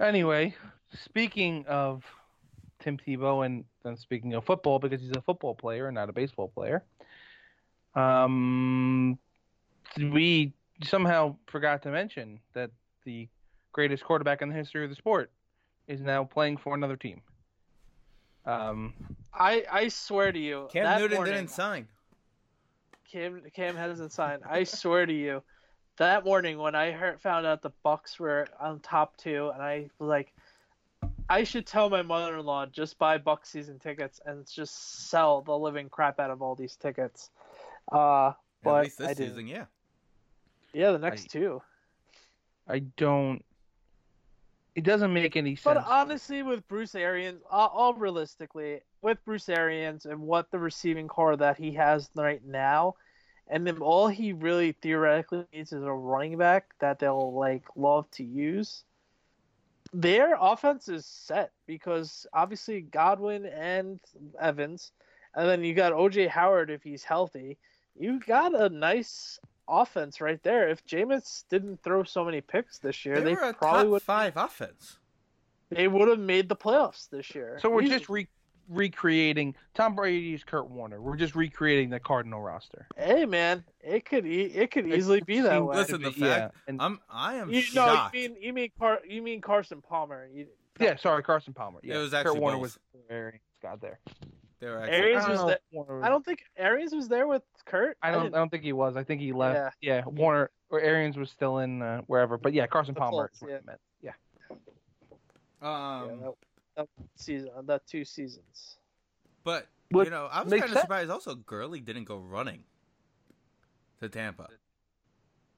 Anyway, 0.00 0.54
speaking 0.92 1.64
of 1.66 2.04
Tim 2.80 2.98
Tebow 2.98 3.46
and 3.46 3.64
then 3.82 3.96
speaking 3.96 4.34
of 4.34 4.44
football, 4.44 4.78
because 4.78 5.00
he's 5.00 5.16
a 5.16 5.22
football 5.22 5.54
player 5.54 5.86
and 5.86 5.94
not 5.94 6.10
a 6.10 6.12
baseball 6.12 6.48
player, 6.48 6.84
um, 7.94 9.18
we 9.98 10.52
somehow 10.84 11.36
forgot 11.46 11.82
to 11.82 11.90
mention 11.90 12.38
that 12.54 12.70
the 13.04 13.28
greatest 13.72 14.04
quarterback 14.04 14.42
in 14.42 14.50
the 14.50 14.54
history 14.54 14.84
of 14.84 14.90
the 14.90 14.96
sport 14.96 15.30
is 15.88 16.00
now 16.00 16.24
playing 16.24 16.58
for 16.58 16.74
another 16.74 16.96
team. 16.96 17.22
Um, 18.44 18.92
I 19.32 19.64
I 19.70 19.88
swear 19.88 20.32
to 20.32 20.38
you, 20.38 20.68
Cam 20.72 20.84
that 20.84 21.00
Newton 21.00 21.16
morning, 21.16 21.34
didn't 21.34 21.50
sign. 21.50 21.88
Cam 23.10 23.42
Cam 23.54 23.76
hasn't 23.76 24.12
signed. 24.12 24.42
I 24.48 24.64
swear 24.64 25.06
to 25.06 25.12
you, 25.12 25.42
that 25.98 26.24
morning 26.24 26.58
when 26.58 26.74
I 26.74 26.90
heard 26.92 27.20
found 27.20 27.46
out 27.46 27.62
the 27.62 27.72
Bucs 27.84 28.18
were 28.18 28.48
on 28.60 28.80
top 28.80 29.16
two, 29.16 29.50
and 29.54 29.62
I 29.62 29.88
was 29.98 30.08
like, 30.08 30.32
I 31.28 31.44
should 31.44 31.66
tell 31.66 31.88
my 31.90 32.02
mother-in-law 32.02 32.66
just 32.66 32.98
buy 32.98 33.18
Bucs 33.18 33.46
season 33.46 33.78
tickets 33.78 34.20
and 34.26 34.46
just 34.50 35.08
sell 35.10 35.42
the 35.42 35.56
living 35.56 35.88
crap 35.88 36.18
out 36.18 36.30
of 36.30 36.42
all 36.42 36.54
these 36.54 36.76
tickets. 36.76 37.30
Uh, 37.92 38.28
At 38.28 38.34
but 38.64 38.84
least 38.84 38.98
this 38.98 39.08
I 39.08 39.14
didn't. 39.14 39.30
season, 39.30 39.46
yeah. 39.48 39.64
Yeah, 40.72 40.92
the 40.92 40.98
next 40.98 41.24
I- 41.26 41.28
two. 41.38 41.62
I 42.68 42.78
don't. 42.80 43.44
It 44.74 44.84
doesn't 44.84 45.12
make 45.12 45.36
any 45.36 45.54
sense. 45.54 45.64
But 45.64 45.84
honestly, 45.86 46.42
with 46.42 46.66
Bruce 46.66 46.94
Arians, 46.94 47.42
all, 47.50 47.68
all 47.68 47.94
realistically, 47.94 48.80
with 49.02 49.22
Bruce 49.24 49.48
Arians 49.48 50.06
and 50.06 50.20
what 50.20 50.50
the 50.50 50.58
receiving 50.58 51.08
corps 51.08 51.36
that 51.36 51.58
he 51.58 51.72
has 51.72 52.08
right 52.14 52.42
now, 52.44 52.94
and 53.48 53.66
then 53.66 53.78
all 53.78 54.08
he 54.08 54.32
really 54.32 54.72
theoretically 54.72 55.44
needs 55.52 55.72
is 55.72 55.82
a 55.82 55.92
running 55.92 56.38
back 56.38 56.72
that 56.78 56.98
they'll 56.98 57.34
like 57.34 57.64
love 57.76 58.10
to 58.12 58.24
use. 58.24 58.84
Their 59.92 60.38
offense 60.40 60.88
is 60.88 61.04
set 61.04 61.52
because 61.66 62.26
obviously 62.32 62.80
Godwin 62.80 63.44
and 63.44 64.00
Evans, 64.40 64.92
and 65.34 65.46
then 65.46 65.64
you 65.64 65.74
got 65.74 65.92
OJ 65.92 66.28
Howard 66.28 66.70
if 66.70 66.82
he's 66.82 67.04
healthy. 67.04 67.58
You 67.94 68.20
got 68.20 68.54
a 68.54 68.70
nice 68.70 69.38
offense 69.68 70.20
right 70.20 70.42
there. 70.42 70.68
If 70.68 70.84
Jameis 70.86 71.44
didn't 71.48 71.82
throw 71.82 72.02
so 72.04 72.24
many 72.24 72.40
picks 72.40 72.78
this 72.78 73.04
year, 73.04 73.16
They, 73.20 73.24
they, 73.24 73.34
were 73.34 73.48
a 73.50 73.54
probably 73.54 73.88
would 73.88 74.02
five 74.02 74.36
offense. 74.36 74.98
they 75.70 75.88
would 75.88 76.08
have 76.08 76.18
made 76.18 76.48
the 76.48 76.56
playoffs 76.56 77.08
this 77.08 77.34
year. 77.34 77.58
So 77.60 77.70
we're 77.70 77.82
Easily. 77.82 77.98
just 77.98 78.08
re- 78.10 78.28
recreating 78.68 79.54
Tom 79.74 79.94
Brady's 79.94 80.44
Kurt 80.44 80.70
Warner. 80.70 81.00
We're 81.00 81.16
just 81.16 81.34
recreating 81.34 81.90
the 81.90 82.00
Cardinal 82.00 82.40
roster. 82.40 82.86
hey 82.96 83.24
man, 83.26 83.64
it 83.80 84.04
could 84.04 84.26
e- 84.26 84.52
it 84.54 84.70
could 84.70 84.86
easily 84.86 85.20
be 85.20 85.40
that 85.40 85.52
seems 85.52 85.66
way. 85.66 85.76
Listen, 85.76 86.02
the 86.02 86.10
fact- 86.12 86.20
yeah, 86.20 86.48
and, 86.68 86.80
I'm 86.80 87.00
I 87.10 87.34
am 87.36 87.50
you 87.50 87.56
know, 87.56 87.60
shocked. 87.86 88.14
you 88.14 88.28
mean 88.30 88.36
you 88.42 88.52
mean 88.52 88.70
Car- 88.78 89.00
you 89.06 89.22
mean 89.22 89.40
Carson 89.40 89.82
Palmer? 89.82 90.28
You, 90.32 90.46
yeah, 90.80 90.96
sorry, 90.96 91.22
Carson 91.22 91.52
Palmer. 91.52 91.80
Yeah, 91.82 91.98
was 91.98 92.10
Kurt 92.10 92.20
actually 92.26 92.40
Warner 92.40 92.56
both. 92.56 92.62
was 92.62 92.78
very 93.08 93.40
got 93.62 93.80
there. 93.80 93.98
They 94.62 94.68
were 94.68 94.78
actually, 94.78 94.96
Arians 94.96 95.24
I 95.24 95.26
don't 95.26 95.30
was 95.32 95.40
know 95.40 95.46
there- 95.48 95.58
Warner 95.72 96.04
I 96.04 96.08
don't 96.08 96.24
think 96.24 96.44
Arians 96.56 96.94
was 96.94 97.08
there 97.08 97.26
with 97.26 97.42
Kurt. 97.66 97.96
I 98.00 98.12
don't. 98.12 98.20
I 98.20 98.22
didn't- 98.22 98.34
don't 98.34 98.48
think 98.48 98.62
he 98.62 98.72
was. 98.72 98.96
I 98.96 99.02
think 99.02 99.20
he 99.20 99.32
left. 99.32 99.76
Yeah, 99.80 99.96
yeah 99.96 100.04
Warner 100.06 100.50
or 100.70 100.80
Arians 100.80 101.16
was 101.16 101.30
still 101.30 101.58
in 101.58 101.82
uh, 101.82 102.02
wherever. 102.06 102.38
But 102.38 102.52
yeah, 102.54 102.66
Carson 102.68 102.94
The 102.94 103.00
Palmer. 103.00 103.28
Colts, 103.28 103.36
is 103.38 103.42
what 103.42 103.50
yeah. 103.50 103.56
I 103.56 103.60
meant. 103.66 103.80
Yeah. 104.00 104.12
um, 105.60 106.20
yeah, 106.20 106.26
that, 106.26 106.34
that 106.76 106.88
season, 107.16 107.50
that 107.64 107.86
two 107.86 108.04
seasons. 108.04 108.76
but 109.44 109.66
What 109.90 110.04
you 110.04 110.10
know, 110.10 110.28
I 110.30 110.42
was 110.42 110.50
makes 110.50 110.62
kind 110.66 110.76
of 110.76 110.80
surprised. 110.80 111.10
Also, 111.10 111.34
Gurley 111.34 111.80
didn't 111.80 112.04
go 112.04 112.18
running 112.18 112.62
to 114.00 114.08
Tampa. 114.08 114.48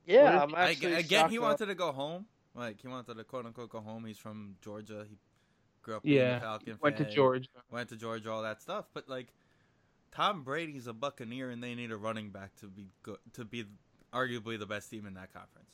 Yeah, 0.06 0.24
What 0.40 0.42
I'm 0.42 0.54
actually 0.54 0.96
I 0.96 1.02
get 1.02 1.20
shocked 1.20 1.30
he 1.30 1.36
that- 1.36 1.42
wanted 1.42 1.66
to 1.66 1.74
go 1.74 1.92
home. 1.92 2.26
Like 2.54 2.80
he 2.80 2.88
wanted 2.88 3.16
to 3.16 3.24
quote 3.24 3.44
unquote 3.46 3.68
go 3.68 3.80
home. 3.80 4.04
He's 4.06 4.16
from 4.18 4.56
Georgia. 4.62 5.04
He 5.08 5.16
grew 5.84 5.96
up 5.96 6.02
being 6.02 6.16
Yeah, 6.16 6.38
a 6.38 6.40
Falcon 6.40 6.78
Went 6.80 6.96
to 6.96 7.04
fan, 7.04 7.12
Georgia. 7.14 7.48
Went 7.70 7.88
to 7.90 7.96
Georgia, 7.96 8.30
all 8.32 8.42
that 8.42 8.60
stuff. 8.60 8.86
But 8.92 9.08
like, 9.08 9.28
Tom 10.10 10.42
Brady's 10.42 10.86
a 10.88 10.92
Buccaneer, 10.92 11.50
and 11.50 11.62
they 11.62 11.74
need 11.74 11.92
a 11.92 11.96
running 11.96 12.30
back 12.30 12.56
to 12.56 12.66
be 12.66 12.88
good 13.02 13.18
to 13.34 13.44
be 13.44 13.64
arguably 14.12 14.58
the 14.58 14.66
best 14.66 14.90
team 14.90 15.06
in 15.06 15.14
that 15.14 15.32
conference. 15.32 15.70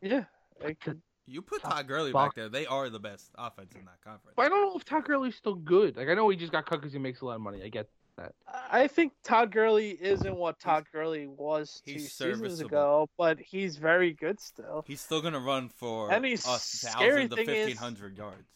Yeah, 0.00 0.24
it 0.60 0.80
could- 0.80 1.02
You 1.26 1.42
put 1.42 1.62
Todd 1.62 1.86
Gurley 1.86 2.12
back 2.12 2.34
there; 2.34 2.48
they 2.48 2.66
are 2.66 2.88
the 2.90 2.98
best 2.98 3.30
offense 3.36 3.72
in 3.74 3.84
that 3.84 4.00
conference. 4.02 4.34
But 4.36 4.46
I 4.46 4.48
don't 4.48 4.62
know 4.62 4.76
if 4.76 4.84
Todd 4.84 5.04
Gurley's 5.04 5.36
still 5.36 5.54
good. 5.54 5.96
Like 5.96 6.08
I 6.08 6.14
know 6.14 6.28
he 6.28 6.36
just 6.36 6.50
got 6.52 6.66
cut 6.66 6.80
because 6.80 6.92
he 6.92 6.98
makes 6.98 7.20
a 7.20 7.26
lot 7.26 7.36
of 7.36 7.40
money. 7.40 7.62
I 7.62 7.68
get 7.68 7.88
that. 8.20 8.34
I 8.70 8.86
think 8.86 9.12
Todd 9.24 9.50
Gurley 9.52 9.90
isn't 10.00 10.34
what 10.36 10.58
Todd 10.60 10.84
Gurley 10.92 11.26
was 11.26 11.82
two 11.84 11.92
he's 11.94 12.12
seasons 12.12 12.60
ago, 12.60 13.08
but 13.18 13.38
he's 13.40 13.76
very 13.76 14.12
good 14.12 14.40
still. 14.40 14.84
He's 14.86 15.00
still 15.00 15.20
gonna 15.22 15.40
run 15.40 15.68
for 15.68 16.10
And 16.12 16.24
a 16.24 16.28
he's- 16.28 16.44
thousand 16.44 16.90
scary 16.92 17.28
to 17.28 17.36
thing 17.36 17.48
is- 17.48 17.54
fifteen 17.66 17.76
hundred 17.76 18.16
yards. 18.16 18.46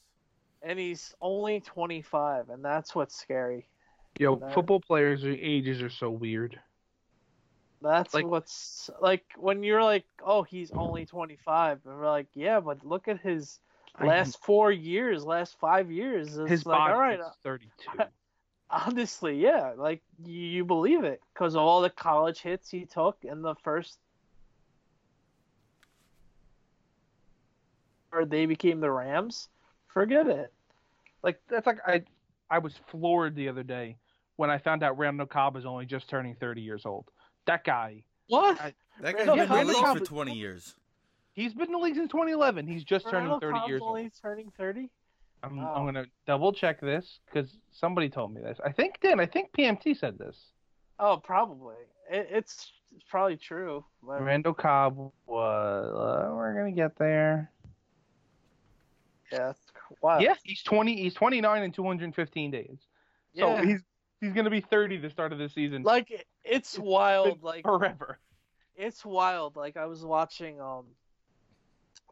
And 0.62 0.78
he's 0.78 1.14
only 1.20 1.60
25, 1.60 2.48
and 2.48 2.64
that's 2.64 2.94
what's 2.94 3.14
scary. 3.14 3.68
Yo, 4.18 4.36
That- 4.36 4.54
football 4.54 4.80
players' 4.80 5.22
ages 5.24 5.82
are 5.82 5.90
so 5.90 6.08
weird. 6.10 6.58
That's 7.82 8.14
Like- 8.14 8.26
what's 8.26 8.88
like 9.00 9.24
when 9.36 9.62
you're 9.62 9.82
like, 9.82 10.06
oh, 10.22 10.42
he's 10.42 10.70
only 10.72 11.04
25, 11.04 11.84
and 11.84 11.98
we're 11.98 12.10
like, 12.10 12.28
yeah, 12.32 12.60
but 12.60 12.84
look 12.84 13.08
at 13.08 13.20
his 13.20 13.60
last 14.00 14.42
four 14.42 14.72
years, 14.72 15.24
last 15.26 15.58
five 15.58 15.90
years. 15.90 16.36
It's 16.38 16.48
his 16.50 16.66
like, 16.66 16.78
body 16.78 16.92
all 16.94 16.98
right, 17.00 17.20
is 17.20 17.26
uh, 17.26 17.32
32. 17.42 17.70
honestly, 18.86 19.36
yeah, 19.40 19.72
like 19.76 20.02
you, 20.24 20.34
you 20.40 20.64
believe 20.64 21.04
it 21.04 21.20
because 21.32 21.54
of 21.54 21.62
all 21.62 21.80
the 21.80 21.90
college 21.90 22.40
hits 22.40 22.70
he 22.70 22.84
took 22.84 23.16
in 23.22 23.42
the 23.42 23.54
first, 23.62 23.98
or 28.12 28.24
they 28.24 28.46
became 28.46 28.80
the 28.80 28.90
Rams. 28.90 29.48
Forget 29.88 30.26
it. 30.26 30.52
Like 31.22 31.40
that's 31.48 31.66
like 31.66 31.78
I 31.86 32.02
I 32.50 32.58
was 32.58 32.74
floored 32.88 33.34
the 33.36 33.48
other 33.48 33.62
day 33.62 33.96
when 34.36 34.50
I 34.50 34.58
found 34.58 34.82
out 34.82 34.98
Randall 34.98 35.26
Cobb 35.26 35.56
is 35.56 35.64
only 35.64 35.86
just 35.86 36.08
turning 36.08 36.34
30 36.34 36.60
years 36.60 36.84
old. 36.84 37.10
That 37.46 37.64
guy, 37.64 38.02
What? 38.28 38.60
I- 38.60 38.74
That 39.00 39.16
guy's 39.16 39.26
No, 39.26 39.34
been 39.34 39.42
in 39.44 39.48
the 39.48 39.54
Randall 39.54 39.74
league 39.74 39.84
Cobb 39.84 39.96
for 39.98 40.02
is- 40.02 40.08
twenty 40.08 40.34
years. 40.34 40.74
he's 41.32 41.54
been 41.54 41.66
in 41.66 41.72
the 41.72 41.78
league 41.78 41.94
since 41.94 42.10
2011. 42.10 42.66
He's 42.66 42.84
just 42.84 43.08
turning 43.08 43.38
30 43.40 43.52
Cobb's 43.58 43.68
years 43.68 43.82
only 43.84 44.02
old. 44.04 44.12
turning 44.20 44.50
30. 44.56 44.90
I'm, 45.45 45.57
Wow. 45.57 45.74
I'm 45.76 45.84
gonna 45.84 46.07
double 46.26 46.53
check 46.53 46.80
this 46.80 47.18
because 47.26 47.59
somebody 47.72 48.09
told 48.09 48.32
me 48.34 48.40
this. 48.40 48.59
I 48.64 48.72
think 48.72 49.01
Dan. 49.01 49.20
I 49.20 49.26
think 49.26 49.51
PMT 49.53 49.97
said 49.99 50.18
this. 50.18 50.36
Oh, 50.99 51.16
probably. 51.16 51.74
It, 52.11 52.28
it's 52.30 52.72
it's 52.95 53.05
probably 53.09 53.36
true. 53.36 53.84
but- 54.03 54.22
Randall 54.22 54.55
Cobb 54.55 54.97
was. 55.26 55.95
Uh, 55.95 56.34
we're 56.34 56.55
gonna 56.55 56.72
get 56.72 56.97
there. 56.99 57.51
yeah, 59.32 59.51
it's 59.51 59.61
wild. 60.01 60.22
Yeah, 60.22 60.34
he's 60.45 60.62
twenty. 60.62 60.97
He's 61.01 61.14
twenty 61.14 61.40
nine 61.40 61.62
in 61.62 61.72
two 61.72 61.84
hundred 61.84 62.14
fifteen 62.14 62.51
days. 62.51 62.78
Yeah. 63.32 63.61
So 63.61 63.66
he's 63.66 63.80
he's 64.20 64.32
gonna 64.32 64.51
be 64.51 64.61
thirty 64.61 64.97
the 64.97 65.11
start 65.11 65.32
of 65.32 65.38
the 65.38 65.49
season 65.49 65.82
like 65.82 66.11
it- 66.11 66.26
it's 66.45 66.78
wild. 66.78 67.42
Like 67.42 67.64
forever. 67.64 68.18
it's 68.76 69.05
wild. 69.05 69.57
Like 69.57 69.76
I 69.76 69.86
was 69.86 70.05
watching 70.05 70.61
um 70.61 70.84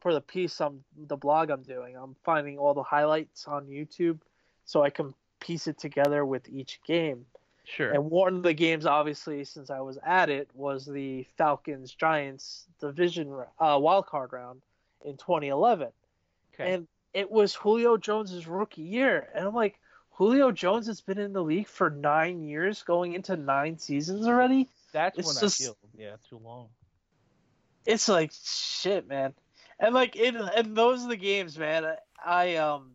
for 0.03 0.13
the 0.13 0.21
piece 0.21 0.61
on 0.61 0.83
the 1.07 1.17
blog 1.17 1.51
I'm 1.51 1.63
doing. 1.63 1.97
I'm 1.97 2.17
finding 2.25 2.59
all 2.59 2.75
the 2.75 2.83
highlights 2.83 3.47
on 3.47 3.67
YouTube 3.67 4.19
so 4.65 4.83
I 4.83 4.91
can 4.91 5.15
piece 5.39 5.69
it 5.69 5.79
together 5.79 6.27
with 6.27 6.49
each 6.49 6.81
game. 6.85 7.25
Sure. 7.65 7.93
And 7.93 8.11
one 8.11 8.37
of 8.37 8.43
the 8.43 8.53
games, 8.53 8.85
obviously, 8.85 9.45
since 9.45 9.71
I 9.71 9.81
was 9.81 9.99
at 10.05 10.29
it, 10.29 10.51
was 10.55 10.85
the 10.85 11.25
Falcons 11.39 11.95
Giants 11.95 12.67
division 12.81 13.33
uh, 13.61 13.79
wild 13.81 14.07
card 14.07 14.33
round 14.33 14.63
in 15.05 15.17
2011, 15.17 15.89
okay. 16.55 16.75
and 16.75 16.89
it 17.15 17.31
was 17.31 17.55
Julio 17.55 17.97
Jones's 17.97 18.49
rookie 18.49 18.83
year, 18.83 19.29
and 19.35 19.47
I'm 19.47 19.55
like, 19.55 19.79
Julio 20.13 20.51
Jones 20.51 20.89
has 20.89 21.01
been 21.01 21.19
in 21.19 21.33
the 21.33 21.43
league 21.43 21.69
for 21.69 21.89
nine 21.89 22.43
years, 22.43 22.83
going 22.83 23.15
into 23.15 23.37
nine 23.37 23.79
seasons 23.79 24.27
already. 24.27 24.69
That's 24.93 25.19
it's 25.19 25.27
when 25.27 25.37
just- 25.41 25.61
I 25.61 25.65
feel 25.65 25.77
yeah 25.97 26.17
too 26.29 26.39
long. 26.39 26.69
It's 27.87 28.09
like 28.09 28.33
shit, 28.33 29.09
man. 29.09 29.35
And 29.83 29.95
like 29.95 30.15
in 30.15 30.37
and 30.37 30.77
those 30.77 31.05
are 31.05 31.09
the 31.09 31.17
games, 31.17 31.59
man. 31.59 31.85
I 32.25 32.55
um, 32.55 32.93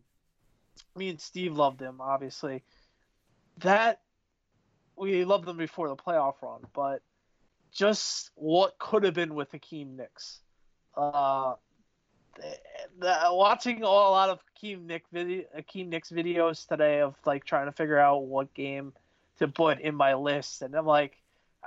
me 0.96 1.10
and 1.10 1.20
Steve 1.20 1.54
loved 1.54 1.80
them, 1.80 1.98
obviously. 2.00 2.64
That 3.58 4.00
we 4.96 5.26
loved 5.26 5.46
them 5.46 5.58
before 5.58 5.90
the 5.90 5.98
playoff 5.98 6.36
run, 6.42 6.62
but 6.74 7.02
just 7.74 8.32
what 8.36 8.80
could 8.80 9.04
have 9.04 9.14
been 9.14 9.36
with 9.36 9.52
Hakeem 9.52 9.98
Nicks. 9.98 10.40
Uh, 10.96 11.56
the, 12.38 12.58
the, 13.00 13.18
watching 13.32 13.84
a 13.84 13.86
lot 13.86 14.30
of 14.30 14.40
Hakeem 14.54 14.88
Nick 14.88 15.04
video, 15.12 15.44
Hakeem 15.54 15.90
Nicks 15.90 16.10
videos 16.10 16.66
today 16.66 17.02
of 17.02 17.16
like 17.26 17.44
trying 17.44 17.66
to 17.66 17.74
figure 17.74 18.00
out 18.00 18.24
what 18.24 18.54
game 18.54 18.94
to 19.40 19.50
put 19.50 19.82
in 19.82 19.94
my 19.94 20.14
list, 20.14 20.62
and 20.62 20.74
I'm 20.74 20.86
like, 20.86 21.18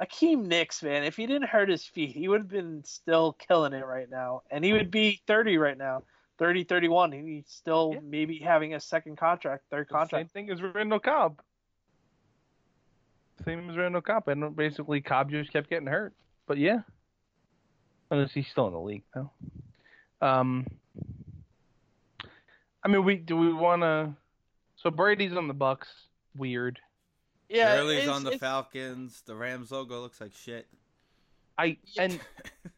Hakeem 0.00 0.48
Nicks, 0.48 0.82
man, 0.82 1.04
if 1.04 1.16
he 1.16 1.26
didn't 1.26 1.48
hurt 1.48 1.68
his 1.68 1.84
feet, 1.84 2.16
he 2.16 2.26
would 2.26 2.40
have 2.40 2.48
been 2.48 2.82
still 2.84 3.34
killing 3.34 3.74
it 3.74 3.84
right 3.84 4.08
now. 4.08 4.42
And 4.50 4.64
he 4.64 4.72
would 4.72 4.90
be 4.90 5.20
30 5.26 5.58
right 5.58 5.76
now. 5.76 6.04
30, 6.38 6.64
31. 6.64 7.12
He's 7.12 7.44
still 7.48 7.92
Yeah. 7.94 8.00
maybe 8.02 8.38
having 8.38 8.74
a 8.74 8.80
second 8.80 9.16
contract, 9.16 9.64
third 9.70 9.88
contract. 9.88 10.32
Same 10.32 10.46
thing 10.46 10.50
as 10.50 10.62
Randall 10.62 11.00
Cobb. 11.00 11.42
Same 13.44 13.68
as 13.68 13.76
Randall 13.76 14.00
Cobb, 14.00 14.26
and 14.28 14.56
basically 14.56 15.02
Cobb 15.02 15.30
just 15.30 15.52
kept 15.52 15.68
getting 15.68 15.86
hurt. 15.86 16.14
But 16.46 16.56
yeah, 16.56 16.80
unless 18.10 18.32
he's 18.32 18.48
still 18.48 18.66
in 18.68 18.72
the 18.72 18.80
league 18.80 19.04
though. 19.14 19.30
Um, 20.22 20.66
I 22.82 22.88
mean, 22.88 23.04
we 23.04 23.16
do 23.16 23.36
we 23.36 23.52
want 23.52 23.82
to? 23.82 24.14
So 24.76 24.90
Brady's 24.90 25.36
on 25.36 25.46
the 25.46 25.54
Bucs. 25.54 25.86
Weird. 26.36 26.80
Yeah, 27.50 27.76
Gurley's 27.76 28.08
on 28.08 28.22
the 28.24 28.38
Falcons. 28.38 29.22
The 29.26 29.34
Rams 29.34 29.70
logo 29.72 30.00
looks 30.00 30.20
like 30.20 30.32
shit. 30.32 30.68
I 31.58 31.76
and 31.98 32.18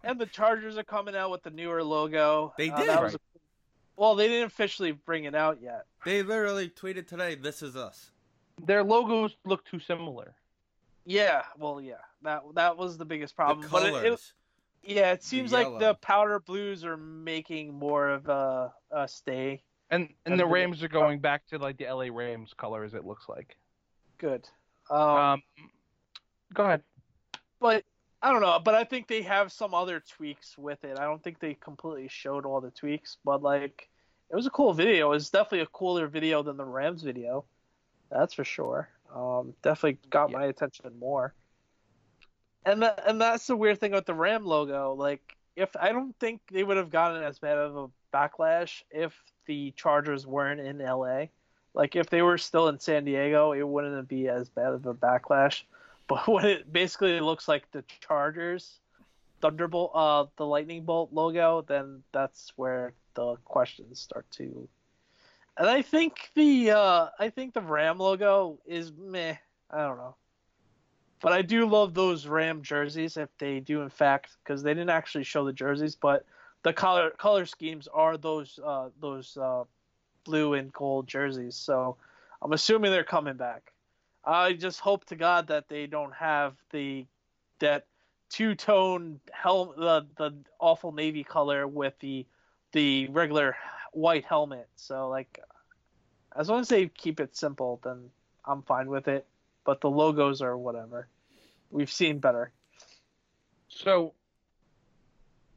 And 0.02 0.18
the 0.20 0.26
Chargers 0.26 0.78
are 0.78 0.82
coming 0.82 1.14
out 1.14 1.30
with 1.30 1.42
the 1.42 1.50
newer 1.50 1.84
logo. 1.84 2.54
They 2.58 2.70
Uh, 2.70 2.78
did. 2.78 2.88
that 2.88 3.02
was 3.02 3.14
a- 3.14 3.20
well, 3.96 4.14
they 4.16 4.26
didn't 4.28 4.46
officially 4.46 4.92
bring 4.92 5.24
it 5.24 5.34
out 5.34 5.60
yet. 5.60 5.84
They 6.04 6.22
literally 6.22 6.68
tweeted 6.70 7.06
today, 7.06 7.34
"This 7.36 7.62
is 7.62 7.76
us." 7.76 8.10
their 8.64 8.82
logos 8.84 9.36
look 9.44 9.64
too 9.64 9.78
similar. 9.80 10.34
Yeah, 11.04 11.44
well, 11.58 11.80
yeah, 11.80 11.94
that 12.22 12.42
that 12.54 12.76
was 12.76 12.96
the 12.96 13.04
biggest 13.04 13.34
The 13.34 13.42
problem. 13.42 13.68
But 13.70 13.82
it, 13.84 13.92
colors. 13.92 14.34
it, 14.84 14.90
yeah, 14.94 15.12
it 15.12 15.22
seems 15.24 15.52
like 15.52 15.78
the 15.78 15.94
powder 15.96 16.38
blues 16.40 16.84
are 16.84 16.96
making 16.96 17.74
more 17.74 18.08
of 18.08 18.28
a, 18.28 18.72
a 18.90 19.06
stay. 19.08 19.62
And 19.90 20.14
and 20.24 20.34
the 20.34 20.44
the- 20.44 20.46
Rams 20.46 20.82
are 20.82 20.88
going 20.88 21.18
back 21.20 21.46
to 21.48 21.58
like 21.58 21.76
the 21.76 21.86
LA 21.86 22.08
Rams 22.10 22.54
colors. 22.54 22.94
It 22.94 23.04
looks 23.04 23.28
like. 23.28 23.56
Good. 24.18 24.48
Um, 24.90 24.98
Um, 24.98 25.42
go 26.54 26.64
ahead. 26.64 26.82
but 27.60 27.84
I 28.22 28.30
don't 28.32 28.40
know. 28.42 28.58
But 28.64 28.74
I 28.74 28.84
think 28.84 29.08
they 29.08 29.22
have 29.22 29.50
some 29.52 29.74
other 29.74 30.00
tweaks 30.00 30.56
with 30.56 30.84
it. 30.84 30.98
I 30.98 31.04
don't 31.04 31.22
think 31.22 31.40
they 31.40 31.54
completely 31.54 32.08
showed 32.08 32.44
all 32.46 32.60
the 32.60 32.70
tweaks, 32.70 33.18
but 33.24 33.42
like 33.42 33.88
it 34.30 34.36
was 34.36 34.46
a 34.46 34.50
cool 34.50 34.72
video. 34.72 35.06
It 35.08 35.14
was 35.14 35.30
definitely 35.30 35.60
a 35.60 35.66
cooler 35.66 36.06
video 36.06 36.42
than 36.42 36.56
the 36.56 36.64
Rams 36.64 37.02
video. 37.02 37.44
That's 38.10 38.34
for 38.34 38.44
sure. 38.44 38.88
Um, 39.14 39.54
definitely 39.62 39.98
got 40.10 40.30
Yeah. 40.30 40.38
my 40.38 40.44
attention 40.46 40.98
more. 40.98 41.34
And 42.64 42.82
that, 42.82 43.02
and 43.06 43.20
that's 43.20 43.46
the 43.46 43.56
weird 43.56 43.80
thing 43.80 43.92
with 43.92 44.06
the 44.06 44.14
Ram 44.14 44.46
logo. 44.46 44.94
Like, 44.94 45.36
if 45.56 45.74
I 45.76 45.92
don't 45.92 46.16
think 46.18 46.40
they 46.50 46.62
would 46.62 46.76
have 46.76 46.90
gotten 46.90 47.22
as 47.22 47.38
bad 47.38 47.58
of 47.58 47.76
a 47.76 47.88
backlash 48.16 48.82
if 48.90 49.20
the 49.46 49.72
Chargers 49.72 50.26
weren't 50.26 50.60
in 50.60 50.78
LA. 50.78 51.26
Like, 51.74 51.96
if 51.96 52.10
they 52.10 52.22
were 52.22 52.38
still 52.38 52.68
in 52.68 52.78
San 52.78 53.04
Diego, 53.04 53.52
it 53.52 53.66
wouldn't 53.66 54.08
be 54.08 54.28
as 54.28 54.48
bad 54.48 54.72
of 54.72 54.86
a 54.86 54.94
backlash. 54.94 55.62
But 56.08 56.26
when 56.28 56.44
it 56.44 56.70
basically 56.70 57.20
looks 57.20 57.46
like 57.46 57.70
the 57.70 57.84
Chargers 58.00 58.80
Thunderbolt, 59.40 59.92
uh, 59.94 60.26
the 60.36 60.44
Lightning 60.44 60.84
Bolt 60.84 61.12
logo, 61.12 61.62
then 61.62 62.02
that's 62.12 62.52
where 62.56 62.92
the 63.14 63.36
questions 63.44 64.00
start 64.00 64.30
to. 64.32 64.68
And 65.56 65.68
I 65.68 65.82
think 65.82 66.30
the 66.34 66.70
uh, 66.70 67.08
I 67.18 67.28
think 67.28 67.52
the 67.52 67.60
Ram 67.60 67.98
logo 67.98 68.58
is 68.64 68.92
meh. 68.92 69.36
I 69.70 69.78
don't 69.78 69.98
know, 69.98 70.16
but 71.20 71.32
I 71.32 71.42
do 71.42 71.66
love 71.66 71.92
those 71.92 72.26
Ram 72.26 72.62
jerseys 72.62 73.16
if 73.16 73.28
they 73.38 73.60
do 73.60 73.82
in 73.82 73.90
fact 73.90 74.36
because 74.42 74.62
they 74.62 74.72
didn't 74.72 74.90
actually 74.90 75.24
show 75.24 75.44
the 75.44 75.52
jerseys, 75.52 75.94
but 75.94 76.24
the 76.62 76.72
color 76.72 77.10
color 77.10 77.44
schemes 77.44 77.86
are 77.92 78.16
those 78.16 78.58
uh, 78.64 78.88
those 79.00 79.36
uh, 79.36 79.64
blue 80.24 80.54
and 80.54 80.72
gold 80.72 81.06
jerseys. 81.06 81.56
So 81.56 81.96
I'm 82.40 82.52
assuming 82.52 82.90
they're 82.90 83.04
coming 83.04 83.36
back. 83.36 83.72
I 84.24 84.52
just 84.52 84.80
hope 84.80 85.04
to 85.06 85.16
God 85.16 85.48
that 85.48 85.68
they 85.68 85.86
don't 85.86 86.14
have 86.14 86.54
the 86.70 87.06
that 87.58 87.86
two 88.30 88.54
tone 88.54 89.20
helm 89.32 89.74
the 89.76 90.06
the 90.16 90.34
awful 90.58 90.92
navy 90.92 91.24
color 91.24 91.66
with 91.66 91.94
the 92.00 92.26
the 92.72 93.08
regular 93.08 93.56
white 93.92 94.24
helmet. 94.24 94.68
So 94.76 95.08
like 95.08 95.40
as 96.36 96.48
long 96.48 96.60
as 96.60 96.68
they 96.68 96.88
keep 96.88 97.20
it 97.20 97.36
simple, 97.36 97.80
then 97.84 98.10
I'm 98.44 98.62
fine 98.62 98.88
with 98.88 99.08
it. 99.08 99.26
But 99.64 99.80
the 99.80 99.90
logos 99.90 100.42
are 100.42 100.56
whatever. 100.56 101.08
We've 101.70 101.90
seen 101.90 102.18
better. 102.18 102.52
So, 103.68 104.14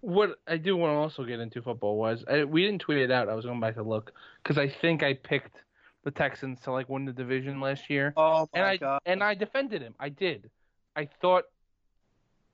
what 0.06 0.39
I 0.47 0.58
do 0.58 0.78
want 0.78 0.91
to 0.91 0.95
also 0.97 1.24
get 1.24 1.39
into 1.39 1.62
football 1.62 1.97
was 1.97 2.24
I, 2.30 2.43
we 2.43 2.64
didn't 2.64 2.82
tweet 2.82 2.99
it 2.99 3.12
out. 3.12 3.28
I 3.30 3.34
was 3.36 3.45
going 3.45 3.60
back 3.60 3.76
to 3.76 3.84
look 3.84 4.14
because 4.43 4.58
I 4.58 4.70
think 4.70 5.03
I 5.03 5.14
picked 5.16 5.58
the 6.03 6.12
Texans 6.12 6.60
to 6.62 6.72
like 6.72 6.88
win 6.89 7.06
the 7.06 7.12
division 7.14 7.60
last 7.60 7.89
year, 7.89 8.14
Oh 8.16 8.47
my 8.54 8.59
and 8.59 8.66
I 8.66 8.78
god. 8.78 9.00
and 9.05 9.24
I 9.24 9.34
defended 9.34 9.82
him. 9.82 9.96
I 10.00 10.09
did. 10.09 10.50
I 10.96 11.09
thought 11.21 11.46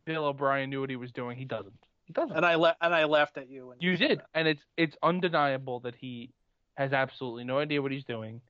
Bill 0.05 0.26
O'Brien 0.26 0.69
knew 0.69 0.81
what 0.81 0.89
he 0.89 0.95
was 0.95 1.11
doing. 1.11 1.38
He 1.38 1.45
doesn't. 1.45 1.73
He 2.05 2.13
doesn't. 2.13 2.35
And 2.35 2.45
I 2.45 2.55
le- 2.55 2.76
and 2.81 2.95
I 2.95 3.03
laughed 3.05 3.38
at 3.38 3.49
you. 3.49 3.73
You 3.80 3.97
did, 3.97 4.19
that. 4.19 4.27
and 4.34 4.47
it's 4.47 4.63
it's 4.77 4.95
undeniable 5.03 5.81
that 5.81 5.95
he 5.95 6.31
has 6.76 6.93
absolutely 6.93 7.43
no 7.43 7.59
idea 7.59 7.81
what 7.81 7.91
he's 7.91 8.05
doing, 8.05 8.41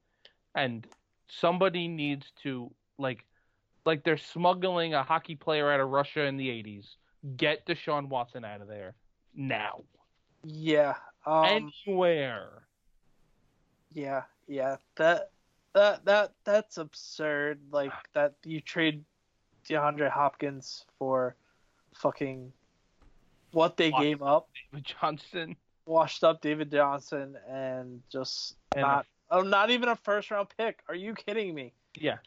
and 0.56 0.86
somebody 1.28 1.88
needs 1.88 2.32
to 2.44 2.72
like 3.00 3.26
like 3.86 4.04
they're 4.04 4.18
smuggling 4.18 4.94
a 4.94 5.02
hockey 5.04 5.36
player 5.36 5.72
out 5.72 5.80
of 5.80 5.90
Russia 5.90 6.22
in 6.26 6.38
the 6.38 6.48
'80s. 6.50 6.86
Get 7.38 7.66
Deshaun 7.66 8.08
Watson 8.08 8.44
out 8.44 8.62
of 8.62 8.68
there 8.68 8.96
now, 9.36 9.82
Yeah. 10.44 10.96
Um, 11.26 11.72
anywhere. 11.86 12.64
Yeah, 13.94 14.24
yeah. 14.48 14.78
That 14.96 15.30
that 15.74 16.04
that 16.06 16.34
that's 16.44 16.78
absurd. 16.78 17.60
Like 17.72 17.92
that 18.14 18.34
you 18.44 18.60
trade 18.62 19.04
DeAndre 19.70 20.10
Hopkins 20.10 20.86
for 20.98 21.36
fucking 21.94 22.52
what 23.52 23.78
they 23.78 23.92
What? 23.92 24.02
gave 24.02 24.22
up, 24.24 24.50
David 24.72 24.86
Johnson. 25.00 25.56
washed 25.86 26.24
up 26.24 26.42
David 26.42 26.72
Johnson, 26.72 27.38
and 27.48 28.02
just 28.12 28.56
And 28.76 28.84
a- 28.84 28.88
not 28.88 29.06
oh 29.30 29.42
not 29.42 29.70
even 29.70 29.90
a 29.90 29.96
first 29.96 30.32
round 30.32 30.48
pick. 30.58 30.82
Are 30.88 30.96
you 30.96 31.14
kidding 31.14 31.54
me? 31.54 31.74
Yeah, 31.96 32.18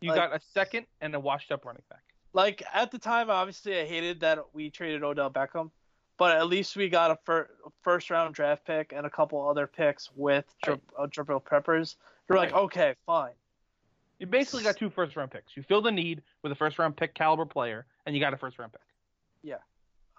you 0.00 0.10
Like- 0.10 0.16
got 0.18 0.34
a 0.36 0.40
second 0.52 0.86
and 1.00 1.14
a 1.14 1.20
washed-up 1.20 1.64
running 1.64 1.84
back. 1.88 2.02
Like 2.36 2.62
at 2.74 2.90
the 2.90 2.98
time, 2.98 3.30
obviously 3.30 3.80
I 3.80 3.86
hated 3.86 4.20
that 4.20 4.40
we 4.52 4.68
traded 4.68 5.02
Odell 5.02 5.30
Beckham, 5.30 5.70
but 6.18 6.36
at 6.36 6.46
least 6.48 6.76
we 6.76 6.90
got 6.90 7.10
a 7.10 7.18
fir- 7.24 7.48
first 7.80 8.10
round 8.10 8.34
draft 8.34 8.66
pick 8.66 8.92
and 8.94 9.06
a 9.06 9.10
couple 9.10 9.48
other 9.48 9.66
picks 9.66 10.10
with 10.14 10.44
Right. 10.66 10.78
Dri- 11.10 11.34
uh, 11.34 11.38
Peppers. 11.38 11.96
You're 12.28 12.36
like, 12.36 12.52
okay, 12.52 12.94
fine. 13.06 13.32
You 14.18 14.26
basically 14.26 14.64
got 14.64 14.76
two 14.76 14.90
first-round 14.90 15.30
picks. 15.30 15.56
You 15.56 15.62
fill 15.62 15.80
the 15.80 15.90
need 15.92 16.22
with 16.42 16.52
a 16.52 16.54
first-round 16.54 16.96
pick 16.96 17.14
caliber 17.14 17.46
player, 17.46 17.86
and 18.04 18.14
you 18.14 18.20
got 18.20 18.34
a 18.34 18.36
first-round 18.36 18.72
pick. 18.72 18.80
Yeah. 19.42 19.56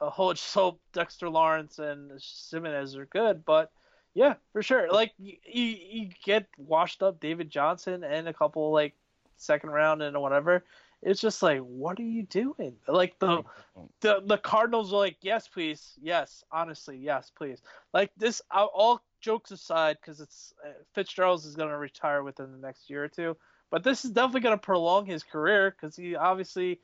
A 0.01 0.09
whole 0.09 0.33
just 0.33 0.53
hope 0.53 0.79
Dexter 0.93 1.29
Lawrence 1.29 1.77
and 1.79 2.11
Simmons 2.19 2.95
are 2.95 3.05
good, 3.07 3.45
but 3.45 3.71
yeah, 4.15 4.35
for 4.53 4.63
sure. 4.63 4.91
Like 4.91 5.13
you, 5.19 5.37
you 5.45 6.09
get 6.23 6.47
washed 6.57 7.03
up 7.03 7.19
David 7.19 7.49
Johnson 7.49 8.03
and 8.03 8.27
a 8.27 8.33
couple 8.33 8.71
like 8.71 8.95
second 9.35 9.69
round 9.69 10.01
and 10.01 10.19
whatever. 10.19 10.63
It's 11.03 11.21
just 11.21 11.43
like, 11.43 11.59
what 11.59 11.99
are 11.99 12.03
you 12.03 12.23
doing? 12.23 12.75
Like 12.87 13.17
the 13.19 13.43
the 14.01 14.21
the 14.25 14.37
Cardinals 14.37 14.91
are 14.93 14.97
like, 14.97 15.17
yes, 15.21 15.47
please, 15.47 15.93
yes, 16.01 16.43
honestly, 16.51 16.97
yes, 16.97 17.31
please. 17.37 17.61
Like 17.93 18.11
this, 18.17 18.41
all- 18.51 18.71
all 18.73 19.01
jokes 19.21 19.51
aside, 19.51 19.97
because 20.01 20.19
it's 20.21 20.53
uh, 20.65 20.71
Fitzgerald 20.93 21.43
is 21.45 21.55
going 21.55 21.69
to 21.69 21.77
retire 21.77 22.23
within 22.23 22.51
the 22.51 22.57
next 22.57 22.89
year 22.89 23.03
or 23.03 23.07
two, 23.07 23.37
but 23.71 23.83
this 23.83 24.05
is 24.05 24.11
definitely 24.11 24.41
going 24.41 24.57
to 24.57 24.61
prolong 24.65 25.05
his 25.05 25.23
career 25.23 25.71
because 25.71 25.95
he 25.95 26.15
obviously 26.15 26.79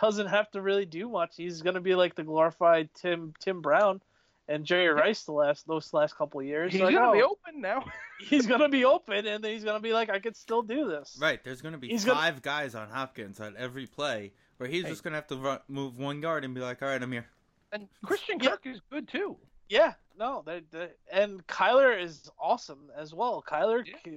doesn't 0.00 0.26
have 0.28 0.50
to 0.52 0.60
really 0.62 0.84
do 0.86 1.08
much. 1.08 1.34
He's 1.36 1.62
going 1.62 1.74
to 1.74 1.80
be 1.80 1.94
like 1.94 2.14
the 2.14 2.24
glorified 2.24 2.88
Tim 2.94 3.32
Tim 3.40 3.60
Brown 3.60 4.00
and 4.48 4.64
Jerry 4.64 4.88
Rice 4.88 5.24
the 5.24 5.32
last 5.32 5.66
those 5.66 5.92
last 5.92 6.16
couple 6.16 6.40
of 6.40 6.46
years. 6.46 6.72
He's 6.72 6.80
Like, 6.80 6.94
gonna 6.94 7.12
be 7.12 7.22
oh, 7.22 7.36
open 7.46 7.60
now. 7.60 7.84
he's 8.20 8.46
going 8.46 8.60
to 8.60 8.68
be 8.68 8.84
open, 8.84 9.26
and 9.26 9.44
then 9.44 9.52
he's 9.52 9.64
going 9.64 9.76
to 9.76 9.82
be 9.82 9.92
like, 9.92 10.10
I 10.10 10.18
could 10.18 10.36
still 10.36 10.62
do 10.62 10.88
this. 10.88 11.16
Right, 11.20 11.42
there's 11.44 11.60
going 11.62 11.72
to 11.72 11.78
be 11.78 11.88
He's 11.88 12.04
gonna- 12.04 12.18
five 12.18 12.42
guys 12.42 12.74
on 12.74 12.88
Hopkins 12.90 13.38
at 13.40 13.54
every 13.56 13.86
play 13.86 14.32
where 14.56 14.68
he's 14.68 14.82
Hey. 14.84 14.88
just 14.90 15.04
going 15.04 15.12
to 15.12 15.16
have 15.18 15.26
to 15.28 15.36
run, 15.36 15.60
move 15.68 15.98
one 15.98 16.20
yard 16.22 16.44
and 16.44 16.52
be 16.54 16.60
like, 16.60 16.82
all 16.82 16.88
right, 16.88 17.00
I'm 17.02 17.12
here. 17.12 17.26
And 17.70 17.86
Christian 18.04 18.38
Yeah. 18.40 18.50
Kirk 18.50 18.66
is 18.66 18.80
good 18.90 19.06
too. 19.06 19.36
Yeah, 19.68 19.92
no, 20.18 20.42
they, 20.46 20.62
they, 20.70 20.88
and 21.12 21.46
Kyler 21.46 22.02
is 22.02 22.30
awesome 22.40 22.90
as 22.96 23.12
well. 23.14 23.44
Kyler, 23.46 23.86
Yeah. 23.86 23.94
c- 24.04 24.10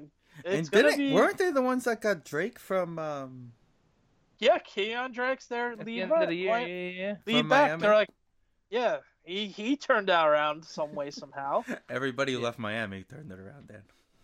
and 0.45 0.53
it's 0.55 0.69
gonna 0.69 0.83
didn't, 0.91 0.97
be 0.97 1.13
weren't 1.13 1.37
they 1.37 1.51
the 1.51 1.61
ones 1.61 1.83
that 1.83 1.99
got 2.01 2.23
Drake 2.23 2.57
from 2.57 2.97
um, 2.97 3.51
yeah. 4.39 4.57
Kenyan 4.59 5.13
Drake's 5.13 5.47
their 5.47 5.73
At 5.73 5.79
the 5.79 5.83
lead 5.83 6.01
end 6.03 6.09
back. 6.11 6.23
of 6.23 6.29
the 6.29 6.35
year, 6.35 6.59
yeah, 6.59 6.65
yeah, 6.65 6.89
yeah. 6.89 7.15
lead 7.27 7.39
From 7.41 7.49
back. 7.49 7.67
Miami? 7.67 7.81
They're 7.81 7.93
like, 7.93 8.09
yeah, 8.69 8.97
he 9.23 9.47
he 9.47 9.77
turned 9.77 10.09
that 10.09 10.25
around 10.27 10.65
some 10.65 10.95
way 10.95 11.11
somehow. 11.11 11.63
everybody 11.89 12.33
who 12.33 12.39
Yeah. 12.39 12.45
left 12.45 12.59
Miami 12.59 13.03
turned 13.03 13.31
it 13.31 13.39
around, 13.39 13.67
Dan. 13.67 13.83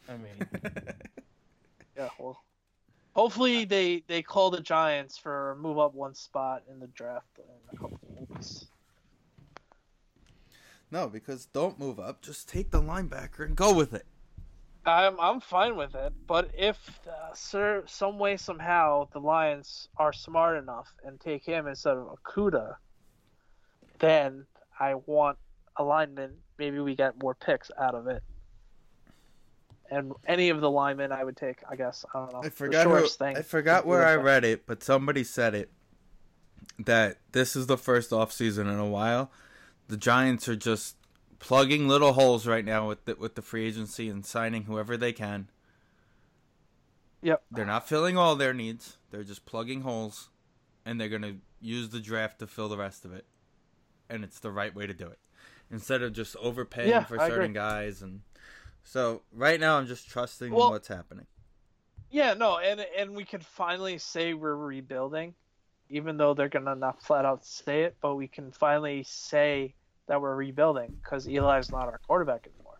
I 0.09 0.17
mean, 0.17 0.47
Yeah, 1.97 2.09
well, 2.17 2.43
hopefully 3.15 3.65
they 3.65 4.03
they 4.07 4.21
call 4.23 4.51
the 4.51 4.61
Giants 4.61 5.17
for 5.17 5.57
move 5.59 5.79
up 5.79 5.93
one 5.93 6.15
spot 6.15 6.63
in 6.69 6.79
the 6.79 6.87
draft 6.87 7.39
in 7.39 7.43
a 7.69 7.73
couple 7.79 7.99
weeks. 8.29 8.67
no, 10.91 11.07
because 11.07 11.45
don't 11.47 11.79
move 11.79 11.99
up. 11.99 12.21
Just 12.21 12.47
take 12.49 12.71
the 12.71 12.81
linebacker 12.81 13.45
and 13.45 13.55
go 13.55 13.73
with 13.73 13.93
it. 13.93 14.05
I'm 14.85 15.19
I'm 15.19 15.39
fine 15.41 15.75
with 15.75 15.95
it, 15.95 16.13
but 16.27 16.49
if 16.57 16.77
uh, 17.07 17.33
sir 17.35 17.83
some 17.87 18.17
way 18.19 18.37
somehow 18.37 19.07
the 19.11 19.19
Lions 19.19 19.87
are 19.97 20.13
smart 20.13 20.57
enough 20.57 20.93
and 21.03 21.19
take 21.19 21.43
him 21.45 21.67
instead 21.67 21.97
of 21.97 22.07
Okudah, 22.17 22.77
then 23.99 24.47
I 24.79 24.95
want 24.95 25.37
alignment. 25.75 26.33
Maybe 26.57 26.79
we 26.79 26.95
get 26.95 27.21
more 27.21 27.35
picks 27.35 27.71
out 27.79 27.95
of 27.95 28.07
it. 28.07 28.23
And 29.89 30.13
any 30.25 30.49
of 30.49 30.59
the 30.59 30.69
linemen 30.69 31.11
I 31.11 31.23
would 31.23 31.37
take, 31.37 31.59
I 31.69 31.75
guess. 31.75 32.03
I 32.13 32.19
don't 32.19 32.33
know. 32.33 32.39
I 32.39 32.43
The 32.43 32.51
forgot 32.51 32.87
who, 32.87 33.07
thing. 33.07 33.37
I 33.37 33.41
forgot 33.41 33.85
where 33.85 34.05
I 34.05 34.15
read 34.15 34.43
it, 34.43 34.65
but 34.65 34.83
somebody 34.83 35.23
said 35.23 35.55
it 35.55 35.71
that 36.79 37.17
this 37.31 37.55
is 37.55 37.67
the 37.67 37.77
first 37.77 38.11
offseason 38.11 38.61
in 38.61 38.79
a 38.79 38.85
while. 38.85 39.31
The 39.87 39.97
Giants 39.97 40.49
are 40.49 40.55
just 40.55 40.97
plugging 41.39 41.87
little 41.87 42.13
holes 42.13 42.45
right 42.45 42.65
now 42.65 42.87
with 42.87 43.05
the, 43.05 43.15
with 43.15 43.35
the 43.35 43.41
free 43.41 43.65
agency 43.65 44.09
and 44.09 44.25
signing 44.25 44.63
whoever 44.63 44.97
they 44.97 45.13
can. 45.13 45.49
Yep. 47.21 47.43
They're 47.51 47.65
not 47.65 47.87
filling 47.87 48.17
all 48.17 48.35
their 48.35 48.53
needs. 48.53 48.97
They're 49.11 49.23
just 49.23 49.45
plugging 49.45 49.81
holes 49.81 50.29
and 50.85 50.99
they're 50.99 51.09
going 51.09 51.21
to 51.21 51.37
use 51.61 51.89
the 51.89 51.99
draft 51.99 52.39
to 52.39 52.47
fill 52.47 52.69
the 52.69 52.77
rest 52.77 53.05
of 53.05 53.13
it. 53.13 53.25
And 54.09 54.23
it's 54.23 54.39
the 54.39 54.51
right 54.51 54.73
way 54.73 54.87
to 54.87 54.93
do 54.93 55.07
it. 55.07 55.19
Instead 55.69 56.01
of 56.01 56.13
just 56.13 56.35
overpaying 56.37 56.89
Yeah, 56.89 57.03
for 57.03 57.19
I 57.19 57.27
certain 57.27 57.43
agree. 57.45 57.53
guys 57.55 58.01
and 58.01 58.21
so 58.83 59.21
right 59.33 59.59
now 59.59 59.77
I'm 59.77 59.85
just 59.87 60.09
trusting 60.09 60.53
Well- 60.53 60.69
what's 60.71 60.87
happening. 60.87 61.27
Yeah, 62.09 62.33
no, 62.35 62.57
and 62.59 62.79
and 62.97 63.13
we 63.17 63.25
can 63.25 63.41
finally 63.41 63.97
say 63.97 64.33
we're 64.33 64.55
rebuilding, 64.55 65.35
even 65.89 66.15
though 66.15 66.33
they're 66.33 66.47
gonna 66.47 66.73
not 66.73 67.03
flat 67.03 67.25
out 67.25 67.43
say 67.45 67.83
it, 67.83 67.97
but 68.01 68.15
we 68.15 68.29
can 68.29 68.49
finally 68.53 69.03
say 69.03 69.73
that 70.07 70.21
we're 70.21 70.35
rebuilding 70.37 70.97
because 71.03 71.27
Eli's 71.27 71.69
not 71.69 71.87
our 71.89 71.99
quarterback 72.07 72.47
anymore. 72.47 72.79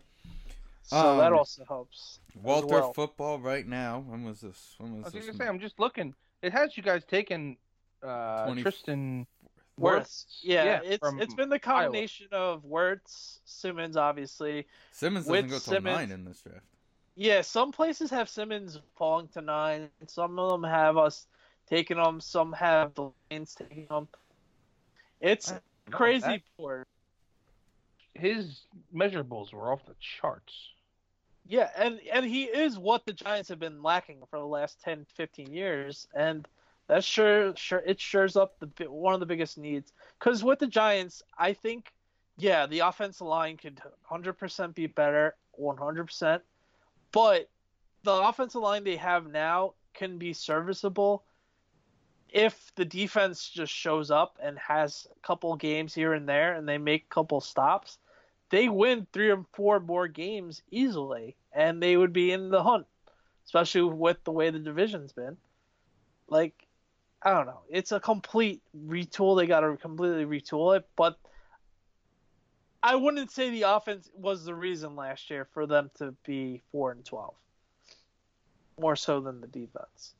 So 0.84 1.18
that 1.18 1.34
Um, 1.34 1.38
also 1.40 1.66
helps. 1.66 2.22
Walter 2.42 2.68
well. 2.68 2.94
football 2.94 3.38
right 3.40 3.68
now. 3.68 4.00
When 4.00 4.24
was 4.24 4.40
this? 4.40 4.76
When 4.78 4.94
was 4.94 5.04
I 5.04 5.08
was 5.08 5.14
was 5.16 5.26
this? 5.26 5.36
gonna 5.36 5.44
say, 5.46 5.50
I'm 5.50 5.60
just 5.60 5.78
looking. 5.78 6.16
It 6.42 6.54
has 6.54 6.78
you 6.78 6.84
guys 6.84 7.04
taken 7.04 7.58
uh, 8.02 8.46
20 8.46 8.62
Tristan 8.62 9.28
Wirfs. 9.80 10.26
Yeah, 10.42 10.64
yeah, 10.64 10.80
it's 10.84 11.08
it's 11.20 11.34
been 11.34 11.50
the 11.50 11.60
combination 11.60 12.28
of 12.32 12.64
Wirfs, 12.64 13.40
Simmons, 13.46 13.96
obviously. 13.96 14.66
Simmons 14.92 15.26
doesn't 15.26 15.32
with 15.32 15.46
go 15.46 15.58
till 15.58 15.60
Simmons- 15.60 15.98
nine 15.98 16.12
in 16.12 16.26
this 16.26 16.42
draft. 16.42 16.66
Yeah, 17.16 17.42
some 17.42 17.72
places 17.72 18.10
have 18.12 18.30
Simmons 18.30 18.80
falling 18.96 19.28
to 19.30 19.42
nine. 19.42 19.90
Some 20.08 20.38
of 20.38 20.52
them 20.52 20.64
have 20.64 20.98
us 20.98 21.28
taking 21.68 21.98
them. 21.98 22.22
Some 22.22 22.54
have 22.54 22.94
the 22.94 23.12
Lions 23.32 23.56
taking 23.56 23.88
them. 23.88 24.08
It's 25.20 25.54
crazy 25.92 26.28
that- 26.28 26.42
board. 26.58 26.86
His 28.14 28.62
measurables 28.94 29.54
were 29.54 29.72
off 29.72 29.86
the 29.86 29.96
charts. 30.00 30.72
Yeah, 31.46 31.70
and 31.78 32.00
and 32.12 32.26
he 32.26 32.46
is 32.46 32.78
what 32.78 33.06
the 33.06 33.14
Giants 33.14 33.50
have 33.50 33.60
been 33.60 33.82
lacking 33.84 34.24
for 34.30 34.40
the 34.40 34.46
last 34.46 34.82
10, 34.82 35.06
15 35.16 35.54
years, 35.54 36.08
and 36.14 36.48
that 36.88 37.04
sure 37.04 37.56
sure 37.56 37.84
it 37.86 38.00
shores 38.00 38.36
up 38.36 38.56
the 38.60 38.90
one 38.90 39.14
of 39.14 39.20
the 39.20 39.26
biggest 39.26 39.58
needs. 39.58 39.92
Because 40.20 40.44
with 40.44 40.60
the 40.60 40.68
Giants, 40.68 41.24
I 41.38 41.54
think, 41.54 41.92
yeah, 42.38 42.66
the 42.66 42.80
offensive 42.80 43.28
line 43.28 43.58
could 43.58 43.82
100% 44.10 44.76
be 44.76 44.88
better, 44.88 45.36
100%, 45.60 46.42
but 47.12 47.50
the 48.04 48.14
offensive 48.14 48.62
line 48.62 48.84
they 48.84 48.96
have 48.98 49.28
now 49.28 49.74
can 49.94 50.18
be 50.18 50.34
serviceable 50.34 51.24
if 52.30 52.72
the 52.76 52.86
defense 52.86 53.50
just 53.50 53.74
shows 53.74 54.12
up 54.12 54.38
and 54.42 54.60
has 54.60 55.08
a 55.16 55.28
couple 55.28 55.56
games 55.56 55.94
here 55.94 56.14
and 56.14 56.28
there, 56.28 56.54
and 56.54 56.68
they 56.68 56.78
make 56.78 57.06
a 57.06 57.14
couple 57.14 57.42
stops 57.42 57.98
they 58.50 58.70
win 58.70 59.08
three 59.12 59.30
or 59.30 59.46
four 59.54 59.80
more 59.80 60.08
games 60.08 60.62
easily, 60.72 61.36
and 61.52 61.82
they 61.82 61.98
would 61.98 62.14
be 62.14 62.32
in 62.32 62.50
the 62.50 62.64
hunt, 62.64 62.88
especially 63.46 63.84
with 63.84 64.24
the 64.24 64.32
way 64.32 64.50
the 64.50 64.60
division's 64.60 65.12
been. 65.12 65.38
Like, 66.30 66.67
I 67.24 67.34
don't 67.34 67.46
know. 67.46 67.62
It's 67.70 67.92
a 67.92 68.00
complete 68.00 68.62
retool. 68.88 69.38
They 69.38 69.48
got 69.48 69.62
to 69.62 69.76
completely 69.78 70.26
retool 70.26 70.78
it, 70.78 70.88
but 70.96 71.18
I 72.84 72.96
wouldn't 72.96 73.32
say 73.32 73.50
the 73.50 73.64
offense 73.64 74.10
was 74.14 74.46
the 74.46 74.54
reason 74.54 74.96
last 74.96 75.30
year 75.30 75.48
for 75.54 75.66
them 75.66 75.90
to 75.98 76.14
be 76.26 76.62
four 76.72 76.92
and 76.92 77.04
twelve. 77.04 77.34
More 78.80 78.96
so 78.96 79.20
than 79.20 79.42
the 79.42 79.48
defense. 79.48 80.14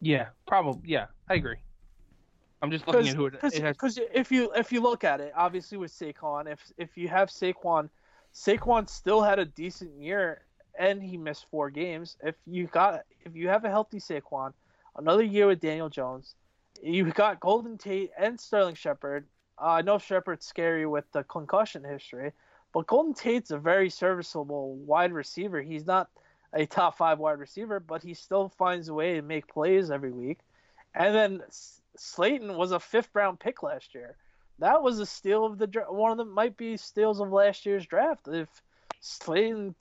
Yeah, 0.00 0.28
probably. 0.46 0.88
Yeah, 0.88 1.06
I 1.28 1.34
agree. 1.34 1.56
I'm 2.62 2.70
just 2.70 2.86
looking 2.86 3.08
at 3.08 3.14
who 3.14 3.26
it, 3.26 3.34
it 3.42 3.62
has. 3.62 3.76
Because 3.76 3.98
if 4.14 4.32
you 4.32 4.50
if 4.56 4.72
you 4.72 4.80
look 4.80 5.04
at 5.04 5.20
it, 5.20 5.32
obviously 5.36 5.76
with 5.78 5.92
Saquon, 5.92 6.50
if 6.50 6.60
if 6.78 6.96
you 6.96 7.08
have 7.08 7.28
Saquon, 7.28 7.90
Saquon 8.34 8.88
still 8.88 9.22
had 9.22 9.38
a 9.38 9.44
decent 9.44 10.00
year 10.00 10.42
and 10.80 11.02
he 11.02 11.18
missed 11.18 11.46
four 11.50 11.68
games. 11.70 12.16
If 12.24 12.34
you 12.46 12.66
got 12.66 13.02
if 13.24 13.36
you 13.36 13.48
have 13.48 13.64
a 13.64 13.68
healthy 13.68 13.98
Saquon, 13.98 14.54
another 14.96 15.22
year 15.22 15.46
with 15.46 15.60
Daniel 15.60 15.90
Jones, 15.90 16.34
you've 16.82 17.14
got 17.14 17.38
Golden 17.38 17.76
Tate 17.76 18.10
and 18.18 18.40
Sterling 18.40 18.74
Shepard. 18.74 19.26
Uh, 19.60 19.66
I 19.66 19.82
know 19.82 19.98
Shepard's 19.98 20.46
scary 20.46 20.86
with 20.86 21.04
the 21.12 21.22
concussion 21.24 21.84
history, 21.84 22.32
but 22.72 22.86
Golden 22.86 23.12
Tate's 23.12 23.50
a 23.50 23.58
very 23.58 23.90
serviceable 23.90 24.74
wide 24.76 25.12
receiver. 25.12 25.60
He's 25.60 25.86
not 25.86 26.08
a 26.54 26.64
top 26.64 26.96
five 26.96 27.18
wide 27.18 27.38
receiver, 27.38 27.78
but 27.78 28.02
he 28.02 28.14
still 28.14 28.48
finds 28.48 28.88
a 28.88 28.94
way 28.94 29.16
to 29.16 29.22
make 29.22 29.46
plays 29.48 29.90
every 29.90 30.10
week. 30.10 30.38
And 30.94 31.14
then 31.14 31.42
Slayton 31.96 32.56
was 32.56 32.72
a 32.72 32.80
fifth 32.80 33.10
round 33.12 33.38
pick 33.38 33.62
last 33.62 33.94
year. 33.94 34.16
That 34.60 34.82
was 34.82 34.98
a 34.98 35.06
steal 35.06 35.44
of 35.44 35.58
the 35.58 35.84
one 35.90 36.10
of 36.10 36.16
them 36.16 36.32
might 36.32 36.56
be 36.56 36.78
steals 36.78 37.20
of 37.20 37.30
last 37.30 37.66
year's 37.66 37.86
draft 37.86 38.28
if 38.28 38.48
Slayton 39.00 39.74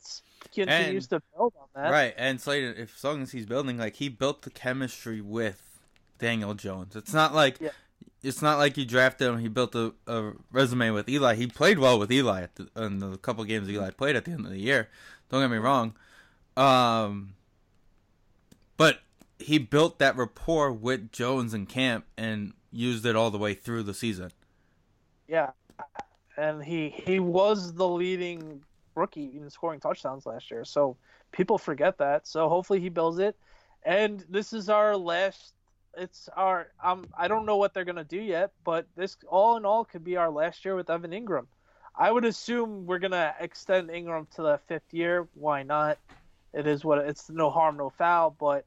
continues 0.54 1.08
to 1.08 1.22
build 1.36 1.54
on 1.60 1.68
that. 1.76 1.92
Right, 1.92 2.14
and 2.18 2.40
Slater, 2.40 2.74
if 2.74 2.96
as 2.96 3.04
long 3.04 3.22
as 3.22 3.32
he's 3.32 3.46
building, 3.46 3.78
like 3.78 3.96
he 3.96 4.10
built 4.10 4.42
the 4.44 4.50
chemistry 4.50 5.22
with 5.22 5.80
Daniel 6.18 6.54
Jones. 6.54 6.96
It's 6.96 7.14
not 7.14 7.34
like 7.34 7.58
Yeah. 7.60 7.70
it's 8.24 8.42
not 8.42 8.58
like 8.58 8.78
you 8.78 8.86
drafted 8.86 9.28
him. 9.30 9.40
He 9.40 9.48
built 9.48 9.76
a, 9.76 9.94
a 10.08 10.34
resume 10.52 10.92
with 10.92 11.08
Eli. 11.10 11.36
He 11.36 11.48
played 11.48 11.80
well 11.80 12.00
with 12.00 12.12
Eli 12.12 12.44
at 12.44 12.56
the, 12.56 12.70
in 12.78 13.00
the 13.00 13.18
couple 13.18 13.44
games 13.44 13.70
Eli 13.70 13.92
played 13.92 14.16
at 14.16 14.26
the 14.26 14.32
end 14.32 14.46
of 14.46 14.52
the 14.52 14.60
year. 14.60 14.90
Don't 15.30 15.42
get 15.42 15.52
me 15.52 15.58
wrong, 15.58 15.96
um, 16.58 17.34
but 18.78 19.00
he 19.38 19.58
built 19.58 20.00
that 20.00 20.16
rapport 20.18 20.72
with 20.72 21.12
Jones 21.12 21.54
and 21.54 21.68
Camp 21.70 22.06
and 22.18 22.54
used 22.72 23.06
it 23.06 23.16
all 23.16 23.30
the 23.32 23.38
way 23.38 23.54
through 23.54 23.84
the 23.84 23.94
season. 23.94 24.32
Yeah, 25.28 25.52
and 26.36 26.64
he 26.64 26.90
he 26.90 27.20
was 27.20 27.74
the 27.76 27.88
leading 27.88 28.64
rookie 29.00 29.32
in 29.36 29.50
scoring 29.50 29.80
touchdowns 29.80 30.26
last 30.26 30.52
year. 30.52 30.66
So 30.66 30.98
people 31.32 31.58
forget 31.58 31.98
that. 31.98 32.28
So 32.28 32.50
hopefully 32.50 32.80
he 32.80 32.90
builds 32.90 33.20
it. 33.20 33.36
And 33.84 34.24
this 34.30 34.54
is 34.54 34.70
our 34.70 34.96
last. 34.98 35.54
It's 35.98 36.30
our. 36.36 36.68
Um. 36.84 37.08
I 37.18 37.28
don't 37.28 37.46
know 37.46 37.58
what 37.58 37.74
they're 37.74 37.86
gonna 37.86 38.04
do 38.04 38.20
yet, 38.22 38.52
but 38.64 38.86
this 38.96 39.18
all 39.28 39.58
in 39.58 39.66
all 39.66 39.86
could 39.86 40.04
be 40.04 40.18
our 40.18 40.30
last 40.30 40.66
year 40.66 40.76
with 40.76 40.90
Evan 40.90 41.12
Engram. 41.12 41.48
I 41.96 42.12
would 42.12 42.26
assume 42.26 42.86
we're 42.86 43.00
gonna 43.00 43.34
extend 43.40 43.90
Engram 43.90 44.30
to 44.36 44.42
the 44.42 44.60
fifth 44.68 44.94
year. 44.94 45.28
Why 45.34 45.64
not? 45.64 45.98
it 46.54 46.68
is 46.68 46.84
what 46.84 47.00
it's 47.00 47.30
no 47.30 47.50
harm, 47.50 47.78
no 47.78 47.90
foul. 47.90 48.36
But 48.40 48.66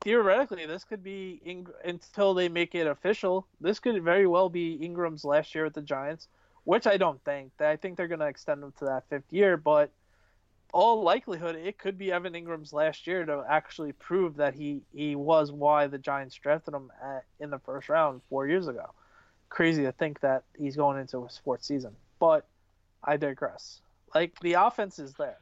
theoretically, 0.00 0.66
this 0.66 0.84
could 0.84 1.02
be 1.02 1.40
until 1.84 2.34
they 2.34 2.48
make 2.48 2.74
it 2.74 2.86
official. 2.86 3.46
This 3.60 3.78
could 3.78 4.02
very 4.02 4.26
well 4.26 4.48
be 4.48 4.78
Engram's 4.82 5.24
last 5.24 5.54
year 5.54 5.64
with 5.64 5.74
the 5.74 5.82
Giants, 5.82 6.28
which 6.64 6.86
I 6.86 6.96
don't 6.96 7.22
think. 7.24 7.52
I 7.60 7.76
think 7.76 7.96
they're 7.96 8.08
going 8.08 8.20
to 8.20 8.26
extend 8.26 8.62
him 8.62 8.72
to 8.78 8.84
that 8.86 9.04
fifth 9.08 9.32
year, 9.32 9.56
but 9.56 9.90
all 10.72 11.02
likelihood, 11.02 11.54
it 11.54 11.78
could 11.78 11.96
be 11.96 12.10
Evan 12.10 12.32
Engram's 12.32 12.72
last 12.72 13.06
year 13.06 13.24
to 13.24 13.44
actually 13.48 13.92
prove 13.92 14.36
that 14.36 14.54
he 14.54 14.82
he 14.92 15.14
was 15.14 15.52
why 15.52 15.86
the 15.86 15.98
Giants 15.98 16.34
drafted 16.34 16.74
him 16.74 16.90
at, 17.02 17.24
in 17.38 17.50
the 17.50 17.60
first 17.60 17.88
round 17.88 18.22
four 18.28 18.48
years 18.48 18.66
ago. 18.66 18.90
Crazy 19.50 19.84
to 19.84 19.92
think 19.92 20.18
that 20.20 20.42
he's 20.58 20.74
going 20.74 20.98
into 20.98 21.24
a 21.24 21.30
sports 21.30 21.68
season, 21.68 21.94
but 22.18 22.46
I 23.04 23.16
digress. 23.16 23.80
Like 24.14 24.38
the 24.40 24.54
offense 24.54 24.98
is 24.98 25.12
there. 25.14 25.38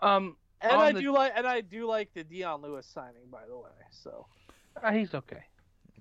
Um, 0.00 0.36
And 0.60 0.72
I 0.72 0.92
the- 0.92 1.00
do 1.00 1.12
like 1.12 1.32
and 1.34 1.46
I 1.46 1.60
do 1.60 1.86
like 1.86 2.12
the 2.14 2.22
Dion 2.22 2.62
Lewis 2.62 2.86
signing, 2.86 3.26
by 3.32 3.46
the 3.48 3.56
way. 3.56 3.70
So 3.90 4.26
uh, 4.80 4.92
he's 4.92 5.12
okay. 5.14 5.42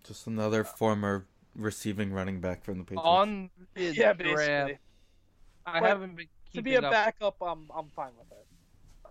Just 0.03 0.27
another 0.27 0.63
former 0.63 1.25
receiving 1.57 2.13
running 2.13 2.39
back 2.39 2.63
from 2.63 2.77
the 2.77 2.83
Patriots. 2.83 3.03
On 3.05 3.49
the 3.73 3.83
yeah, 3.93 4.13
draft, 4.13 4.19
basically 4.19 4.77
I 5.65 5.79
But 5.81 5.89
haven't 5.89 6.15
been 6.15 6.27
to 6.53 6.61
be 6.61 6.75
a 6.75 6.81
up. 6.81 6.91
backup, 6.91 7.35
I'm 7.41 7.69
I'm 7.75 7.89
fine 7.95 8.11
with 8.17 8.31
it. 8.31 8.45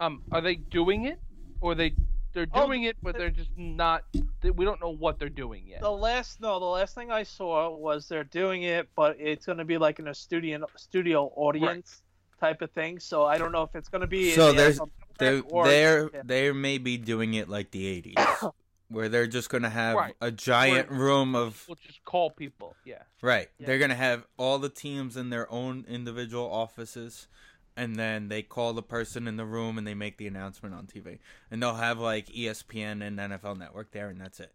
Um, 0.01 0.23
are 0.32 0.40
they 0.40 0.55
doing 0.56 1.05
it, 1.05 1.18
or 1.60 1.74
they 1.74 1.94
they're 2.32 2.47
Oh, 2.52 2.66
doing 2.66 2.82
it, 2.85 2.97
but 3.02 3.16
they're 3.16 3.31
just 3.31 3.51
not? 3.56 4.05
They, 4.43 4.51
we 4.51 4.64
don't 4.66 4.81
know 4.81 4.90
what 4.94 5.18
they're 5.18 5.28
doing 5.31 5.64
yet. 5.66 5.81
The 5.81 5.90
last 5.90 6.40
no, 6.40 6.59
the 6.59 6.66
last 6.66 6.94
thing 6.94 7.10
I 7.10 7.23
saw 7.23 7.74
was 7.74 8.09
they're 8.09 8.24
doing 8.24 8.62
it, 8.64 8.89
but 8.94 9.16
it's 9.18 9.47
going 9.47 9.59
to 9.59 9.64
be 9.64 9.78
like 9.78 9.98
in 9.98 10.09
a 10.09 10.14
studio 10.14 10.66
studio 10.77 11.32
audience 11.36 12.02
type 12.40 12.60
of 12.62 12.70
thing. 12.73 12.98
So 12.98 13.24
I 13.24 13.39
don't 13.39 13.52
know 13.52 13.62
if 13.62 13.74
it's 13.74 13.89
going 13.89 14.02
to 14.02 14.06
be. 14.06 14.32
So 14.32 14.48
the 14.48 14.52
there's- 14.59 14.78
NFL 14.78 14.90
They 15.18 15.35
Network 15.36 15.52
or- 15.52 15.66
they're 15.66 16.10
yeah. 16.12 16.23
they 16.24 16.52
may 16.52 16.77
be 16.78 16.98
doing 16.98 17.32
it 17.35 17.48
like 17.48 17.70
the 17.70 18.02
'80s, 18.02 18.52
where 18.88 19.08
they're 19.08 19.26
just 19.26 19.50
gonna 19.50 19.70
have 19.70 19.96
Right. 19.96 20.14
a 20.20 20.30
giant 20.30 20.90
Where- 20.90 20.98
room 21.00 21.34
of 21.34 21.64
We'll 21.68 21.76
just 21.76 22.04
call 22.04 22.30
people. 22.30 22.76
Yeah. 22.84 23.02
right. 23.22 23.48
Yeah. 23.58 23.66
They're 23.66 23.78
gonna 23.78 23.94
have 23.94 24.26
all 24.36 24.58
the 24.58 24.68
teams 24.68 25.16
in 25.16 25.30
their 25.30 25.50
own 25.50 25.84
individual 25.88 26.50
offices, 26.50 27.28
and 27.76 27.96
then 27.96 28.28
they 28.28 28.42
call 28.42 28.72
the 28.72 28.82
person 28.82 29.26
in 29.28 29.36
the 29.36 29.44
room 29.44 29.76
and 29.78 29.86
they 29.86 29.94
make 29.94 30.16
the 30.18 30.26
announcement 30.26 30.74
on 30.74 30.86
TV, 30.86 31.18
and 31.50 31.62
they'll 31.62 31.74
have 31.74 31.98
like 31.98 32.26
ESPN 32.28 33.02
and 33.02 33.18
NFL 33.18 33.56
Network 33.58 33.90
there, 33.92 34.08
and 34.08 34.20
that's 34.20 34.40
it. 34.40 34.54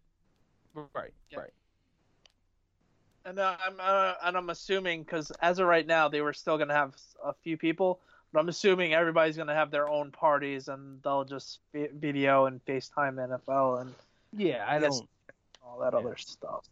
Right. 0.74 1.14
Yeah. 1.30 1.40
Right. 1.40 1.53
And 3.26 3.38
uh, 3.38 3.56
I'm 3.64 3.76
uh, 3.80 4.14
and 4.24 4.36
I'm 4.38 4.49
assuming 4.49 5.03
because 5.03 5.32
as 5.41 5.60
of 5.60 5.68
right 5.68 5.86
now 5.86 6.08
they 6.08 6.22
were 6.22 6.34
still 6.34 6.58
going 6.58 6.70
to 6.70 6.74
have 6.74 6.95
a 7.24 7.34
few 7.44 7.56
people, 7.56 7.99
but 8.34 8.40
I'm 8.40 8.49
assuming 8.49 8.94
everybody's 8.95 9.36
going 9.36 9.49
to 9.49 9.53
have 9.53 9.70
their 9.70 9.88
own 9.88 10.12
parties 10.12 10.70
and 10.70 11.02
they'll 11.03 11.24
just 11.24 11.60
video 11.74 12.45
and 12.45 12.64
FaceTime 12.66 13.16
NFL 13.18 13.82
and 13.82 13.94
Yeah. 14.34 14.66
I 14.68 14.80
Yes. 14.80 14.98
don't. 14.99 15.10
all 15.64 15.80
that 15.80 15.94
Yeah. 15.94 15.99
other 15.99 16.18
stuff. 16.18 16.66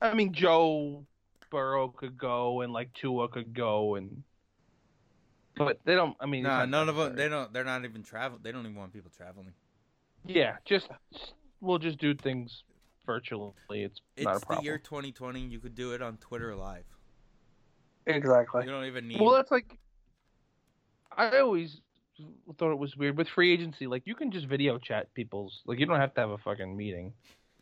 I 0.00 0.14
mean, 0.14 0.32
Joe 0.32 1.04
Burrow 1.50 1.88
could 1.88 2.16
go, 2.16 2.60
and 2.62 2.72
like 2.72 2.92
Tua 2.94 3.28
could 3.28 3.52
go, 3.52 3.96
and 3.96 4.22
but 5.56 5.80
they 5.84 5.94
don't. 5.94 6.16
I 6.20 6.26
mean, 6.26 6.44
Nah, 6.44 6.64
none 6.66 6.88
of 6.88 6.96
them. 6.96 7.16
They 7.16 7.28
don't. 7.28 7.52
They're 7.52 7.64
not 7.64 7.84
even 7.84 8.02
travel. 8.02 8.38
They 8.40 8.52
don't 8.52 8.64
even 8.64 8.76
want 8.76 8.92
people 8.92 9.10
traveling. 9.16 9.52
Yeah, 10.24 10.56
just 10.64 10.88
we'll 11.60 11.78
just 11.78 11.98
do 11.98 12.14
things 12.14 12.62
virtually. 13.04 13.52
It's, 13.70 14.00
not 14.18 14.34
a 14.34 14.36
It's 14.36 14.44
the 14.46 14.60
year 14.62 14.78
2020. 14.78 15.40
You 15.40 15.58
could 15.58 15.74
do 15.74 15.92
it 15.92 16.02
on 16.02 16.16
Twitter 16.18 16.54
live. 16.54 16.84
Exactly. 18.06 18.64
You 18.64 18.70
don't 18.70 18.84
even 18.84 19.08
need. 19.08 19.20
Well, 19.20 19.32
that's 19.32 19.50
like 19.50 19.78
I 21.16 21.38
always 21.38 21.80
thought 22.58 22.72
it 22.72 22.78
was 22.78 22.96
weird 22.96 23.16
with 23.16 23.28
free 23.28 23.52
agency. 23.52 23.86
Like 23.86 24.02
you 24.06 24.14
can 24.14 24.30
just 24.30 24.46
video 24.46 24.78
chat 24.78 25.12
people's. 25.14 25.62
Like 25.66 25.78
you 25.78 25.86
don't 25.86 26.00
have 26.00 26.14
to 26.14 26.20
have 26.20 26.30
a 26.30 26.38
fucking 26.38 26.76
meeting. 26.76 27.12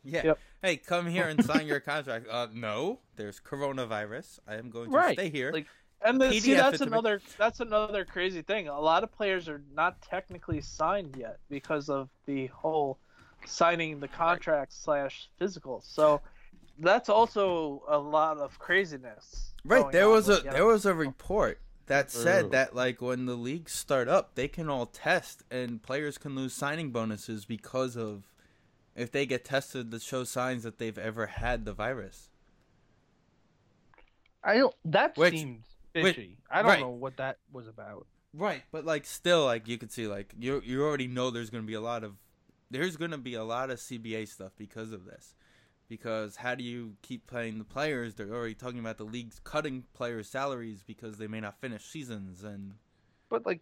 Yeah. 0.04 0.22
Yep. 0.24 0.38
Hey, 0.62 0.76
come 0.76 1.06
here 1.06 1.26
and 1.28 1.44
sign 1.44 1.66
your 1.66 1.80
contract. 1.92 2.26
Uh, 2.30 2.46
no, 2.52 3.00
there's 3.16 3.40
coronavirus. 3.40 4.38
I 4.46 4.54
am 4.54 4.70
going 4.70 4.90
to 4.90 4.96
Right. 4.96 5.16
stay 5.18 5.30
here. 5.30 5.52
Like- 5.52 5.66
And 6.04 6.20
then, 6.20 6.32
see, 6.34 6.54
that's 6.54 6.80
another 6.80 7.20
that's 7.38 7.60
another 7.60 8.04
crazy 8.04 8.42
thing. 8.42 8.68
A 8.68 8.78
lot 8.80 9.02
of 9.02 9.10
players 9.10 9.48
are 9.48 9.62
not 9.74 10.00
technically 10.02 10.60
signed 10.60 11.16
yet 11.18 11.38
because 11.48 11.88
of 11.88 12.08
the 12.26 12.46
whole 12.48 12.98
signing 13.46 13.98
the 14.00 14.08
contract 14.08 14.72
slash 14.72 15.28
physical. 15.38 15.80
So 15.84 16.20
that's 16.78 17.08
also 17.08 17.82
a 17.88 17.98
lot 17.98 18.36
of 18.38 18.58
craziness. 18.58 19.54
right. 19.64 19.90
There 19.90 20.06
on 20.06 20.12
was 20.12 20.28
a 20.28 20.36
the 20.42 20.50
there 20.50 20.66
was 20.66 20.84
a 20.86 20.94
report 20.94 21.58
that 21.86 22.10
said 22.10 22.42
True. 22.42 22.50
that 22.50 22.74
like 22.74 23.00
when 23.00 23.26
the 23.26 23.36
leagues 23.36 23.72
start 23.72 24.08
up, 24.08 24.34
they 24.34 24.48
can 24.48 24.68
all 24.68 24.86
test 24.86 25.42
and 25.50 25.82
players 25.82 26.18
can 26.18 26.34
lose 26.34 26.52
signing 26.52 26.90
bonuses 26.90 27.44
because 27.44 27.96
of 27.96 28.24
if 28.94 29.10
they 29.12 29.26
get 29.26 29.44
tested 29.44 29.90
to 29.90 30.00
show 30.00 30.24
signs 30.24 30.62
that 30.64 30.78
they've 30.78 30.98
ever 30.98 31.26
had 31.26 31.64
the 31.64 31.72
virus. 31.72 32.30
I 34.42 34.58
don't. 34.58 34.74
That 34.84 35.16
Which- 35.16 35.34
seemed 35.34 35.62
which- 35.92 36.16
fishy. 36.16 36.38
I 36.50 36.62
don't 36.62 36.70
right. 36.70 36.80
know 36.80 36.90
what 36.90 37.16
that 37.16 37.38
was 37.52 37.66
about. 37.66 38.06
Right, 38.32 38.62
but 38.70 38.84
like 38.84 39.06
still, 39.06 39.44
like 39.46 39.66
you 39.66 39.78
could 39.78 39.90
see, 39.90 40.06
like 40.06 40.34
you 40.38 40.60
you 40.64 40.82
already 40.84 41.06
know 41.06 41.30
there's 41.30 41.48
gonna 41.50 41.62
be 41.64 41.74
a 41.74 41.80
lot 41.80 42.04
of 42.04 42.16
there's 42.70 42.96
gonna 42.96 43.16
be 43.18 43.34
a 43.34 43.44
lot 43.44 43.70
of 43.70 43.78
CBA 43.78 44.28
stuff 44.28 44.52
because 44.58 44.92
of 44.92 45.04
this. 45.06 45.34
Because 45.88 46.36
how 46.36 46.54
do 46.54 46.64
you 46.64 46.94
keep 47.02 47.26
playing 47.26 47.58
the 47.58 47.64
players? 47.64 48.14
They're 48.14 48.34
already 48.34 48.54
talking 48.54 48.80
about 48.80 48.98
the 48.98 49.04
leagues 49.04 49.40
cutting 49.44 49.84
players' 49.94 50.28
salaries 50.28 50.82
because 50.84 51.18
they 51.18 51.28
may 51.28 51.40
not 51.40 51.60
finish 51.60 51.84
seasons, 51.84 52.42
and 52.42 52.74
But 53.28 53.46
like, 53.46 53.60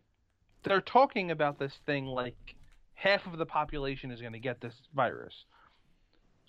they're 0.62 0.80
talking 0.80 1.30
about 1.30 1.58
this 1.58 1.74
thing 1.86 2.06
like 2.06 2.54
half 2.94 3.26
of 3.26 3.36
the 3.36 3.46
population 3.46 4.10
is 4.10 4.20
going 4.20 4.32
to 4.32 4.38
get 4.38 4.60
this 4.60 4.74
virus. 4.94 5.34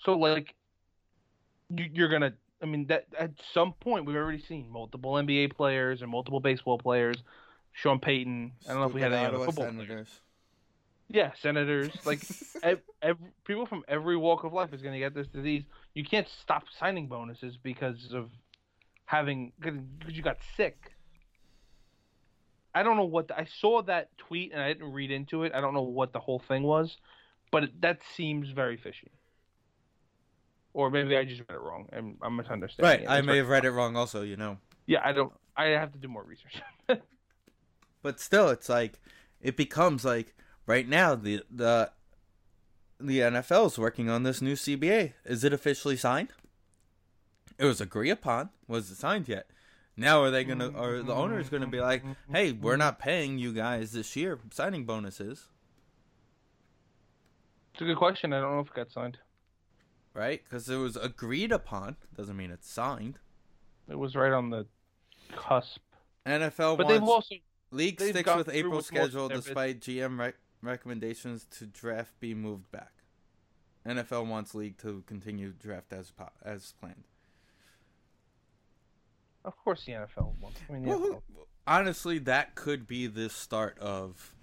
So 0.04 0.18
like, 0.18 0.56
you, 1.70 1.90
you're 1.92 2.10
gonna. 2.10 2.34
I 2.62 2.66
mean, 2.68 2.88
that 2.88 3.08
at 3.18 3.32
some 3.54 3.74
point 3.74 4.06
we've 4.06 4.16
already 4.16 4.42
seen 4.42 4.70
multiple 4.72 5.14
NBA 5.14 5.56
players 5.56 6.02
and 6.02 6.10
multiple 6.10 6.40
baseball 6.40 6.78
players. 6.78 7.18
Sean 7.74 8.00
Payton. 8.00 8.54
I 8.66 8.72
don't 8.72 8.82
know 8.82 8.88
if 8.88 8.94
we 8.94 9.02
had 9.02 9.12
any 9.12 9.26
other 9.26 9.46
football. 9.46 9.72
players. 9.72 10.22
Yeah, 11.10 11.32
senators. 11.42 11.92
Like 12.06 12.22
ev- 12.64 12.82
ev- 13.02 13.18
people 13.46 13.66
from 13.66 13.84
every 13.88 14.18
walk 14.18 14.44
of 14.44 14.54
life 14.54 14.74
is 14.74 14.82
going 14.82 14.94
to 14.94 15.00
get 15.00 15.14
this 15.14 15.28
disease. 15.28 15.64
You 15.94 16.04
can't 16.04 16.28
stop 16.42 16.64
signing 16.80 17.08
bonuses 17.08 17.58
because 17.62 18.12
of 18.14 18.30
having 19.06 19.54
because 19.60 19.80
you 20.10 20.24
got 20.24 20.38
sick. 20.58 20.92
I 22.74 22.84
don't 22.84 22.98
know 22.98 23.06
what 23.06 23.30
the, 23.30 23.38
I 23.38 23.46
saw 23.62 23.82
that 23.84 24.18
tweet 24.18 24.52
and 24.52 24.62
I 24.62 24.74
didn't 24.74 24.92
read 24.92 25.10
into 25.10 25.44
it. 25.44 25.54
I 25.56 25.62
don't 25.62 25.74
know 25.74 25.84
what 25.84 26.12
the 26.12 26.20
whole 26.20 26.40
thing 26.40 26.64
was, 26.64 26.98
but 27.50 27.64
it, 27.64 27.82
that 27.82 28.02
seems 28.16 28.50
very 28.50 28.76
fishy. 28.76 29.12
Or 30.74 30.90
maybe 30.90 31.16
I 31.16 31.24
just 31.24 31.40
read 31.48 31.56
it 31.56 31.62
wrong 31.62 31.88
and 31.94 32.18
I'm 32.22 32.36
misunderstanding. 32.36 33.08
Right, 33.08 33.18
it. 33.18 33.20
I 33.20 33.22
may 33.22 33.38
have 33.38 33.48
read 33.48 33.64
it 33.64 33.72
wrong. 33.72 33.96
Also, 33.96 34.24
you 34.24 34.36
know, 34.36 34.58
Yeah, 34.88 35.00
I 35.04 35.14
don't. 35.14 35.32
I 35.56 35.68
have 35.68 35.94
to 35.94 36.00
do 36.00 36.10
more 36.10 36.24
research. 36.24 36.62
but 38.02 38.20
still, 38.20 38.50
it's 38.50 38.68
like 38.68 39.00
it 39.40 39.56
becomes 39.56 40.04
like 40.04 40.36
right 40.66 40.88
now 40.88 41.16
the 41.16 41.44
the 41.50 41.92
the 43.00 43.20
NFL 43.20 43.68
is 43.68 43.78
working 43.78 44.10
on 44.10 44.24
this 44.24 44.42
new 44.42 44.54
CBA. 44.54 45.14
Is 45.26 45.44
it 45.44 45.54
officially 45.54 45.98
signed? 45.98 46.30
It 47.58 47.66
was 47.66 47.82
agreed 47.82 48.12
upon. 48.12 48.50
Was 48.68 48.90
it 48.90 48.96
signed 48.96 49.28
yet? 49.28 49.48
Now 49.98 50.22
are 50.22 50.32
they 50.32 50.44
gonna? 50.44 50.72
Are 50.78 51.02
the 51.02 51.14
owners 51.14 51.50
gonna 51.50 51.68
be 51.68 51.80
like, 51.80 52.04
"Hey, 52.30 52.52
we're 52.52 52.76
not 52.76 53.00
paying 53.00 53.38
you 53.38 53.54
guys 53.54 53.94
this 53.94 54.16
year 54.16 54.40
signing 54.52 54.86
bonuses, 54.86 55.48
it's 57.74 57.82
a 57.82 57.86
good 57.86 57.98
question. 57.98 58.34
I 58.34 58.42
don't 58.42 58.56
know 58.56 58.60
if 58.60 58.68
it 58.68 58.74
got 58.74 58.92
signed. 58.92 59.20
right? 60.14 60.42
Because 60.44 60.70
it 60.70 60.78
was 60.78 60.96
agreed 60.98 61.52
upon. 61.52 61.96
Doesn't 62.16 62.36
mean 62.36 62.52
it's 62.52 62.70
signed." 62.70 63.20
It 63.90 63.98
was 63.98 64.16
right 64.16 64.34
on 64.34 64.50
the 64.50 64.66
cusp. 65.36 65.80
NFL 66.26 66.78
But 66.78 66.88
they've 66.88 67.02
wants 67.02 67.32
also 67.32 67.36
league 67.72 67.98
they've 67.98 68.10
sticks 68.10 68.36
with 68.36 68.50
April 68.50 68.78
with 68.78 68.86
schedule 68.86 69.30
despite 69.30 69.80
GM 69.80 70.20
rec- 70.20 70.36
recommendations 70.66 71.46
to 71.58 71.66
draft 71.66 72.20
be 72.20 72.34
moved 72.34 72.72
back. 72.72 72.92
NFL 73.86 74.28
wants 74.28 74.56
league 74.56 74.78
to 74.80 75.04
continue 75.06 75.52
draft 75.52 75.94
as 75.94 76.12
po- 76.12 76.32
as 76.44 76.74
planned. 76.80 77.04
Of 79.44 79.56
course, 79.64 79.86
the 79.86 79.92
NFL 79.94 80.34
wants. 80.40 80.60
I 80.68 80.74
mean, 80.74 80.84
Well, 80.86 81.00
NFL. 81.00 81.22
honestly, 81.68 82.18
that 82.20 82.56
could 82.56 82.88
be 82.88 83.06
the 83.08 83.30
start 83.30 83.78
of. 83.80 84.34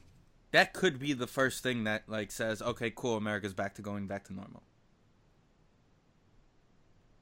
That 0.52 0.72
could 0.74 0.98
be 0.98 1.12
the 1.12 1.26
first 1.26 1.62
thing 1.62 1.84
that 1.84 2.08
like 2.08 2.30
says, 2.30 2.62
"Okay, 2.62 2.92
cool, 2.94 3.16
America's 3.16 3.54
back 3.54 3.74
to 3.76 3.82
going 3.82 4.06
back 4.06 4.24
to 4.24 4.32
normal." 4.32 4.62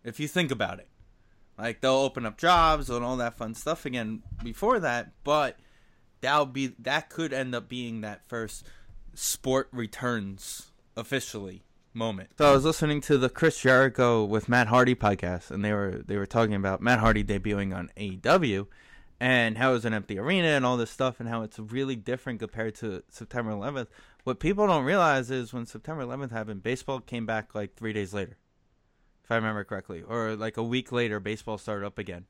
If 0.03 0.19
you 0.19 0.29
think 0.29 0.51
about 0.51 0.79
it, 0.79 0.89
like 1.59 1.81
they'll 1.81 1.93
open 1.93 2.27
up 2.27 2.37
jobs 2.39 2.91
and 2.91 3.05
all 3.05 3.17
that 3.19 3.37
fun 3.37 3.55
stuff 3.55 3.85
again 3.87 4.23
before 4.43 4.81
that, 4.81 5.13
but 5.25 5.59
that'll 6.21 6.47
be 6.47 6.69
that 6.79 7.09
could 7.11 7.33
end 7.33 7.55
up 7.55 7.69
being 7.69 8.01
that 8.01 8.29
first 8.29 8.67
sport 9.15 9.69
returns 9.73 10.71
officially 10.97 11.63
moment. 11.93 12.31
So 12.39 12.49
I 12.49 12.53
was 12.53 12.65
listening 12.65 13.01
to 13.03 13.19
the 13.19 13.29
Chris 13.29 13.61
Jericho 13.61 14.25
with 14.25 14.49
Matt 14.49 14.69
Hardy 14.69 14.95
podcast, 14.95 15.51
and 15.51 15.65
they 15.65 15.73
were 15.73 16.03
they 16.07 16.17
were 16.17 16.27
talking 16.27 16.55
about 16.55 16.81
Matt 16.81 17.01
Hardy 17.01 17.25
debuting 17.25 17.75
on 17.75 17.91
AEW, 17.97 18.67
and 19.21 19.59
how 19.59 19.71
it 19.71 19.75
was 19.75 19.85
an 19.85 19.95
empty 19.95 20.19
arena 20.19 20.49
and 20.49 20.65
all 20.65 20.77
this 20.77 20.91
stuff 20.91 21.21
and 21.21 21.29
how 21.29 21.43
it's 21.43 21.59
really 21.59 21.97
different 21.97 22.41
compared 22.41 22.75
to 22.77 23.03
September 23.09 23.53
11th. 23.53 23.89
What 24.25 24.41
people 24.41 24.67
don't 24.67 24.85
realize 24.85 25.31
is 25.31 25.53
when 25.53 25.67
September 25.67 26.05
11th 26.05 26.31
happened, 26.31 26.63
baseball 26.63 27.01
came 27.01 27.27
back 27.27 27.55
like 27.55 27.75
three 27.75 27.93
days 27.93 28.15
later, 28.15 28.37
if 29.25 29.31
I 29.31 29.37
remember 29.37 29.65
correctly, 29.65 30.03
or 30.03 30.37
like 30.37 30.57
a 30.57 30.63
week 30.63 30.93
later, 30.93 31.21
baseball 31.21 31.59
started 31.59 31.87
up 31.87 31.99
again. 31.99 32.27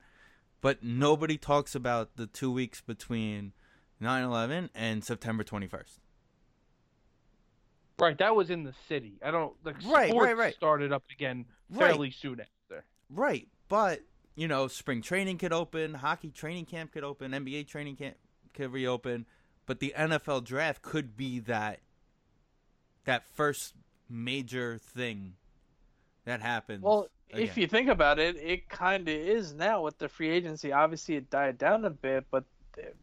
But 0.59 0.83
nobody 0.83 1.37
talks 1.37 1.73
about 1.75 2.17
the 2.17 2.27
two 2.27 2.51
weeks 2.51 2.81
between 2.81 3.53
9 3.99 4.23
11 4.23 4.69
and 4.75 5.03
September 5.03 5.43
21st. 5.43 5.99
Right, 7.99 8.17
that 8.17 8.35
was 8.35 8.49
in 8.49 8.63
the 8.63 8.73
city. 8.87 9.19
I 9.23 9.31
don't 9.31 9.53
like 9.63 9.75
Right, 9.85 10.09
sports 10.09 10.25
right, 10.25 10.37
right. 10.37 10.53
started 10.55 10.91
up 10.91 11.03
again 11.11 11.45
Right. 11.69 11.87
fairly 11.87 12.11
soon 12.11 12.41
after. 12.41 12.83
Right, 13.09 13.47
but 13.69 14.01
you 14.35 14.47
know, 14.47 14.67
spring 14.67 15.01
training 15.01 15.37
could 15.37 15.53
open, 15.53 15.93
hockey 15.95 16.31
training 16.31 16.65
camp 16.65 16.91
could 16.93 17.03
open, 17.03 17.31
NBA 17.31 17.67
training 17.67 17.97
camp 17.97 18.17
could 18.53 18.71
reopen, 18.71 19.25
but 19.65 19.79
the 19.79 19.93
NFL 19.97 20.43
draft 20.43 20.81
could 20.81 21.15
be 21.15 21.39
that 21.41 21.81
that 23.05 23.25
first 23.35 23.73
major 24.09 24.77
thing 24.77 25.33
that 26.25 26.41
happens. 26.41 26.83
Well, 26.83 27.07
again. 27.31 27.43
if 27.43 27.57
you 27.57 27.67
think 27.67 27.89
about 27.89 28.19
it, 28.19 28.35
it 28.37 28.69
kind 28.69 29.07
of 29.07 29.13
is 29.15 29.53
now 29.53 29.81
with 29.83 29.97
the 29.97 30.07
free 30.09 30.29
agency. 30.29 30.71
Obviously, 30.71 31.15
it 31.15 31.29
died 31.29 31.57
down 31.57 31.85
a 31.85 31.89
bit, 31.89 32.25
but 32.31 32.43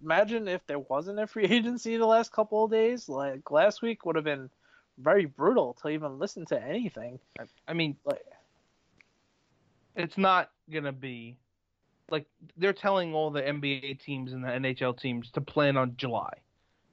imagine 0.02 0.48
if 0.48 0.66
there 0.66 0.78
wasn't 0.78 1.18
a 1.18 1.26
free 1.26 1.44
agency 1.50 1.96
the 1.96 2.06
last 2.06 2.32
couple 2.32 2.64
of 2.64 2.70
days. 2.70 3.08
Like 3.08 3.50
last 3.50 3.82
week 3.82 4.04
would 4.06 4.16
have 4.16 4.24
been 4.24 4.50
very 5.00 5.26
brutal 5.26 5.74
to 5.82 5.88
even 5.88 6.18
listen 6.18 6.44
to 6.46 6.62
anything. 6.62 7.18
I 7.66 7.72
mean, 7.72 7.96
Like, 8.04 8.22
it's 9.96 10.18
not 10.18 10.50
gonna 10.70 10.92
be 10.92 11.36
like 12.10 12.26
they're 12.56 12.72
telling 12.72 13.14
all 13.14 13.30
the 13.30 13.42
NBA 13.42 14.00
teams 14.00 14.32
and 14.32 14.42
the 14.44 14.48
NHL 14.48 14.98
teams 14.98 15.30
to 15.32 15.40
plan 15.40 15.76
on 15.76 15.96
July 15.96 16.32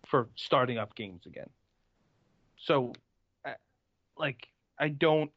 for 0.05 0.29
starting 0.35 0.77
up 0.77 0.95
games 0.95 1.25
again. 1.25 1.49
So, 2.57 2.93
like, 4.17 4.47
I 4.79 4.89
don't. 4.89 5.31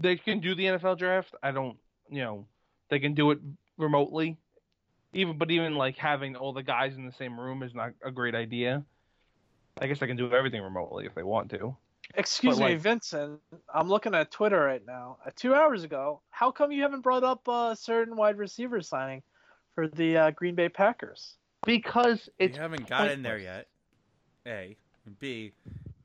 They 0.00 0.16
can 0.16 0.40
do 0.40 0.54
the 0.54 0.64
NFL 0.64 0.98
draft. 0.98 1.34
I 1.42 1.50
don't. 1.52 1.76
You 2.10 2.22
know, 2.22 2.46
they 2.88 2.98
can 2.98 3.14
do 3.14 3.30
it 3.30 3.38
remotely. 3.78 4.36
Even, 5.14 5.36
but 5.36 5.50
even 5.50 5.74
like 5.74 5.98
having 5.98 6.36
all 6.36 6.52
the 6.52 6.62
guys 6.62 6.94
in 6.96 7.04
the 7.04 7.12
same 7.12 7.38
room 7.38 7.62
is 7.62 7.74
not 7.74 7.92
a 8.02 8.10
great 8.10 8.34
idea. 8.34 8.82
I 9.80 9.86
guess 9.86 10.00
they 10.00 10.06
can 10.06 10.16
do 10.16 10.32
everything 10.32 10.62
remotely 10.62 11.06
if 11.06 11.14
they 11.14 11.22
want 11.22 11.50
to. 11.50 11.76
Excuse 12.14 12.58
But, 12.58 12.64
me, 12.64 12.72
like- 12.72 12.80
Vincent. 12.80 13.40
I'm 13.72 13.88
looking 13.88 14.14
at 14.14 14.30
Twitter 14.30 14.60
right 14.60 14.84
now. 14.86 15.18
Uh, 15.24 15.30
two 15.34 15.54
hours 15.54 15.84
ago, 15.84 16.20
how 16.30 16.50
come 16.50 16.72
you 16.72 16.82
haven't 16.82 17.00
brought 17.00 17.24
up 17.24 17.46
a 17.48 17.76
certain 17.78 18.16
wide 18.16 18.38
receiver 18.38 18.80
signing 18.80 19.22
for 19.74 19.88
the 19.88 20.16
uh, 20.16 20.30
Green 20.32 20.54
Bay 20.54 20.68
Packers? 20.68 21.36
Because 21.64 22.28
we 22.38 22.46
it's 22.46 22.58
haven't 22.58 22.88
got 22.88 23.10
in 23.10 23.22
there 23.22 23.38
yet. 23.38 23.68
A, 24.46 24.76
and 25.06 25.18
B, 25.20 25.52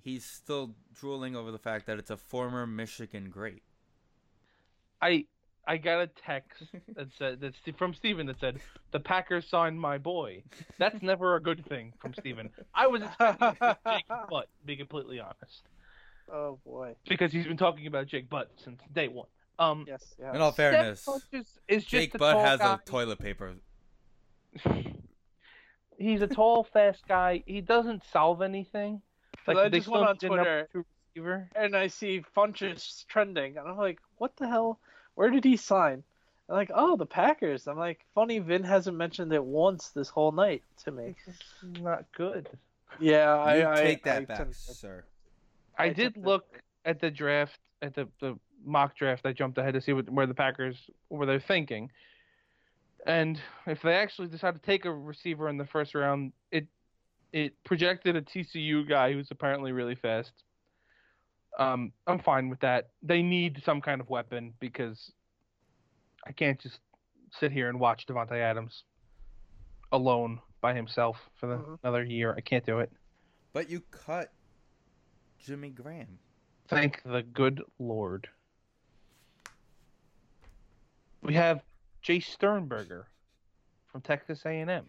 he's 0.04 0.24
still 0.24 0.76
drooling 0.94 1.36
over 1.36 1.52
the 1.52 1.58
fact 1.58 1.88
that 1.88 1.98
it's 1.98 2.12
a 2.12 2.18
former 2.18 2.68
Michigan 2.68 3.30
great. 3.30 3.64
I 5.02 5.26
I 5.68 5.78
got 5.78 6.00
a 6.00 6.08
text 6.08 6.64
that 6.96 7.08
said 7.18 7.42
that's 7.42 7.58
from 7.78 7.94
Steven 7.94 8.26
that 8.28 8.40
said 8.40 8.60
the 8.92 9.00
Packers 9.00 9.50
signed 9.50 9.80
my 9.80 9.98
boy. 9.98 10.44
That's 10.78 11.02
never 11.02 11.36
a 11.36 11.42
good 11.42 11.66
thing 11.66 11.94
from 12.00 12.14
Steven. 12.14 12.50
I 12.74 12.88
was 12.88 13.02
expecting 13.02 13.76
Jake 13.86 14.08
Butt, 14.30 14.48
to 14.60 14.66
be 14.66 14.78
completely 14.78 15.20
honest, 15.20 15.64
oh 16.32 16.60
boy. 16.66 16.96
because 17.08 17.32
he's 17.32 17.46
been 17.48 17.58
talking 17.58 17.88
about 17.88 18.08
Jake 18.08 18.30
Butt 18.30 18.52
since 18.58 18.80
day 18.94 19.08
one. 19.08 19.28
Um, 19.60 19.86
Yes. 19.88 20.14
yes. 20.20 20.36
In 20.36 20.42
all 20.42 20.52
fairness, 20.52 21.04
Funchess 21.06 21.48
is 21.68 21.84
just 21.84 21.88
Jake 21.90 22.18
Butt 22.18 22.38
has 22.38 22.60
guy. 22.60 22.74
a 22.76 22.78
toilet 22.90 23.20
paper. 23.20 23.56
He's 25.98 26.22
a 26.22 26.28
tall, 26.28 26.64
fast 26.64 27.08
guy. 27.08 27.44
He 27.48 27.62
doesn't 27.62 28.04
solve 28.12 28.42
anything. 28.42 29.02
'Cause 29.46 29.58
I 29.58 29.70
they 29.70 29.80
just 29.80 29.88
went 29.90 30.06
on 30.06 30.18
need 30.22 30.24
a 30.32 30.36
number 30.36 30.68
Twitter 31.16 31.50
and 31.56 31.76
I 31.76 31.88
see 31.88 32.22
Funchess 32.36 33.06
trending, 33.08 33.58
and 33.58 33.68
I'm 33.68 33.78
like, 33.78 34.00
what 34.18 34.36
the 34.38 34.48
hell? 34.48 34.80
Where 35.16 35.32
did 35.32 35.44
he 35.44 35.58
sign? 35.58 36.04
I'm 36.50 36.56
like, 36.56 36.70
oh, 36.74 36.96
the 36.96 37.06
Packers. 37.08 37.68
I'm 37.68 37.78
like, 37.78 38.06
funny, 38.14 38.38
Vin 38.40 38.64
hasn't 38.64 38.96
mentioned 38.96 39.34
it 39.34 39.44
once 39.44 39.90
this 39.90 40.10
whole 40.10 40.32
night 40.32 40.64
to 40.84 40.92
me. 40.92 41.16
It's 41.26 41.80
not 41.82 42.06
good. 42.16 42.48
Yeah, 43.00 43.34
I, 43.36 43.56
You 43.58 43.68
I 43.68 43.76
take 43.82 44.04
that 44.04 44.22
I 44.22 44.26
back, 44.26 44.38
tend- 44.38 44.56
sir. 44.56 45.04
I 45.78 45.86
I 45.86 45.90
did 45.94 46.14
took 46.16 46.24
the- 46.24 46.30
look 46.30 46.62
at 46.86 47.00
the 47.02 47.12
draft 47.12 47.60
at 47.82 47.94
the, 47.96 48.08
the 48.22 48.38
mock 48.66 48.96
draft. 48.98 49.26
I 49.26 49.34
jumped 49.34 49.58
ahead 49.58 49.74
to 49.76 49.82
see 49.82 49.94
what, 49.94 50.10
where 50.10 50.26
the 50.26 50.34
Packers 50.34 50.78
were 51.10 51.26
they're 51.26 51.40
thinking, 51.40 51.92
and 53.06 53.40
if 53.66 53.82
they 53.82 53.94
actually 53.96 54.28
decide 54.30 54.56
to 54.56 54.62
take 54.62 54.86
a 54.86 54.92
receiver 54.94 55.50
in 55.50 55.58
the 55.58 55.66
first 55.66 55.94
round, 55.96 56.34
it 56.52 56.68
it 57.34 57.54
projected 57.64 58.16
a 58.16 58.22
TCU 58.22 58.88
guy 58.88 59.12
who's 59.14 59.30
apparently 59.32 59.72
really 59.72 59.96
fast. 59.96 60.32
Um, 61.60 61.92
I'm 62.06 62.20
fine 62.20 62.50
with 62.50 62.60
that. 62.62 62.90
They 63.04 63.22
need 63.22 63.62
some 63.66 63.82
kind 63.82 64.00
of 64.00 64.10
weapon 64.10 64.54
because 64.60 65.12
I 66.26 66.32
can't 66.32 66.60
just 66.60 66.80
sit 67.40 67.52
here 67.52 67.68
and 67.68 67.80
watch 67.80 68.06
Davante 68.08 68.34
Adams 68.40 68.84
alone 69.92 70.40
by 70.62 70.74
himself 70.74 71.18
for 71.40 71.48
the, 71.48 71.56
Mhm. 71.58 71.80
another 71.84 72.04
year. 72.04 72.34
I 72.36 72.42
can't 72.42 72.66
do 72.66 72.80
it. 72.80 72.92
But 73.54 73.70
you 73.70 73.82
cut 73.92 74.32
Jimmy 75.48 75.70
Graham. 75.70 76.20
Thank 76.68 77.02
the 77.04 77.24
good 77.24 77.64
Lord. 77.80 78.28
We 81.22 81.34
have 81.36 81.62
Jay 82.02 82.20
Sternberger 82.20 83.08
from 83.90 84.02
Texas 84.02 84.42
A&M. 84.46 84.86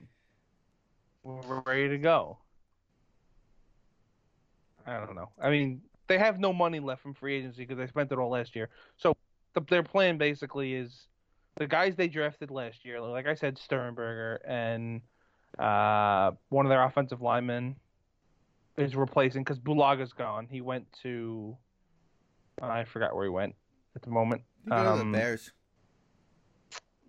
We're 1.22 1.60
ready 1.64 1.89
to 1.90 1.98
go. 1.98 2.39
I 4.85 4.98
don't 4.98 5.14
know. 5.14 5.28
I 5.40 5.48
mean, 5.48 5.80
they 6.09 6.18
have 6.18 6.40
no 6.40 6.52
money 6.52 6.80
left 6.80 7.02
from 7.02 7.14
free 7.14 7.36
agency 7.36 7.62
because 7.62 7.78
they 7.78 7.86
spent 7.86 8.10
it 8.10 8.18
all 8.18 8.30
last 8.30 8.56
year. 8.56 8.68
So 8.97 9.14
the, 9.55 9.60
their 9.60 9.85
plan 9.85 10.18
basically 10.18 10.74
is 10.74 11.06
the 11.56 11.68
guys 11.68 11.94
they 11.94 12.09
drafted 12.09 12.51
last 12.51 12.85
year, 12.85 13.01
like 13.01 13.28
I 13.28 13.35
said, 13.35 13.59
Sternberger 13.59 14.40
and 14.44 15.02
uh, 15.56 16.32
one 16.48 16.66
of 16.66 16.70
their 16.70 16.82
offensive 16.82 17.22
linemen 17.22 17.76
is 18.79 18.95
replacing 18.97 19.43
because 19.43 19.59
Bulaga's 19.59 20.13
gone. 20.13 20.47
He 20.51 20.61
went 20.61 20.87
to 21.03 21.57
I 22.63 22.85
forgot 22.85 23.15
where 23.15 23.25
he 23.25 23.31
went 23.31 23.55
at 23.95 24.03
the 24.03 24.11
moment. 24.11 24.43
Go 24.69 24.77
to 24.83 24.91
Um, 24.91 25.13
the 25.13 25.19
Bears. 25.19 25.53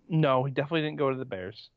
No, 0.08 0.44
he 0.44 0.50
definitely 0.50 0.82
didn't 0.82 0.98
go 0.98 1.10
to 1.10 1.16
the 1.16 1.24
Bears. 1.24 1.70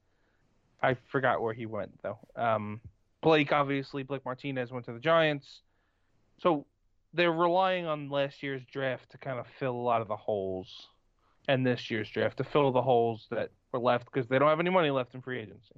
I 0.82 0.96
forgot 1.12 1.42
where 1.42 1.54
he 1.54 1.66
went 1.66 2.02
though. 2.02 2.20
Um, 2.36 2.82
Blake 3.22 3.54
obviously 3.54 4.04
Blake 4.04 4.26
Martinez 4.26 4.72
went 4.72 4.86
to 4.86 4.94
the 4.94 5.00
Giants. 5.00 5.62
So 6.40 6.66
they're 7.14 7.32
relying 7.32 7.86
on 7.86 8.10
last 8.10 8.44
year's 8.44 8.64
draft 8.66 9.12
to 9.12 9.18
kind 9.18 9.40
of 9.40 9.46
fill 9.60 9.76
a 9.76 9.86
lot 9.86 10.02
of 10.02 10.08
the 10.08 10.16
holes, 10.16 10.88
and 11.48 11.66
this 11.66 11.90
year's 11.92 12.10
draft 12.10 12.38
to 12.38 12.44
fill 12.44 12.72
the 12.72 12.82
holes 12.82 13.28
that 13.30 13.52
were 13.72 13.80
left 13.80 14.06
because 14.06 14.28
they 14.28 14.40
don't 14.40 14.50
have 14.50 14.60
any 14.60 14.72
money 14.72 14.90
left 14.90 15.14
in 15.14 15.22
free 15.22 15.40
agency. 15.40 15.76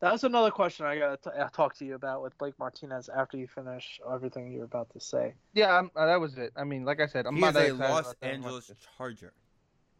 That 0.00 0.12
was 0.12 0.22
another 0.22 0.50
question 0.52 0.86
I 0.86 0.96
got 0.98 1.22
to 1.22 1.30
uh, 1.40 1.48
talk 1.48 1.74
to 1.78 1.84
you 1.84 1.96
about 1.96 2.22
with 2.22 2.36
Blake 2.38 2.54
Martinez 2.58 3.08
after 3.08 3.36
you 3.36 3.48
finish 3.48 4.00
everything 4.12 4.52
you're 4.52 4.64
about 4.64 4.90
to 4.90 5.00
say. 5.00 5.34
Yeah, 5.54 5.76
I'm, 5.76 5.90
uh, 5.96 6.06
that 6.06 6.20
was 6.20 6.38
it. 6.38 6.52
I 6.56 6.62
mean, 6.64 6.84
like 6.84 7.00
I 7.00 7.06
said, 7.06 7.26
I'm 7.26 7.34
He 7.34 7.40
not 7.40 7.48
is 7.48 7.54
that 7.54 7.60
a 7.62 7.64
excited 7.72 7.92
Los 7.92 8.00
about 8.06 8.20
that 8.20 8.26
Angeles 8.28 8.70
Charger. 8.96 9.32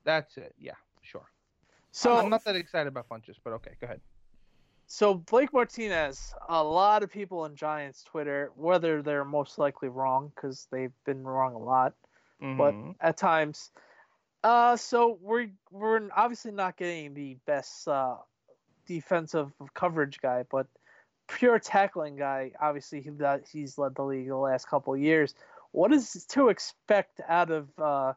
That's 0.04 0.36
it. 0.36 0.54
Yeah, 0.58 0.74
sure. 1.02 1.28
So 1.90 2.16
I'm 2.16 2.30
not 2.30 2.44
that 2.44 2.54
excited 2.54 2.86
about 2.88 3.08
Funchess, 3.08 3.36
but 3.42 3.52
okay, 3.54 3.72
go 3.80 3.86
ahead. 3.86 4.00
So 4.86 5.14
Blake 5.14 5.52
Martinez, 5.52 6.32
a 6.48 6.62
lot 6.62 7.02
of 7.02 7.10
people 7.10 7.44
in 7.46 7.56
Giants 7.56 8.04
Twitter, 8.04 8.52
whether 8.54 9.02
they're 9.02 9.24
most 9.24 9.58
likely 9.58 9.88
wrong 9.88 10.30
because 10.34 10.68
they've 10.70 10.92
been 11.04 11.24
wrong 11.24 11.54
a 11.54 11.58
lot 11.58 11.94
But- 12.40 12.74
Mhm. 12.74 12.94
at 13.00 13.16
times. 13.16 13.72
Uh, 14.44 14.76
so 14.76 15.18
we're 15.20 15.50
we're 15.72 16.08
obviously 16.14 16.52
not 16.52 16.76
getting 16.76 17.12
the 17.12 17.34
best 17.44 17.88
uh, 17.88 18.18
defensive 18.88 19.52
coverage 19.74 20.20
guy, 20.20 20.44
but 20.50 20.66
pure 21.28 21.58
tackling 21.58 22.16
guy. 22.16 22.52
Obviously, 22.60 23.00
he 23.00 23.10
he's 23.52 23.78
led 23.78 23.94
the 23.94 24.02
league 24.02 24.28
the 24.28 24.36
last 24.36 24.68
couple 24.68 24.94
of 24.94 25.00
years. 25.00 25.34
What 25.72 25.92
is 25.92 26.24
to 26.30 26.48
expect 26.48 27.20
out 27.28 27.50
of 27.50 27.68
uh, 27.78 28.14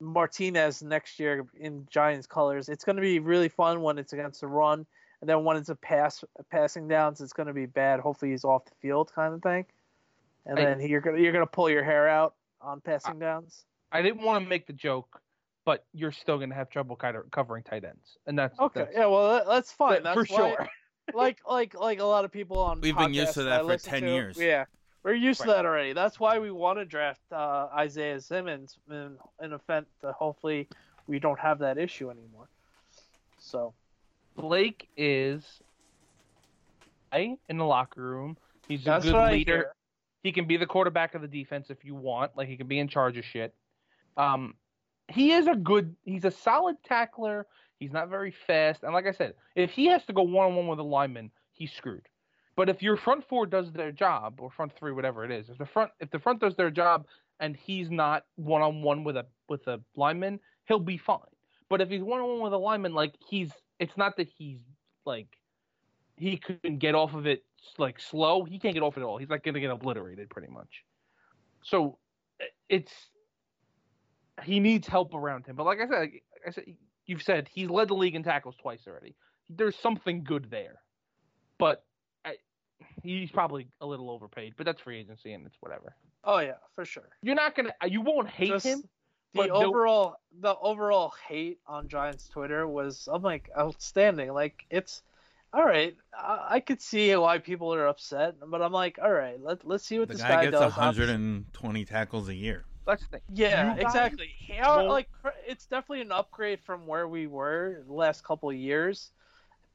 Martinez 0.00 0.82
next 0.82 1.20
year 1.20 1.46
in 1.58 1.86
Giants 1.88 2.26
colors? 2.26 2.68
It's 2.68 2.84
going 2.84 2.96
to 2.96 3.02
be 3.02 3.20
really 3.20 3.48
fun 3.48 3.80
when 3.80 3.96
it's 3.98 4.12
against 4.12 4.40
the 4.40 4.48
run, 4.48 4.84
and 5.20 5.30
then 5.30 5.44
when 5.44 5.56
it's 5.56 5.68
a 5.68 5.76
pass 5.76 6.24
passing 6.50 6.88
downs, 6.88 7.20
it's 7.20 7.32
going 7.32 7.46
to 7.46 7.54
be 7.54 7.66
bad. 7.66 8.00
Hopefully, 8.00 8.32
he's 8.32 8.44
off 8.44 8.64
the 8.64 8.74
field, 8.82 9.12
kind 9.14 9.32
of 9.32 9.42
thing. 9.42 9.64
And 10.46 10.58
I- 10.58 10.64
then 10.64 10.80
you're 10.80 11.00
gonna 11.00 11.18
you're 11.18 11.32
gonna 11.32 11.46
pull 11.46 11.70
your 11.70 11.84
hair 11.84 12.08
out 12.08 12.34
on 12.60 12.80
passing 12.80 13.18
downs. 13.18 13.64
I 13.92 14.02
didn't 14.02 14.22
want 14.22 14.44
to 14.44 14.48
make 14.48 14.66
the 14.66 14.72
joke, 14.72 15.20
but 15.70 15.84
you're 15.92 16.10
still 16.10 16.36
going 16.36 16.48
to 16.50 16.56
have 16.56 16.68
trouble 16.68 16.96
kind 16.96 17.16
of 17.16 17.30
covering 17.30 17.62
tight 17.62 17.84
ends, 17.84 18.18
and 18.26 18.36
that's 18.36 18.58
Okay, 18.58 18.80
that's- 18.80 18.96
yeah, 18.98 19.06
well 19.06 19.34
that, 19.34 19.46
that's 19.46 19.70
fine. 19.70 20.02
that- 20.02 20.16
That's 20.16 20.28
for 20.28 20.34
why- 20.42 20.50
sure. 20.56 20.68
like 21.14 21.38
like 21.48 21.78
like 21.78 22.00
a 22.00 22.04
lot 22.04 22.24
of 22.24 22.32
people 22.32 22.58
on 22.58 22.80
We've 22.80 22.96
been 22.96 23.14
used 23.14 23.34
to 23.34 23.40
podcasts 23.40 23.44
that 23.44 23.60
I 23.64 23.76
for 23.76 23.76
10 23.76 24.02
to, 24.02 24.08
years. 24.08 24.36
Yeah, 24.36 24.64
we're 25.04 25.14
used 25.14 25.38
Right. 25.42 25.46
to 25.46 25.52
that 25.52 25.64
already. 25.66 25.92
That's 25.92 26.18
why 26.18 26.40
we 26.40 26.50
want 26.50 26.80
to 26.80 26.84
draft 26.84 27.20
uh, 27.30 27.68
Isaiah 27.72 28.20
Simmons 28.20 28.78
in 28.90 29.16
an 29.38 29.52
event 29.52 29.86
that 30.02 30.14
hopefully 30.14 30.66
we 31.06 31.20
don't 31.20 31.38
have 31.38 31.60
that 31.60 31.78
issue 31.78 32.10
anymore. 32.10 32.48
So 33.38 33.72
Blake 34.34 34.88
is 34.96 35.44
in 37.12 37.38
the 37.48 37.64
locker 37.64 38.02
room. 38.02 38.36
He's 38.66 38.82
That's 38.82 39.04
a 39.04 39.08
good 39.08 39.14
what 39.14 39.22
I 39.22 39.32
leader. 39.32 39.54
hear. 39.56 39.72
He 40.24 40.32
can 40.32 40.46
be 40.46 40.56
the 40.56 40.66
quarterback 40.66 41.14
of 41.14 41.22
the 41.22 41.28
defense 41.28 41.70
if 41.70 41.84
you 41.84 41.94
want. 41.94 42.36
Like 42.36 42.48
he 42.48 42.56
can 42.56 42.66
be 42.66 42.78
in 42.80 42.88
charge 42.88 43.16
of 43.16 43.24
shit. 43.24 43.54
Um, 44.16 44.54
he 45.10 45.32
is 45.32 45.46
a 45.46 45.54
good. 45.54 45.94
He's 46.04 46.24
a 46.24 46.30
solid 46.30 46.76
tackler. 46.84 47.46
He's 47.78 47.92
not 47.92 48.08
very 48.08 48.30
fast. 48.46 48.82
And 48.82 48.92
like 48.92 49.06
I 49.06 49.12
said, 49.12 49.34
if 49.56 49.70
he 49.70 49.86
has 49.86 50.04
to 50.06 50.12
go 50.12 50.22
one 50.22 50.46
on 50.46 50.56
one 50.56 50.66
with 50.68 50.78
a 50.78 50.84
lineman, 50.84 51.30
he's 51.52 51.72
screwed. 51.72 52.06
But 52.56 52.68
if 52.68 52.82
your 52.82 52.96
front 52.96 53.26
four 53.26 53.46
does 53.46 53.72
their 53.72 53.92
job, 53.92 54.38
or 54.38 54.50
front 54.50 54.72
three, 54.76 54.92
whatever 54.92 55.24
it 55.24 55.30
is, 55.30 55.48
if 55.48 55.58
the 55.58 55.66
front 55.66 55.90
if 56.00 56.10
the 56.10 56.18
front 56.18 56.40
does 56.40 56.56
their 56.56 56.70
job 56.70 57.06
and 57.40 57.56
he's 57.56 57.90
not 57.90 58.24
one 58.36 58.62
on 58.62 58.82
one 58.82 59.02
with 59.02 59.16
a 59.16 59.26
with 59.48 59.66
a 59.66 59.80
lineman, 59.96 60.38
he'll 60.66 60.78
be 60.78 60.98
fine. 60.98 61.18
But 61.68 61.80
if 61.80 61.88
he's 61.88 62.02
one 62.02 62.20
on 62.20 62.28
one 62.28 62.40
with 62.40 62.52
a 62.52 62.58
lineman, 62.58 62.92
like 62.92 63.14
he's, 63.26 63.50
it's 63.78 63.96
not 63.96 64.16
that 64.16 64.28
he's 64.28 64.60
like 65.06 65.28
he 66.16 66.36
couldn't 66.36 66.78
get 66.78 66.94
off 66.94 67.14
of 67.14 67.26
it 67.26 67.44
like 67.78 67.98
slow. 67.98 68.44
He 68.44 68.58
can't 68.58 68.74
get 68.74 68.82
off 68.82 68.96
it 68.96 69.00
at 69.00 69.06
all. 69.06 69.16
He's 69.16 69.30
like 69.30 69.42
gonna 69.42 69.60
get 69.60 69.70
obliterated 69.70 70.28
pretty 70.28 70.48
much. 70.48 70.84
So 71.62 71.98
it's 72.68 72.92
he 74.44 74.60
needs 74.60 74.86
help 74.88 75.14
around 75.14 75.46
him. 75.46 75.56
But 75.56 75.64
like 75.66 75.78
I 75.80 75.86
said, 75.86 75.98
like 76.00 76.22
I 76.46 76.50
said, 76.50 76.64
you've 77.06 77.22
said 77.22 77.48
he's 77.52 77.68
led 77.68 77.88
the 77.88 77.94
league 77.94 78.14
in 78.14 78.22
tackles 78.22 78.54
twice 78.60 78.80
already. 78.86 79.14
There's 79.48 79.76
something 79.76 80.22
good 80.24 80.50
there, 80.50 80.76
but 81.58 81.84
I, 82.24 82.36
he's 83.02 83.30
probably 83.30 83.66
a 83.80 83.86
little 83.86 84.10
overpaid. 84.10 84.54
But 84.56 84.66
that's 84.66 84.80
free 84.80 84.98
agency 85.00 85.32
and 85.32 85.44
it's 85.46 85.56
whatever. 85.60 85.94
Oh 86.24 86.38
yeah, 86.38 86.54
for 86.74 86.84
sure. 86.84 87.08
You're 87.22 87.34
not 87.34 87.54
gonna, 87.56 87.74
you 87.86 88.00
won't 88.00 88.28
hate 88.28 88.48
Just 88.50 88.66
him. 88.66 88.82
The 89.32 89.38
but 89.42 89.46
the- 89.48 89.54
overall 89.54 90.16
the 90.40 90.54
overall 90.60 91.12
hate 91.28 91.58
on 91.66 91.88
Giants 91.88 92.28
Twitter 92.28 92.66
was 92.66 93.08
I'm 93.10 93.22
like 93.22 93.48
outstanding. 93.58 94.32
Like 94.32 94.64
it's 94.70 95.02
all 95.52 95.64
right. 95.64 95.96
I, 96.16 96.46
I 96.50 96.60
could 96.60 96.80
see 96.80 97.14
why 97.16 97.38
people 97.38 97.74
are 97.74 97.86
upset, 97.88 98.34
but 98.44 98.62
I'm 98.62 98.72
like, 98.72 98.98
all 99.02 99.12
right, 99.12 99.40
let 99.42 99.66
let's 99.66 99.84
see 99.84 99.98
what 99.98 100.08
The 100.08 100.14
this 100.14 100.22
guy 100.22 100.28
guy, 100.28 100.44
gets 100.44 100.58
does. 100.58 100.76
120 100.76 101.84
tackles 101.84 102.28
a 102.28 102.34
year. 102.34 102.64
That's 102.90 103.02
the 103.02 103.08
thing. 103.08 103.20
Yeah, 103.32 103.74
You 103.74 103.82
guys 103.82 103.86
exactly. 103.86 104.30
Yeah, 104.48 104.76
won't- 104.76 104.88
like 104.88 105.08
it's 105.46 105.66
definitely 105.66 106.02
an 106.02 106.12
upgrade 106.12 106.60
from 106.60 106.86
where 106.86 107.06
we 107.08 107.26
were 107.26 107.82
the 107.86 107.92
last 107.92 108.24
couple 108.24 108.50
of 108.50 108.56
years, 108.56 109.12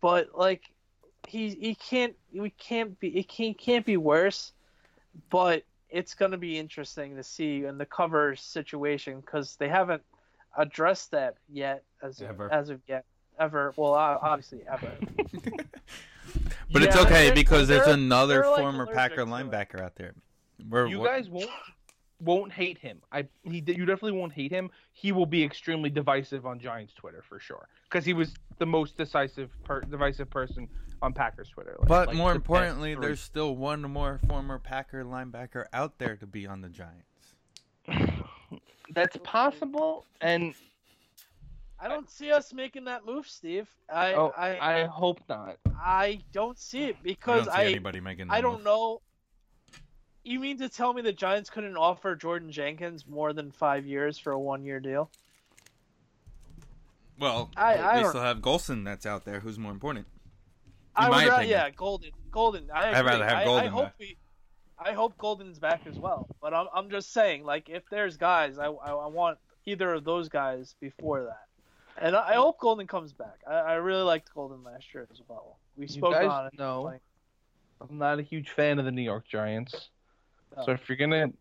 but 0.01 0.37
like 0.37 0.63
he 1.27 1.49
he 1.49 1.75
can't 1.75 2.15
we 2.33 2.49
can't 2.51 2.99
be 2.99 3.17
it 3.17 3.27
can't 3.27 3.57
can't 3.57 3.85
be 3.85 3.97
worse, 3.97 4.51
but 5.29 5.63
it's 5.89 6.13
gonna 6.13 6.37
be 6.37 6.57
interesting 6.59 7.15
to 7.15 7.23
see 7.23 7.65
in 7.65 7.77
the 7.77 7.85
cover 7.85 8.35
situation 8.35 9.21
because 9.21 9.55
they 9.55 9.69
haven't 9.69 10.03
addressed 10.57 11.11
that 11.11 11.35
yet 11.49 11.83
as 12.03 12.21
Ever. 12.21 12.51
as 12.51 12.69
of 12.69 12.81
yet 12.87 13.05
ever. 13.39 13.73
Well, 13.75 13.93
uh, 13.93 14.17
obviously 14.21 14.61
ever. 14.71 14.91
But 16.71 16.81
it's 16.83 16.95
okay 16.97 17.31
because 17.31 17.67
there's 17.67 17.87
another 17.87 18.41
they're, 18.41 18.49
like, 18.51 18.59
former 18.59 18.85
Packer 18.87 19.23
linebacker 19.25 19.79
out 19.79 19.95
there. 19.95 20.13
We're, 20.67 20.87
you 20.87 20.99
we're- 20.99 21.15
guys 21.15 21.29
won't 21.29 21.49
won't 22.25 22.51
hate 22.51 22.77
him. 22.77 23.01
I 23.11 23.27
he 23.43 23.63
you 23.67 23.85
definitely 23.85 24.13
won't 24.13 24.33
hate 24.33 24.51
him. 24.51 24.69
He 24.93 25.11
will 25.11 25.25
be 25.25 25.43
extremely 25.43 25.89
divisive 25.89 26.45
on 26.45 26.59
Giants 26.59 26.93
Twitter 26.93 27.23
for 27.27 27.39
sure 27.39 27.67
because 27.89 28.03
he 28.03 28.13
was 28.13 28.33
the 28.57 28.65
most 28.65 28.97
decisive 28.97 29.51
per, 29.63 29.81
divisive 29.81 30.29
person 30.29 30.67
on 31.01 31.13
Packers 31.13 31.49
Twitter. 31.49 31.75
like- 31.79 31.87
but 31.87 32.07
like 32.09 32.17
more 32.17 32.31
the 32.31 32.37
importantly, 32.37 32.95
there's 32.95 33.21
still 33.21 33.55
one 33.55 33.81
more 33.83 34.19
former 34.27 34.59
Packer 34.59 35.05
linebacker 35.05 35.65
out 35.71 35.97
there 35.99 36.15
to 36.17 36.25
be 36.25 36.47
on 36.47 36.61
the 36.61 36.69
Giants. 36.69 37.05
that's 38.93 39.17
possible, 39.23 40.05
and 40.21 40.55
I 41.79 41.87
don't 41.87 42.09
see 42.09 42.31
us 42.31 42.53
making 42.53 42.85
that 42.85 43.05
move, 43.05 43.27
Steve. 43.27 43.67
I 43.93 44.13
oh, 44.13 44.33
I, 44.35 44.57
I 44.57 44.85
hope 44.85 45.21
not. 45.29 45.57
I 45.79 46.19
don't 46.31 46.57
see 46.57 46.85
it 46.85 46.95
I 46.99 47.03
because 47.03 47.45
don't 47.45 47.55
see 47.55 47.61
I 47.61 47.65
anybody 47.65 47.99
making. 47.99 48.27
That 48.27 48.33
I 48.33 48.41
don't 48.41 48.55
move. 48.55 48.63
know. 48.63 49.01
You 50.25 50.39
mean 50.39 50.57
to 50.57 50.67
tell 50.69 50.91
me 50.91 51.03
the 51.03 51.13
Giants 51.13 51.49
couldn't 51.51 51.77
offer 51.77 52.15
Jordan 52.15 52.51
Jenkins 52.51 53.05
more 53.07 53.31
than 53.31 53.51
five 53.51 53.85
years 53.85 54.17
for 54.17 54.31
a 54.31 54.39
one-year 54.39 54.79
deal? 54.79 55.11
Well, 57.19 57.51
I- 57.55 57.75
I 57.75 58.01
we 58.01 58.09
still 58.09 58.21
have 58.21 58.39
Golson 58.39 58.83
that's 58.83 59.05
out 59.05 59.23
there, 59.23 59.39
who's 59.39 59.57
more 59.59 59.71
important. 59.71 60.07
I 60.95 61.09
would 61.09 61.27
rather, 61.27 61.43
yeah, 61.43 61.69
Golden, 61.69 62.11
Golden. 62.31 62.71
I 62.71 62.89
I'd 62.97 63.05
rather 63.05 63.25
have 63.25 63.47
I, 63.47 63.65
I 63.65 63.67
hope 63.67 63.91
we, 63.99 64.17
I 64.79 64.93
hope 64.93 65.17
Golden's 65.17 65.59
back 65.59 65.85
as 65.85 65.97
well. 65.99 66.27
But 66.41 66.53
I'm, 66.53 66.67
I'm 66.73 66.89
just 66.89 67.13
saying, 67.13 67.43
like, 67.43 67.69
if 67.69 67.83
there's 67.91 68.17
guys, 68.17 68.57
I, 68.57 68.65
I, 68.67 68.91
I 68.91 69.07
want 69.07 69.37
either 69.65 69.93
of 69.93 70.03
those 70.05 70.27
guys 70.29 70.75
before 70.79 71.23
that, 71.25 71.45
and 71.97 72.15
I, 72.15 72.29
I 72.29 72.33
hope 72.35 72.59
Golden 72.59 72.87
comes 72.87 73.13
back. 73.13 73.41
I, 73.47 73.53
I 73.53 73.73
really 73.75 74.03
liked 74.03 74.33
Golden 74.33 74.63
last 74.63 74.93
year 74.93 75.07
as 75.11 75.21
well. 75.27 75.59
We 75.77 75.83
You 75.85 75.89
spoke 75.93 76.13
guys 76.13 76.27
on 76.29 76.47
it. 76.47 76.57
know 76.57 76.81
like- 76.83 77.01
I'm 77.81 77.97
not 77.97 78.19
a 78.19 78.23
huge 78.23 78.49
fan 78.51 78.79
of 78.79 78.85
the 78.85 78.91
New 78.91 79.01
York 79.03 79.27
Giants. 79.27 79.89
So 80.63 80.71
if 80.71 80.87
you're 80.87 80.97
gonna 80.97 81.31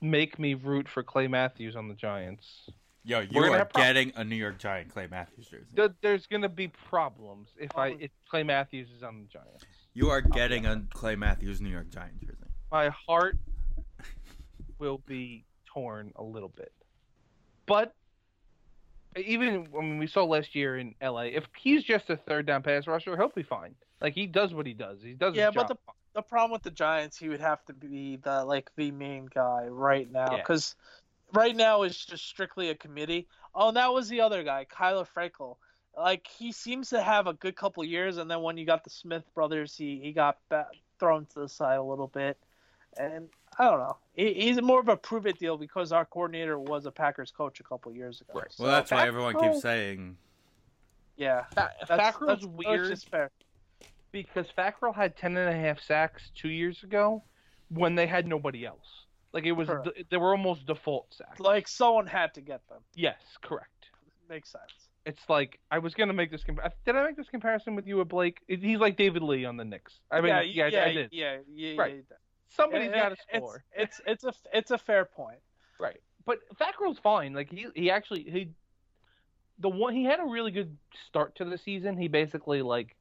make 0.00 0.38
me 0.38 0.54
root 0.54 0.88
for 0.88 1.02
Clay 1.02 1.28
Matthews 1.28 1.76
on 1.76 1.88
the 1.88 1.94
Giants, 1.94 2.68
Yo, 3.04 3.20
you 3.20 3.28
We're 3.32 3.48
gonna 3.48 3.58
are 3.58 3.70
getting 3.74 4.12
a 4.14 4.22
New 4.22 4.36
York 4.36 4.58
Giant 4.58 4.90
Clay 4.90 5.08
Matthews 5.10 5.48
jersey. 5.48 5.66
th- 5.74 5.90
there's 6.02 6.26
gonna 6.26 6.48
be 6.48 6.68
problems 6.68 7.48
if 7.58 7.76
I 7.76 7.88
if 7.98 8.10
Clay 8.28 8.44
Matthews 8.44 8.90
is 8.90 9.02
on 9.02 9.20
the 9.22 9.26
Giants. 9.26 9.64
You 9.92 10.08
are 10.10 10.20
getting 10.20 10.66
a 10.66 10.84
Clay 10.90 11.16
Matthews 11.16 11.60
New 11.60 11.68
York 11.68 11.90
Giant 11.90 12.20
jersey. 12.20 12.38
my 12.70 12.90
heart 12.90 13.38
will 14.78 14.98
be 15.06 15.44
torn 15.66 16.12
a 16.16 16.22
little 16.22 16.48
bit. 16.48 16.72
But 17.66 17.92
even 19.16 19.66
when 19.70 19.98
we 19.98 20.06
saw 20.06 20.24
last 20.24 20.54
year 20.54 20.78
in 20.78 20.94
LA, 21.02 21.22
if 21.22 21.44
he's 21.58 21.82
just 21.82 22.08
a 22.08 22.16
third 22.16 22.46
down 22.46 22.62
pass 22.62 22.86
rusher, 22.86 23.16
he'll 23.16 23.28
be 23.28 23.42
fine. 23.42 23.74
Like 24.00 24.14
he 24.14 24.26
does 24.26 24.54
what 24.54 24.66
he 24.66 24.74
does. 24.74 25.02
He 25.02 25.14
does. 25.14 25.34
Yeah, 25.34 25.46
his 25.46 25.54
but 25.56 25.68
job. 25.68 25.78
the 25.86 25.92
problem 26.20 26.50
with 26.50 26.62
the 26.62 26.70
Giants, 26.70 27.16
he 27.16 27.30
would 27.30 27.40
have 27.40 27.64
to 27.64 27.72
be 27.72 28.16
the 28.16 28.44
like 28.44 28.70
the 28.76 28.90
main 28.90 29.26
guy 29.32 29.66
right 29.68 30.10
now 30.10 30.32
Yeah. 30.32 30.38
because 30.38 30.74
right 31.32 31.56
now 31.56 31.82
is 31.84 31.96
just 31.96 32.26
strictly 32.26 32.68
a 32.68 32.74
committee. 32.74 33.26
Oh, 33.54 33.68
and 33.68 33.76
that 33.78 33.92
was 33.92 34.08
the 34.08 34.20
other 34.20 34.42
guy, 34.42 34.66
Kyler 34.70 35.06
Fackrell. 35.06 35.56
Like 35.96 36.26
he 36.26 36.52
seems 36.52 36.90
to 36.90 37.02
have 37.02 37.26
a 37.26 37.32
good 37.34 37.56
couple 37.56 37.84
years, 37.84 38.18
and 38.18 38.30
then 38.30 38.42
when 38.42 38.58
you 38.58 38.66
got 38.66 38.84
the 38.84 38.90
Smith 38.90 39.24
brothers, 39.34 39.74
he 39.76 40.00
he 40.02 40.12
got 40.12 40.38
ba- 40.50 40.68
thrown 40.98 41.24
to 41.26 41.40
the 41.40 41.48
side 41.48 41.78
a 41.78 41.82
little 41.82 42.08
bit, 42.08 42.36
and 42.98 43.28
I 43.58 43.64
don't 43.64 43.78
know. 43.78 43.96
He, 44.14 44.34
he's 44.34 44.60
more 44.60 44.80
of 44.80 44.88
a 44.88 44.96
prove 44.96 45.26
it 45.26 45.38
deal 45.38 45.56
because 45.56 45.92
our 45.92 46.04
coordinator 46.04 46.58
was 46.58 46.84
a 46.84 46.90
Packers 46.90 47.30
coach 47.30 47.60
a 47.60 47.62
couple 47.62 47.94
years 47.94 48.20
ago. 48.20 48.40
Right. 48.40 48.52
So, 48.52 48.64
Well, 48.64 48.72
that's 48.72 48.90
why 48.90 49.06
everyone 49.06 49.38
keeps 49.38 49.62
saying 49.62 50.16
yeah. 51.16 51.44
Fa- 51.54 51.72
That's, 51.88 52.16
Fackrell's 52.16 52.42
that's, 52.42 52.46
weird 52.46 52.80
That's 52.80 53.00
just 53.00 53.10
fair. 53.10 53.30
Because 54.12 54.46
Fackrell 54.56 54.94
had 54.94 55.16
ten 55.16 55.36
and 55.36 55.48
a 55.48 55.58
half 55.58 55.80
sacks 55.80 56.30
two 56.34 56.48
years 56.50 56.82
ago 56.82 57.22
when 57.68 57.94
they 57.94 58.06
had 58.06 58.26
nobody 58.26 58.64
else. 58.66 58.86
Like 59.32 59.46
it 59.46 59.52
was, 59.52 59.66
Correct. 59.68 59.88
they 60.10 60.16
were 60.18 60.30
almost 60.32 60.66
default 60.66 61.12
sacks. 61.14 61.40
Like 61.40 61.66
someone 61.66 62.06
had 62.06 62.34
to 62.34 62.40
get 62.42 62.66
them. 62.68 62.80
yes, 62.94 63.16
correct. 63.42 63.68
Makes 64.28 64.52
sense. 64.52 64.64
It's 65.04 65.22
like 65.28 65.58
I 65.70 65.78
was 65.78 65.94
gonna 65.94 66.12
make 66.12 66.30
this. 66.30 66.44
Compa- 66.44 66.70
did 66.86 66.94
I 66.94 67.04
make 67.04 67.16
this 67.16 67.28
comparison 67.28 67.74
with 67.74 67.86
you 67.86 67.96
with 67.96 68.08
Blake? 68.08 68.38
He's 68.46 68.78
like 68.78 68.96
David 68.96 69.22
Lee 69.22 69.44
on 69.44 69.56
the 69.56 69.64
Knicks. 69.64 69.94
I 70.10 70.20
mean, 70.20 70.28
yeah, 70.28 70.40
yeah, 70.42 70.66
yeah, 70.68 70.84
I 70.84 70.92
did. 70.92 71.08
yeah, 71.12 71.36
yeah, 71.52 71.74
Right. 71.76 71.94
yeah. 72.08 72.16
Somebody's 72.50 72.88
It- 72.88 72.94
eh, 72.94 72.98
got 73.00 73.12
eh, 73.12 73.14
to 73.14 73.38
score. 73.38 73.64
It's, 73.74 74.00
it's 74.06 74.24
it's 74.24 74.24
a 74.24 74.58
it's 74.58 74.70
a 74.70 74.78
fair 74.78 75.04
point. 75.06 75.40
Right. 75.80 76.00
But 76.24 76.38
Fackrell's 76.56 76.98
fine. 77.00 77.32
Like 77.32 77.50
he 77.50 77.66
he 77.74 77.90
actually 77.90 78.22
he 78.30 78.50
the 79.58 79.70
one 79.70 79.94
he 79.94 80.04
had 80.04 80.20
a 80.20 80.24
really 80.24 80.50
good 80.52 80.76
start 81.08 81.34
to 81.36 81.44
the 81.46 81.58
season. 81.58 81.96
He 81.96 82.08
basically 82.08 82.62
like 82.62 82.94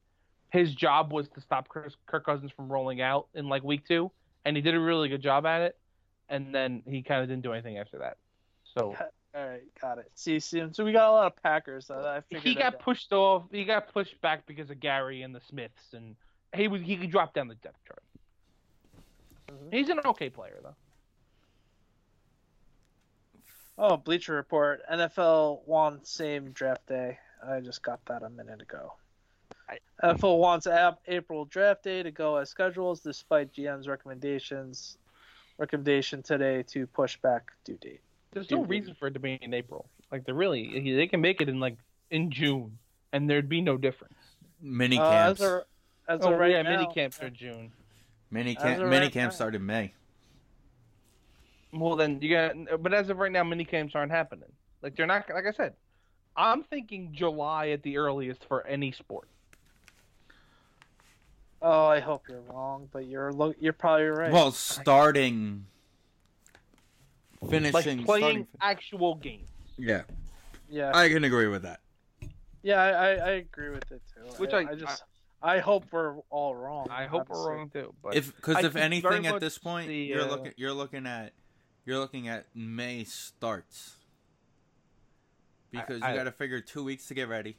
his 0.52 0.76
job 0.76 1.12
was 1.12 1.30
to 1.30 1.42
stop 1.42 1.68
Chris, 1.68 1.96
Kirk 2.06 2.26
Cousins 2.26 2.52
from 2.52 2.72
rolling 2.72 3.02
out 3.02 3.28
in 3.34 3.48
like 3.48 3.64
week 3.64 3.88
2 3.88 4.12
and 4.46 4.56
he 4.56 4.62
did 4.62 4.76
a 4.76 4.80
really 4.80 5.10
good 5.10 5.22
job 5.22 5.46
at 5.46 5.62
it. 5.62 5.78
And 6.30 6.54
then 6.54 6.84
he 6.86 7.02
kind 7.02 7.22
of 7.22 7.28
didn't 7.28 7.44
do 7.44 7.54
anything 7.54 7.78
after 7.78 8.00
that. 8.00 8.18
So 8.76 8.96
All 9.36 9.48
right, 9.48 9.62
got 9.82 9.98
it. 9.98 10.12
See, 10.16 10.42
see, 10.42 10.62
so 10.74 10.84
we 10.84 10.92
got 10.92 11.10
a 11.10 11.12
lot 11.12 11.28
of 11.28 11.42
Packers. 11.42 11.88
So 11.88 11.96
I 11.96 12.20
figured 12.22 12.44
he 12.44 12.54
got 12.54 12.80
pushed 12.80 13.14
off. 13.14 13.44
He 13.50 13.64
got 13.64 13.94
pushed 13.94 14.20
back 14.22 14.46
because 14.46 14.70
of 14.70 14.80
Gary 14.82 15.22
and 15.22 15.34
the 15.34 15.40
Smiths 15.40 15.94
and 15.94 16.16
he 16.54 16.68
was 16.68 16.82
he 16.82 16.98
could 16.98 17.12
drop 17.12 17.34
down 17.34 17.48
the 17.48 17.56
depth 17.56 17.80
chart. 17.88 18.04
Mhm. 19.50 19.74
He's 19.74 19.90
an 19.90 20.00
okay 20.06 20.30
player 20.30 20.60
though. 20.62 20.76
Oh, 23.78 23.98
Bleacher 23.98 24.34
Report. 24.34 24.82
NFL 24.92 25.66
wants 25.66 26.12
same 26.12 26.52
draft 26.52 26.86
day. 26.88 27.18
I 27.44 27.62
just 27.62 27.82
got 27.82 28.04
that 28.06 28.22
a 28.22 28.30
minute 28.30 28.62
ago. 28.62 28.94
I- 29.72 29.80
NFL 30.04 30.38
wants 30.40 30.68
ap- 30.68 31.00
April 31.08 31.46
draft 31.46 31.84
day 31.84 32.04
to 32.04 32.12
go 32.12 32.36
as 32.38 32.50
schedules, 32.50 33.00
despite 33.00 33.54
GM's 33.54 33.88
recommendations. 33.88 34.98
Recommendation 35.58 36.24
today 36.24 36.64
to 36.64 36.88
push 36.88 37.18
back 37.18 37.52
due 37.64 37.78
date. 37.78 38.02
There's 38.32 38.50
no 38.50 38.62
Dude. 38.62 38.70
reason 38.70 38.96
for 38.96 39.08
it 39.08 39.14
to 39.14 39.20
be 39.20 39.34
in 39.42 39.54
April. 39.54 39.86
Like 40.12 40.26
they 40.26 40.32
really, 40.32 40.96
they 40.96 41.08
can 41.08 41.22
make 41.22 41.40
it 41.40 41.50
in 41.50 41.60
like 41.60 41.78
in 42.10 42.32
June, 42.32 42.78
and 43.14 43.30
there'd 43.30 43.48
be 43.50 43.62
no 43.62 43.78
difference. 43.78 44.16
mini 44.60 44.98
Uh, 44.98 45.10
camps. 45.10 45.42
as 45.42 45.48
of, 45.48 45.64
as 46.08 46.20
Oh 46.26 46.34
of 46.34 46.40
right 46.40 46.52
yeah, 46.52 46.62
now, 46.64 46.78
mini 46.80 46.94
camps 46.94 47.22
are 47.22 47.30
June. 47.30 47.72
mini 48.32 48.58
as 48.58 48.64
camp. 48.64 48.80
Mini 48.80 48.90
right 49.06 49.12
camp 49.12 49.32
now. 49.32 49.36
start 49.36 49.56
in 49.56 49.66
May. 49.66 49.94
Well 51.74 51.96
then 51.96 52.20
you 52.22 52.30
got, 52.30 52.82
but 52.84 52.94
as 52.94 53.10
of 53.10 53.18
right 53.20 53.32
now, 53.32 53.44
mini 53.44 53.64
camps 53.66 53.96
aren't 53.96 54.12
happening. 54.12 54.52
Like 54.82 54.96
they're 54.96 55.06
not. 55.06 55.30
Like 55.30 55.46
I 55.46 55.52
said, 55.52 55.74
I'm 56.36 56.64
thinking 56.64 57.14
July 57.14 57.70
at 57.70 57.84
the 57.84 57.98
earliest 57.98 58.44
for 58.46 58.66
any 58.68 58.92
sport. 58.92 59.28
Oh, 61.62 61.86
I 61.86 62.00
hope 62.00 62.24
you're 62.28 62.42
wrong, 62.42 62.90
but 62.92 63.06
you're 63.06 63.32
lo- 63.32 63.54
you're 63.60 63.74
probably 63.74 64.06
right. 64.08 64.32
Well, 64.32 64.52
starting, 64.52 65.68
finishing, 67.50 67.98
Like 68.00 68.06
playing 68.06 68.24
starting- 68.24 68.48
actual 68.62 69.16
games. 69.16 69.50
Yeah, 69.78 70.02
yeah, 70.70 70.92
I 70.94 71.10
can 71.10 71.24
agree 71.24 71.48
with 71.48 71.62
that. 71.64 71.80
yeah, 72.64 72.82
I, 72.82 72.90
I, 72.90 73.10
I 73.12 73.30
agree 73.32 73.70
with 73.70 73.92
it 73.92 74.02
too. 74.14 74.22
Which 74.42 74.54
I, 74.54 74.60
I- 74.64 74.70
I 74.72 74.76
just 74.76 75.04
I, 75.44 75.60
hope 75.60 75.86
we're 75.92 76.18
all 76.30 76.56
wrong. 76.56 76.88
I 76.90 77.06
hope 77.06 77.28
honestly. 77.30 77.46
we're 77.46 77.56
wrong 77.58 77.70
too. 77.70 77.94
But 78.04 78.16
If 78.16 78.36
because 78.36 78.64
if 78.64 78.76
anything 78.76 79.28
at 79.28 79.40
this 79.40 79.58
point, 79.58 79.88
see, 79.88 80.06
you're 80.06 80.22
uh, 80.24 80.28
looking 80.28 80.54
you're 80.58 80.74
looking 80.74 81.06
at 81.06 81.34
you're 81.86 81.98
looking 82.00 82.28
at 82.28 82.46
May 82.56 83.04
starts 83.04 83.96
because 85.72 86.02
I- 86.02 86.12
you 86.12 86.18
got 86.18 86.24
to 86.26 86.32
figure 86.32 86.60
two 86.60 86.84
weeks 86.84 87.08
to 87.08 87.14
get 87.14 87.28
ready, 87.28 87.58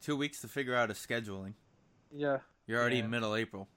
two 0.00 0.16
weeks 0.16 0.40
to 0.42 0.48
figure 0.48 0.74
out 0.74 0.90
a 0.90 0.94
scheduling. 0.94 1.54
Yeah, 2.12 2.38
You're 2.66 2.80
already 2.80 2.98
Yeah. 2.98 3.06
middle 3.06 3.34
April. 3.34 3.68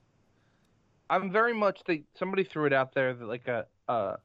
I'm 1.08 1.30
very 1.32 1.52
much 1.52 1.82
the 1.86 2.04
somebody 2.14 2.44
threw 2.44 2.66
it 2.66 2.72
out 2.72 2.94
there 2.94 3.12
that 3.14 3.26
like 3.26 3.48
a, 3.48 3.66
a 3.88 4.18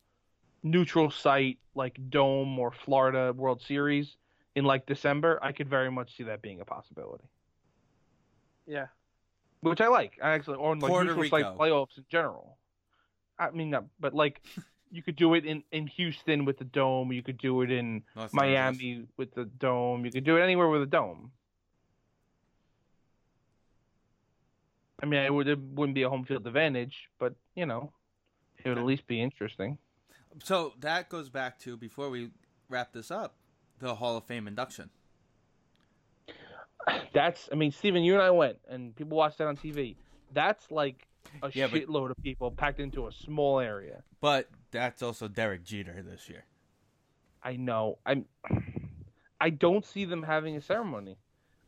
neutral 0.63 1.09
site 1.09 1.57
like 1.73 1.97
Dome 2.09 2.57
or 2.59 2.71
Florida 2.71 3.33
World 3.33 3.61
Series 3.61 4.17
in 4.55 4.65
like 4.65 4.85
December. 4.85 5.39
I 5.41 5.51
could 5.51 5.67
very 5.67 5.89
much 5.89 6.15
see 6.15 6.23
that 6.23 6.41
being 6.43 6.61
a 6.61 6.65
possibility, 6.65 7.25
yeah, 8.67 8.87
which 9.61 9.81
I 9.81 9.87
like. 9.87 10.19
I 10.21 10.31
actually 10.31 10.57
or 10.57 10.75
like 10.75 10.89
Puerto 10.89 11.05
neutral 11.15 11.29
site 11.29 11.57
playoffs 11.57 11.97
in 11.97 12.05
general. 12.09 12.57
I 13.39 13.49
mean, 13.51 13.71
not, 13.71 13.85
but 13.99 14.13
like 14.13 14.41
you 14.91 15.01
could 15.01 15.15
do 15.15 15.33
it 15.33 15.43
in 15.45 15.63
in 15.71 15.87
Houston 15.87 16.45
with 16.45 16.57
the 16.59 16.65
Dome. 16.65 17.11
You 17.11 17.23
could 17.23 17.37
do 17.39 17.61
it 17.63 17.71
in 17.71 18.03
Los 18.15 18.25
Angeles. 18.25 18.33
Miami 18.33 19.05
with 19.17 19.33
the 19.33 19.45
Dome. 19.45 20.05
You 20.05 20.11
could 20.11 20.23
do 20.23 20.37
it 20.37 20.41
anywhere 20.41 20.69
with 20.69 20.83
a 20.83 20.87
Dome. 20.87 21.31
I 25.01 25.05
mean, 25.05 25.19
it, 25.21 25.33
would, 25.33 25.47
it 25.47 25.59
wouldn't 25.59 25.95
be 25.95 26.03
a 26.03 26.09
home 26.09 26.23
field 26.23 26.45
advantage, 26.47 27.09
but 27.19 27.33
you 27.55 27.65
know, 27.65 27.91
it 28.63 28.69
would 28.69 28.77
at 28.77 28.85
least 28.85 29.07
be 29.07 29.21
interesting. 29.21 29.77
So 30.43 30.73
that 30.79 31.09
goes 31.09 31.29
back 31.29 31.59
to 31.59 31.77
before 31.77 32.09
we 32.09 32.29
wrap 32.69 32.93
this 32.93 33.11
up, 33.11 33.35
the 33.79 33.95
Hall 33.95 34.17
of 34.17 34.25
Fame 34.25 34.47
induction. 34.47 34.89
That's, 37.13 37.49
I 37.51 37.55
mean, 37.55 37.71
Steven, 37.71 38.03
you 38.03 38.13
and 38.13 38.21
I 38.21 38.29
went, 38.31 38.57
and 38.69 38.95
people 38.95 39.17
watched 39.17 39.37
that 39.39 39.47
on 39.47 39.57
TV. 39.57 39.95
That's 40.33 40.69
like 40.69 41.07
a 41.41 41.49
Yeah, 41.53 41.67
but- 41.67 41.81
shitload 41.81 42.11
of 42.11 42.17
people 42.21 42.51
packed 42.51 42.79
into 42.79 43.07
a 43.07 43.11
small 43.11 43.59
area. 43.59 44.03
But 44.21 44.49
that's 44.71 45.01
also 45.01 45.27
Derek 45.27 45.63
Jeter 45.63 46.03
this 46.03 46.29
year. 46.29 46.45
I 47.43 47.55
know. 47.57 47.99
I'm. 48.05 48.25
I 49.39 49.51
don't 49.51 49.85
see 49.85 50.05
them 50.05 50.23
having 50.23 50.55
a 50.55 50.61
ceremony. 50.61 51.17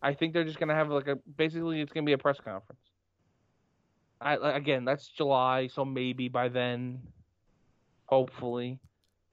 I 0.02 0.14
think 0.14 0.34
they're 0.34 0.44
just 0.44 0.60
gonna 0.60 0.74
have 0.74 0.90
like 0.90 1.08
a. 1.08 1.18
Basically, 1.38 1.82
it's 1.82 1.94
gonna 1.94 2.06
be 2.06 2.14
a 2.14 2.18
press 2.18 2.40
conference. 2.40 2.82
I 4.20 4.36
again, 4.56 4.86
that's 4.86 5.08
July, 5.08 5.68
so 5.68 5.86
maybe 5.86 6.28
by 6.28 6.50
then, 6.50 7.02
hopefully, 8.06 8.80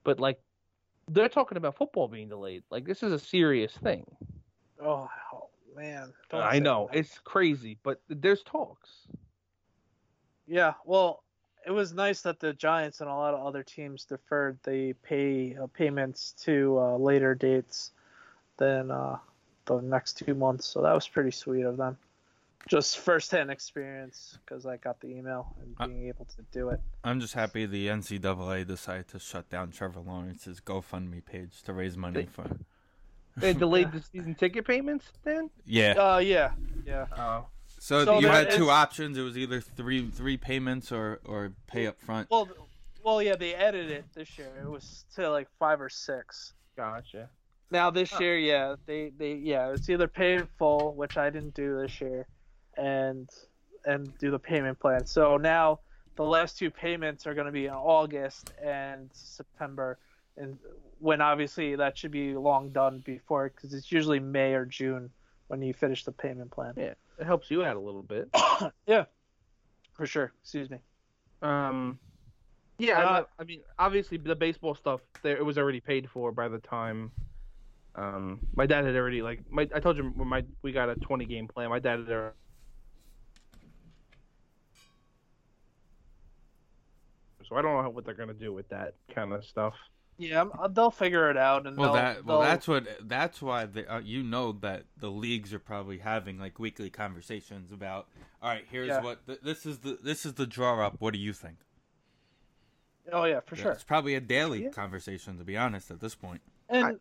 but 0.04 0.20
like, 0.20 0.38
they're 1.08 1.28
talking 1.28 1.56
about 1.56 1.76
football 1.76 2.08
being 2.08 2.28
delayed. 2.28 2.62
Like 2.70 2.84
this 2.84 3.02
is 3.02 3.12
a 3.12 3.18
serious 3.18 3.72
thing. 3.76 4.04
oh, 4.82 5.08
man, 5.76 6.12
Don't 6.30 6.42
I 6.42 6.58
know 6.58 6.88
that. 6.92 6.98
it's 6.98 7.18
crazy, 7.24 7.78
but 7.82 8.00
there's 8.08 8.42
talks. 8.42 8.90
Yeah, 10.46 10.74
well, 10.84 11.22
it 11.66 11.70
was 11.70 11.94
nice 11.94 12.20
that 12.22 12.40
the 12.40 12.52
Giants 12.52 13.00
and 13.00 13.08
a 13.08 13.14
lot 13.14 13.32
of 13.34 13.46
other 13.46 13.62
teams 13.62 14.04
deferred 14.04 14.58
the 14.64 14.92
pay 15.02 15.56
uh, 15.56 15.66
payments 15.68 16.32
to 16.42 16.78
uh, 16.78 16.96
later 16.98 17.34
dates 17.34 17.92
than 18.58 18.90
uh, 18.90 19.16
the 19.64 19.80
next 19.80 20.18
two 20.18 20.34
months. 20.34 20.66
So 20.66 20.82
that 20.82 20.92
was 20.94 21.08
pretty 21.08 21.30
sweet 21.30 21.62
of 21.62 21.76
them. 21.78 21.96
Just 22.68 22.98
firsthand 22.98 23.50
experience 23.50 24.38
because 24.44 24.64
I 24.64 24.78
got 24.78 25.00
the 25.00 25.08
email 25.08 25.54
and 25.60 25.90
being 25.92 26.08
able 26.08 26.24
to 26.24 26.42
do 26.50 26.70
it. 26.70 26.80
I'm 27.04 27.20
just 27.20 27.34
happy 27.34 27.66
the 27.66 27.88
NCAA 27.88 28.66
decided 28.66 29.08
to 29.08 29.18
shut 29.18 29.50
down 29.50 29.70
Trevor 29.70 30.00
Lawrence's 30.00 30.60
GoFundMe 30.60 31.22
page 31.24 31.62
to 31.64 31.72
raise 31.74 31.96
money 31.96 32.20
They- 32.22 32.26
for. 32.26 32.50
They 33.36 33.52
delayed 33.64 33.92
the 33.92 34.00
season 34.00 34.34
ticket 34.34 34.64
payments. 34.66 35.06
Then. 35.24 35.50
Yeah. 35.66 35.92
Uh, 35.92 36.18
yeah, 36.18 36.52
yeah. 36.86 37.06
Oh. 37.18 37.46
So, 37.80 38.04
so 38.04 38.18
you 38.20 38.28
had 38.28 38.50
two 38.52 38.70
options. 38.70 39.18
It 39.18 39.22
was 39.22 39.36
either 39.36 39.60
three 39.60 40.08
three 40.08 40.36
payments 40.38 40.90
or 40.90 41.20
or 41.24 41.52
pay 41.66 41.86
up 41.86 42.00
front. 42.00 42.30
Well, 42.30 42.48
well, 43.02 43.20
yeah, 43.20 43.36
they 43.36 43.54
edited 43.54 43.90
it 43.90 44.04
this 44.14 44.38
year. 44.38 44.50
It 44.62 44.66
was 44.70 45.04
to 45.16 45.28
like 45.30 45.48
five 45.58 45.80
or 45.82 45.90
six. 45.90 46.54
Gotcha. 46.76 47.28
Now 47.70 47.90
this 47.90 48.10
Huh. 48.12 48.20
year, 48.22 48.38
yeah, 48.38 48.76
they 48.86 49.10
they 49.18 49.34
yeah, 49.34 49.72
it's 49.72 49.90
either 49.90 50.08
pay 50.08 50.34
in 50.34 50.46
full, 50.58 50.94
which 50.94 51.18
I 51.18 51.28
didn't 51.28 51.54
do 51.54 51.76
this 51.82 52.00
year, 52.00 52.26
and 52.76 53.28
and 53.86 54.16
do 54.18 54.30
the 54.30 54.38
payment 54.38 54.78
plan. 54.78 55.06
So 55.06 55.36
now 55.36 55.80
the 56.16 56.24
last 56.24 56.58
two 56.58 56.70
payments 56.70 57.26
are 57.26 57.34
going 57.34 57.46
to 57.46 57.52
be 57.52 57.66
in 57.66 57.72
August 57.72 58.52
and 58.62 59.10
September, 59.12 59.98
and 60.36 60.56
when 61.00 61.20
obviously 61.20 61.76
that 61.76 61.98
should 61.98 62.12
be 62.12 62.34
long 62.34 62.70
done 62.70 63.02
before 63.04 63.50
because 63.54 63.74
it's 63.74 63.90
usually 63.90 64.20
May 64.20 64.54
or 64.54 64.64
June 64.64 65.10
when 65.48 65.60
you 65.60 65.74
finish 65.74 66.04
the 66.04 66.12
payment 66.12 66.50
plan. 66.50 66.74
Yeah, 66.76 66.94
it 67.18 67.26
helps 67.26 67.50
you 67.50 67.64
out 67.64 67.76
a 67.76 67.80
little 67.80 68.02
bit. 68.02 68.28
yeah, 68.86 69.04
for 69.92 70.06
sure. 70.06 70.32
Excuse 70.42 70.70
me. 70.70 70.78
Um, 71.42 71.98
yeah, 72.78 72.98
Uh, 73.00 73.24
I, 73.38 73.42
I 73.42 73.44
mean, 73.44 73.60
obviously 73.78 74.18
the 74.18 74.34
baseball 74.34 74.74
stuff 74.74 75.00
there 75.22 75.36
it 75.36 75.44
was 75.44 75.58
already 75.58 75.80
paid 75.80 76.08
for 76.10 76.32
by 76.32 76.48
the 76.48 76.58
time. 76.58 77.12
Um, 77.96 78.40
my 78.56 78.66
dad 78.66 78.84
had 78.84 78.96
already 78.96 79.22
like 79.22 79.40
my 79.50 79.68
I 79.74 79.80
told 79.80 79.96
you 79.96 80.04
when 80.16 80.26
my 80.26 80.44
we 80.62 80.72
got 80.72 80.88
a 80.88 80.96
twenty 80.96 81.26
game 81.26 81.46
plan. 81.46 81.70
My 81.70 81.78
dad 81.78 82.00
had 82.00 82.32
So 87.48 87.56
I 87.56 87.62
don't 87.62 87.82
know 87.82 87.90
what 87.90 88.04
they're 88.04 88.14
gonna 88.14 88.34
do 88.34 88.52
with 88.52 88.68
that 88.70 88.94
kind 89.14 89.32
of 89.32 89.44
stuff. 89.44 89.74
Yeah, 90.16 90.44
they'll 90.70 90.92
figure 90.92 91.28
it 91.28 91.36
out, 91.36 91.66
and 91.66 91.76
Well, 91.76 91.94
that 91.94 92.24
well, 92.24 92.38
they'll- 92.40 92.48
that's 92.48 92.68
what 92.68 92.86
that's 93.08 93.42
why 93.42 93.66
they, 93.66 93.84
uh, 93.84 93.98
you 93.98 94.22
know 94.22 94.52
that 94.52 94.84
the 94.96 95.10
leagues 95.10 95.52
are 95.52 95.58
probably 95.58 95.98
having 95.98 96.38
like 96.38 96.58
weekly 96.60 96.88
conversations 96.88 97.72
about. 97.72 98.06
All 98.40 98.48
right, 98.50 98.64
here's 98.70 98.88
Yeah. 98.88 99.02
what 99.02 99.26
th- 99.26 99.40
this 99.40 99.66
is 99.66 99.78
the 99.80 99.98
this 100.02 100.24
is 100.24 100.34
the 100.34 100.46
draw 100.46 100.86
up. 100.86 101.00
What 101.00 101.14
do 101.14 101.18
you 101.18 101.32
think? 101.32 101.56
Oh 103.12 103.24
yeah, 103.24 103.40
for 103.40 103.56
sure. 103.56 103.72
It's 103.72 103.84
probably 103.84 104.14
a 104.14 104.20
daily 104.20 104.64
Yeah. 104.64 104.70
conversation 104.70 105.36
to 105.38 105.44
be 105.44 105.56
honest 105.56 105.90
at 105.90 106.00
this 106.00 106.14
point. 106.14 106.42
And 106.68 106.84
I- 106.86 106.94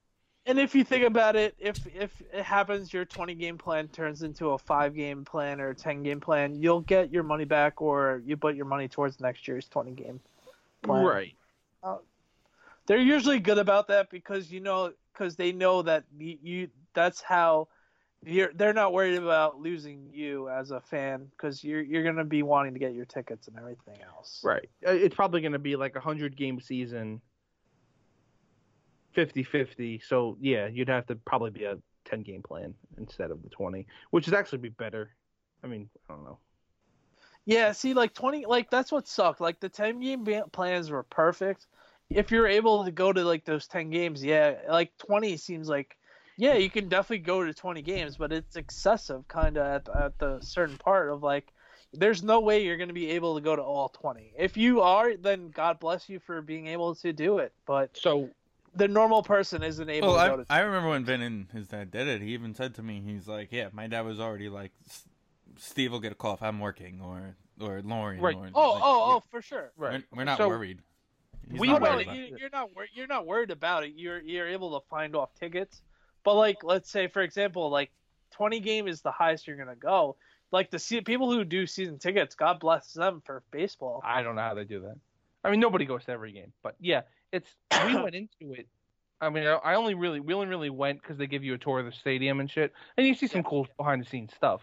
and 0.46 0.60
if 0.60 0.76
you 0.76 0.84
think 0.84 1.06
about 1.06 1.36
it, 1.36 1.56
if 1.60 1.86
if 1.96 2.20
it 2.34 2.44
happens, 2.44 2.92
your 2.92 3.06
20 3.06 3.36
game 3.36 3.58
plan 3.58 3.88
turns 3.90 4.24
into 4.24 4.50
a 4.50 4.58
five 4.58 4.96
game 4.96 5.24
plan 5.24 5.62
or 5.62 5.70
a 5.70 5.76
10 5.76 6.04
game 6.04 6.20
plan, 6.20 6.56
you'll 6.56 6.82
get 6.82 7.12
your 7.12 7.24
money 7.24 7.46
back, 7.46 7.82
or 7.82 8.22
you 8.26 8.36
put 8.36 8.56
your 8.56 8.66
money 8.66 8.88
towards 8.90 9.20
next 9.22 9.48
year's 9.48 9.70
20 9.70 9.92
game 9.92 10.20
plan. 10.84 11.04
Right. 11.04 11.36
They're 12.86 12.98
usually 12.98 13.40
good 13.40 13.60
about 13.60 13.88
that 13.88 14.10
because 14.10 14.52
you 14.52 14.60
know 14.60 14.92
because 15.14 15.36
they 15.36 15.52
know 15.52 15.82
that 15.84 16.04
you, 16.18 16.38
you 16.42 16.68
that's 16.94 17.22
how 17.22 17.70
you're. 18.26 18.52
They're 18.54 18.74
not 18.74 18.92
worried 18.92 19.16
about 19.16 19.60
losing 19.60 20.10
you 20.12 20.50
as 20.50 20.72
a 20.72 20.82
fan 20.82 21.28
because 21.32 21.64
you're 21.64 21.82
you're 21.82 22.04
gonna 22.04 22.26
be 22.26 22.44
wanting 22.44 22.74
to 22.74 22.80
get 22.80 22.94
your 22.94 23.06
tickets 23.06 23.48
and 23.48 23.58
everything 23.58 24.02
else. 24.06 24.42
Right. 24.44 24.70
Uh, 24.86 24.92
It's 24.92 25.16
probably 25.16 25.42
gonna 25.42 25.60
be 25.60 25.76
like 25.76 25.96
a 25.96 26.02
hundred 26.02 26.36
game 26.36 26.60
season. 26.60 27.22
50-50. 29.16 30.04
So 30.04 30.38
yeah, 30.42 30.68
you'd 30.68 30.90
have 30.90 31.06
to 31.06 31.16
probably 31.16 31.52
be 31.52 31.66
a 31.66 31.78
ten 32.04 32.22
game 32.22 32.42
plan 32.42 32.74
instead 32.98 33.30
of 33.32 33.44
the 33.44 33.50
twenty, 33.50 33.86
which 34.10 34.26
would 34.26 34.36
actually 34.36 34.58
be 34.58 34.70
better. 34.70 35.12
I 35.64 35.68
mean, 35.68 35.88
I 36.10 36.14
don't 36.16 36.24
know. 36.24 36.40
Yeah, 37.46 37.74
see, 37.74 37.94
like 37.94 38.14
twenty, 38.14 38.46
like 38.46 38.70
that's 38.70 38.92
what 38.92 39.08
sucked. 39.08 39.42
Like 39.42 39.60
the 39.60 39.70
ten 39.70 40.00
game 40.00 40.26
plans 40.52 40.90
were 40.90 41.04
perfect. 41.04 41.68
If 42.10 42.32
you're 42.32 42.48
able 42.48 42.86
to 42.86 42.92
go 42.92 43.12
to 43.12 43.24
like 43.24 43.46
those 43.46 43.68
ten 43.68 43.90
games, 43.90 44.24
yeah, 44.24 44.56
like 44.70 44.98
twenty 44.98 45.36
seems 45.38 45.68
like, 45.68 45.98
yeah, 46.38 46.54
you 46.54 46.70
can 46.70 46.88
definitely 46.88 47.20
go 47.26 47.44
to 47.44 47.54
twenty 47.54 47.82
games, 47.82 48.18
but 48.18 48.32
it's 48.32 48.56
excessive, 48.56 49.28
kind 49.28 49.58
of 49.58 49.66
at 49.66 49.90
at 49.96 50.20
the 50.20 50.40
certain 50.40 50.78
part 50.78 51.10
of 51.10 51.22
like, 51.22 51.52
there's 51.92 52.24
no 52.24 52.40
way 52.40 52.64
you're 52.64 52.78
gonna 52.78 52.94
be 52.94 53.12
able 53.12 53.36
to 53.36 53.42
go 53.42 53.56
to 53.56 53.62
all 53.62 53.90
twenty. 53.90 54.32
If 54.38 54.56
you 54.56 54.82
are, 54.82 55.18
then 55.18 55.50
God 55.50 55.80
bless 55.80 56.08
you 56.08 56.20
for 56.20 56.42
being 56.42 56.68
able 56.68 56.96
to 56.96 57.12
do 57.12 57.40
it. 57.40 57.52
But 57.66 57.98
So 57.98 58.30
the 58.76 58.88
normal 58.88 59.22
person 59.22 59.64
isn't 59.64 59.90
able 59.90 60.10
Well, 60.14 60.18
to 60.18 60.22
I, 60.22 60.36
to. 60.36 60.46
I 60.50 60.60
remember 60.62 60.90
when 60.90 61.04
Vin 61.04 61.22
and 61.22 61.48
his 61.52 61.68
dad 61.68 61.92
did 61.92 62.08
it. 62.08 62.22
He 62.22 62.30
even 62.30 62.56
said 62.56 62.76
to 62.76 62.84
me, 62.84 63.02
he's 63.06 63.28
like, 63.28 63.50
"Yeah, 63.52 63.68
my 63.72 63.88
dad 63.88 64.06
was 64.06 64.20
already 64.20 64.50
like, 64.50 64.72
Steve 65.58 65.92
will 65.92 66.00
get 66.00 66.12
a 66.12 66.16
call 66.16 66.34
if 66.36 66.44
I'm 66.44 66.60
working, 66.60 67.00
or 67.02 67.36
or 67.62 67.82
Lauren, 67.84 68.20
Right. 68.20 68.36
or, 68.36 68.50
oh, 68.56 68.72
like, 68.74 68.82
oh, 68.84 69.16
oh, 69.18 69.24
for 69.30 69.42
sure. 69.42 69.72
We're, 69.78 70.04
we're 70.14 70.24
not 70.24 70.38
So, 70.40 70.48
worried. 70.48 70.80
He's 71.52 71.60
we 71.60 71.68
not 71.68 71.82
worried 71.82 72.08
went- 72.08 72.20
you, 72.20 72.38
you're 72.40 72.50
not 72.50 72.76
wor- 72.76 72.88
you're 72.94 73.08
not 73.08 73.26
worried 73.28 73.52
about 73.52 73.84
it. 73.84 73.94
You're 73.96 74.22
you're 74.22 74.48
able 74.48 74.80
to 74.80 74.86
find 74.88 75.16
off 75.16 75.34
tickets. 75.36 75.82
But 76.24 76.36
like, 76.36 76.64
let's 76.64 76.90
say 76.90 77.08
for 77.08 77.22
example, 77.22 77.70
like 77.70 77.92
20 78.32 78.60
game 78.62 78.88
is 78.88 79.02
the 79.02 79.12
highest 79.12 79.46
you're 79.48 79.58
gonna 79.58 79.76
go. 79.76 80.16
Like 80.52 80.72
the 80.72 80.80
se- 80.80 81.02
people 81.02 81.32
who 81.32 81.44
do 81.44 81.68
season 81.68 82.00
tickets, 82.00 82.34
God 82.36 82.60
bless 82.60 82.94
them 82.94 83.22
for 83.26 83.44
baseball. 83.52 84.02
I 84.06 84.22
don't 84.24 84.36
know 84.36 84.42
how 84.42 84.54
they 84.54 84.64
do 84.66 84.80
that. 84.82 84.96
I 85.44 85.52
mean, 85.52 85.60
nobody 85.60 85.86
goes 85.86 86.06
to 86.06 86.12
every 86.12 86.32
game, 86.32 86.54
but 86.64 86.76
yeah, 86.80 87.02
it's 87.32 87.50
we 87.86 87.96
went 88.02 88.16
into 88.16 88.54
it. 88.54 88.68
I 89.22 89.30
mean, 89.30 89.46
I- 89.46 89.56
I 89.58 89.76
only 89.76 89.94
really 89.94 90.20
we 90.22 90.34
only 90.34 90.48
really 90.48 90.70
went 90.70 91.02
because 91.02 91.18
they 91.18 91.28
give 91.28 91.44
you 91.44 91.54
a 91.54 91.58
tour 91.58 91.80
of 91.80 91.86
the 91.86 91.92
stadium 91.92 92.40
and 92.40 92.50
shit, 92.50 92.74
and 92.98 93.06
you 93.06 93.14
see 93.16 93.28
some 93.28 93.44
cool 93.44 93.68
behind 93.78 94.02
the 94.04 94.10
scenes 94.10 94.34
stuff. 94.34 94.62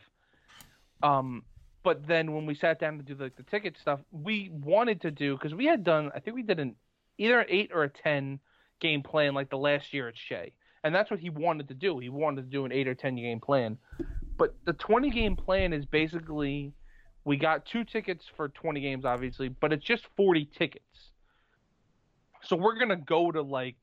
Um, 1.03 1.45
but 1.83 2.07
then 2.07 2.35
when 2.35 2.47
we 2.47 2.55
sat 2.55 2.79
down 2.79 2.99
to 2.99 3.03
do 3.03 3.15
like 3.15 3.37
the 3.37 3.43
ticket 3.43 3.77
stuff, 3.79 4.01
we 4.11 4.51
wanted 4.53 5.01
to 5.03 5.11
do 5.11 5.37
because 5.37 5.55
we 5.55 5.67
had 5.67 5.85
done 5.85 6.11
I 6.15 6.21
think 6.21 6.35
we 6.35 6.43
did 6.43 6.61
an 6.61 6.75
either 7.19 7.41
an 7.41 7.47
eight 7.49 7.71
or 7.73 7.85
a 7.85 7.89
ten 7.89 8.39
game 8.81 9.03
plan 9.03 9.35
like 9.35 9.51
the 9.51 9.59
last 9.59 9.93
year 9.93 10.09
at 10.09 10.17
Shea, 10.17 10.53
and 10.85 10.95
that's 10.95 11.11
what 11.11 11.21
he 11.21 11.31
wanted 11.31 11.69
to 11.69 11.75
do. 11.75 11.99
He 11.99 12.09
wanted 12.09 12.43
to 12.43 12.49
do 12.51 12.65
an 12.65 12.73
eight 12.73 12.89
or 12.89 12.95
ten 12.95 13.17
game 13.17 13.41
plan, 13.41 13.79
but 14.37 14.55
the 14.65 14.75
twenty 14.75 15.11
game 15.11 15.37
plan 15.37 15.73
is 15.73 15.87
basically 15.87 16.73
we 17.25 17.37
got 17.37 17.67
two 17.67 17.85
tickets 17.85 18.25
for 18.37 18.49
twenty 18.49 18.81
games, 18.81 19.05
obviously, 19.05 19.49
but 19.49 19.73
it's 19.73 19.85
just 19.85 20.07
forty 20.17 20.45
tickets. 20.45 21.11
So 22.43 22.57
we're 22.57 22.79
gonna 22.79 22.97
go 22.97 23.31
to 23.31 23.43
like 23.43 23.77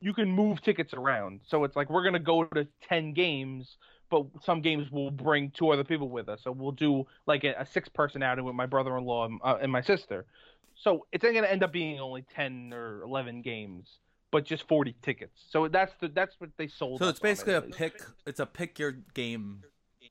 you 0.00 0.14
can 0.14 0.30
move 0.30 0.62
tickets 0.62 0.94
around. 0.94 1.40
So 1.46 1.64
it's 1.64 1.76
like 1.76 1.90
we're 1.90 2.04
gonna 2.04 2.18
go 2.18 2.44
to 2.44 2.66
ten 2.88 3.12
games, 3.12 3.76
but 4.10 4.26
some 4.44 4.60
games 4.60 4.90
will 4.90 5.10
bring 5.10 5.50
two 5.50 5.70
other 5.70 5.84
people 5.84 6.08
with 6.08 6.28
us. 6.28 6.40
So 6.42 6.52
we'll 6.52 6.72
do 6.72 7.06
like 7.26 7.44
a, 7.44 7.54
a 7.58 7.66
six 7.66 7.88
person 7.88 8.22
outing 8.22 8.44
with 8.44 8.54
my 8.54 8.66
brother 8.66 8.96
in 8.96 9.04
law 9.04 9.26
and, 9.26 9.40
uh, 9.42 9.58
and 9.60 9.70
my 9.70 9.82
sister. 9.82 10.26
So 10.74 11.06
it's 11.12 11.24
gonna 11.24 11.46
end 11.46 11.62
up 11.62 11.72
being 11.72 11.98
only 12.00 12.24
ten 12.34 12.72
or 12.72 13.02
eleven 13.02 13.42
games, 13.42 13.88
but 14.30 14.44
just 14.44 14.66
forty 14.68 14.94
tickets. 15.02 15.40
So 15.50 15.68
that's 15.68 15.92
the 16.00 16.08
that's 16.08 16.34
what 16.38 16.50
they 16.56 16.68
sold. 16.68 17.00
So 17.00 17.06
us 17.06 17.10
it's 17.10 17.20
on, 17.20 17.22
basically 17.22 17.54
a 17.54 17.62
pick. 17.62 18.00
It's 18.26 18.40
a 18.40 18.46
pick 18.46 18.78
your 18.78 18.92
game 19.14 19.62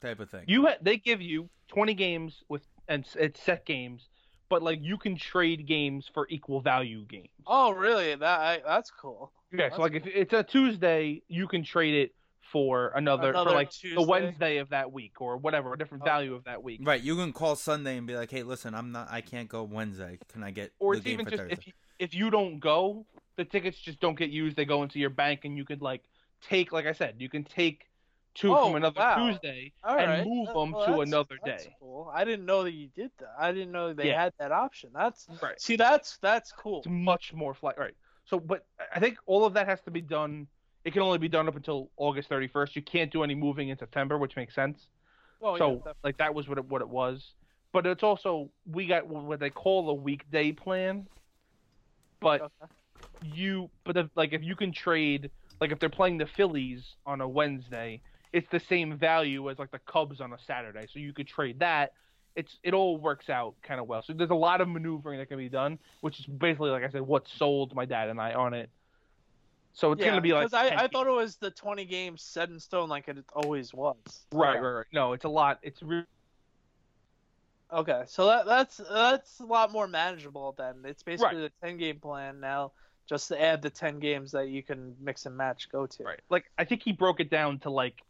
type 0.02 0.20
of 0.20 0.30
thing. 0.30 0.44
You 0.48 0.68
ha- 0.68 0.78
they 0.82 0.98
give 0.98 1.22
you 1.22 1.50
twenty 1.68 1.94
games 1.94 2.44
with 2.50 2.64
and 2.88 3.06
it's 3.16 3.42
set 3.42 3.66
games, 3.66 4.10
but 4.50 4.62
like 4.62 4.80
you 4.82 4.98
can 4.98 5.16
trade 5.16 5.68
games 5.68 6.10
for 6.14 6.28
equal 6.30 6.62
value 6.62 7.06
games. 7.06 7.30
Oh, 7.46 7.72
really? 7.72 8.16
That 8.16 8.40
I, 8.40 8.62
that's 8.66 8.92
cool. 8.92 9.32
Yeah, 9.52 9.66
That's 9.66 9.78
so 9.78 9.82
like 9.82 9.94
if 9.94 10.06
it's 10.06 10.34
a 10.34 10.44
Tuesday, 10.44 11.22
you 11.28 11.48
can 11.48 11.64
trade 11.64 11.96
it 11.96 12.14
for 12.52 12.90
another, 12.96 13.30
Another 13.30 13.50
for 13.50 13.56
like 13.56 13.72
Tuesday? 13.72 13.96
the 13.96 14.08
Wednesday 14.08 14.58
of 14.58 14.70
that 14.70 14.92
week 14.92 15.20
or 15.22 15.38
whatever, 15.38 15.74
a 15.74 15.78
different 15.78 16.04
Okay. 16.04 16.10
value 16.10 16.34
of 16.36 16.44
that 16.46 16.64
week. 16.64 16.82
Right, 16.84 17.02
you 17.02 17.16
can 17.16 17.34
call 17.34 17.56
Sunday 17.56 17.98
and 17.98 18.08
be 18.08 18.16
like, 18.16 18.32
"Hey, 18.32 18.44
listen, 18.44 18.74
I'm 18.74 18.92
not. 18.92 19.08
I 19.12 19.22
can't 19.22 19.50
go 19.50 19.64
Wednesday. 19.64 20.20
Can 20.32 20.44
I 20.44 20.52
get 20.52 20.72
Or 20.80 20.94
the 20.94 20.98
it's 21.00 21.06
game 21.06 21.14
even 21.16 21.26
for 21.26 21.32
just 21.32 21.42
Thursday?" 21.44 21.54
if 21.60 21.68
you, 21.68 21.74
if 22.00 22.14
you 22.16 22.30
don't 22.30 22.60
go, 22.60 23.06
the 23.36 23.46
tickets 23.46 23.78
just 23.80 24.00
don't 24.00 24.18
get 24.18 24.30
used. 24.30 24.56
They 24.56 24.66
go 24.66 24.84
into 24.84 25.00
your 25.00 25.10
bank, 25.10 25.42
and 25.46 25.58
you 25.58 25.66
could 25.66 25.82
like 25.82 26.04
take, 26.42 26.72
like 26.72 26.86
I 26.86 26.94
said, 26.94 27.16
you 27.20 27.30
can 27.30 27.44
take 27.44 27.86
two 28.36 28.56
Oh, 28.56 28.68
from 28.68 28.76
another 28.76 29.00
wow. 29.00 29.28
Tuesday 29.32 29.74
All 29.84 29.98
and 29.98 30.10
right. 30.12 30.26
move 30.26 30.48
Uh, 30.50 30.54
them 30.54 30.72
well, 30.72 30.86
to 30.86 30.92
that's- 30.92 31.08
another 31.08 31.38
that's 31.44 31.66
day. 31.66 31.76
Cool. 31.80 32.12
I 32.14 32.24
didn't 32.24 32.46
know 32.46 32.64
that 32.64 32.74
you 32.74 32.88
did 32.96 33.10
that. 33.18 33.34
I 33.40 33.52
didn't 33.52 33.72
know 33.72 33.94
they 33.94 34.10
Yeah. 34.10 34.22
had 34.24 34.34
that 34.38 34.52
option. 34.52 34.92
That's 34.94 35.28
Right. 35.42 35.60
see, 35.60 35.76
that's 35.76 36.18
that's 36.20 36.52
cool. 36.52 36.80
It's 36.80 36.88
much 36.88 37.34
more 37.34 37.56
flight. 37.56 37.78
Right. 37.80 37.96
So, 38.26 38.40
but 38.40 38.66
I 38.94 39.00
think 39.00 39.18
all 39.26 39.44
of 39.46 39.54
that 39.56 39.66
has 39.68 39.82
to 39.82 39.92
be 39.92 40.02
done. 40.02 40.48
It 40.88 40.94
can 40.94 41.02
only 41.02 41.18
be 41.18 41.28
done 41.28 41.50
up 41.50 41.58
until 41.58 41.92
August 41.98 42.30
31st. 42.30 42.74
You 42.78 42.82
can't 42.82 43.12
do 43.12 43.22
any 43.22 43.36
moving 43.36 43.68
in 43.68 43.78
September, 43.78 44.18
which 44.18 44.38
makes 44.38 44.56
sense. 44.56 44.80
Yeah, 45.44 45.58
so 45.58 45.76
definitely. 45.76 45.94
like 46.06 46.18
that 46.20 46.34
was 46.34 46.48
what 46.48 46.58
it, 46.58 46.64
what 46.64 46.82
it 46.82 46.88
was. 46.88 47.22
But 47.74 47.86
it's 47.86 48.04
also 48.04 48.50
we 48.66 48.88
got 48.88 49.06
what 49.06 49.42
they 49.42 49.50
call 49.50 49.90
a 49.90 49.94
weekday 49.94 50.54
plan. 50.54 51.06
But 52.22 52.42
Okay. 52.42 52.72
you 53.22 53.70
but 53.84 53.98
if, 53.98 54.08
like 54.16 54.32
if 54.32 54.42
you 54.44 54.56
can 54.56 54.72
trade 54.72 55.30
like 55.60 55.74
if 55.74 55.80
they're 55.82 55.90
playing 55.90 56.20
the 56.20 56.28
Phillies 56.38 56.86
on 57.06 57.20
a 57.20 57.28
Wednesday, 57.28 58.02
it's 58.32 58.48
the 58.50 58.62
same 58.70 58.98
value 58.98 59.50
as 59.52 59.60
like 59.60 59.72
the 59.72 59.82
Cubs 59.92 60.22
on 60.22 60.32
a 60.32 60.38
Saturday. 60.48 60.88
So 60.94 61.00
you 61.00 61.12
could 61.12 61.28
trade 61.28 61.60
that. 61.60 61.92
It's 62.38 62.60
it 62.64 62.74
all 62.74 62.98
works 62.98 63.30
out 63.30 63.56
kind 63.62 63.82
of 63.82 63.88
well. 63.88 64.04
So 64.08 64.14
there's 64.14 64.30
a 64.30 64.36
lot 64.36 64.62
of 64.62 64.70
maneuvering 64.70 65.20
that 65.20 65.28
can 65.28 65.38
be 65.38 65.50
done, 65.50 65.80
which 66.00 66.18
is 66.18 66.26
basically 66.28 66.70
like 66.70 66.86
I 66.86 66.90
said, 66.92 67.02
what 67.02 67.28
sold 67.38 67.76
my 67.76 67.84
dad 67.84 68.08
and 68.08 68.22
I 68.22 68.32
on 68.36 68.54
it. 68.54 68.70
So 69.78 69.92
it's 69.92 70.02
yeah, 70.02 70.08
gonna 70.10 70.22
be 70.22 70.34
like 70.34 70.50
because 70.50 70.72
I, 70.72 70.86
I 70.86 70.88
thought 70.88 71.06
it 71.06 71.12
was 71.12 71.36
the 71.36 71.52
20 71.52 71.86
games 71.86 72.24
set 72.24 72.50
in 72.50 72.60
stone 72.60 72.90
like 72.90 73.08
it 73.08 73.18
always 73.36 73.76
was. 73.76 73.96
right, 74.32 74.56
Okay. 74.56 74.60
right, 74.60 74.72
right. 74.78 74.86
No, 74.92 75.14
it's 75.14 75.26
a 75.26 75.30
lot. 75.30 75.60
It's 75.62 75.84
re- 75.84 76.04
Okay, 77.72 78.02
so 78.08 78.26
that 78.26 78.48
that's 78.48 78.78
that's 78.92 79.40
a 79.40 79.46
lot 79.46 79.72
more 79.72 79.88
manageable 79.88 80.56
then. 80.58 80.78
It's 80.84 81.04
basically 81.04 81.42
the 81.42 81.52
10 81.62 81.78
game 81.78 82.00
plan 82.00 82.40
now, 82.40 82.72
just 83.08 83.28
to 83.28 83.40
add 83.40 83.62
the 83.62 83.70
10 83.70 84.00
games 84.00 84.32
that 84.32 84.48
you 84.50 84.64
can 84.64 84.96
mix 85.00 85.28
and 85.28 85.38
match 85.38 85.70
go 85.72 85.86
to. 85.86 86.04
Right. 86.04 86.22
Like 86.32 86.46
I 86.58 86.66
think 86.66 86.82
he 86.82 86.92
broke 86.92 87.20
it 87.20 87.30
down 87.30 87.60
to 87.60 87.70
like 87.70 88.02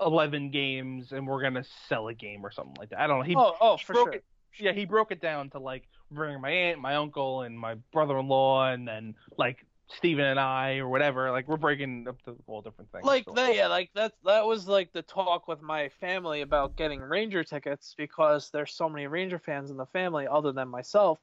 eleven 0.00 0.52
games, 0.52 1.10
and 1.10 1.26
we're 1.26 1.42
gonna 1.42 1.64
sell 1.88 2.06
a 2.06 2.14
game 2.14 2.46
or 2.46 2.52
something 2.52 2.76
like 2.78 2.90
that. 2.90 3.00
I 3.00 3.08
don't 3.08 3.18
know. 3.18 3.24
He, 3.24 3.34
oh, 3.34 3.56
oh, 3.60 3.76
he 3.76 3.84
for 3.84 3.94
broke 3.94 4.06
sure. 4.06 4.12
it. 4.12 4.24
Yeah, 4.56 4.72
he 4.72 4.84
broke 4.84 5.10
it 5.10 5.20
down 5.20 5.50
to 5.50 5.58
like 5.58 5.88
bringing 6.12 6.40
my 6.40 6.50
aunt, 6.50 6.80
my 6.80 6.94
uncle, 6.94 7.42
and 7.42 7.58
my 7.58 7.74
brother-in-law, 7.92 8.68
and 8.70 8.86
then 8.86 9.16
like 9.36 9.66
Steven 9.96 10.24
and 10.24 10.40
I 10.40 10.78
or 10.78 10.88
whatever. 10.88 11.30
Like 11.30 11.48
we're 11.48 11.56
breaking 11.56 12.06
up 12.08 12.22
to 12.22 12.36
all 12.46 12.62
different 12.62 12.90
things. 12.92 13.04
like 13.04 13.24
so. 13.24 13.34
that 13.34 13.54
yeah 13.54 13.66
like 13.66 13.90
that 13.94 14.12
that 14.24 14.46
was 14.46 14.68
like 14.68 14.92
the 14.92 15.02
talk 15.02 15.48
with 15.48 15.62
my 15.62 15.88
family 16.00 16.42
about 16.42 16.76
getting 16.76 17.00
ranger 17.00 17.44
tickets 17.44 17.94
because 17.96 18.50
there's 18.50 18.72
so 18.72 18.88
many 18.88 19.06
ranger 19.06 19.38
fans 19.38 19.70
in 19.70 19.76
the 19.76 19.86
family 19.86 20.26
other 20.26 20.52
than 20.52 20.68
myself 20.68 21.18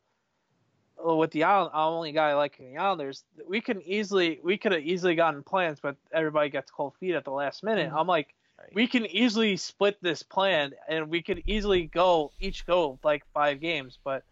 with 0.99 1.31
the 1.31 1.43
island 1.43 1.71
i'm 1.73 1.93
only 1.93 2.11
guy 2.11 2.33
liking 2.33 2.73
the 2.73 2.77
islanders 2.77 3.23
we 3.47 3.61
can 3.61 3.81
easily 3.83 4.39
we 4.43 4.57
could 4.57 4.71
have 4.71 4.81
easily 4.81 5.13
gotten 5.13 5.43
plans 5.43 5.79
but 5.79 5.95
everybody 6.11 6.49
gets 6.49 6.71
cold 6.71 6.93
feet 6.99 7.13
at 7.13 7.23
the 7.23 7.31
last 7.31 7.63
minute 7.63 7.87
mm-hmm. 7.89 7.97
i'm 7.97 8.07
like 8.07 8.33
Right. 8.59 8.73
we 8.73 8.87
can 8.87 9.05
easily 9.05 9.55
split 9.55 9.99
this 10.01 10.23
plan 10.23 10.71
and 10.89 11.09
we 11.09 11.21
could 11.21 11.43
easily 11.45 11.83
go 11.83 12.31
each 12.39 12.65
go 12.65 12.97
like 13.03 13.23
five 13.31 13.61
games 13.61 13.99
but 14.03 14.23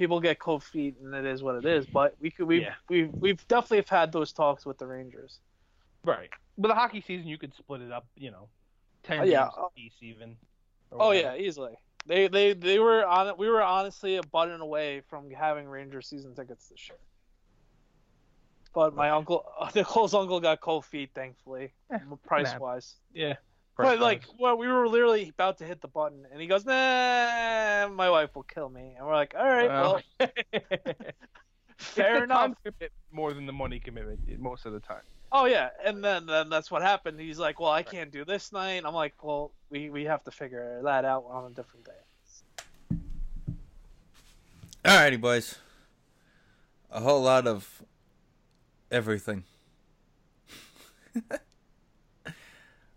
people 0.00 0.18
get 0.18 0.38
cold 0.38 0.64
feet 0.64 0.96
and 1.02 1.14
it 1.14 1.26
is 1.26 1.42
what 1.42 1.54
it 1.56 1.64
is 1.66 1.84
but 1.86 2.16
we 2.20 2.30
could 2.30 2.46
we 2.46 2.62
Yeah. 2.62 2.74
we 2.88 3.04
we've 3.04 3.46
definitely 3.48 3.76
have 3.76 3.88
had 3.90 4.10
those 4.12 4.32
talks 4.32 4.64
with 4.66 4.78
the 4.78 4.86
rangers 4.86 5.38
Right. 6.02 6.30
With 6.56 6.70
the 6.70 6.74
hockey 6.74 7.02
season, 7.02 7.26
you 7.28 7.36
could 7.36 7.52
split 7.54 7.82
it 7.82 7.92
up. 7.92 8.06
You 8.16 8.30
know, 8.30 8.48
ten 9.02 9.20
Oh, 9.20 9.22
yeah. 9.24 9.42
games 9.44 9.54
apiece 9.66 9.92
even. 10.00 10.36
Oh 10.90 11.08
whatever. 11.08 11.36
yeah, 11.36 11.42
easily. 11.46 11.74
They 12.06 12.26
they 12.28 12.54
they 12.54 12.78
were 12.78 13.04
on. 13.04 13.36
We 13.36 13.50
were 13.50 13.60
honestly 13.62 14.16
a 14.16 14.22
button 14.22 14.62
away 14.62 15.02
from 15.10 15.30
having 15.30 15.68
Ranger 15.68 16.00
season 16.00 16.34
tickets 16.34 16.68
this 16.70 16.88
year. 16.88 16.96
But 18.72 18.94
my 18.94 19.10
uncle, 19.10 19.44
Nicole's 19.74 20.14
uncle, 20.14 20.40
got 20.40 20.62
cold 20.62 20.86
feet, 20.86 21.10
thankfully, 21.14 21.74
Eh, 21.92 21.98
price 22.26 22.58
wise. 22.58 22.94
Yeah. 23.12 23.34
But 23.76 24.00
like, 24.00 24.24
well, 24.38 24.58
we 24.58 24.68
were 24.68 24.86
literally 24.88 25.28
about 25.28 25.58
to 25.58 25.64
hit 25.64 25.80
the 25.80 25.88
button, 25.88 26.26
and 26.30 26.40
he 26.40 26.46
goes, 26.46 26.64
"Nah, 26.64 27.88
my 27.88 28.10
wife 28.10 28.34
will 28.34 28.42
kill 28.42 28.68
me." 28.68 28.94
And 28.96 29.06
we're 29.06 29.14
like, 29.14 29.34
"All 29.36 29.46
right, 29.46 29.68
well, 29.68 30.00
fair 31.78 32.24
enough." 32.24 32.54
more 33.10 33.32
than 33.32 33.46
the 33.46 33.52
money 33.52 33.80
commitment 33.80 34.20
eh, 34.30 34.36
most 34.38 34.66
of 34.66 34.72
the 34.72 34.80
time. 34.80 35.02
Oh 35.32 35.46
yeah, 35.46 35.70
and 35.84 36.04
then 36.04 36.26
then 36.26 36.48
that's 36.48 36.70
what 36.70 36.82
happened. 36.82 37.20
He's 37.20 37.38
like, 37.38 37.60
"Well, 37.60 37.70
I 37.70 37.82
can't 37.82 38.10
do 38.10 38.24
this 38.24 38.52
night." 38.52 38.82
I'm 38.84 38.94
like, 38.94 39.14
"Well, 39.22 39.52
we 39.70 39.88
we 39.88 40.04
have 40.04 40.22
to 40.24 40.30
figure 40.30 40.80
that 40.84 41.04
out 41.04 41.24
on 41.28 41.50
a 41.50 41.54
different 41.54 41.86
day." 41.86 42.96
Alrighty, 44.84 45.20
boys. 45.20 45.56
A 46.90 47.00
whole 47.00 47.22
lot 47.22 47.46
of 47.46 47.82
everything. 48.90 49.44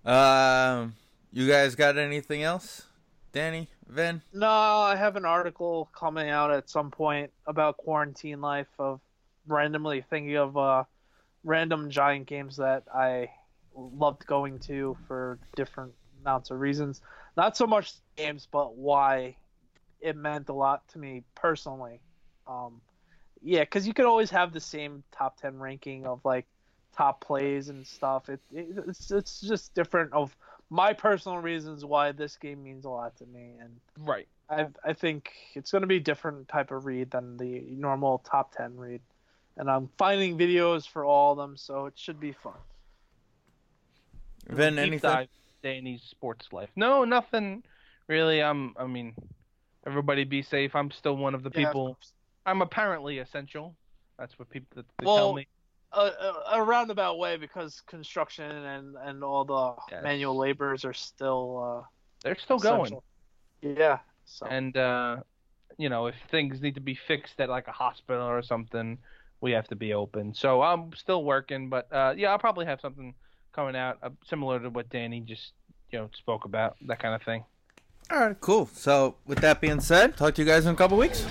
um, 0.05 0.95
you 1.31 1.47
guys 1.47 1.75
got 1.75 1.97
anything 1.97 2.43
else? 2.43 2.83
Danny, 3.31 3.67
Vin? 3.87 4.21
No, 4.33 4.47
I 4.47 4.95
have 4.95 5.15
an 5.15 5.25
article 5.25 5.89
coming 5.97 6.29
out 6.29 6.51
at 6.51 6.69
some 6.69 6.91
point 6.91 7.31
about 7.47 7.77
quarantine 7.77 8.41
life 8.41 8.67
of 8.77 9.01
randomly 9.47 10.05
thinking 10.09 10.35
of 10.35 10.55
uh, 10.55 10.83
random 11.43 11.89
giant 11.89 12.27
games 12.27 12.57
that 12.57 12.83
I 12.93 13.29
loved 13.75 14.25
going 14.27 14.59
to 14.59 14.95
for 15.07 15.39
different 15.55 15.93
amounts 16.21 16.51
of 16.51 16.59
reasons. 16.59 17.01
Not 17.35 17.57
so 17.57 17.65
much 17.65 17.93
games, 18.15 18.47
but 18.51 18.75
why 18.75 19.35
it 19.99 20.15
meant 20.15 20.49
a 20.49 20.53
lot 20.53 20.87
to 20.89 20.99
me 20.99 21.23
personally. 21.33 21.99
Um, 22.47 22.81
yeah, 23.41 23.61
because 23.61 23.87
you 23.87 23.93
could 23.93 24.05
always 24.05 24.29
have 24.29 24.53
the 24.53 24.59
same 24.59 25.03
top 25.11 25.39
ten 25.39 25.57
ranking 25.57 26.05
of 26.05 26.23
like 26.23 26.45
top 26.95 27.21
plays 27.21 27.69
and 27.69 27.85
stuff. 27.85 28.29
It, 28.29 28.39
it 28.51 28.67
it's 28.87 29.11
it's 29.11 29.41
just 29.41 29.73
different 29.73 30.13
of 30.13 30.35
my 30.69 30.93
personal 30.93 31.37
reasons 31.39 31.83
why 31.85 32.11
this 32.11 32.37
game 32.37 32.63
means 32.63 32.85
a 32.85 32.89
lot 32.89 33.15
to 33.17 33.25
me 33.25 33.55
and. 33.59 33.79
Right. 33.99 34.27
I 34.49 34.67
I 34.83 34.93
think 34.93 35.31
it's 35.55 35.71
going 35.71 35.81
to 35.83 35.87
be 35.87 35.97
a 35.97 36.01
different 36.01 36.47
type 36.49 36.71
of 36.71 36.85
read 36.85 37.11
than 37.11 37.37
the 37.37 37.61
normal 37.69 38.19
top 38.19 38.53
10 38.55 38.75
read. 38.77 39.01
And 39.55 39.69
I'm 39.69 39.89
finding 39.97 40.37
videos 40.37 40.87
for 40.87 41.05
all 41.05 41.31
of 41.31 41.37
them, 41.37 41.55
so 41.57 41.85
it 41.85 41.93
should 41.95 42.19
be 42.19 42.31
fun. 42.33 42.53
Vin, 44.49 44.75
Deep 44.75 44.79
anything? 44.79 44.99
dive 45.09 45.27
Danny's 45.61 46.01
sports 46.03 46.47
life. 46.51 46.69
No, 46.75 47.03
nothing 47.05 47.63
really. 48.07 48.41
I'm. 48.41 48.73
I 48.77 48.85
mean, 48.85 49.13
everybody 49.85 50.23
be 50.25 50.41
safe. 50.41 50.75
I'm 50.75 50.91
still 50.91 51.15
one 51.15 51.35
of 51.35 51.43
the 51.43 51.51
Yeah, 51.53 51.67
people. 51.67 51.95
course. 51.95 52.13
I'm 52.45 52.61
apparently 52.61 53.19
essential. 53.19 53.75
That's 54.19 54.37
what 54.37 54.49
people 54.49 54.83
they 54.99 55.05
Well, 55.05 55.15
tell 55.15 55.33
me. 55.33 55.47
A, 55.95 55.99
a, 56.01 56.43
a 56.53 56.63
roundabout 56.63 57.17
way 57.19 57.37
because 57.37 57.81
construction 57.81 58.49
and, 58.49 58.95
and 59.03 59.23
all 59.23 59.45
the 59.45 59.75
Yes. 59.91 60.03
manual 60.03 60.35
labors 60.35 60.85
are 60.85 60.93
still 60.93 61.87
They're 62.23 62.33
uh, 62.33 62.41
still 62.41 62.59
going. 62.59 62.97
Yeah. 63.61 63.99
So 64.25 64.47
And 64.47 64.75
uh, 64.75 65.17
you 65.77 65.89
know, 65.89 66.07
if 66.07 66.15
things 66.31 66.61
need 66.61 66.75
to 66.75 66.81
be 66.81 66.95
fixed 66.95 67.39
at 67.39 67.49
like 67.49 67.67
a 67.67 67.71
hospital 67.71 68.25
or 68.25 68.41
something, 68.41 68.97
we 69.41 69.51
have 69.51 69.67
to 69.67 69.75
be 69.75 69.93
open. 69.93 70.33
So 70.33 70.61
I'm 70.61 70.93
still 70.93 71.23
working, 71.23 71.69
but 71.69 71.91
uh, 71.91 72.13
yeah, 72.15 72.31
I'll 72.31 72.39
probably 72.39 72.65
have 72.65 72.79
something 72.81 73.13
coming 73.53 73.75
out 73.75 73.97
uh, 74.01 74.09
similar 74.25 74.59
to 74.59 74.69
what 74.69 74.89
Danny 74.89 75.19
just 75.21 75.51
you 75.91 75.99
know 75.99 76.09
spoke 76.13 76.45
about, 76.45 76.77
that 76.87 76.99
kind 76.99 77.13
of 77.13 77.21
thing. 77.23 77.43
All 78.11 78.19
right, 78.19 78.39
cool. 78.39 78.67
So 78.73 79.15
with 79.25 79.39
that 79.39 79.61
being 79.61 79.79
said, 79.79 80.17
talk 80.17 80.35
to 80.35 80.41
you 80.41 80.47
guys 80.47 80.65
in 80.65 80.73
a 80.73 80.77
couple 80.77 80.97
weeks. 80.97 81.25